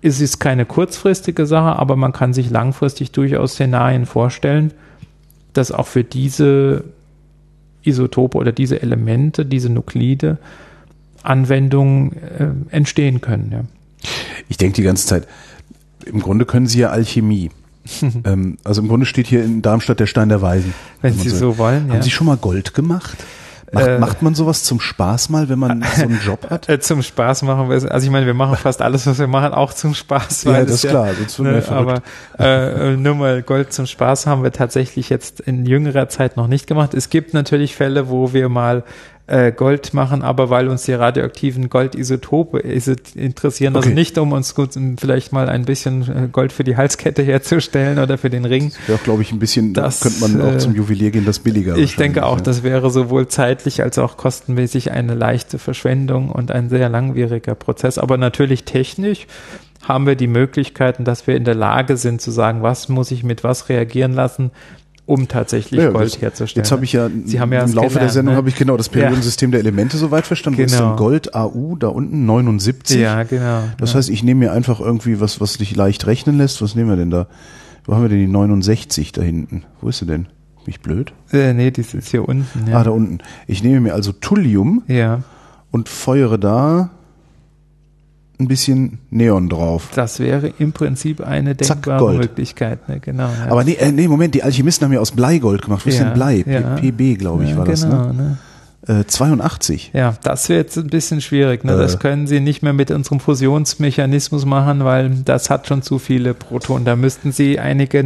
ist 0.00 0.20
es 0.20 0.38
keine 0.38 0.64
kurzfristige 0.64 1.46
Sache, 1.46 1.78
aber 1.78 1.96
man 1.96 2.12
kann 2.12 2.32
sich 2.32 2.48
langfristig 2.48 3.10
durchaus 3.10 3.54
Szenarien 3.54 4.06
vorstellen, 4.06 4.72
dass 5.52 5.72
auch 5.72 5.86
für 5.88 6.04
diese 6.04 6.84
Isotope 7.82 8.38
oder 8.38 8.52
diese 8.52 8.80
Elemente, 8.80 9.44
diese 9.44 9.70
Nuklide 9.70 10.38
Anwendungen 11.22 12.12
äh, 12.12 12.74
entstehen 12.74 13.20
können. 13.20 13.50
Ja. 13.50 13.64
Ich 14.48 14.56
denke 14.56 14.76
die 14.76 14.82
ganze 14.82 15.06
Zeit, 15.06 15.26
im 16.04 16.20
Grunde 16.20 16.44
können 16.44 16.68
sie 16.68 16.80
ja 16.80 16.90
Alchemie. 16.90 17.50
ähm, 18.24 18.58
also 18.62 18.82
im 18.82 18.88
Grunde 18.88 19.06
steht 19.06 19.26
hier 19.26 19.42
in 19.44 19.62
Darmstadt 19.62 19.98
der 19.98 20.06
Stein 20.06 20.28
der 20.28 20.42
Weisen. 20.42 20.72
Wenn, 21.00 21.14
wenn 21.14 21.18
Sie 21.20 21.30
so, 21.30 21.36
so 21.36 21.58
wollen. 21.58 21.88
Haben 21.88 21.96
ja. 21.96 22.02
Sie 22.02 22.10
schon 22.10 22.26
mal 22.26 22.36
Gold 22.36 22.74
gemacht? 22.74 23.16
Macht, 23.72 23.86
äh, 23.86 23.98
macht 23.98 24.22
man 24.22 24.34
sowas 24.34 24.62
zum 24.62 24.80
Spaß 24.80 25.28
mal, 25.28 25.48
wenn 25.48 25.58
man 25.58 25.82
so 25.96 26.02
einen 26.02 26.20
Job 26.24 26.48
hat? 26.50 26.68
Äh, 26.76 26.80
zum 26.80 27.02
Spaß 27.02 27.42
machen 27.42 27.68
wir 27.68 27.76
es. 27.76 27.84
Also 27.84 28.06
ich 28.06 28.10
meine, 28.10 28.26
wir 28.26 28.34
machen 28.34 28.56
fast 28.56 28.82
alles, 28.82 29.06
was 29.06 29.18
wir 29.18 29.26
machen, 29.26 29.52
auch 29.52 29.72
zum 29.72 29.94
Spaß. 29.94 30.44
ja, 30.44 30.62
das 30.62 30.70
ist 30.70 30.84
ja, 30.84 30.90
klar. 30.90 31.08
Sonst 31.14 31.38
ne, 31.38 31.62
aber 31.68 32.02
äh, 32.38 32.96
nur 32.96 33.14
mal 33.14 33.42
Gold 33.42 33.72
zum 33.72 33.86
Spaß 33.86 34.26
haben 34.26 34.42
wir 34.42 34.52
tatsächlich 34.52 35.10
jetzt 35.10 35.40
in 35.40 35.64
jüngerer 35.64 36.08
Zeit 36.08 36.36
noch 36.36 36.48
nicht 36.48 36.66
gemacht. 36.66 36.94
Es 36.94 37.10
gibt 37.10 37.34
natürlich 37.34 37.76
Fälle, 37.76 38.08
wo 38.08 38.32
wir 38.32 38.48
mal 38.48 38.84
äh, 39.26 39.50
Gold 39.50 39.92
machen, 39.92 40.22
aber 40.22 40.50
weil 40.50 40.68
uns 40.68 40.84
die 40.84 40.92
radioaktiven 40.92 41.68
Goldisotope 41.68 42.60
interessieren, 42.60 43.74
also 43.74 43.88
okay. 43.88 43.94
nicht 43.94 44.18
um 44.18 44.32
uns 44.32 44.54
gut, 44.54 44.78
vielleicht 44.98 45.32
mal 45.32 45.48
ein 45.48 45.64
bisschen 45.64 46.02
äh, 46.02 46.28
Gold 46.30 46.52
für 46.52 46.62
die 46.62 46.76
Halskette 46.76 47.22
herzustellen 47.22 47.98
oder 47.98 48.18
für 48.18 48.30
den 48.30 48.44
Ring. 48.44 48.72
Ja, 48.86 48.96
glaube 49.02 49.22
ich, 49.22 49.32
ein 49.32 49.38
bisschen, 49.38 49.74
das 49.74 50.00
könnte 50.00 50.20
man 50.20 50.40
auch 50.42 50.58
zum 50.58 50.74
Juwelier 50.74 51.10
gehen, 51.10 51.24
das 51.24 51.40
billiger. 51.40 51.76
Ich 51.76 51.96
denke 51.96 52.24
auch, 52.24 52.36
ja. 52.36 52.42
das 52.42 52.62
wäre 52.62 52.90
sowohl 52.90 53.26
zeitlich 53.26 53.82
als 53.82 53.98
auch 53.98 54.16
kostenmäßig 54.16 54.92
eine 54.92 55.14
leichte 55.14 55.58
Verschwendung 55.58 56.30
und 56.30 56.52
ein 56.52 56.68
sehr 56.68 56.88
langwieriger 56.88 57.54
Prozess, 57.56 57.98
aber 57.98 58.18
natürlich 58.18 58.64
technisch 58.64 59.26
haben 59.82 60.06
wir 60.06 60.16
die 60.16 60.26
Möglichkeiten, 60.26 61.04
dass 61.04 61.26
wir 61.26 61.36
in 61.36 61.44
der 61.44 61.54
Lage 61.54 61.96
sind 61.96 62.20
zu 62.20 62.30
sagen, 62.30 62.62
was 62.62 62.88
muss 62.88 63.10
ich 63.10 63.22
mit 63.22 63.44
was 63.44 63.68
reagieren 63.68 64.12
lassen, 64.12 64.50
um 65.06 65.28
tatsächlich 65.28 65.80
ja, 65.80 65.90
Gold 65.90 66.14
das, 66.14 66.20
herzustellen. 66.20 66.64
Jetzt 66.64 66.72
habe 66.72 66.84
ich 66.84 66.92
ja, 66.92 67.08
Sie 67.24 67.40
haben 67.40 67.52
ja 67.52 67.62
im 67.62 67.72
Laufe 67.72 67.88
gelernt, 67.88 68.02
der 68.02 68.08
Sendung 68.10 68.34
ne? 68.34 68.38
habe 68.38 68.48
ich 68.48 68.56
genau 68.56 68.76
das 68.76 68.88
Periodensystem 68.88 69.50
ja. 69.50 69.52
der 69.52 69.60
Elemente 69.60 69.96
soweit 69.96 70.26
verstanden. 70.26 70.58
Genau. 70.58 70.68
Wo 70.68 70.74
ist 70.74 70.80
denn 70.80 70.86
genau. 70.86 70.96
Gold 70.96 71.34
AU 71.34 71.76
da 71.76 71.88
unten 71.88 72.26
79? 72.26 73.00
Ja, 73.00 73.22
genau. 73.22 73.62
Das 73.78 73.92
ja. 73.92 73.98
heißt, 73.98 74.10
ich 74.10 74.24
nehme 74.24 74.40
mir 74.40 74.52
einfach 74.52 74.80
irgendwie 74.80 75.20
was, 75.20 75.40
was 75.40 75.54
sich 75.54 75.74
leicht 75.76 76.06
rechnen 76.06 76.36
lässt. 76.36 76.60
Was 76.60 76.74
nehmen 76.74 76.90
wir 76.90 76.96
denn 76.96 77.10
da? 77.10 77.28
Wo 77.84 77.94
haben 77.94 78.02
wir 78.02 78.08
denn 78.08 78.18
die 78.18 78.26
69 78.26 79.12
da 79.12 79.22
hinten? 79.22 79.62
Wo 79.80 79.88
ist 79.88 79.98
sie 79.98 80.06
denn? 80.06 80.24
Bin 80.24 80.74
ich 80.74 80.80
blöd? 80.80 81.12
Äh, 81.32 81.52
nee, 81.52 81.70
die 81.70 81.82
ist 81.82 82.08
hier 82.08 82.28
unten. 82.28 82.68
Ja. 82.68 82.78
Ah, 82.78 82.84
da 82.84 82.90
unten. 82.90 83.18
Ich 83.46 83.62
nehme 83.62 83.80
mir 83.80 83.94
also 83.94 84.10
Thulium 84.10 84.82
ja. 84.88 85.22
und 85.70 85.88
feuere 85.88 86.36
da 86.36 86.90
ein 88.38 88.48
bisschen 88.48 88.98
Neon 89.10 89.48
drauf. 89.48 89.90
Das 89.94 90.20
wäre 90.20 90.52
im 90.58 90.72
Prinzip 90.72 91.20
eine 91.20 91.54
denkbare 91.54 92.06
Zack, 92.12 92.18
Möglichkeit, 92.18 92.88
ne? 92.88 93.00
genau. 93.00 93.28
Ja. 93.28 93.50
Aber 93.50 93.64
nee, 93.64 93.74
äh, 93.74 93.92
nee, 93.92 94.08
Moment, 94.08 94.34
die 94.34 94.42
Alchemisten 94.42 94.84
haben 94.84 94.92
ja 94.92 95.00
aus 95.00 95.12
Bleigold 95.12 95.62
gemacht. 95.62 95.86
Was 95.86 95.94
ja, 95.94 96.00
ist 96.00 96.06
denn 96.06 96.14
Blei? 96.14 96.44
Ja. 96.46 96.76
PB, 96.76 97.18
glaube 97.18 97.44
ich, 97.44 97.56
war 97.56 97.64
genau, 97.64 97.70
das, 97.70 97.84
ne? 97.84 98.14
ne? 98.14 98.38
Äh, 98.88 99.04
82. 99.04 99.90
Ja, 99.94 100.14
das 100.22 100.48
wird 100.48 100.58
jetzt 100.66 100.76
ein 100.78 100.86
bisschen 100.86 101.20
schwierig. 101.20 101.64
Ne? 101.64 101.76
Das 101.76 101.96
Äh. 101.96 101.98
können 101.98 102.26
Sie 102.28 102.38
nicht 102.40 102.62
mehr 102.62 102.72
mit 102.72 102.90
unserem 102.92 103.18
Fusionsmechanismus 103.18 104.44
machen, 104.44 104.84
weil 104.84 105.10
das 105.24 105.50
hat 105.50 105.66
schon 105.66 105.82
zu 105.82 105.98
viele 105.98 106.34
Protonen. 106.34 106.84
Da 106.84 106.94
müssten 106.94 107.32
Sie 107.32 107.58
einige 107.58 108.04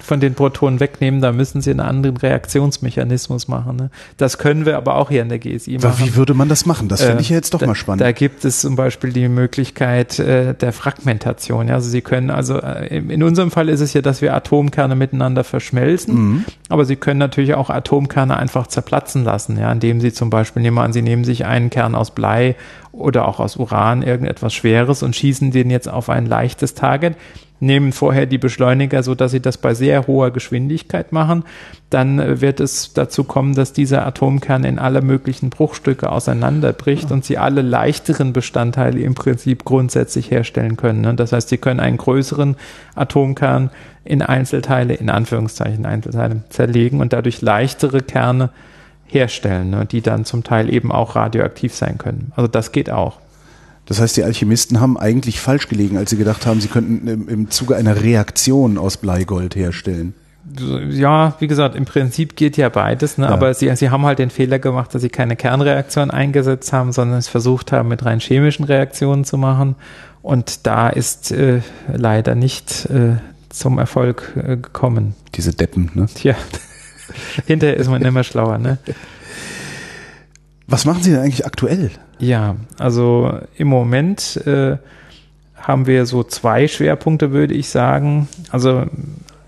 von 0.00 0.20
den 0.20 0.34
Protonen 0.34 0.78
wegnehmen, 0.80 1.20
da 1.20 1.32
müssen 1.32 1.60
Sie 1.62 1.70
einen 1.70 1.80
anderen 1.80 2.16
Reaktionsmechanismus 2.16 3.48
machen. 3.48 3.76
Ne? 3.76 3.90
Das 4.16 4.38
können 4.38 4.66
wir 4.66 4.76
aber 4.76 4.96
auch 4.96 5.08
hier 5.10 5.22
in 5.22 5.28
der 5.28 5.38
GSI 5.38 5.78
machen. 5.82 6.04
Wie 6.06 6.14
würde 6.16 6.34
man 6.34 6.48
das 6.48 6.66
machen? 6.66 6.88
Das 6.88 7.00
finde 7.02 7.18
Äh, 7.18 7.20
ich 7.22 7.30
ja 7.30 7.36
jetzt 7.36 7.54
doch 7.54 7.60
da, 7.60 7.66
mal 7.66 7.74
spannend. 7.74 8.00
Da 8.02 8.12
gibt 8.12 8.44
es 8.44 8.60
zum 8.60 8.76
Beispiel 8.76 9.12
die 9.12 9.28
Möglichkeit 9.28 10.18
äh, 10.18 10.54
der 10.54 10.72
Fragmentation. 10.72 11.68
Ja? 11.68 11.74
Also 11.74 11.88
Sie 11.88 12.00
können, 12.02 12.30
also 12.30 12.58
äh, 12.60 12.96
in 12.98 13.10
in 13.18 13.22
unserem 13.24 13.50
Fall 13.50 13.68
ist 13.68 13.80
es 13.80 13.94
ja, 13.94 14.00
dass 14.00 14.22
wir 14.22 14.32
Atomkerne 14.34 14.94
miteinander 14.94 15.42
verschmelzen, 15.42 16.14
Mhm. 16.14 16.44
Aber 16.68 16.84
Sie 16.84 16.96
können 16.96 17.18
natürlich 17.18 17.54
auch 17.54 17.70
Atomkerne 17.70 18.36
einfach 18.36 18.66
zerplatzen 18.66 19.24
lassen, 19.24 19.58
ja, 19.58 19.70
indem 19.72 20.00
Sie 20.00 20.12
zum 20.12 20.30
Beispiel, 20.30 20.62
nehmen 20.62 20.76
wir 20.76 20.82
an, 20.82 20.92
Sie 20.92 21.02
nehmen 21.02 21.24
sich 21.24 21.46
einen 21.46 21.70
Kern 21.70 21.94
aus 21.94 22.10
Blei 22.10 22.56
oder 22.92 23.26
auch 23.26 23.40
aus 23.40 23.56
Uran, 23.56 24.02
irgendetwas 24.02 24.54
Schweres 24.54 25.02
und 25.02 25.16
schießen 25.16 25.50
den 25.50 25.70
jetzt 25.70 25.88
auf 25.88 26.08
ein 26.08 26.26
leichtes 26.26 26.74
Target, 26.74 27.16
nehmen 27.60 27.92
vorher 27.92 28.26
die 28.26 28.38
Beschleuniger, 28.38 29.02
so 29.02 29.14
dass 29.14 29.32
sie 29.32 29.40
das 29.40 29.58
bei 29.58 29.74
sehr 29.74 30.06
hoher 30.06 30.30
Geschwindigkeit 30.30 31.12
machen, 31.12 31.44
dann 31.90 32.18
äh, 32.18 32.40
wird 32.40 32.60
es 32.60 32.92
dazu 32.92 33.24
kommen, 33.24 33.54
dass 33.54 33.72
dieser 33.72 34.06
Atomkern 34.06 34.64
in 34.64 34.78
alle 34.78 35.02
möglichen 35.02 35.50
Bruchstücke 35.50 36.10
auseinanderbricht 36.10 37.10
und 37.10 37.24
sie 37.24 37.38
alle 37.38 37.62
leichteren 37.62 38.32
Bestandteile 38.32 39.00
im 39.00 39.14
Prinzip 39.14 39.64
grundsätzlich 39.64 40.30
herstellen 40.30 40.76
können. 40.76 41.00
ne? 41.00 41.14
Das 41.14 41.32
heißt, 41.32 41.48
sie 41.48 41.58
können 41.58 41.80
einen 41.80 41.96
größeren 41.96 42.56
Atomkern 42.94 43.70
in 44.04 44.22
Einzelteile, 44.22 44.94
in 44.94 45.10
Anführungszeichen 45.10 45.84
Einzelteile, 45.84 46.42
zerlegen 46.48 47.00
und 47.00 47.12
dadurch 47.12 47.42
leichtere 47.42 48.02
Kerne 48.02 48.50
herstellen, 49.06 49.70
ne, 49.70 49.86
die 49.86 50.02
dann 50.02 50.24
zum 50.24 50.44
Teil 50.44 50.72
eben 50.72 50.92
auch 50.92 51.16
radioaktiv 51.16 51.74
sein 51.74 51.98
können. 51.98 52.32
Also 52.36 52.46
das 52.46 52.72
geht 52.72 52.90
auch. 52.90 53.18
Das 53.88 54.00
heißt, 54.00 54.18
die 54.18 54.22
Alchemisten 54.22 54.80
haben 54.80 54.98
eigentlich 54.98 55.40
falsch 55.40 55.66
gelegen, 55.66 55.96
als 55.96 56.10
sie 56.10 56.18
gedacht 56.18 56.44
haben, 56.44 56.60
sie 56.60 56.68
könnten 56.68 57.08
im, 57.08 57.26
im 57.26 57.50
Zuge 57.50 57.74
einer 57.74 58.02
Reaktion 58.02 58.76
aus 58.76 58.98
Bleigold 58.98 59.56
herstellen. 59.56 60.12
Ja, 60.90 61.34
wie 61.38 61.46
gesagt, 61.46 61.74
im 61.74 61.86
Prinzip 61.86 62.36
geht 62.36 62.58
ja 62.58 62.68
beides, 62.68 63.16
ne? 63.16 63.24
Ja. 63.24 63.30
aber 63.30 63.54
sie, 63.54 63.74
sie 63.76 63.88
haben 63.88 64.04
halt 64.04 64.18
den 64.18 64.28
Fehler 64.28 64.58
gemacht, 64.58 64.94
dass 64.94 65.00
sie 65.00 65.08
keine 65.08 65.36
Kernreaktion 65.36 66.10
eingesetzt 66.10 66.72
haben, 66.72 66.92
sondern 66.92 67.18
es 67.18 67.28
versucht 67.28 67.72
haben, 67.72 67.88
mit 67.88 68.04
rein 68.04 68.20
chemischen 68.20 68.64
Reaktionen 68.64 69.24
zu 69.24 69.38
machen. 69.38 69.74
Und 70.20 70.66
da 70.66 70.90
ist 70.90 71.32
äh, 71.32 71.60
leider 71.90 72.34
nicht 72.34 72.86
äh, 72.86 73.16
zum 73.48 73.78
Erfolg 73.78 74.34
äh, 74.36 74.56
gekommen. 74.56 75.14
Diese 75.34 75.54
Deppen, 75.54 75.90
ne? 75.94 76.06
Tja, 76.14 76.34
hinterher 77.46 77.78
ist 77.78 77.88
man 77.88 78.02
immer 78.02 78.22
schlauer, 78.22 78.58
ne? 78.58 78.76
Was 80.68 80.84
machen 80.84 81.02
sie 81.02 81.10
denn 81.10 81.20
eigentlich 81.20 81.46
aktuell? 81.46 81.90
Ja, 82.18 82.56
also 82.78 83.38
im 83.56 83.68
Moment 83.68 84.36
äh, 84.46 84.76
haben 85.56 85.86
wir 85.86 86.04
so 86.04 86.22
zwei 86.22 86.68
Schwerpunkte, 86.68 87.32
würde 87.32 87.54
ich 87.54 87.70
sagen. 87.70 88.28
Also 88.50 88.84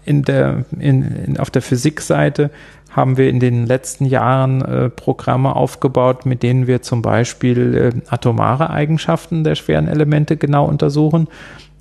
in 0.07 0.23
der, 0.23 0.65
in, 0.79 1.03
in, 1.03 1.39
auf 1.39 1.51
der 1.51 1.61
Physikseite 1.61 2.51
haben 2.91 3.19
wir 3.19 3.29
in 3.29 3.39
den 3.39 3.67
letzten 3.67 4.07
Jahren 4.07 4.63
äh, 4.63 4.89
Programme 4.89 5.55
aufgebaut, 5.55 6.25
mit 6.25 6.43
denen 6.43 6.67
wir 6.67 6.81
zum 6.83 7.03
Beispiel 7.03 7.75
äh, 7.77 8.13
atomare 8.13 8.71
Eigenschaften 8.71 9.45
der 9.45 9.55
schweren 9.55 9.89
Elemente 9.89 10.39
genau 10.39 10.65
untersuchen. 10.65 11.29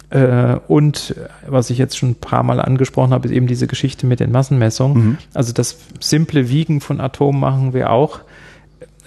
Äh, 0.10 0.58
und 0.68 1.16
was 1.48 1.70
ich 1.70 1.78
jetzt 1.78 1.98
schon 1.98 2.10
ein 2.10 2.16
paar 2.16 2.44
Mal 2.44 2.60
angesprochen 2.60 3.14
habe, 3.14 3.28
ist 3.28 3.34
eben 3.34 3.48
diese 3.48 3.68
Geschichte 3.68 4.06
mit 4.06 4.20
den 4.20 4.32
Massenmessungen. 4.32 5.18
Also 5.34 5.54
das 5.54 5.78
simple 6.00 6.50
Wiegen 6.50 6.82
von 6.82 7.00
Atomen 7.00 7.40
machen 7.40 7.74
wir 7.74 7.90
auch. 7.92 8.20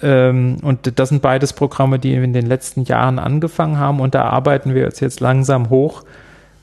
Ähm, 0.01 0.57
und 0.61 0.99
das 0.99 1.09
sind 1.09 1.21
beides 1.21 1.53
Programme, 1.53 1.99
die 1.99 2.13
in 2.13 2.33
den 2.33 2.45
letzten 2.45 2.83
Jahren 2.83 3.19
angefangen 3.19 3.77
haben. 3.77 3.99
Und 3.99 4.15
da 4.15 4.23
arbeiten 4.23 4.73
wir 4.73 4.85
uns 4.85 4.99
jetzt 4.99 5.19
langsam 5.19 5.69
hoch 5.69 6.03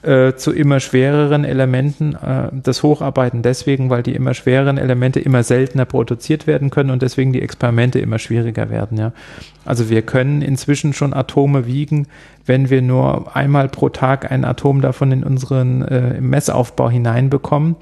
äh, 0.03 0.35
zu 0.35 0.53
immer 0.53 0.81
schwereren 0.81 1.45
Elementen. 1.45 2.15
Äh, 2.15 2.49
das 2.53 2.83
Hocharbeiten 2.83 3.43
deswegen, 3.43 3.91
weil 3.91 4.03
die 4.03 4.15
immer 4.15 4.35
schwereren 4.35 4.79
Elemente 4.79 5.21
immer 5.21 5.43
seltener 5.43 5.85
produziert 5.85 6.47
werden 6.47 6.71
können 6.71 6.91
und 6.91 7.03
deswegen 7.03 7.33
die 7.33 7.43
Experimente 7.43 7.99
immer 7.99 8.19
schwieriger 8.19 8.71
werden. 8.71 8.99
Ja. 8.99 9.13
Also 9.65 9.91
wir 9.91 10.03
können 10.03 10.43
inzwischen 10.43 10.93
schon 10.93 11.13
Atome 11.13 11.67
wiegen, 11.67 12.07
wenn 12.47 12.71
wir 12.71 12.83
nur 12.83 13.37
einmal 13.37 13.69
pro 13.69 13.91
Tag 13.91 14.31
ein 14.33 14.45
Atom 14.45 14.81
davon 14.81 15.13
in 15.13 15.23
unseren 15.23 15.83
äh, 15.83 16.21
Messaufbau 16.21 16.89
hineinbekommen 16.89 17.77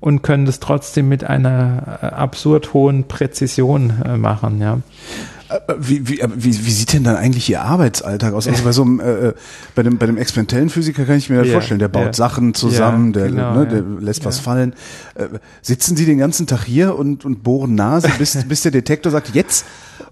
und 0.00 0.22
können 0.22 0.46
das 0.46 0.60
trotzdem 0.60 1.08
mit 1.08 1.24
einer 1.24 1.98
äh, 2.02 2.06
absurd 2.06 2.72
hohen 2.74 3.04
Präzision 3.04 3.92
äh, 4.04 4.16
machen. 4.16 4.60
Ja. 4.60 4.78
Äh, 5.48 5.74
Wie, 5.78 6.08
wie, 6.08 6.20
wie, 6.36 6.66
wie 6.66 6.70
sieht 6.70 6.92
denn 6.92 7.04
dann 7.04 7.16
eigentlich 7.16 7.48
Ihr 7.48 7.62
Arbeitsalltag 7.62 8.34
aus? 8.34 8.46
Also 8.46 8.62
bei 8.64 8.72
so 8.72 8.82
einem, 8.82 9.00
äh, 9.00 9.32
bei 9.74 9.82
dem, 9.82 9.98
bei 9.98 10.06
dem 10.06 10.18
experimentellen 10.18 10.68
Physiker 10.68 11.04
kann 11.04 11.16
ich 11.16 11.30
mir 11.30 11.38
das 11.38 11.48
Ja, 11.48 11.54
vorstellen. 11.54 11.80
Der 11.80 11.88
baut 11.88 12.04
ja. 12.04 12.12
Sachen 12.12 12.54
zusammen, 12.54 13.12
Ja, 13.14 13.20
der, 13.20 13.28
genau, 13.30 13.54
ne, 13.54 13.58
ja. 13.60 13.64
der 13.64 13.82
lässt 14.00 14.24
was 14.24 14.38
fallen. 14.38 14.74
Äh, 15.14 15.28
sitzen 15.62 15.96
Sie 15.96 16.04
den 16.04 16.18
ganzen 16.18 16.46
Tag 16.46 16.64
hier 16.64 16.96
und, 16.96 17.24
und 17.24 17.42
bohren 17.42 17.74
Nase, 17.74 18.08
bis, 18.18 18.36
bis 18.44 18.62
der 18.62 18.72
Detektor 18.72 19.10
sagt, 19.10 19.34
jetzt? 19.34 19.64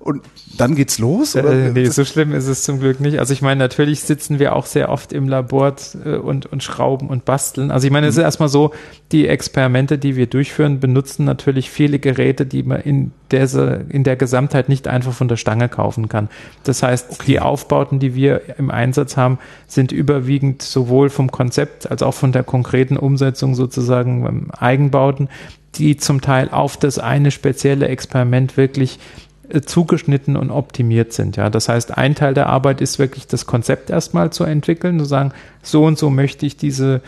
Und 0.06 0.22
dann 0.56 0.76
geht's 0.76 0.98
los? 0.98 1.34
Oder? 1.34 1.52
Äh, 1.52 1.72
nee, 1.72 1.86
so 1.86 2.04
schlimm 2.04 2.32
ist 2.32 2.46
es 2.46 2.62
zum 2.62 2.78
Glück 2.78 3.00
nicht. 3.00 3.18
Also 3.18 3.32
ich 3.32 3.42
meine, 3.42 3.58
natürlich 3.58 4.02
sitzen 4.02 4.38
wir 4.38 4.54
auch 4.54 4.66
sehr 4.66 4.88
oft 4.88 5.12
im 5.12 5.28
Labor 5.28 5.74
äh, 6.04 6.14
und, 6.14 6.46
und 6.46 6.62
schrauben 6.62 7.08
und 7.08 7.24
basteln. 7.24 7.72
Also 7.72 7.88
ich 7.88 7.92
meine, 7.92 8.06
es 8.06 8.16
ist 8.16 8.22
erstmal 8.22 8.48
so, 8.48 8.72
die 9.10 9.26
Experimente, 9.26 9.98
die 9.98 10.14
wir 10.14 10.26
durchführen, 10.26 10.78
benutzen 10.78 11.24
natürlich 11.24 11.70
viele 11.70 11.98
Geräte, 11.98 12.46
die 12.46 12.62
man 12.62 12.82
in 12.82 13.10
der, 13.32 13.48
in 13.88 14.04
der 14.04 14.14
Gesamtheit 14.14 14.68
nicht 14.68 14.86
einfach 14.86 15.12
von 15.12 15.26
der 15.26 15.36
Stange 15.36 15.68
kaufen 15.68 16.08
kann. 16.08 16.28
Das 16.62 16.84
heißt, 16.84 17.26
die 17.26 17.40
Aufbauten, 17.40 17.98
die 17.98 18.14
wir 18.14 18.42
im 18.58 18.70
Einsatz 18.70 19.16
haben, 19.16 19.40
sind 19.66 19.90
überwiegend 19.90 20.62
sowohl 20.62 21.10
vom 21.10 21.32
Konzept 21.32 21.90
als 21.90 22.04
auch 22.04 22.14
von 22.14 22.30
der 22.30 22.44
konkreten 22.44 22.96
Umsetzung 22.96 23.56
sozusagen 23.56 24.24
ähm, 24.24 24.50
Eigenbauten, 24.56 25.28
die 25.78 25.96
zum 25.96 26.20
Teil 26.20 26.48
auf 26.50 26.76
das 26.76 26.98
eine 26.98 27.30
spezielle 27.30 27.88
Experiment 27.88 28.56
wirklich 28.56 28.98
zugeschnitten 29.64 30.36
und 30.36 30.50
optimiert 30.50 31.12
sind. 31.12 31.36
Ja, 31.36 31.50
das 31.50 31.68
heißt, 31.68 31.96
ein 31.96 32.14
Teil 32.14 32.34
der 32.34 32.48
Arbeit 32.48 32.80
ist 32.80 32.98
wirklich 32.98 33.26
das 33.26 33.46
Konzept 33.46 33.90
erstmal 33.90 34.30
zu 34.30 34.44
entwickeln, 34.44 34.98
zu 34.98 35.04
sagen, 35.04 35.32
so 35.62 35.84
und 35.84 35.98
so 35.98 36.10
möchte 36.10 36.46
ich 36.46 36.56
diese 36.56 37.00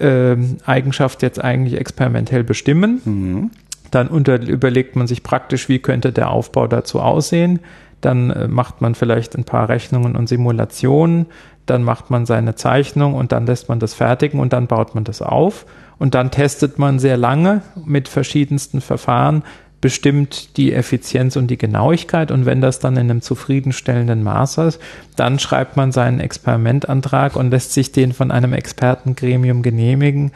ähm, 0.00 0.58
Eigenschaft 0.64 1.22
jetzt 1.22 1.42
eigentlich 1.42 1.80
experimentell 1.80 2.44
bestimmen. 2.44 3.00
Mhm. 3.04 3.50
Dann 3.90 4.08
unter, 4.08 4.40
überlegt 4.40 4.96
man 4.96 5.06
sich 5.06 5.22
praktisch, 5.22 5.68
wie 5.68 5.78
könnte 5.78 6.12
der 6.12 6.30
Aufbau 6.30 6.66
dazu 6.66 7.00
aussehen. 7.00 7.60
Dann 8.00 8.30
äh, 8.30 8.48
macht 8.48 8.80
man 8.80 8.94
vielleicht 8.94 9.36
ein 9.36 9.44
paar 9.44 9.68
Rechnungen 9.68 10.14
und 10.16 10.28
Simulationen. 10.28 11.26
Dann 11.66 11.82
macht 11.82 12.10
man 12.10 12.26
seine 12.26 12.54
Zeichnung 12.54 13.14
und 13.14 13.32
dann 13.32 13.46
lässt 13.46 13.68
man 13.68 13.80
das 13.80 13.94
fertigen 13.94 14.40
und 14.40 14.52
dann 14.52 14.66
baut 14.66 14.94
man 14.94 15.04
das 15.04 15.22
auf. 15.22 15.66
Und 15.98 16.14
dann 16.14 16.30
testet 16.30 16.78
man 16.78 16.98
sehr 16.98 17.16
lange 17.16 17.62
mit 17.84 18.08
verschiedensten 18.08 18.80
Verfahren, 18.80 19.42
bestimmt 19.80 20.56
die 20.56 20.72
Effizienz 20.72 21.36
und 21.36 21.48
die 21.48 21.58
Genauigkeit. 21.58 22.30
Und 22.30 22.46
wenn 22.46 22.60
das 22.60 22.80
dann 22.80 22.94
in 22.94 23.10
einem 23.10 23.22
zufriedenstellenden 23.22 24.22
Maß 24.22 24.58
ist, 24.58 24.80
dann 25.16 25.38
schreibt 25.38 25.76
man 25.76 25.92
seinen 25.92 26.20
Experimentantrag 26.20 27.36
und 27.36 27.50
lässt 27.50 27.72
sich 27.72 27.92
den 27.92 28.12
von 28.12 28.30
einem 28.30 28.52
Expertengremium 28.52 29.62
genehmigen 29.62 30.32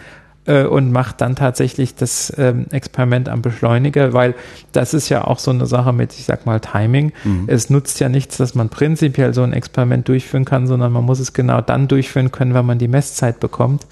äh, 0.47 0.65
und 0.65 0.93
macht 0.93 1.21
dann 1.21 1.35
tatsächlich 1.35 1.97
das 1.97 2.33
ähm, 2.39 2.67
Experiment 2.71 3.29
am 3.29 3.43
Beschleuniger, 3.43 4.13
weil 4.13 4.35
das 4.71 4.95
ist 4.95 5.09
ja 5.09 5.25
auch 5.25 5.41
so 5.41 5.51
eine 5.51 5.67
Sache 5.67 5.93
mit, 5.93 6.13
ich 6.13 6.25
sag 6.25 6.47
mal, 6.47 6.61
Timing. 6.61 7.13
Es 7.49 7.69
nutzt 7.69 7.99
ja 7.99 8.09
nichts, 8.09 8.37
dass 8.37 8.55
man 8.55 8.69
prinzipiell 8.69 9.35
so 9.35 9.43
ein 9.43 9.53
Experiment 9.53 10.07
durchführen 10.07 10.45
kann, 10.45 10.69
sondern 10.69 10.93
man 10.93 11.05
muss 11.05 11.19
es 11.19 11.33
genau 11.33 11.61
dann 11.61 11.89
durchführen 11.89 12.31
können, 12.31 12.55
wenn 12.55 12.67
man 12.67 12.79
die 12.79 12.89
Messzeit 12.89 13.41
bekommt 13.41 13.87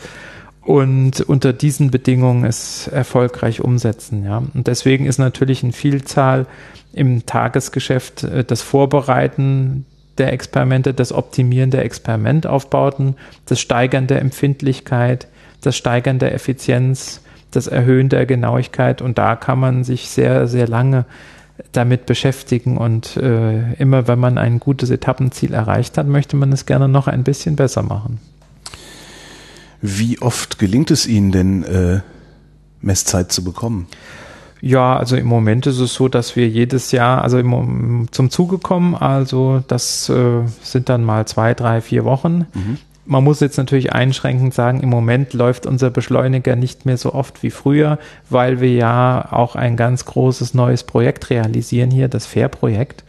und 0.63 1.21
unter 1.23 1.53
diesen 1.53 1.91
Bedingungen 1.91 2.45
es 2.45 2.87
erfolgreich 2.89 3.63
umsetzen. 3.63 4.25
Ja. 4.25 4.43
Und 4.55 4.67
deswegen 4.67 5.07
ist 5.07 5.19
natürlich 5.19 5.63
eine 5.63 5.73
Vielzahl 5.73 6.47
im 6.93 7.25
Tagesgeschäft 7.27 8.25
äh, 8.25 8.45
das 8.45 8.63
Vorbereiten 8.63 9.87
der 10.19 10.33
Experimente, 10.33 10.93
das 10.93 11.13
Optimieren 11.13 11.71
der 11.71 11.85
Experimentaufbauten, 11.85 13.17
das 13.47 13.61
Steigern 13.61 14.07
der 14.07 14.21
Empfindlichkeit, 14.21 15.29
das 15.63 15.77
Steigern 15.77 16.19
der 16.19 16.35
Effizienz, 16.35 17.23
das 17.51 17.67
Erhöhen 17.67 18.09
der 18.09 18.27
Genauigkeit. 18.27 19.01
Und 19.01 19.19
da 19.19 19.37
kann 19.37 19.59
man 19.59 19.83
sich 19.83 20.09
sehr, 20.11 20.47
sehr 20.47 20.69
lange 20.69 21.07
damit 21.73 22.07
beschäftigen. 22.07 22.77
Und 22.77 23.17
äh, 23.17 23.73
immer 23.75 24.09
wenn 24.09 24.19
man 24.19 24.37
ein 24.37 24.61
gutes 24.61 24.91
Etappenziel 24.91 25.55
erreicht 25.55 25.97
hat, 25.97 26.07
möchte 26.07 26.37
man 26.37 26.53
es 26.53 26.67
gerne 26.67 26.89
noch 26.89 27.07
ein 27.07 27.25
bisschen 27.25 27.57
besser 27.57 27.83
machen. 27.83 28.21
Wie 29.83 30.21
oft 30.21 30.59
gelingt 30.59 30.91
es 30.91 31.07
Ihnen 31.07 31.33
denn, 31.33 31.65
äh, 31.65 32.01
Messzeit 32.81 33.33
zu 33.33 33.45
bekommen? 33.45 33.87
Ja, 34.63 34.97
also 34.97 35.17
im 35.17 35.27
Moment 35.27 35.67
ist 35.67 35.79
es 35.79 35.95
so, 35.95 36.09
dass 36.09 36.37
wir 36.37 36.47
jedes 36.49 36.93
Jahr, 36.93 37.23
also 37.23 37.39
im, 37.39 38.09
zum 38.11 38.31
Zuge 38.31 38.59
kommen, 38.59 38.95
also 38.95 39.65
das 39.69 40.09
äh, 40.11 40.43
sind 40.63 40.91
dann 40.91 41.03
mal 41.03 41.27
zwei, 41.27 41.55
drei, 41.55 41.81
vier 41.81 42.05
Wochen. 42.05 42.47
Man 43.07 43.25
muss 43.25 43.41
jetzt 43.41 43.57
natürlich 43.57 43.93
einschränkend 43.93 44.53
sagen, 44.53 44.81
im 44.83 44.91
Moment 44.91 45.33
läuft 45.33 45.65
unser 45.65 45.91
Beschleuniger 45.91 46.57
nicht 46.57 46.85
mehr 46.85 46.99
so 46.99 47.15
oft 47.15 47.43
wie 47.43 47.51
früher, 47.51 47.99
weil 48.29 48.61
wir 48.61 48.73
ja 48.73 49.33
auch 49.33 49.57
ein 49.57 49.77
ganz 49.77 50.05
großes 50.05 50.53
neues 50.53 50.85
Projekt 50.85 51.31
realisieren 51.31 51.91
hier, 51.91 52.09
das 52.09 52.27
FAIR-Projekt. 52.27 53.03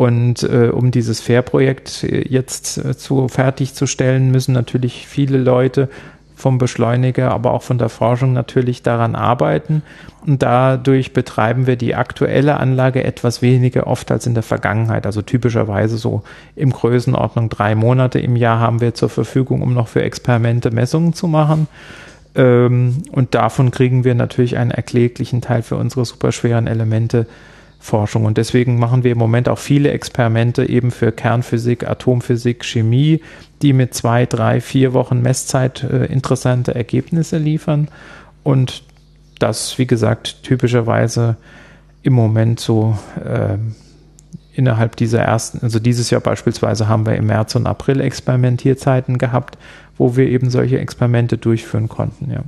Und 0.00 0.44
äh, 0.44 0.70
um 0.72 0.90
dieses 0.92 1.20
FAIR-Projekt 1.20 2.04
jetzt 2.04 2.78
äh, 2.78 2.96
zu 2.96 3.28
fertigzustellen, 3.28 4.30
müssen 4.30 4.54
natürlich 4.54 5.06
viele 5.06 5.36
Leute 5.36 5.90
vom 6.36 6.56
Beschleuniger, 6.56 7.30
aber 7.32 7.52
auch 7.52 7.60
von 7.60 7.76
der 7.76 7.90
Forschung 7.90 8.32
natürlich 8.32 8.82
daran 8.82 9.14
arbeiten. 9.14 9.82
Und 10.26 10.42
dadurch 10.42 11.12
betreiben 11.12 11.66
wir 11.66 11.76
die 11.76 11.96
aktuelle 11.96 12.56
Anlage 12.56 13.04
etwas 13.04 13.42
weniger 13.42 13.86
oft 13.86 14.10
als 14.10 14.26
in 14.26 14.32
der 14.32 14.42
Vergangenheit. 14.42 15.04
Also 15.04 15.20
typischerweise 15.20 15.98
so 15.98 16.22
im 16.56 16.70
Größenordnung 16.70 17.50
drei 17.50 17.74
Monate 17.74 18.20
im 18.20 18.36
Jahr 18.36 18.58
haben 18.58 18.80
wir 18.80 18.94
zur 18.94 19.10
Verfügung, 19.10 19.60
um 19.60 19.74
noch 19.74 19.88
für 19.88 20.02
Experimente 20.02 20.70
Messungen 20.70 21.12
zu 21.12 21.28
machen. 21.28 21.68
Ähm, 22.34 23.02
und 23.12 23.34
davon 23.34 23.70
kriegen 23.70 24.04
wir 24.04 24.14
natürlich 24.14 24.56
einen 24.56 24.70
erkläglichen 24.70 25.42
Teil 25.42 25.60
für 25.60 25.76
unsere 25.76 26.06
superschweren 26.06 26.68
Elemente 26.68 27.26
Forschung. 27.80 28.26
Und 28.26 28.36
deswegen 28.36 28.78
machen 28.78 29.02
wir 29.02 29.12
im 29.12 29.18
Moment 29.18 29.48
auch 29.48 29.58
viele 29.58 29.90
Experimente 29.90 30.68
eben 30.68 30.90
für 30.90 31.10
Kernphysik, 31.10 31.88
Atomphysik, 31.88 32.64
Chemie, 32.64 33.22
die 33.62 33.72
mit 33.72 33.94
zwei, 33.94 34.26
drei, 34.26 34.60
vier 34.60 34.92
Wochen 34.92 35.22
Messzeit 35.22 35.82
äh, 35.82 36.04
interessante 36.06 36.74
Ergebnisse 36.74 37.38
liefern. 37.38 37.88
Und 38.42 38.84
das, 39.38 39.78
wie 39.78 39.86
gesagt, 39.86 40.42
typischerweise 40.42 41.36
im 42.02 42.12
Moment 42.12 42.60
so 42.60 42.96
äh, 43.24 43.56
innerhalb 44.54 44.96
dieser 44.96 45.20
ersten, 45.20 45.60
also 45.62 45.78
dieses 45.78 46.10
Jahr 46.10 46.20
beispielsweise 46.20 46.88
haben 46.88 47.06
wir 47.06 47.16
im 47.16 47.26
März 47.26 47.54
und 47.54 47.66
April 47.66 48.00
Experimentierzeiten 48.00 49.18
gehabt, 49.18 49.58
wo 49.96 50.16
wir 50.16 50.28
eben 50.28 50.50
solche 50.50 50.78
Experimente 50.78 51.38
durchführen 51.38 51.88
konnten, 51.88 52.30
ja. 52.30 52.42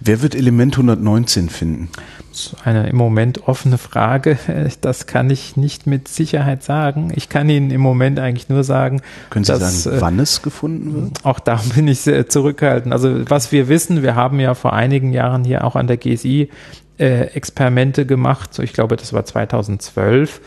Wer 0.00 0.22
wird 0.22 0.34
Element 0.34 0.74
119 0.74 1.48
finden? 1.48 1.88
Das 2.30 2.46
ist 2.46 2.56
eine 2.64 2.88
im 2.88 2.96
Moment 2.96 3.46
offene 3.46 3.78
Frage. 3.78 4.38
Das 4.80 5.06
kann 5.06 5.30
ich 5.30 5.56
nicht 5.56 5.86
mit 5.86 6.08
Sicherheit 6.08 6.62
sagen. 6.62 7.12
Ich 7.14 7.28
kann 7.28 7.48
Ihnen 7.48 7.70
im 7.70 7.80
Moment 7.80 8.18
eigentlich 8.18 8.48
nur 8.48 8.64
sagen, 8.64 9.00
können 9.30 9.44
Sie 9.44 9.52
dass, 9.52 9.84
sagen, 9.84 9.96
äh, 9.96 10.00
wann 10.00 10.18
es 10.18 10.42
gefunden 10.42 10.94
wird? 10.94 11.24
Auch 11.24 11.38
da 11.38 11.60
bin 11.74 11.86
ich 11.88 12.00
sehr 12.00 12.28
zurückhaltend. 12.28 12.92
Also 12.92 13.28
was 13.28 13.52
wir 13.52 13.68
wissen, 13.68 14.02
wir 14.02 14.14
haben 14.14 14.40
ja 14.40 14.54
vor 14.54 14.72
einigen 14.72 15.12
Jahren 15.12 15.44
hier 15.44 15.64
auch 15.64 15.76
an 15.76 15.86
der 15.86 15.98
GSI 15.98 16.48
äh, 16.98 17.26
Experimente 17.34 18.06
gemacht. 18.06 18.58
Ich 18.58 18.72
glaube, 18.72 18.96
das 18.96 19.12
war 19.12 19.24
2012 19.24 20.38
ähm, 20.38 20.46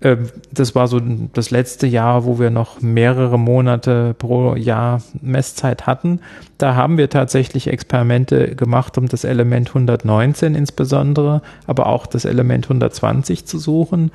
das 0.00 0.74
war 0.74 0.88
so 0.88 1.00
das 1.32 1.50
letzte 1.50 1.86
Jahr, 1.86 2.26
wo 2.26 2.38
wir 2.38 2.50
noch 2.50 2.82
mehrere 2.82 3.38
Monate 3.38 4.14
pro 4.18 4.54
Jahr 4.54 5.00
Messzeit 5.22 5.86
hatten. 5.86 6.20
Da 6.58 6.74
haben 6.74 6.98
wir 6.98 7.08
tatsächlich 7.08 7.68
Experimente 7.68 8.54
gemacht, 8.54 8.98
um 8.98 9.08
das 9.08 9.24
Element 9.24 9.68
119 9.68 10.54
insbesondere, 10.54 11.40
aber 11.66 11.86
auch 11.86 12.04
das 12.04 12.26
Element 12.26 12.66
120 12.66 13.46
zu 13.46 13.58
suchen. 13.58 14.10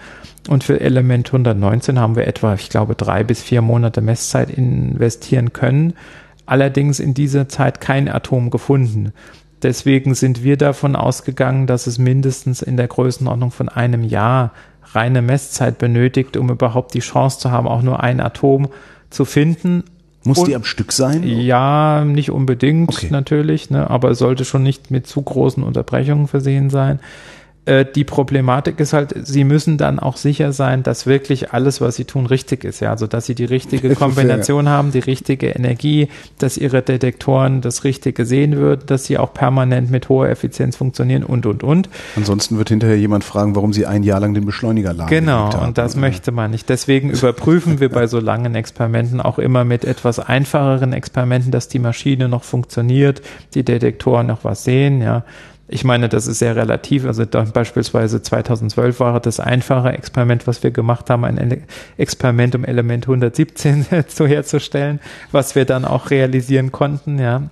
Und 0.47 0.63
für 0.63 0.79
Element 0.79 1.29
119 1.29 1.97
haben 1.97 2.15
wir 2.15 2.27
etwa, 2.27 2.53
ich 2.53 2.69
glaube, 2.69 2.93
drei 2.93 3.23
bis 3.23 3.41
vier 3.41 3.63
Monate 3.63 4.01
Messzeit 4.01 4.51
investieren 4.51 5.51
können. 5.51 5.93
Allerdings 6.45 6.99
in 6.99 7.15
dieser 7.15 7.49
Zeit 7.49 7.81
kein 7.81 8.07
Atom 8.07 8.51
gefunden. 8.51 9.13
Deswegen 9.63 10.15
sind 10.15 10.43
wir 10.43 10.57
davon 10.57 10.95
ausgegangen, 10.95 11.67
dass 11.67 11.85
es 11.85 11.99
mindestens 11.99 12.61
in 12.61 12.77
der 12.77 12.87
Größenordnung 12.87 13.51
von 13.51 13.69
einem 13.69 14.03
Jahr 14.03 14.51
reine 14.93 15.21
Messzeit 15.21 15.77
benötigt, 15.77 16.37
um 16.37 16.49
überhaupt 16.49 16.93
die 16.93 16.99
Chance 16.99 17.39
zu 17.39 17.51
haben, 17.51 17.67
auch 17.67 17.81
nur 17.81 18.01
ein 18.01 18.19
Atom 18.19 18.69
zu 19.09 19.25
finden. 19.25 19.83
Muss 20.23 20.39
Und, 20.39 20.47
die 20.47 20.55
am 20.55 20.63
Stück 20.63 20.91
sein? 20.91 21.23
Ja, 21.23 22.05
nicht 22.05 22.29
unbedingt 22.29 22.89
okay. 22.89 23.07
natürlich, 23.09 23.69
ne, 23.69 23.89
aber 23.89 24.13
sollte 24.13 24.45
schon 24.45 24.63
nicht 24.63 24.91
mit 24.91 25.07
zu 25.07 25.21
großen 25.21 25.63
Unterbrechungen 25.63 26.27
versehen 26.27 26.69
sein. 26.69 26.99
Äh, 27.65 27.85
die 27.85 28.03
Problematik 28.03 28.79
ist 28.79 28.91
halt, 28.91 29.13
sie 29.23 29.43
müssen 29.43 29.77
dann 29.77 29.99
auch 29.99 30.17
sicher 30.17 30.51
sein, 30.51 30.81
dass 30.81 31.05
wirklich 31.05 31.53
alles, 31.53 31.79
was 31.79 31.95
sie 31.95 32.05
tun, 32.05 32.25
richtig 32.25 32.63
ist. 32.63 32.79
Ja, 32.79 32.89
also 32.89 33.05
dass 33.05 33.27
sie 33.27 33.35
die 33.35 33.45
richtige 33.45 33.93
Kombination 33.95 34.67
haben, 34.67 34.91
die 34.91 34.99
richtige 34.99 35.49
Energie, 35.49 36.07
dass 36.39 36.57
ihre 36.57 36.81
Detektoren 36.81 37.61
das 37.61 37.83
Richtige 37.83 38.25
sehen 38.25 38.55
würden, 38.55 38.87
dass 38.87 39.05
sie 39.05 39.19
auch 39.19 39.35
permanent 39.35 39.91
mit 39.91 40.09
hoher 40.09 40.29
Effizienz 40.29 40.75
funktionieren 40.75 41.23
und 41.23 41.45
und 41.45 41.63
und. 41.63 41.87
Ansonsten 42.15 42.57
wird 42.57 42.69
hinterher 42.69 42.97
jemand 42.97 43.23
fragen, 43.23 43.55
warum 43.55 43.73
sie 43.73 43.85
ein 43.85 44.01
Jahr 44.01 44.19
lang 44.19 44.33
den 44.33 44.45
Beschleuniger 44.45 44.93
lagen. 44.93 45.11
Genau, 45.11 45.51
und 45.63 45.77
das 45.77 45.95
möchte 45.95 46.31
man 46.31 46.49
nicht. 46.49 46.67
Deswegen 46.67 47.09
überprüfen 47.11 47.79
wir 47.79 47.89
bei 47.89 48.07
so 48.07 48.19
langen 48.19 48.55
Experimenten 48.55 49.21
auch 49.21 49.37
immer 49.37 49.65
mit 49.65 49.85
etwas 49.85 50.17
einfacheren 50.17 50.93
Experimenten, 50.93 51.51
dass 51.51 51.67
die 51.67 51.79
Maschine 51.79 52.27
noch 52.27 52.43
funktioniert, 52.43 53.21
die 53.53 53.63
Detektoren 53.63 54.25
noch 54.25 54.43
was 54.43 54.63
sehen, 54.63 55.03
ja 55.03 55.23
ich 55.71 55.85
meine, 55.85 56.09
das 56.09 56.27
ist 56.27 56.39
sehr 56.39 56.55
relativ. 56.55 57.05
Also 57.05 57.25
beispielsweise 57.25 58.21
2012 58.21 58.99
war 58.99 59.19
das 59.19 59.39
einfache 59.39 59.93
Experiment, 59.93 60.45
was 60.45 60.63
wir 60.63 60.71
gemacht 60.71 61.09
haben, 61.09 61.23
ein 61.23 61.63
Experiment, 61.97 62.55
um 62.55 62.65
Element 62.65 63.05
117 63.05 63.85
zu 64.07 64.27
herzustellen, 64.27 64.99
was 65.31 65.55
wir 65.55 65.65
dann 65.65 65.85
auch 65.85 66.09
realisieren 66.09 66.71
konnten, 66.71 67.19
ja. 67.19 67.43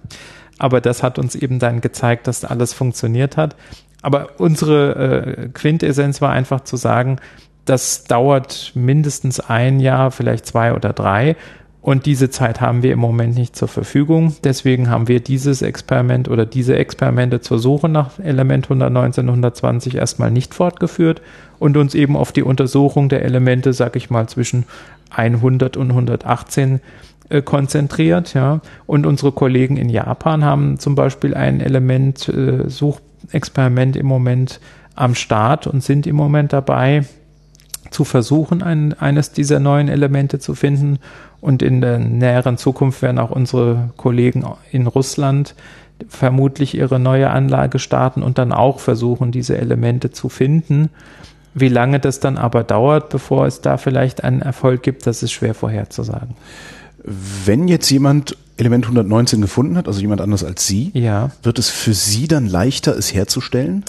Aber 0.58 0.82
das 0.82 1.02
hat 1.02 1.18
uns 1.18 1.36
eben 1.36 1.60
dann 1.60 1.80
gezeigt, 1.80 2.28
dass 2.28 2.44
alles 2.44 2.74
funktioniert 2.74 3.38
hat. 3.38 3.56
Aber 4.02 4.32
unsere 4.38 4.96
äh, 4.96 5.50
Quintessenz 5.50 6.22
war 6.22 6.32
einfach 6.32 6.62
zu 6.62 6.76
sagen, 6.76 7.18
das 7.64 8.04
dauert 8.04 8.72
mindestens 8.76 9.40
ein 9.40 9.80
Jahr, 9.80 10.12
vielleicht 10.12 10.46
zwei 10.46 10.74
oder 10.74 10.92
drei. 10.92 11.38
Und 11.82 12.06
diese 12.06 12.30
Zeit 12.30 12.60
haben 12.60 12.84
wir 12.84 12.92
im 12.92 13.00
Moment 13.00 13.36
nicht 13.36 13.56
zur 13.56 13.70
Verfügung. 13.70 14.36
Deswegen 14.44 14.90
haben 14.90 15.08
wir 15.08 15.22
dieses 15.22 15.62
Experiment 15.62 16.28
oder 16.28 16.46
diese 16.46 16.76
Experimente 16.76 17.40
zur 17.40 17.58
Suche 17.58 17.88
nach 17.88 18.20
Element 18.20 18.66
119, 18.66 19.28
120 19.28 19.96
erstmal 19.96 20.30
nicht 20.30 20.54
fortgeführt 20.54 21.22
und 21.58 21.78
uns 21.78 21.96
eben 21.96 22.18
auf 22.18 22.34
die 22.34 22.44
Untersuchung 22.44 23.08
der 23.08 23.24
Elemente, 23.24 23.72
sag 23.72 23.96
ich 23.96 24.10
mal, 24.10 24.28
zwischen 24.28 24.66
100 25.12 25.78
und 25.78 25.92
118 25.92 26.82
äh, 27.30 27.42
konzentriert. 27.42 28.34
Ja. 28.34 28.60
Und 28.86 29.06
unsere 29.06 29.32
Kollegen 29.32 29.78
in 29.78 29.88
Japan 29.88 30.44
haben 30.44 30.80
zum 30.80 30.96
Beispiel 30.96 31.34
ein 31.34 31.62
Element-Suchexperiment 31.62 33.96
äh, 33.96 34.00
im 34.00 34.06
Moment 34.06 34.60
am 34.96 35.16
Start 35.16 35.66
und 35.66 35.82
sind 35.82 36.08
im 36.08 36.18
Moment 36.18 36.52
dabei, 36.52 37.06
zu 37.92 38.04
versuchen, 38.04 38.62
ein, 38.62 38.92
eines 38.94 39.32
dieser 39.32 39.60
neuen 39.60 39.88
Elemente 39.88 40.40
zu 40.40 40.56
finden. 40.56 41.00
Und 41.42 41.62
in 41.62 41.82
der 41.82 42.00
näheren 42.00 42.58
Zukunft 42.58 43.02
werden 43.02 43.20
auch 43.20 43.32
unsere 43.32 43.92
Kollegen 43.98 44.46
in 44.72 44.88
Russland 44.88 45.56
vermutlich 46.08 46.76
ihre 46.76 47.00
neue 47.00 47.30
Anlage 47.30 47.80
starten 47.80 48.24
und 48.24 48.38
dann 48.38 48.52
auch 48.52 48.80
versuchen, 48.80 49.32
diese 49.32 49.58
Elemente 49.58 50.12
zu 50.12 50.30
finden. 50.30 50.90
Wie 51.54 51.68
lange 51.68 52.00
das 52.00 52.20
dann 52.20 52.38
aber 52.38 52.64
dauert, 52.64 53.10
bevor 53.10 53.46
es 53.48 53.62
da 53.62 53.78
vielleicht 53.78 54.24
einen 54.24 54.42
Erfolg 54.42 54.84
gibt, 54.84 55.08
das 55.08 55.24
ist 55.24 55.32
schwer 55.32 55.54
vorherzusagen. 55.54 56.36
Wenn 57.04 57.68
jetzt 57.68 57.90
jemand 57.90 58.38
Element 58.58 58.86
119 58.86 59.42
gefunden 59.42 59.78
hat, 59.78 59.88
also 59.88 60.00
jemand 60.02 60.22
anders 60.22 60.44
als 60.44 60.68
Sie, 60.68 60.92
ja. 60.94 61.32
wird 61.44 61.60
es 61.60 61.70
für 61.70 61.94
Sie 61.94 62.28
dann 62.28 62.46
leichter, 62.46 62.96
es 62.98 63.14
herzustellen? 63.14 63.84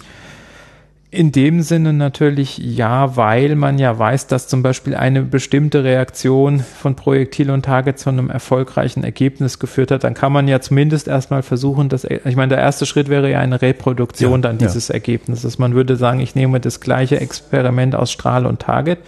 In 1.13 1.33
dem 1.33 1.63
Sinne 1.63 1.93
natürlich 1.93 2.59
ja, 2.59 3.17
weil 3.17 3.57
man 3.57 3.79
ja 3.79 3.99
weiß, 3.99 4.29
dass 4.29 4.47
zum 4.47 4.63
Beispiel 4.63 4.95
eine 4.95 5.23
bestimmte 5.23 5.83
Reaktion 5.83 6.61
von 6.61 6.95
Projektil 6.95 7.51
und 7.51 7.65
Target 7.65 7.99
zu 7.99 8.11
einem 8.11 8.31
erfolgreichen 8.31 9.03
Ergebnis 9.03 9.59
geführt 9.59 9.91
hat, 9.91 10.05
dann 10.05 10.15
kann 10.15 10.33
man 10.33 10.47
ja 10.47 10.61
zumindest 10.61 11.09
erstmal 11.09 11.43
versuchen, 11.43 11.89
dass, 11.89 12.05
ich 12.05 12.37
meine, 12.37 12.51
der 12.51 12.59
erste 12.59 12.87
Schritt 12.87 13.09
wäre 13.09 13.29
ja 13.29 13.41
eine 13.41 13.61
Reproduktion 13.61 14.35
ja, 14.35 14.39
dann 14.39 14.59
dieses 14.59 14.87
ja. 14.87 14.95
Ergebnisses. 14.95 15.59
Man 15.59 15.75
würde 15.75 15.97
sagen, 15.97 16.21
ich 16.21 16.37
nehme 16.37 16.61
das 16.61 16.81
gleiche 16.81 17.21
Experiment 17.21 17.97
aus 17.97 18.13
Strahl 18.13 18.47
und 18.47 18.61
Target, 18.61 19.01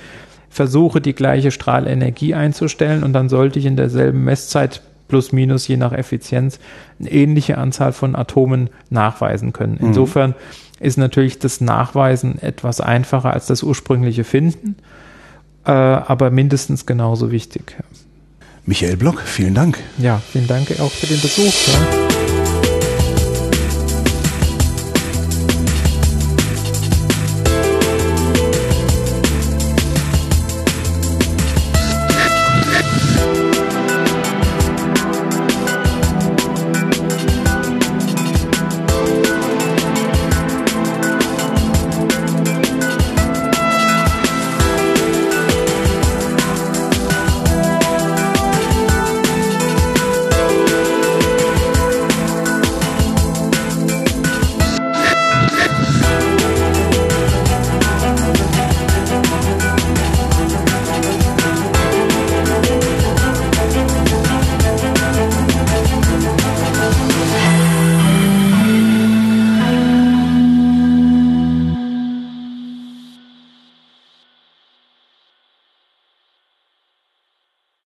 versuche 0.50 1.00
die 1.00 1.14
gleiche 1.14 1.52
Strahlenergie 1.52 2.34
einzustellen 2.34 3.04
und 3.04 3.12
dann 3.12 3.28
sollte 3.28 3.60
ich 3.60 3.66
in 3.66 3.76
derselben 3.76 4.24
Messzeit 4.24 4.82
plus 5.06 5.30
minus 5.30 5.68
je 5.68 5.76
nach 5.76 5.92
Effizienz 5.92 6.58
eine 6.98 7.12
ähnliche 7.12 7.58
Anzahl 7.58 7.92
von 7.92 8.16
Atomen 8.16 8.70
nachweisen 8.90 9.52
können. 9.52 9.76
Mhm. 9.78 9.88
Insofern 9.88 10.34
ist 10.82 10.98
natürlich 10.98 11.38
das 11.38 11.60
Nachweisen 11.60 12.40
etwas 12.40 12.80
einfacher 12.80 13.32
als 13.32 13.46
das 13.46 13.62
ursprüngliche 13.62 14.24
Finden, 14.24 14.76
äh, 15.64 15.70
aber 15.70 16.30
mindestens 16.30 16.86
genauso 16.86 17.30
wichtig. 17.30 17.76
Michael 18.66 18.96
Block, 18.96 19.20
vielen 19.20 19.54
Dank. 19.54 19.78
Ja, 19.98 20.20
vielen 20.32 20.46
Dank 20.46 20.68
auch 20.80 20.92
für 20.92 21.06
den 21.06 21.20
Besuch. 21.20 21.52
Ja. 21.68 22.21